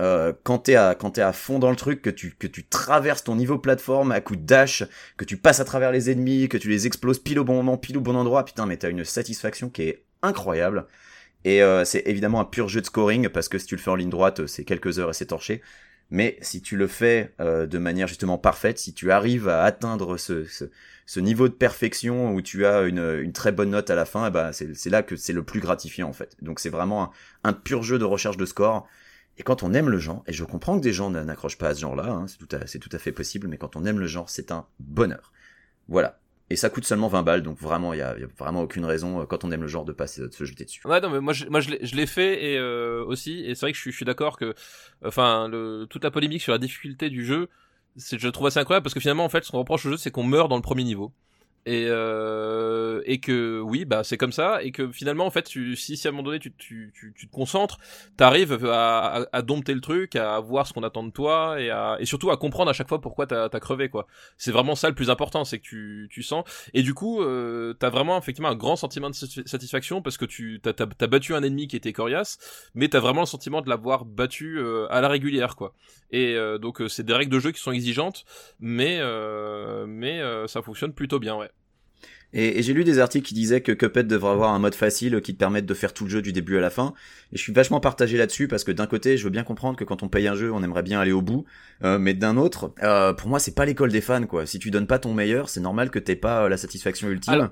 Euh, 0.00 0.32
quand 0.42 0.58
t'es 0.58 0.74
à 0.74 0.94
quand 0.94 1.18
à 1.18 1.32
fond 1.32 1.58
dans 1.58 1.70
le 1.70 1.76
truc, 1.76 2.02
que 2.02 2.10
tu 2.10 2.34
que 2.38 2.46
tu 2.46 2.64
traverses 2.64 3.24
ton 3.24 3.36
niveau 3.36 3.58
plateforme 3.58 4.10
à 4.10 4.20
coup 4.20 4.36
de 4.36 4.44
dash, 4.44 4.84
que 5.16 5.24
tu 5.24 5.36
passes 5.36 5.60
à 5.60 5.64
travers 5.64 5.92
les 5.92 6.10
ennemis, 6.10 6.48
que 6.48 6.56
tu 6.56 6.68
les 6.68 6.86
exploses 6.86 7.18
pile 7.18 7.38
au 7.38 7.44
bon 7.44 7.54
moment, 7.54 7.76
pile 7.76 7.98
au 7.98 8.00
bon 8.00 8.16
endroit, 8.16 8.44
putain 8.44 8.66
mais 8.66 8.76
t'as 8.76 8.90
une 8.90 9.04
satisfaction 9.04 9.68
qui 9.68 9.82
est 9.82 10.04
incroyable. 10.22 10.86
Et 11.44 11.62
euh, 11.62 11.84
c'est 11.84 12.02
évidemment 12.06 12.40
un 12.40 12.44
pur 12.44 12.68
jeu 12.68 12.80
de 12.80 12.86
scoring 12.86 13.28
parce 13.28 13.48
que 13.48 13.58
si 13.58 13.66
tu 13.66 13.76
le 13.76 13.80
fais 13.80 13.90
en 13.90 13.96
ligne 13.96 14.10
droite, 14.10 14.46
c'est 14.46 14.64
quelques 14.64 14.98
heures 14.98 15.10
et 15.10 15.14
c'est 15.14 15.26
torché. 15.26 15.60
Mais 16.10 16.36
si 16.42 16.60
tu 16.60 16.76
le 16.76 16.86
fais 16.86 17.32
euh, 17.40 17.66
de 17.66 17.78
manière 17.78 18.06
justement 18.06 18.38
parfaite, 18.38 18.78
si 18.78 18.92
tu 18.92 19.10
arrives 19.10 19.48
à 19.48 19.62
atteindre 19.64 20.18
ce, 20.18 20.44
ce, 20.44 20.64
ce 21.06 21.20
niveau 21.20 21.48
de 21.48 21.54
perfection 21.54 22.34
où 22.34 22.42
tu 22.42 22.66
as 22.66 22.82
une, 22.82 23.20
une 23.22 23.32
très 23.32 23.50
bonne 23.50 23.70
note 23.70 23.88
à 23.90 23.94
la 23.94 24.04
fin, 24.04 24.26
eh 24.26 24.30
ben 24.30 24.52
c'est 24.52 24.90
là 24.90 25.02
que 25.02 25.16
c'est 25.16 25.32
le 25.32 25.42
plus 25.42 25.60
gratifiant 25.60 26.08
en 26.08 26.12
fait. 26.12 26.36
Donc 26.42 26.60
c'est 26.60 26.68
vraiment 26.68 27.12
un 27.44 27.52
pur 27.52 27.82
jeu 27.82 27.98
de 27.98 28.04
recherche 28.04 28.36
de 28.36 28.46
score. 28.46 28.86
Et 29.38 29.42
quand 29.42 29.62
on 29.62 29.72
aime 29.72 29.88
le 29.88 29.98
genre, 29.98 30.22
et 30.26 30.32
je 30.32 30.44
comprends 30.44 30.76
que 30.78 30.82
des 30.82 30.92
gens 30.92 31.10
n'accrochent 31.10 31.58
pas 31.58 31.68
à 31.68 31.74
ce 31.74 31.80
genre-là, 31.80 32.06
hein, 32.10 32.26
c'est 32.28 32.38
tout, 32.38 32.48
à- 32.94 32.98
fait 32.98 33.12
possible, 33.12 33.48
mais 33.48 33.56
quand 33.56 33.76
on 33.76 33.84
aime 33.84 33.98
le 33.98 34.06
genre, 34.06 34.28
c'est 34.28 34.52
un 34.52 34.66
bonheur. 34.78 35.32
Voilà. 35.88 36.18
Et 36.50 36.56
ça 36.56 36.68
coûte 36.68 36.84
seulement 36.84 37.08
20 37.08 37.22
balles, 37.22 37.42
donc 37.42 37.58
vraiment, 37.58 37.94
il 37.94 37.98
y 37.98 38.02
a, 38.02 38.18
y 38.18 38.24
a 38.24 38.26
vraiment 38.38 38.60
aucune 38.62 38.84
raison, 38.84 39.22
euh, 39.22 39.24
quand 39.24 39.42
on 39.42 39.50
aime 39.50 39.62
le 39.62 39.68
genre, 39.68 39.86
de 39.86 39.92
pas 39.92 40.06
se, 40.06 40.22
de 40.22 40.32
se 40.32 40.44
jeter 40.44 40.66
dessus. 40.66 40.86
Ouais, 40.86 41.00
non, 41.00 41.08
mais 41.08 41.20
moi, 41.20 41.32
je, 41.32 41.46
moi, 41.46 41.60
je 41.60 41.70
l'ai- 41.70 42.06
fait 42.06 42.44
et 42.44 42.58
euh, 42.58 43.02
aussi, 43.06 43.40
et 43.46 43.54
c'est 43.54 43.62
vrai 43.66 43.72
que 43.72 43.78
je 43.78 43.90
suis, 43.90 44.04
d'accord 44.04 44.36
que, 44.36 44.54
enfin, 45.04 45.48
toute 45.88 46.04
la 46.04 46.10
polémique 46.10 46.42
sur 46.42 46.52
la 46.52 46.58
difficulté 46.58 47.08
du 47.08 47.24
jeu, 47.24 47.48
je 47.96 48.28
trouve 48.28 48.46
assez 48.48 48.58
incroyable 48.58 48.84
parce 48.84 48.92
que 48.94 49.00
finalement, 49.00 49.24
en 49.24 49.28
fait, 49.30 49.44
ce 49.44 49.50
qu'on 49.50 49.58
reproche 49.58 49.86
au 49.86 49.90
jeu, 49.90 49.96
c'est 49.96 50.10
qu'on 50.10 50.24
meurt 50.24 50.50
dans 50.50 50.56
le 50.56 50.62
premier 50.62 50.84
niveau. 50.84 51.12
Et, 51.64 51.86
euh, 51.88 53.02
et 53.04 53.20
que 53.20 53.60
oui, 53.60 53.84
bah 53.84 54.02
c'est 54.02 54.16
comme 54.16 54.32
ça, 54.32 54.62
et 54.64 54.72
que 54.72 54.90
finalement, 54.90 55.26
en 55.26 55.30
fait, 55.30 55.44
tu, 55.44 55.76
si, 55.76 55.96
si 55.96 56.08
à 56.08 56.10
un 56.10 56.12
moment 56.12 56.24
donné 56.24 56.40
tu, 56.40 56.52
tu, 56.54 56.92
tu, 56.92 57.14
te 57.14 57.32
concentres, 57.32 57.78
t'arrives 58.16 58.66
à, 58.66 59.26
à, 59.32 59.42
dompter 59.42 59.72
le 59.72 59.80
truc, 59.80 60.16
à 60.16 60.40
voir 60.40 60.66
ce 60.66 60.72
qu'on 60.72 60.82
attend 60.82 61.04
de 61.04 61.12
toi, 61.12 61.60
et, 61.60 61.70
à, 61.70 61.96
et 62.00 62.04
surtout 62.04 62.32
à 62.32 62.36
comprendre 62.36 62.68
à 62.68 62.72
chaque 62.72 62.88
fois 62.88 63.00
pourquoi 63.00 63.28
t'as 63.28 63.44
as 63.44 63.60
crevé, 63.60 63.88
quoi. 63.88 64.08
C'est 64.38 64.50
vraiment 64.50 64.74
ça 64.74 64.88
le 64.88 64.96
plus 64.96 65.08
important, 65.08 65.44
c'est 65.44 65.58
que 65.60 65.64
tu, 65.64 66.08
tu 66.10 66.24
sens. 66.24 66.44
Et 66.74 66.82
du 66.82 66.94
coup, 66.94 67.22
euh, 67.22 67.74
t'as 67.74 67.90
vraiment 67.90 68.18
effectivement 68.18 68.48
un 68.48 68.56
grand 68.56 68.74
sentiment 68.74 69.08
de 69.08 69.14
satisfa- 69.14 69.46
satisfaction 69.46 70.02
parce 70.02 70.16
que 70.16 70.24
tu 70.24 70.58
t'as, 70.60 70.72
t'as, 70.72 70.86
t'as 70.86 71.06
battu 71.06 71.32
un 71.32 71.44
ennemi 71.44 71.68
qui 71.68 71.76
était 71.76 71.92
coriace, 71.92 72.38
mais 72.74 72.88
t'as 72.88 72.98
vraiment 73.00 73.20
le 73.20 73.26
sentiment 73.26 73.60
de 73.62 73.68
l'avoir 73.68 74.04
battu 74.04 74.58
euh, 74.58 74.88
à 74.90 75.00
la 75.00 75.08
régulière, 75.08 75.54
quoi. 75.54 75.74
Et 76.10 76.34
euh, 76.34 76.58
donc 76.58 76.80
euh, 76.80 76.88
c'est 76.88 77.04
des 77.04 77.14
règles 77.14 77.32
de 77.32 77.38
jeu 77.38 77.52
qui 77.52 77.60
sont 77.60 77.72
exigeantes, 77.72 78.24
mais 78.58 78.98
euh, 79.00 79.86
mais 79.86 80.20
ça 80.48 80.60
fonctionne 80.62 80.92
plutôt 80.92 81.20
bien, 81.20 81.36
ouais. 81.36 81.51
Et, 82.32 82.58
et 82.58 82.62
j'ai 82.62 82.72
lu 82.72 82.84
des 82.84 82.98
articles 82.98 83.26
qui 83.26 83.34
disaient 83.34 83.60
que 83.60 83.72
Cuphead 83.72 84.06
devrait 84.06 84.32
avoir 84.32 84.52
un 84.52 84.58
mode 84.58 84.74
facile 84.74 85.20
qui 85.20 85.34
te 85.34 85.38
permette 85.38 85.66
de 85.66 85.74
faire 85.74 85.92
tout 85.92 86.04
le 86.04 86.10
jeu 86.10 86.22
du 86.22 86.32
début 86.32 86.56
à 86.56 86.60
la 86.60 86.70
fin. 86.70 86.94
Et 87.32 87.36
je 87.36 87.42
suis 87.42 87.52
vachement 87.52 87.80
partagé 87.80 88.16
là-dessus 88.16 88.48
parce 88.48 88.64
que 88.64 88.72
d'un 88.72 88.86
côté, 88.86 89.16
je 89.16 89.24
veux 89.24 89.30
bien 89.30 89.44
comprendre 89.44 89.76
que 89.78 89.84
quand 89.84 90.02
on 90.02 90.08
paye 90.08 90.28
un 90.28 90.34
jeu, 90.34 90.52
on 90.52 90.62
aimerait 90.62 90.82
bien 90.82 91.00
aller 91.00 91.12
au 91.12 91.22
bout. 91.22 91.44
Euh, 91.84 91.98
mais 91.98 92.14
d'un 92.14 92.36
autre, 92.36 92.72
euh, 92.82 93.12
pour 93.12 93.28
moi, 93.28 93.38
c'est 93.38 93.54
pas 93.54 93.64
l'école 93.64 93.90
des 93.90 94.00
fans, 94.00 94.26
quoi. 94.26 94.46
Si 94.46 94.58
tu 94.58 94.70
donnes 94.70 94.86
pas 94.86 94.98
ton 94.98 95.12
meilleur, 95.14 95.48
c'est 95.48 95.60
normal 95.60 95.90
que 95.90 95.98
t'aies 95.98 96.16
pas 96.16 96.44
euh, 96.44 96.48
la 96.48 96.56
satisfaction 96.56 97.08
ultime. 97.08 97.50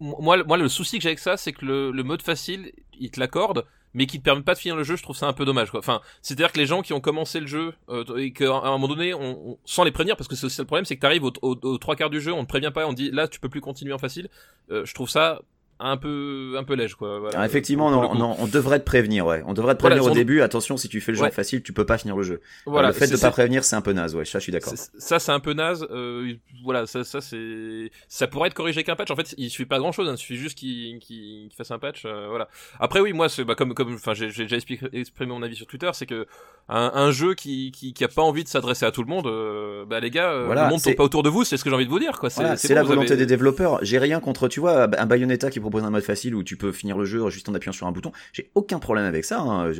Moi, 0.00 0.42
moi, 0.44 0.56
le 0.56 0.68
souci 0.68 0.96
que 0.96 1.02
j'ai 1.02 1.10
avec 1.10 1.18
ça, 1.18 1.36
c'est 1.36 1.52
que 1.52 1.66
le, 1.66 1.90
le 1.90 2.02
mode 2.02 2.22
facile, 2.22 2.72
il 2.98 3.10
te 3.10 3.20
l'accorde, 3.20 3.66
mais 3.94 4.06
qui 4.06 4.18
te 4.18 4.24
permet 4.24 4.42
pas 4.42 4.54
de 4.54 4.58
finir 4.58 4.76
le 4.76 4.84
jeu. 4.84 4.96
Je 4.96 5.02
trouve 5.02 5.16
ça 5.16 5.26
un 5.26 5.32
peu 5.32 5.44
dommage. 5.44 5.70
Enfin, 5.74 6.00
c'est-à-dire 6.22 6.52
que 6.52 6.58
les 6.58 6.66
gens 6.66 6.82
qui 6.82 6.92
ont 6.92 7.00
commencé 7.00 7.40
le 7.40 7.46
jeu 7.46 7.74
euh, 7.88 8.16
et 8.16 8.32
qu'à 8.32 8.52
un 8.52 8.70
moment 8.70 8.88
donné, 8.88 9.14
on, 9.14 9.58
sans 9.64 9.84
les 9.84 9.92
prévenir, 9.92 10.16
parce 10.16 10.28
que 10.28 10.36
c'est 10.36 10.46
aussi 10.46 10.60
le 10.60 10.66
problème, 10.66 10.84
c'est 10.84 10.96
que 10.96 11.00
t'arrives 11.00 11.24
au, 11.24 11.32
au, 11.42 11.58
aux 11.62 11.78
trois 11.78 11.96
quarts 11.96 12.10
du 12.10 12.20
jeu, 12.20 12.32
on 12.32 12.44
te 12.44 12.48
prévient 12.48 12.72
pas, 12.72 12.86
on 12.86 12.92
dit 12.92 13.10
là, 13.10 13.28
tu 13.28 13.40
peux 13.40 13.48
plus 13.48 13.60
continuer 13.60 13.92
en 13.92 13.98
facile. 13.98 14.28
Euh, 14.70 14.84
je 14.84 14.94
trouve 14.94 15.10
ça 15.10 15.40
un 15.80 15.96
peu, 15.96 16.54
un 16.58 16.64
peu 16.64 16.74
léger, 16.74 16.94
quoi. 16.94 17.18
Voilà. 17.18 17.36
Alors, 17.36 17.44
effectivement, 17.46 17.90
non, 17.90 18.14
non, 18.14 18.36
on 18.38 18.46
devrait 18.46 18.78
te 18.80 18.84
prévenir, 18.84 19.26
ouais. 19.26 19.42
On 19.46 19.54
devrait 19.54 19.74
te 19.74 19.80
prévenir 19.80 20.04
au 20.04 20.10
début. 20.10 20.40
Attention, 20.42 20.76
si 20.76 20.88
tu 20.88 21.00
fais 21.00 21.12
le 21.12 21.18
jeu 21.18 21.24
Ouais. 21.24 21.30
facile, 21.30 21.62
tu 21.62 21.72
peux 21.72 21.86
pas 21.86 21.98
finir 21.98 22.16
le 22.16 22.22
jeu. 22.22 22.40
Voilà, 22.66 22.88
le 22.88 22.94
fait 22.94 23.06
de 23.10 23.16
pas 23.16 23.30
prévenir, 23.30 23.64
c'est 23.64 23.76
un 23.76 23.80
peu 23.80 23.92
naze, 23.92 24.14
ouais. 24.14 24.24
Ça, 24.24 24.38
je 24.38 24.44
suis 24.44 24.52
d'accord. 24.52 24.74
Ça, 24.76 25.18
c'est 25.18 25.32
un 25.32 25.40
peu 25.40 25.52
naze. 25.52 25.86
Euh, 25.90 26.34
voilà, 26.64 26.86
ça, 26.86 27.02
ça 27.04 27.20
c'est, 27.20 27.90
ça 28.08 28.26
pourrait 28.26 28.48
être 28.48 28.54
corrigé 28.54 28.84
qu'un 28.84 28.96
patch. 28.96 29.10
En 29.10 29.16
fait, 29.16 29.34
il 29.38 29.50
suffit 29.50 29.66
pas 29.66 29.78
grand 29.78 29.92
chose. 29.92 30.08
Il 30.10 30.16
suffit 30.18 30.36
juste 30.36 30.58
qu'il 30.58 30.98
qu'il 30.98 31.48
qu'il 31.48 31.56
fasse 31.56 31.70
un 31.70 31.78
patch. 31.78 32.02
euh, 32.04 32.26
voilà. 32.28 32.48
Après, 32.78 33.00
oui, 33.00 33.12
moi, 33.12 33.28
c'est 33.28 33.44
bah, 33.44 33.54
comme, 33.54 33.74
comme, 33.74 33.94
enfin, 33.94 34.14
j'ai 34.14 34.30
j'ai 34.30 34.44
déjà 34.44 34.56
exprimé 34.56 35.32
mon 35.32 35.42
avis 35.42 35.56
sur 35.56 35.66
Twitter, 35.66 35.90
c'est 35.94 36.06
que 36.06 36.26
un, 36.68 36.92
un 36.94 37.10
jeu 37.10 37.34
qui, 37.34 37.72
qui, 37.72 37.92
qui 37.92 38.04
a 38.04 38.08
pas 38.08 38.22
envie 38.22 38.44
de 38.44 38.48
s'adresser 38.48 38.84
à 38.86 38.92
tout 38.92 39.02
le 39.02 39.08
monde, 39.08 39.26
euh, 39.26 39.84
bah 39.86 39.98
les 40.00 40.10
gars, 40.10 40.30
euh, 40.30 40.54
le 40.54 40.68
monde 40.68 40.80
tourne 40.82 40.94
pas 40.94 41.04
autour 41.04 41.22
de 41.22 41.28
vous. 41.28 41.42
C'est 41.44 41.56
ce 41.56 41.64
que 41.64 41.70
j'ai 41.70 41.74
envie 41.76 41.84
de 41.86 41.90
vous 41.90 41.98
dire, 41.98 42.18
quoi. 42.18 42.30
C'est 42.30 42.42
bon, 42.42 42.74
la 42.74 42.82
volonté 42.82 43.08
avez- 43.12 43.16
des 43.16 43.26
développeurs. 43.26 43.78
J'ai 43.82 43.98
rien 43.98 44.20
contre, 44.20 44.48
tu 44.48 44.60
vois, 44.60 44.84
un 44.98 45.06
Bayonetta 45.06 45.50
qui 45.50 45.58
un 45.78 45.90
mode 45.90 46.02
facile 46.02 46.34
où 46.34 46.42
tu 46.42 46.56
peux 46.56 46.72
finir 46.72 46.98
le 46.98 47.04
jeu 47.04 47.28
juste 47.30 47.48
en 47.48 47.54
appuyant 47.54 47.72
sur 47.72 47.86
un 47.86 47.92
bouton. 47.92 48.12
J'ai 48.32 48.50
aucun 48.54 48.78
problème 48.78 49.04
avec 49.04 49.24
ça. 49.24 49.40
Hein. 49.40 49.72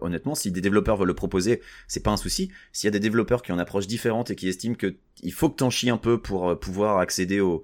Honnêtement, 0.00 0.34
si 0.34 0.50
des 0.50 0.60
développeurs 0.60 0.96
veulent 0.96 1.08
le 1.08 1.14
proposer, 1.14 1.60
c'est 1.88 2.02
pas 2.02 2.10
un 2.10 2.16
souci. 2.16 2.50
S'il 2.72 2.86
y 2.86 2.88
a 2.88 2.92
des 2.92 3.00
développeurs 3.00 3.42
qui 3.42 3.52
ont 3.52 3.54
une 3.54 3.60
approche 3.60 3.86
différente 3.86 4.30
et 4.30 4.36
qui 4.36 4.48
estiment 4.48 4.74
que 4.74 4.96
il 5.22 5.32
faut 5.32 5.48
que 5.48 5.56
t'en 5.56 5.70
chies 5.70 5.90
un 5.90 5.96
peu 5.96 6.20
pour 6.20 6.50
euh, 6.50 6.54
pouvoir 6.56 6.98
accéder 6.98 7.40
au, 7.40 7.62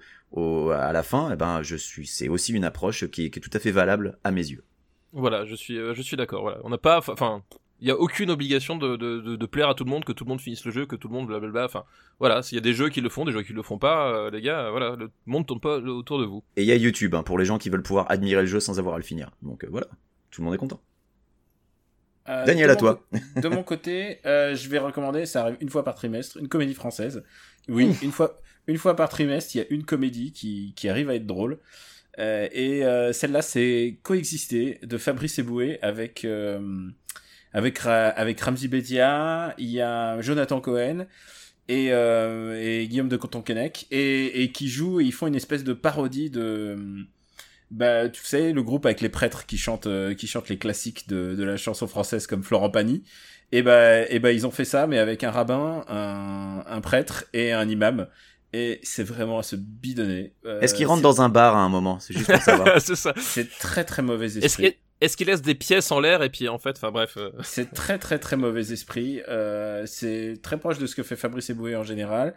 à 0.70 0.92
la 0.92 1.02
fin, 1.02 1.30
eh 1.32 1.36
ben, 1.36 1.62
je 1.62 1.76
suis, 1.76 2.06
c'est 2.06 2.28
aussi 2.28 2.54
une 2.54 2.64
approche 2.64 3.06
qui 3.10 3.26
est, 3.26 3.30
tout 3.30 3.50
à 3.52 3.58
fait 3.58 3.70
valable 3.70 4.18
à 4.24 4.30
mes 4.30 4.40
yeux. 4.40 4.64
Voilà, 5.12 5.44
je 5.44 5.54
suis, 5.54 5.76
euh, 5.76 5.92
je 5.92 6.00
suis 6.00 6.16
d'accord. 6.16 6.58
On 6.64 6.70
n'a 6.70 6.78
pas, 6.78 6.98
enfin, 6.98 7.42
il 7.82 7.88
y 7.88 7.90
a 7.90 7.98
aucune 7.98 8.30
obligation 8.30 8.76
de, 8.76 8.94
de, 8.94 9.18
de, 9.18 9.34
de 9.34 9.46
plaire 9.46 9.68
à 9.68 9.74
tout 9.74 9.82
le 9.82 9.90
monde, 9.90 10.04
que 10.04 10.12
tout 10.12 10.22
le 10.22 10.28
monde 10.28 10.40
finisse 10.40 10.64
le 10.64 10.70
jeu, 10.70 10.86
que 10.86 10.94
tout 10.94 11.08
le 11.08 11.14
monde 11.14 11.26
blablabla. 11.26 11.64
Enfin, 11.64 11.84
voilà, 12.20 12.40
s'il 12.44 12.54
y 12.54 12.58
a 12.58 12.62
des 12.62 12.74
jeux 12.74 12.90
qui 12.90 13.00
le 13.00 13.08
font, 13.08 13.24
des 13.24 13.32
jeux 13.32 13.42
qui 13.42 13.52
le 13.52 13.62
font 13.62 13.78
pas, 13.78 14.08
euh, 14.08 14.30
les 14.30 14.40
gars, 14.40 14.70
voilà, 14.70 14.94
le 14.94 15.10
monde 15.26 15.48
tourne 15.48 15.58
pas 15.58 15.78
autour 15.78 16.20
de 16.20 16.24
vous. 16.24 16.44
Et 16.56 16.62
il 16.62 16.68
y 16.68 16.70
a 16.70 16.76
YouTube, 16.76 17.12
hein, 17.16 17.24
pour 17.24 17.38
les 17.38 17.44
gens 17.44 17.58
qui 17.58 17.70
veulent 17.70 17.82
pouvoir 17.82 18.08
admirer 18.08 18.42
le 18.42 18.46
jeu 18.46 18.60
sans 18.60 18.78
avoir 18.78 18.94
à 18.94 18.98
le 18.98 19.04
finir. 19.04 19.32
Donc 19.42 19.64
euh, 19.64 19.68
voilà, 19.68 19.88
tout 20.30 20.42
le 20.42 20.44
monde 20.44 20.54
est 20.54 20.58
content. 20.58 20.80
Euh, 22.28 22.46
Daniel, 22.46 22.70
à 22.70 22.76
toi. 22.76 23.02
de 23.34 23.48
mon 23.48 23.64
côté, 23.64 24.20
euh, 24.26 24.54
je 24.54 24.68
vais 24.68 24.78
recommander, 24.78 25.26
ça 25.26 25.42
arrive 25.42 25.56
une 25.60 25.68
fois 25.68 25.82
par 25.82 25.96
trimestre, 25.96 26.36
une 26.36 26.46
comédie 26.46 26.74
française. 26.74 27.24
Oui, 27.68 27.96
une 28.00 28.12
fois, 28.12 28.40
une 28.68 28.78
fois 28.78 28.94
par 28.94 29.08
trimestre, 29.08 29.56
il 29.56 29.58
y 29.58 29.60
a 29.60 29.66
une 29.70 29.84
comédie 29.84 30.32
qui, 30.32 30.72
qui 30.76 30.88
arrive 30.88 31.10
à 31.10 31.16
être 31.16 31.26
drôle. 31.26 31.58
Euh, 32.18 32.48
et 32.52 32.84
euh, 32.84 33.12
celle-là, 33.12 33.42
c'est 33.42 33.98
Coexister 34.02 34.78
de 34.82 34.98
Fabrice 34.98 35.38
Eboué 35.38 35.78
avec 35.82 36.24
euh, 36.24 36.60
avec 37.52 37.78
Ra- 37.78 38.08
avec 38.08 38.40
Ramzi 38.40 38.68
Bedia. 38.68 39.54
Il 39.58 39.68
y 39.70 39.80
a 39.80 40.20
Jonathan 40.20 40.60
Cohen 40.60 41.06
et, 41.68 41.88
euh, 41.92 42.58
et 42.60 42.86
Guillaume 42.88 43.08
de 43.08 43.16
Coton-Quenec 43.16 43.86
et, 43.90 44.42
et 44.42 44.52
qui 44.52 44.68
jouent 44.68 45.00
et 45.00 45.04
ils 45.04 45.12
font 45.12 45.26
une 45.26 45.34
espèce 45.36 45.64
de 45.64 45.72
parodie 45.72 46.30
de 46.30 46.76
bah 47.70 48.08
tu 48.10 48.22
sais 48.22 48.52
le 48.52 48.62
groupe 48.62 48.84
avec 48.84 49.00
les 49.00 49.08
prêtres 49.08 49.46
qui 49.46 49.56
chantent 49.56 49.86
euh, 49.86 50.14
qui 50.14 50.26
chantent 50.26 50.50
les 50.50 50.58
classiques 50.58 51.08
de, 51.08 51.34
de 51.34 51.42
la 51.44 51.56
chanson 51.56 51.86
française 51.86 52.26
comme 52.26 52.42
Florent 52.42 52.68
Pagny 52.70 53.02
et 53.50 53.62
bah 53.62 54.02
et 54.10 54.18
bah 54.18 54.32
ils 54.32 54.46
ont 54.46 54.50
fait 54.50 54.66
ça 54.66 54.86
mais 54.86 54.98
avec 54.98 55.24
un 55.24 55.30
rabbin 55.30 55.82
un, 55.88 56.62
un 56.66 56.80
prêtre 56.82 57.24
et 57.32 57.52
un 57.52 57.66
imam 57.68 58.08
et 58.52 58.78
c'est 58.82 59.04
vraiment 59.04 59.38
à 59.38 59.42
se 59.42 59.56
bidonner 59.56 60.34
Euh, 60.44 60.60
Est-ce 60.60 60.74
qu'il 60.74 60.84
rentre 60.86 60.98
c'est- 60.98 61.02
dans 61.04 61.22
un 61.22 61.30
bar 61.30 61.56
à 61.56 61.60
un 61.60 61.70
moment? 61.70 61.98
C'est 62.00 62.12
juste 62.12 62.30
pour 62.30 62.42
savoir. 62.42 62.78
c'est 62.82 62.96
ça. 62.96 63.14
c'est 63.16 63.48
très 63.58 63.84
très 63.84 64.02
mauvais 64.02 64.26
Est-ce 64.26 64.44
esprit 64.44 64.76
est-ce 65.04 65.16
qu'il 65.16 65.26
laisse 65.26 65.42
des 65.42 65.54
pièces 65.54 65.90
en 65.92 66.00
l'air 66.00 66.22
et 66.22 66.30
puis 66.30 66.48
en 66.48 66.58
fait, 66.58 66.76
enfin 66.76 66.90
bref. 66.90 67.16
euh, 67.16 67.30
C'est 67.42 67.72
très 67.72 67.98
très 67.98 68.18
très 68.18 68.36
mauvais 68.36 68.72
esprit. 68.72 69.20
Euh, 69.28 69.84
c'est 69.86 70.38
très 70.42 70.58
proche 70.58 70.78
de 70.78 70.86
ce 70.86 70.94
que 70.94 71.02
fait 71.02 71.16
Fabrice 71.16 71.50
Eboué 71.50 71.76
en 71.76 71.82
général. 71.84 72.34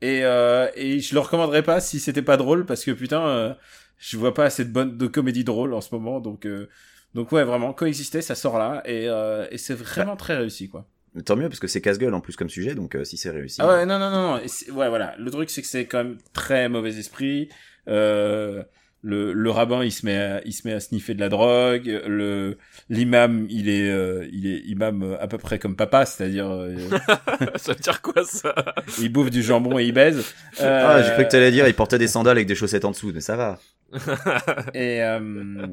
Et, 0.00 0.24
euh, 0.24 0.68
et 0.74 1.00
je 1.00 1.14
le 1.14 1.20
recommanderais 1.20 1.62
pas 1.62 1.80
si 1.80 1.98
c'était 2.00 2.22
pas 2.22 2.36
drôle 2.36 2.66
parce 2.66 2.84
que 2.84 2.90
putain, 2.90 3.26
euh, 3.26 3.54
je 3.98 4.16
vois 4.16 4.34
pas 4.34 4.44
assez 4.44 4.64
de 4.64 4.70
bonnes 4.72 4.98
de 4.98 5.06
comédies 5.06 5.44
drôles 5.44 5.72
en 5.74 5.80
ce 5.80 5.94
moment. 5.94 6.20
Donc 6.20 6.46
euh, 6.46 6.68
donc 7.14 7.30
ouais 7.32 7.44
vraiment 7.44 7.72
coexister 7.72 8.20
ça 8.22 8.34
sort 8.34 8.58
là 8.58 8.82
et, 8.86 9.08
euh, 9.08 9.46
et 9.50 9.58
c'est 9.58 9.74
vraiment 9.74 10.16
très 10.16 10.36
réussi 10.36 10.68
quoi. 10.68 10.86
Tant 11.24 11.36
mieux 11.36 11.48
parce 11.48 11.60
que 11.60 11.68
c'est 11.68 11.80
casse-gueule 11.80 12.12
en 12.12 12.20
plus 12.20 12.34
comme 12.34 12.48
sujet, 12.50 12.74
donc 12.74 12.96
euh, 12.96 13.04
si 13.04 13.16
c'est 13.16 13.30
réussi. 13.30 13.60
Ah 13.62 13.68
ouais 13.68 13.86
non 13.86 13.98
non 14.00 14.10
non, 14.10 14.32
non. 14.36 14.74
Ouais 14.74 14.88
voilà 14.88 15.14
le 15.16 15.30
truc 15.30 15.48
c'est 15.48 15.62
que 15.62 15.68
c'est 15.68 15.86
quand 15.86 15.98
même 15.98 16.18
très 16.32 16.68
mauvais 16.68 16.98
esprit. 16.98 17.48
Euh, 17.88 18.62
le, 19.04 19.32
le 19.34 19.50
rabbin 19.50 19.84
il 19.84 19.92
se 19.92 20.06
met 20.06 20.16
à, 20.16 20.40
il 20.46 20.52
se 20.54 20.66
met 20.66 20.72
à 20.72 20.80
sniffer 20.80 21.12
de 21.14 21.20
la 21.20 21.28
drogue 21.28 22.00
le 22.06 22.56
l'imam 22.88 23.46
il 23.50 23.68
est 23.68 23.90
euh, 23.90 24.26
il 24.32 24.46
est 24.46 24.60
imam 24.66 25.02
euh, 25.02 25.22
à 25.22 25.26
peu 25.28 25.36
près 25.36 25.58
comme 25.58 25.76
papa 25.76 26.06
c'est-à-dire 26.06 26.50
euh, 26.50 26.74
ça 27.56 27.74
veut 27.74 27.78
dire 27.80 28.00
quoi 28.00 28.24
ça? 28.24 28.54
il 29.00 29.10
bouffe 29.12 29.30
du 29.30 29.42
jambon 29.42 29.78
et 29.78 29.84
il 29.84 29.92
baise. 29.92 30.24
Euh, 30.60 30.86
Ah, 30.88 31.02
j'ai 31.02 31.12
cru 31.12 31.24
que 31.24 31.30
t'allais 31.30 31.50
dire, 31.50 31.68
il 31.68 31.74
portait 31.74 31.98
des 31.98 32.08
sandales 32.08 32.38
avec 32.38 32.46
des 32.46 32.54
chaussettes 32.54 32.84
en 32.86 32.90
dessous, 32.92 33.12
mais 33.14 33.20
ça 33.20 33.36
va. 33.36 33.58
et 34.74 35.02
euh, 35.02 35.66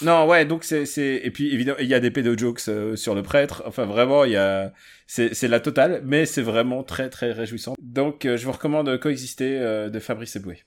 non 0.00 0.26
ouais 0.26 0.44
donc 0.44 0.64
c'est 0.64 0.84
c'est 0.86 1.20
et 1.22 1.30
puis 1.30 1.52
évidemment 1.54 1.78
il 1.80 1.86
y 1.86 1.94
a 1.94 2.00
des 2.00 2.10
pédo 2.10 2.36
jokes 2.36 2.62
euh, 2.68 2.96
sur 2.96 3.14
le 3.14 3.22
prêtre. 3.22 3.62
Enfin 3.66 3.84
vraiment 3.84 4.24
il 4.24 4.32
y 4.32 4.36
a 4.36 4.72
c'est 5.06 5.34
c'est 5.34 5.48
la 5.48 5.60
totale 5.60 6.02
mais 6.04 6.26
c'est 6.26 6.42
vraiment 6.42 6.82
très 6.82 7.08
très 7.08 7.32
réjouissant. 7.32 7.74
Donc 7.80 8.24
euh, 8.24 8.36
je 8.36 8.44
vous 8.46 8.52
recommande 8.52 8.98
coexister 8.98 9.58
euh, 9.58 9.90
de 9.90 9.98
Fabrice 10.00 10.36
Eboué 10.36 10.58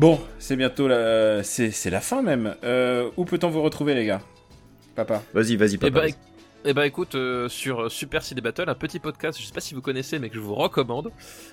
Bon, 0.00 0.18
c'est 0.38 0.56
bientôt 0.56 0.88
la, 0.88 1.42
c'est, 1.42 1.70
c'est 1.72 1.90
la 1.90 2.00
fin 2.00 2.22
même. 2.22 2.54
Euh, 2.64 3.10
où 3.18 3.26
peut-on 3.26 3.50
vous 3.50 3.60
retrouver 3.60 3.92
les 3.94 4.06
gars? 4.06 4.22
Papa. 4.94 5.22
Vas-y, 5.34 5.56
vas-y, 5.56 5.74
Eh 5.74 5.76
papa. 5.76 5.90
bah, 5.90 6.06
éc- 6.08 6.16
eh 6.66 6.74
bah 6.74 6.86
écoute, 6.86 7.14
euh, 7.14 7.48
sur 7.48 7.90
Super 7.90 8.22
CD 8.22 8.42
Battle, 8.42 8.68
un 8.68 8.74
petit 8.74 8.98
podcast, 8.98 9.40
je 9.40 9.46
sais 9.46 9.52
pas 9.52 9.60
si 9.62 9.72
vous 9.74 9.80
connaissez, 9.80 10.18
mais 10.18 10.28
que 10.28 10.34
je 10.34 10.40
vous 10.40 10.54
recommande. 10.54 11.10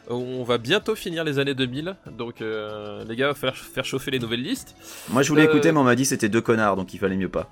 On 0.09 0.43
va 0.43 0.57
bientôt 0.57 0.95
finir 0.95 1.23
les 1.23 1.39
années 1.39 1.55
2000, 1.55 1.95
donc 2.17 2.41
euh, 2.41 3.05
les 3.07 3.15
gars, 3.15 3.33
faire, 3.33 3.55
faire 3.55 3.85
chauffer 3.85 4.11
les 4.11 4.19
nouvelles 4.19 4.41
listes. 4.41 4.75
Moi, 5.09 5.23
je 5.23 5.29
voulais 5.29 5.43
euh, 5.43 5.49
écouter, 5.49 5.71
mais 5.71 5.79
on 5.79 5.83
m'a 5.85 5.95
dit 5.95 6.03
c'était 6.03 6.27
deux 6.27 6.41
connards, 6.41 6.75
donc 6.75 6.93
il 6.93 6.97
fallait 6.99 7.15
mieux 7.15 7.29
pas. 7.29 7.49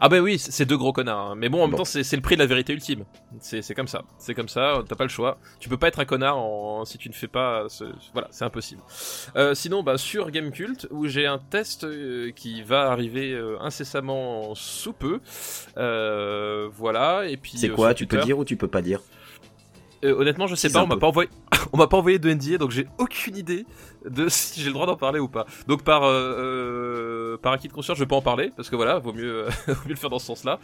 Ah 0.00 0.08
bah 0.08 0.18
oui, 0.18 0.38
c'est 0.38 0.66
deux 0.66 0.76
gros 0.76 0.92
connards, 0.92 1.30
hein. 1.30 1.34
mais 1.36 1.48
bon, 1.48 1.62
en 1.62 1.68
même 1.68 1.76
temps, 1.78 1.84
c'est 1.84 2.16
le 2.16 2.20
prix 2.20 2.34
de 2.34 2.40
la 2.40 2.46
vérité 2.46 2.72
ultime. 2.74 3.04
C'est 3.40 3.74
comme 3.74 3.86
ça, 3.88 4.02
c'est 4.18 4.34
comme 4.34 4.48
ça, 4.48 4.82
t'as 4.86 4.96
pas 4.96 5.04
le 5.04 5.08
choix. 5.10 5.38
Tu 5.60 5.68
peux 5.70 5.76
pas 5.78 5.88
être 5.88 6.00
un 6.00 6.04
connard 6.04 6.36
en- 6.36 6.84
si 6.84 6.98
tu 6.98 7.08
ne 7.08 7.14
fais 7.14 7.28
pas... 7.28 7.64
ce- 7.68 7.84
Voilà, 8.12 8.28
c'est 8.32 8.44
impossible. 8.44 8.82
Euh, 9.36 9.54
sinon, 9.54 9.82
bah, 9.82 9.96
sur 9.96 10.30
Gamecult, 10.30 10.88
où 10.90 11.06
j'ai 11.06 11.26
un 11.26 11.38
test 11.38 11.86
qui 12.34 12.62
va 12.62 12.90
arriver 12.90 13.40
incessamment 13.60 14.54
sous 14.56 14.92
peu. 14.92 15.20
Euh, 15.76 16.68
voilà, 16.98 17.28
et 17.28 17.36
puis... 17.36 17.52
C'est 17.56 17.70
euh, 17.70 17.74
quoi 17.74 17.94
Tu 17.94 18.06
peux 18.06 18.18
dire 18.18 18.38
ou 18.38 18.44
tu 18.44 18.56
peux 18.56 18.68
pas 18.68 18.82
dire 18.82 19.00
Euh, 20.04 20.14
honnêtement, 20.14 20.46
je 20.46 20.54
sais 20.54 20.70
pas, 20.70 20.82
on 20.82 20.86
m'a 20.86 20.96
pas 20.96 21.08
envoyé, 21.08 21.30
on 21.72 21.76
m'a 21.76 21.86
pas 21.86 21.96
envoyé 21.96 22.18
de 22.18 22.32
NDA, 22.32 22.58
donc 22.58 22.70
j'ai 22.70 22.86
aucune 22.98 23.36
idée 23.36 23.66
de 24.08 24.28
si 24.28 24.60
j'ai 24.60 24.66
le 24.68 24.72
droit 24.72 24.86
d'en 24.86 24.96
parler 24.96 25.18
ou 25.20 25.28
pas. 25.28 25.46
Donc 25.66 25.82
par 25.82 26.02
euh, 26.04 27.36
par 27.38 27.52
acquis 27.52 27.68
de 27.68 27.72
conscience, 27.72 27.98
je 27.98 28.04
vais 28.04 28.08
pas 28.08 28.16
en 28.16 28.22
parler 28.22 28.52
parce 28.56 28.70
que 28.70 28.76
voilà, 28.76 28.98
vaut 28.98 29.12
mieux 29.12 29.44
vaut 29.66 29.74
mieux 29.84 29.90
le 29.90 29.96
faire 29.96 30.10
dans 30.10 30.18
ce 30.18 30.26
sens-là. 30.26 30.58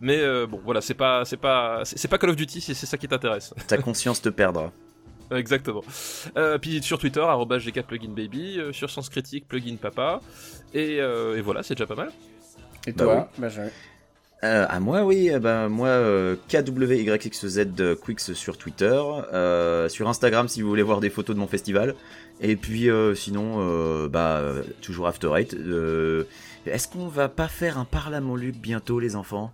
Mais 0.00 0.18
euh, 0.18 0.46
bon, 0.46 0.60
voilà, 0.64 0.80
c'est 0.80 0.94
pas 0.94 1.24
c'est 1.24 1.38
pas 1.38 1.80
c'est 1.84 2.08
pas 2.08 2.18
Call 2.18 2.30
of 2.30 2.36
Duty, 2.36 2.60
si 2.60 2.74
c'est 2.74 2.86
ça 2.86 2.98
qui 2.98 3.08
t'intéresse. 3.08 3.54
Ta 3.66 3.78
conscience 3.78 4.20
te 4.20 4.28
perdra. 4.28 4.70
Exactement. 5.30 5.82
Euh, 6.36 6.58
puis 6.58 6.82
sur 6.82 6.98
Twitter, 6.98 7.24
@gkpluginbaby, 7.48 8.58
euh, 8.58 8.72
sur 8.72 8.90
Sens 8.90 9.08
Critique, 9.08 9.48
plugin 9.48 9.76
papa, 9.76 10.20
et, 10.72 11.00
euh, 11.00 11.36
et 11.36 11.40
voilà, 11.40 11.62
c'est 11.62 11.74
déjà 11.74 11.86
pas 11.86 11.94
mal. 11.94 12.10
Et 12.86 12.92
Bah 12.92 13.04
toi 13.04 13.30
Benjamin? 13.38 13.70
Euh, 14.44 14.66
à 14.68 14.78
moi, 14.78 15.02
oui. 15.04 15.30
eh 15.32 15.38
ben, 15.38 15.68
moi, 15.68 15.88
euh, 15.88 16.36
KWYXZ 16.48 17.96
Quicks 18.04 18.20
sur 18.20 18.56
Twitter. 18.58 19.00
euh, 19.32 19.88
sur 19.88 20.08
Instagram, 20.08 20.48
si 20.48 20.60
vous 20.62 20.68
voulez 20.68 20.82
voir 20.82 21.00
des 21.00 21.10
photos 21.10 21.34
de 21.34 21.40
mon 21.40 21.46
festival. 21.46 21.94
Et 22.40 22.56
puis, 22.56 22.90
euh, 22.90 23.14
sinon, 23.14 23.56
euh, 23.60 24.08
bah, 24.08 24.38
euh, 24.38 24.62
toujours 24.82 25.06
After 25.06 25.30
Eight. 25.36 25.54
Euh, 25.54 26.24
Est-ce 26.66 26.88
qu'on 26.88 27.08
va 27.08 27.28
pas 27.28 27.48
faire 27.48 27.78
un 27.78 27.84
parle 27.84 28.14
à 28.14 28.20
mon 28.20 28.36
Luc 28.36 28.56
bientôt, 28.56 29.00
les 29.00 29.16
enfants? 29.16 29.50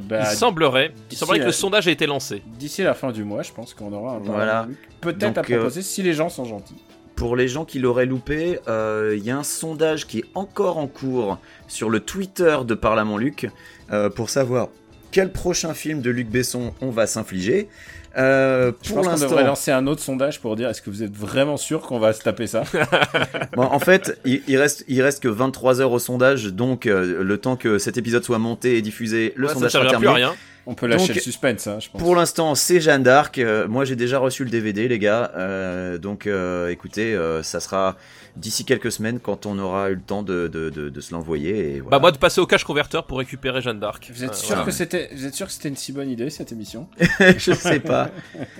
Bah, 0.00 0.20
il 0.30 0.36
semblerait, 0.36 0.92
il 1.10 1.16
semblerait 1.16 1.40
que 1.40 1.44
le 1.46 1.52
sondage 1.52 1.88
a 1.88 1.90
été 1.90 2.06
lancé. 2.06 2.42
D'ici 2.58 2.82
la 2.82 2.94
fin 2.94 3.10
du 3.10 3.24
mois, 3.24 3.42
je 3.42 3.52
pense 3.52 3.74
qu'on 3.74 3.92
aura 3.92 4.14
un 4.14 4.18
Voilà. 4.20 4.68
Peut-être 5.00 5.38
à 5.38 5.40
euh, 5.40 5.44
proposer 5.44 5.82
si 5.82 6.02
les 6.02 6.12
gens 6.12 6.28
sont 6.28 6.44
gentils. 6.44 6.76
Pour 7.20 7.36
les 7.36 7.48
gens 7.48 7.66
qui 7.66 7.78
l'auraient 7.80 8.06
loupé, 8.06 8.60
euh, 8.66 9.14
il 9.14 9.22
y 9.22 9.30
a 9.30 9.36
un 9.36 9.42
sondage 9.42 10.06
qui 10.06 10.20
est 10.20 10.24
encore 10.34 10.78
en 10.78 10.86
cours 10.86 11.36
sur 11.68 11.90
le 11.90 12.00
Twitter 12.00 12.56
de 12.66 12.72
Parle 12.72 12.98
à 12.98 13.04
mon 13.04 13.18
Luc 13.18 13.46
euh, 13.92 14.08
pour 14.08 14.30
savoir 14.30 14.68
quel 15.10 15.30
prochain 15.30 15.74
film 15.74 16.00
de 16.00 16.08
Luc 16.08 16.30
Besson 16.30 16.72
on 16.80 16.88
va 16.88 17.06
s'infliger. 17.06 17.68
Euh, 18.16 18.72
Je 18.82 18.88
pour 18.88 18.96
pense 18.96 19.04
qu'on 19.04 19.10
l'instant, 19.12 19.28
devrait 19.28 19.44
lancer 19.44 19.70
un 19.70 19.86
autre 19.86 20.00
sondage 20.00 20.40
pour 20.40 20.56
dire 20.56 20.70
est-ce 20.70 20.80
que 20.80 20.88
vous 20.88 21.02
êtes 21.02 21.14
vraiment 21.14 21.58
sûr 21.58 21.82
qu'on 21.82 21.98
va 21.98 22.14
se 22.14 22.22
taper 22.22 22.46
ça 22.46 22.62
Bon, 23.54 23.64
en 23.64 23.78
fait, 23.80 24.18
il, 24.24 24.40
il 24.48 24.56
reste, 24.56 24.84
il 24.88 25.02
reste 25.02 25.22
que 25.22 25.28
23 25.28 25.82
heures 25.82 25.92
au 25.92 25.98
sondage, 25.98 26.46
donc 26.46 26.86
euh, 26.86 27.22
le 27.22 27.36
temps 27.38 27.56
que 27.56 27.76
cet 27.78 27.98
épisode 27.98 28.24
soit 28.24 28.38
monté 28.38 28.78
et 28.78 28.82
diffusé, 28.82 29.34
le 29.36 29.46
Ouais, 29.46 29.48
ça 29.52 29.60
ne 29.60 29.68
sondage 29.68 29.72
sera 29.72 29.82
servira 29.90 29.98
plus 30.00 30.08
à 30.08 30.12
terminé. 30.14 30.26
rien. 30.26 30.34
On 30.66 30.74
peut 30.74 30.86
lâcher 30.86 31.08
Donc, 31.08 31.16
le 31.16 31.22
suspense, 31.22 31.66
hein, 31.66 31.78
je 31.80 31.88
pense. 31.88 32.00
Pour 32.00 32.14
l'instant, 32.14 32.54
c'est 32.54 32.80
Jeanne 32.80 33.02
d'Arc. 33.02 33.38
Euh, 33.38 33.66
moi, 33.66 33.84
j'ai 33.84 33.96
déjà 33.96 34.18
reçu 34.18 34.44
le 34.44 34.50
DVD, 34.50 34.88
les 34.88 34.98
gars. 34.98 35.32
Euh, 35.36 35.98
donc, 35.98 36.26
euh, 36.26 36.68
écoutez, 36.68 37.14
euh, 37.14 37.42
ça 37.42 37.60
sera 37.60 37.96
d'ici 38.36 38.64
quelques 38.64 38.92
semaines 38.92 39.18
quand 39.20 39.46
on 39.46 39.58
aura 39.58 39.90
eu 39.90 39.94
le 39.96 40.00
temps 40.02 40.22
de, 40.22 40.46
de, 40.48 40.70
de, 40.70 40.88
de 40.88 41.00
se 41.00 41.12
l'envoyer. 41.12 41.80
Voilà. 41.80 41.90
Bah 41.90 41.98
moi 41.98 42.12
de 42.12 42.18
passer 42.18 42.40
au 42.40 42.46
cash 42.46 42.62
converter 42.64 43.00
pour 43.08 43.18
récupérer 43.18 43.60
Jeanne 43.62 43.80
d'Arc. 43.80 44.10
Vous 44.14 44.22
êtes 44.22 44.30
Euh, 44.30 44.34
sûr 44.34 44.48
voilà. 44.48 44.64
que 44.64 44.70
c'était, 44.70 45.10
vous 45.14 45.26
êtes 45.26 45.34
sûr 45.34 45.46
que 45.46 45.52
c'était 45.52 45.68
une 45.70 45.76
si 45.76 45.92
bonne 45.92 46.08
idée 46.10 46.30
cette 46.30 46.52
émission? 46.52 46.88
Je 47.38 47.52
sais 47.52 47.80
pas. 47.80 48.10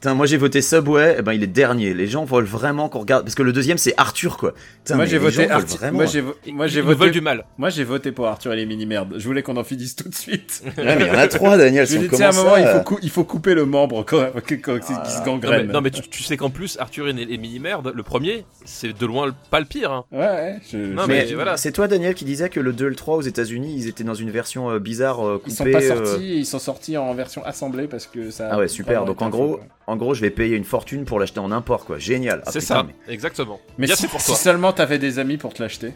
Putain, 0.00 0.14
moi 0.14 0.26
j'ai 0.26 0.36
voté 0.36 0.62
Subway, 0.62 1.16
eh 1.18 1.22
ben 1.22 1.32
il 1.32 1.42
est 1.42 1.46
dernier. 1.48 1.92
Les 1.92 2.06
gens 2.06 2.24
veulent 2.24 2.44
vraiment 2.44 2.88
qu'on 2.88 3.00
regarde 3.00 3.24
parce 3.24 3.34
que 3.34 3.42
le 3.42 3.52
deuxième 3.52 3.78
c'est 3.78 3.94
Arthur 3.96 4.36
quoi. 4.36 4.54
Putain, 4.84 4.94
Moi 4.94 5.06
j'ai 5.06 5.12
les 5.12 5.18
voté 5.18 5.50
Arthur. 5.50 5.76
vraiment- 5.76 5.96
Moi 5.96 6.06
j'ai, 6.06 6.20
vo- 6.20 6.34
moi 6.52 6.66
j'ai 6.68 6.82
veulent 6.82 6.94
voté. 6.96 7.10
du 7.10 7.20
mal. 7.20 7.44
Moi 7.58 7.68
j'ai 7.70 7.82
voté 7.82 8.12
pour 8.12 8.28
Arthur 8.28 8.52
et 8.52 8.56
les 8.56 8.64
mini 8.66 8.86
merdes. 8.86 9.14
Je 9.16 9.26
voulais 9.26 9.42
qu'on 9.42 9.56
en 9.56 9.64
finisse 9.64 9.96
tout 9.96 10.08
de 10.08 10.14
suite. 10.14 10.62
Ouais, 10.78 10.84
mais 10.96 11.00
il 11.00 11.06
y 11.08 11.10
en 11.10 11.14
a 11.18 11.26
trois, 11.26 11.56
Daniel. 11.56 11.84
Je 11.84 11.98
Si 12.14 12.22
à 12.22 12.28
un 12.28 12.32
moment, 12.32 12.54
ça, 12.54 12.60
il 12.60 12.66
faut, 12.66 12.76
euh, 12.76 12.80
cou- 12.80 12.98
il 13.02 13.10
faut 13.10 13.24
couper 13.24 13.54
le 13.54 13.64
membre 13.64 14.04
quand, 14.04 14.26
quand- 14.48 14.54
quand- 14.62 14.78
qui 14.78 14.86
se 14.86 15.18
Non 15.18 15.34
mais, 15.34 15.40
gangrène. 15.40 15.72
non, 15.72 15.80
mais 15.80 15.90
tu, 15.90 16.02
tu 16.02 16.22
sais 16.22 16.36
qu'en 16.36 16.50
plus 16.50 16.78
Arthur 16.78 17.08
et 17.08 17.12
les 17.12 17.36
mini 17.36 17.58
merdes, 17.58 17.92
le 17.92 18.02
premier, 18.04 18.44
c'est 18.64 18.96
de 18.96 19.04
loin 19.06 19.34
pas 19.50 19.58
le 19.58 19.66
pire. 19.66 19.90
Hein. 19.90 20.04
Ouais, 20.12 20.18
ouais. 20.20 20.56
je- 20.70 20.78
Non, 20.78 21.06
mais 21.08 21.26
mais 21.26 21.34
voilà. 21.34 21.56
c'est 21.56 21.72
toi, 21.72 21.88
Daniel, 21.88 22.14
qui 22.14 22.24
disait 22.24 22.48
que 22.50 22.60
le 22.60 22.72
2 22.72 22.86
et 22.86 22.90
le 22.90 22.94
3 22.94 23.16
aux 23.16 23.22
États-Unis, 23.22 23.74
ils 23.76 23.88
étaient 23.88 24.04
dans 24.04 24.14
une 24.14 24.30
version 24.30 24.70
euh, 24.70 24.78
bizarre 24.78 25.26
euh, 25.26 25.38
coupée. 25.38 25.50
Ils 25.50 25.54
sont 25.56 25.64
pas 25.64 25.82
euh, 25.82 26.04
sortis, 26.06 26.36
ils 26.38 26.46
sont 26.46 26.58
sortis 26.60 26.96
en 26.96 27.12
version 27.14 27.44
assemblée 27.44 27.88
parce 27.88 28.06
que 28.06 28.30
ça. 28.30 28.48
Ah 28.52 28.58
ouais, 28.58 28.68
super. 28.68 29.04
Donc 29.04 29.20
en 29.22 29.28
gros. 29.28 29.58
En 29.88 29.96
gros, 29.96 30.14
je 30.14 30.20
vais 30.20 30.30
payer 30.30 30.54
une 30.56 30.64
fortune 30.64 31.04
pour 31.04 31.18
l'acheter 31.18 31.40
en 31.40 31.50
import, 31.50 31.84
quoi. 31.84 31.98
Génial. 31.98 32.42
Ah, 32.46 32.50
c'est 32.52 32.60
ça, 32.60 32.84
mais 32.86 32.94
exactement. 33.12 33.58
Mais 33.78 33.86
Bien 33.86 33.96
si, 33.96 34.06
si 34.18 34.34
seulement 34.36 34.72
t'avais 34.72 34.98
des 34.98 35.18
amis 35.18 35.36
pour 35.38 35.52
te 35.54 35.62
l'acheter. 35.62 35.94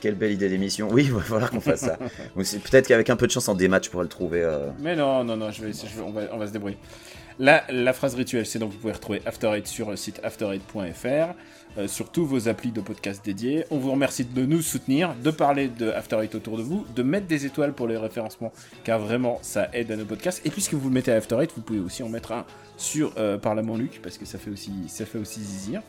Quelle 0.00 0.14
belle 0.16 0.32
idée 0.32 0.48
d'émission. 0.48 0.88
Oui, 0.90 1.04
il 1.06 1.12
va 1.12 1.20
falloir 1.20 1.50
qu'on 1.50 1.60
fasse 1.60 1.80
ça. 1.80 1.96
Peut-être 2.36 2.86
qu'avec 2.88 3.08
un 3.10 3.16
peu 3.16 3.26
de 3.26 3.32
chance 3.32 3.48
en 3.48 3.54
démat, 3.54 3.80
je 3.82 3.90
pourrais 3.90 4.04
le 4.04 4.08
trouver. 4.08 4.42
euh, 4.42 4.68
Mais 4.80 4.94
non, 4.96 5.24
non, 5.24 5.36
non, 5.36 5.50
je 5.50 5.64
vais, 5.64 5.72
je 5.72 5.96
vais- 5.96 6.02
on, 6.04 6.10
va, 6.12 6.22
on 6.32 6.38
va 6.38 6.46
se 6.46 6.52
débrouiller. 6.52 6.76
La, 7.38 7.64
la 7.70 7.92
phrase 7.94 8.14
rituelle, 8.14 8.44
c'est 8.44 8.58
donc 8.58 8.72
vous 8.72 8.78
pouvez 8.78 8.92
retrouver 8.92 9.22
After 9.24 9.48
Eight 9.56 9.66
sur 9.66 9.88
le 9.90 9.96
site 9.96 10.20
after8.fr, 10.22 11.34
euh, 11.78 11.88
sur 11.88 12.10
tous 12.10 12.24
vos 12.24 12.48
applis 12.48 12.70
de 12.70 12.80
podcast 12.80 13.24
dédiés. 13.24 13.64
On 13.70 13.78
vous 13.78 13.90
remercie 13.92 14.24
de 14.24 14.44
nous 14.44 14.62
soutenir, 14.62 15.14
de 15.22 15.30
parler 15.30 15.68
de 15.68 15.90
After 15.90 16.16
Eight 16.22 16.34
autour 16.34 16.56
de 16.58 16.62
vous, 16.62 16.84
de 16.94 17.02
mettre 17.02 17.26
des 17.26 17.46
étoiles 17.46 17.72
pour 17.72 17.88
les 17.88 17.96
référencements, 17.96 18.52
car 18.84 18.98
vraiment 18.98 19.38
ça 19.42 19.68
aide 19.72 19.90
à 19.92 19.96
nos 19.96 20.04
podcasts. 20.04 20.44
Et 20.46 20.50
puisque 20.50 20.74
vous 20.74 20.88
le 20.88 20.94
mettez 20.94 21.12
à 21.12 21.16
After 21.16 21.36
Eight, 21.40 21.50
vous 21.56 21.62
pouvez 21.62 21.80
aussi 21.80 22.02
en 22.02 22.08
mettre 22.08 22.32
un 22.32 22.44
sur 22.76 23.12
euh, 23.18 23.38
Par 23.38 23.54
la 23.54 23.62
Luc, 23.62 24.00
parce 24.02 24.18
que 24.18 24.26
ça 24.26 24.38
fait 24.38 24.50
aussi, 24.50 24.72
ça 24.88 25.06
fait 25.06 25.18
aussi 25.18 25.40
zizir. 25.40 25.80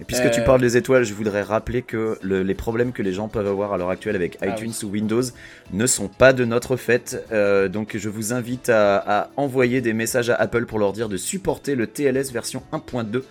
Et 0.00 0.04
puisque 0.04 0.30
tu 0.30 0.38
Euh, 0.40 0.44
parles 0.44 0.60
des 0.60 0.76
étoiles, 0.76 1.02
je 1.02 1.12
voudrais 1.12 1.42
rappeler 1.42 1.82
que 1.82 2.18
le- 2.22 2.44
les 2.44 2.54
problèmes 2.54 2.92
que 2.92 3.02
les 3.02 3.12
gens 3.12 3.26
peuvent 3.26 3.48
avoir 3.48 3.72
à 3.72 3.78
l'heure 3.78 3.90
actuelle 3.90 4.14
avec 4.14 4.38
Ah 4.40 4.46
iTunes 4.46 4.70
ou 4.84 4.86
Windows 4.90 5.22
ne 5.72 5.86
sont 5.88 6.06
pas 6.06 6.32
de 6.32 6.44
notre 6.44 6.76
fait. 6.76 7.20
Euh, 7.32 7.66
donc 7.68 7.96
je 7.96 8.08
vous 8.08 8.32
invite 8.32 8.68
à, 8.68 8.98
à 9.22 9.30
envoyer 9.36 9.80
des 9.80 9.94
messages 9.94 10.30
à 10.30 10.36
Apple 10.36 10.66
pour 10.66 10.78
leur 10.78 10.92
dire 10.92 11.08
de 11.08 11.16
supporter 11.16 11.74
le 11.74 11.88
TLS 11.88 12.30
version 12.32 12.62
1.2 12.72 13.24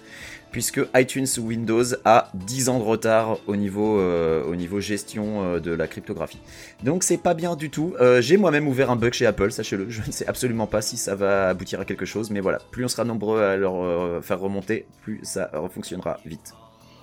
puisque 0.58 0.82
iTunes 0.96 1.28
ou 1.38 1.42
Windows 1.42 1.84
a 2.04 2.32
10 2.34 2.70
ans 2.70 2.80
de 2.80 2.84
retard 2.84 3.38
au 3.46 3.56
niveau, 3.56 4.00
euh, 4.00 4.44
au 4.46 4.56
niveau 4.56 4.80
gestion 4.80 5.44
euh, 5.44 5.60
de 5.60 5.70
la 5.70 5.86
cryptographie. 5.86 6.40
Donc 6.82 7.04
c'est 7.04 7.20
pas 7.20 7.36
bien 7.36 7.56
du 7.56 7.70
tout. 7.70 7.94
Euh, 8.02 8.22
J'ai 8.22 8.38
moi-même 8.38 8.68
ouvert 8.68 8.90
un 8.90 8.96
bug 8.96 9.14
chez 9.14 9.28
Apple, 9.28 9.52
sachez-le. 9.52 9.88
Je 9.92 10.02
ne 10.02 10.12
sais 10.12 10.26
absolument 10.26 10.66
pas 10.66 10.82
si 10.82 10.98
ça 10.98 11.14
va 11.14 11.50
aboutir 11.50 11.80
à 11.80 11.86
quelque 11.86 12.08
chose, 12.08 12.32
mais 12.32 12.40
voilà, 12.40 12.58
plus 12.72 12.84
on 12.84 12.88
sera 12.88 13.04
nombreux 13.04 13.40
à 13.44 13.56
leur 13.56 13.76
euh, 13.76 14.20
faire 14.24 14.40
remonter, 14.40 14.88
plus 15.04 15.20
ça 15.22 15.52
fonctionnera 15.72 16.20
vite. 16.26 16.56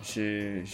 J'ai- 0.03 0.65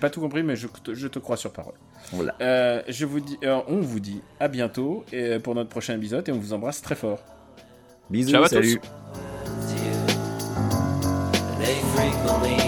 pas 0.00 0.10
tout 0.10 0.20
compris, 0.20 0.42
mais 0.42 0.56
je, 0.56 0.66
te- 0.66 0.94
je 0.94 1.06
te 1.06 1.20
crois 1.20 1.36
sur 1.36 1.52
parole. 1.52 1.74
Voilà. 2.12 2.34
Euh, 2.40 2.82
je 2.88 3.06
vous 3.06 3.20
dis, 3.20 3.38
euh, 3.44 3.60
on 3.68 3.76
vous 3.82 4.00
dit 4.00 4.20
à 4.40 4.48
bientôt 4.48 5.04
et 5.12 5.38
pour 5.38 5.54
notre 5.54 5.70
prochain 5.70 5.94
épisode 5.94 6.28
et 6.28 6.32
on 6.32 6.40
vous 6.40 6.52
embrasse 6.54 6.82
très 6.82 6.96
fort. 6.96 7.20
Bisous, 8.10 8.32
Ciao 8.32 8.42
à 8.42 8.48
tous. 8.48 8.78
frequently 11.96 12.65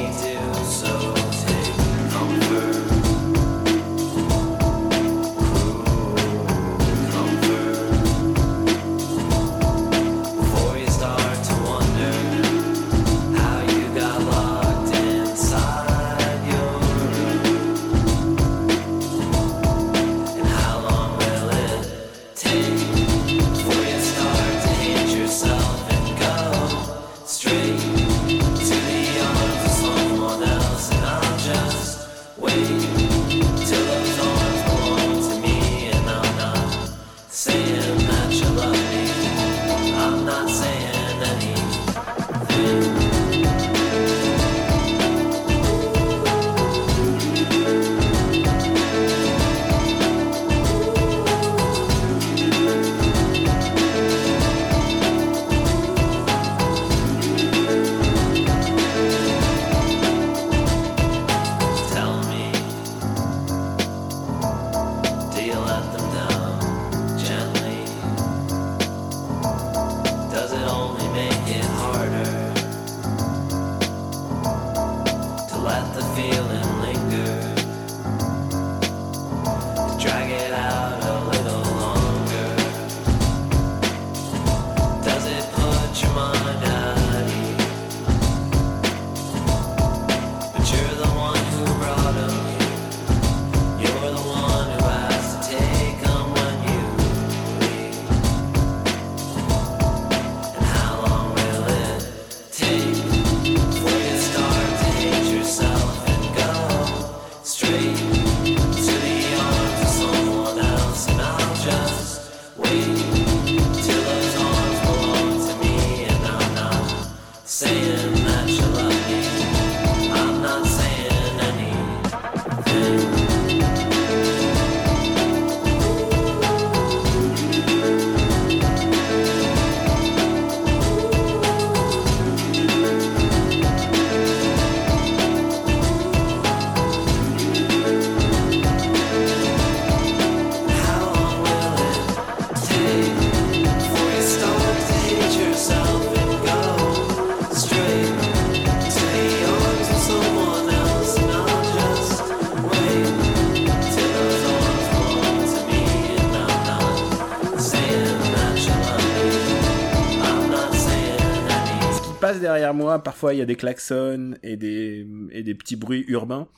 derrière 162.58 162.74
moi, 162.74 163.02
parfois 163.02 163.34
il 163.34 163.38
y 163.38 163.42
a 163.42 163.46
des 163.46 163.56
klaxons 163.56 164.34
et 164.42 164.56
des, 164.56 165.06
et 165.30 165.42
des 165.42 165.54
petits 165.54 165.76
bruits 165.76 166.04
urbains. 166.08 166.48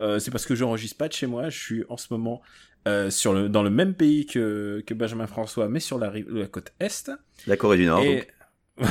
Euh, 0.00 0.18
c'est 0.20 0.30
parce 0.30 0.46
que 0.46 0.54
j'enregistre 0.54 0.96
pas 0.96 1.08
de 1.08 1.12
chez 1.12 1.26
moi. 1.26 1.48
Je 1.48 1.58
suis 1.58 1.84
en 1.88 1.96
ce 1.96 2.06
moment 2.10 2.40
euh, 2.86 3.10
sur 3.10 3.32
le 3.34 3.48
dans 3.48 3.64
le 3.64 3.70
même 3.70 3.94
pays 3.94 4.26
que 4.26 4.82
que 4.86 4.94
Benjamin 4.94 5.26
François, 5.26 5.68
mais 5.68 5.80
sur 5.80 5.98
la 5.98 6.08
rive 6.10 6.28
la 6.32 6.46
côte 6.46 6.72
est. 6.78 7.10
La 7.48 7.56
Corée 7.56 7.78
du 7.78 7.86
Nord. 7.86 8.02
et... 8.04 8.14
donc. 8.16 8.26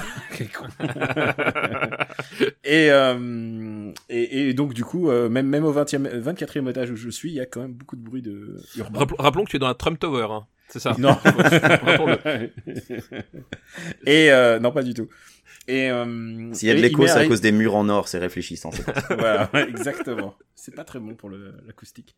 Et, 2.65 2.91
euh, 2.91 3.93
et 4.09 4.49
et 4.49 4.53
donc 4.53 4.73
du 4.73 4.83
coup 4.83 5.09
euh, 5.09 5.29
même 5.29 5.47
même 5.47 5.63
au 5.63 5.73
20e 5.73 6.21
24e 6.21 6.69
étage 6.69 6.91
où 6.91 6.97
je 6.97 7.09
suis, 7.09 7.29
il 7.29 7.35
y 7.35 7.39
a 7.39 7.45
quand 7.45 7.61
même 7.61 7.71
beaucoup 7.71 7.95
de 7.95 8.01
bruit 8.03 8.21
de 8.21 8.57
urbain. 8.75 8.99
Rappel- 8.99 9.15
Rappelons 9.17 9.45
que 9.45 9.51
tu 9.51 9.55
es 9.55 9.59
dans 9.59 9.69
la 9.69 9.75
Trump 9.75 9.97
Tower, 9.97 10.27
hein. 10.29 10.45
c'est 10.67 10.79
ça. 10.79 10.93
Non. 10.99 11.17
Et 14.05 14.29
euh, 14.31 14.59
non 14.59 14.73
pas 14.73 14.83
du 14.83 14.93
tout. 14.93 15.07
Et 15.67 15.89
euh, 15.89 16.53
S'il 16.53 16.69
y 16.69 16.71
a 16.71 16.75
de 16.75 16.79
l'écho, 16.79 17.05
c'est 17.07 17.19
à 17.19 17.27
cause 17.27 17.41
des 17.41 17.51
murs 17.51 17.75
en 17.75 17.89
or, 17.89 18.07
c'est 18.07 18.19
réfléchissant. 18.19 18.69
voilà, 19.09 19.49
exactement. 19.67 20.35
C'est 20.55 20.73
pas 20.73 20.85
très 20.85 20.99
bon 20.99 21.15
pour 21.15 21.29
l'acoustique. 21.29 22.15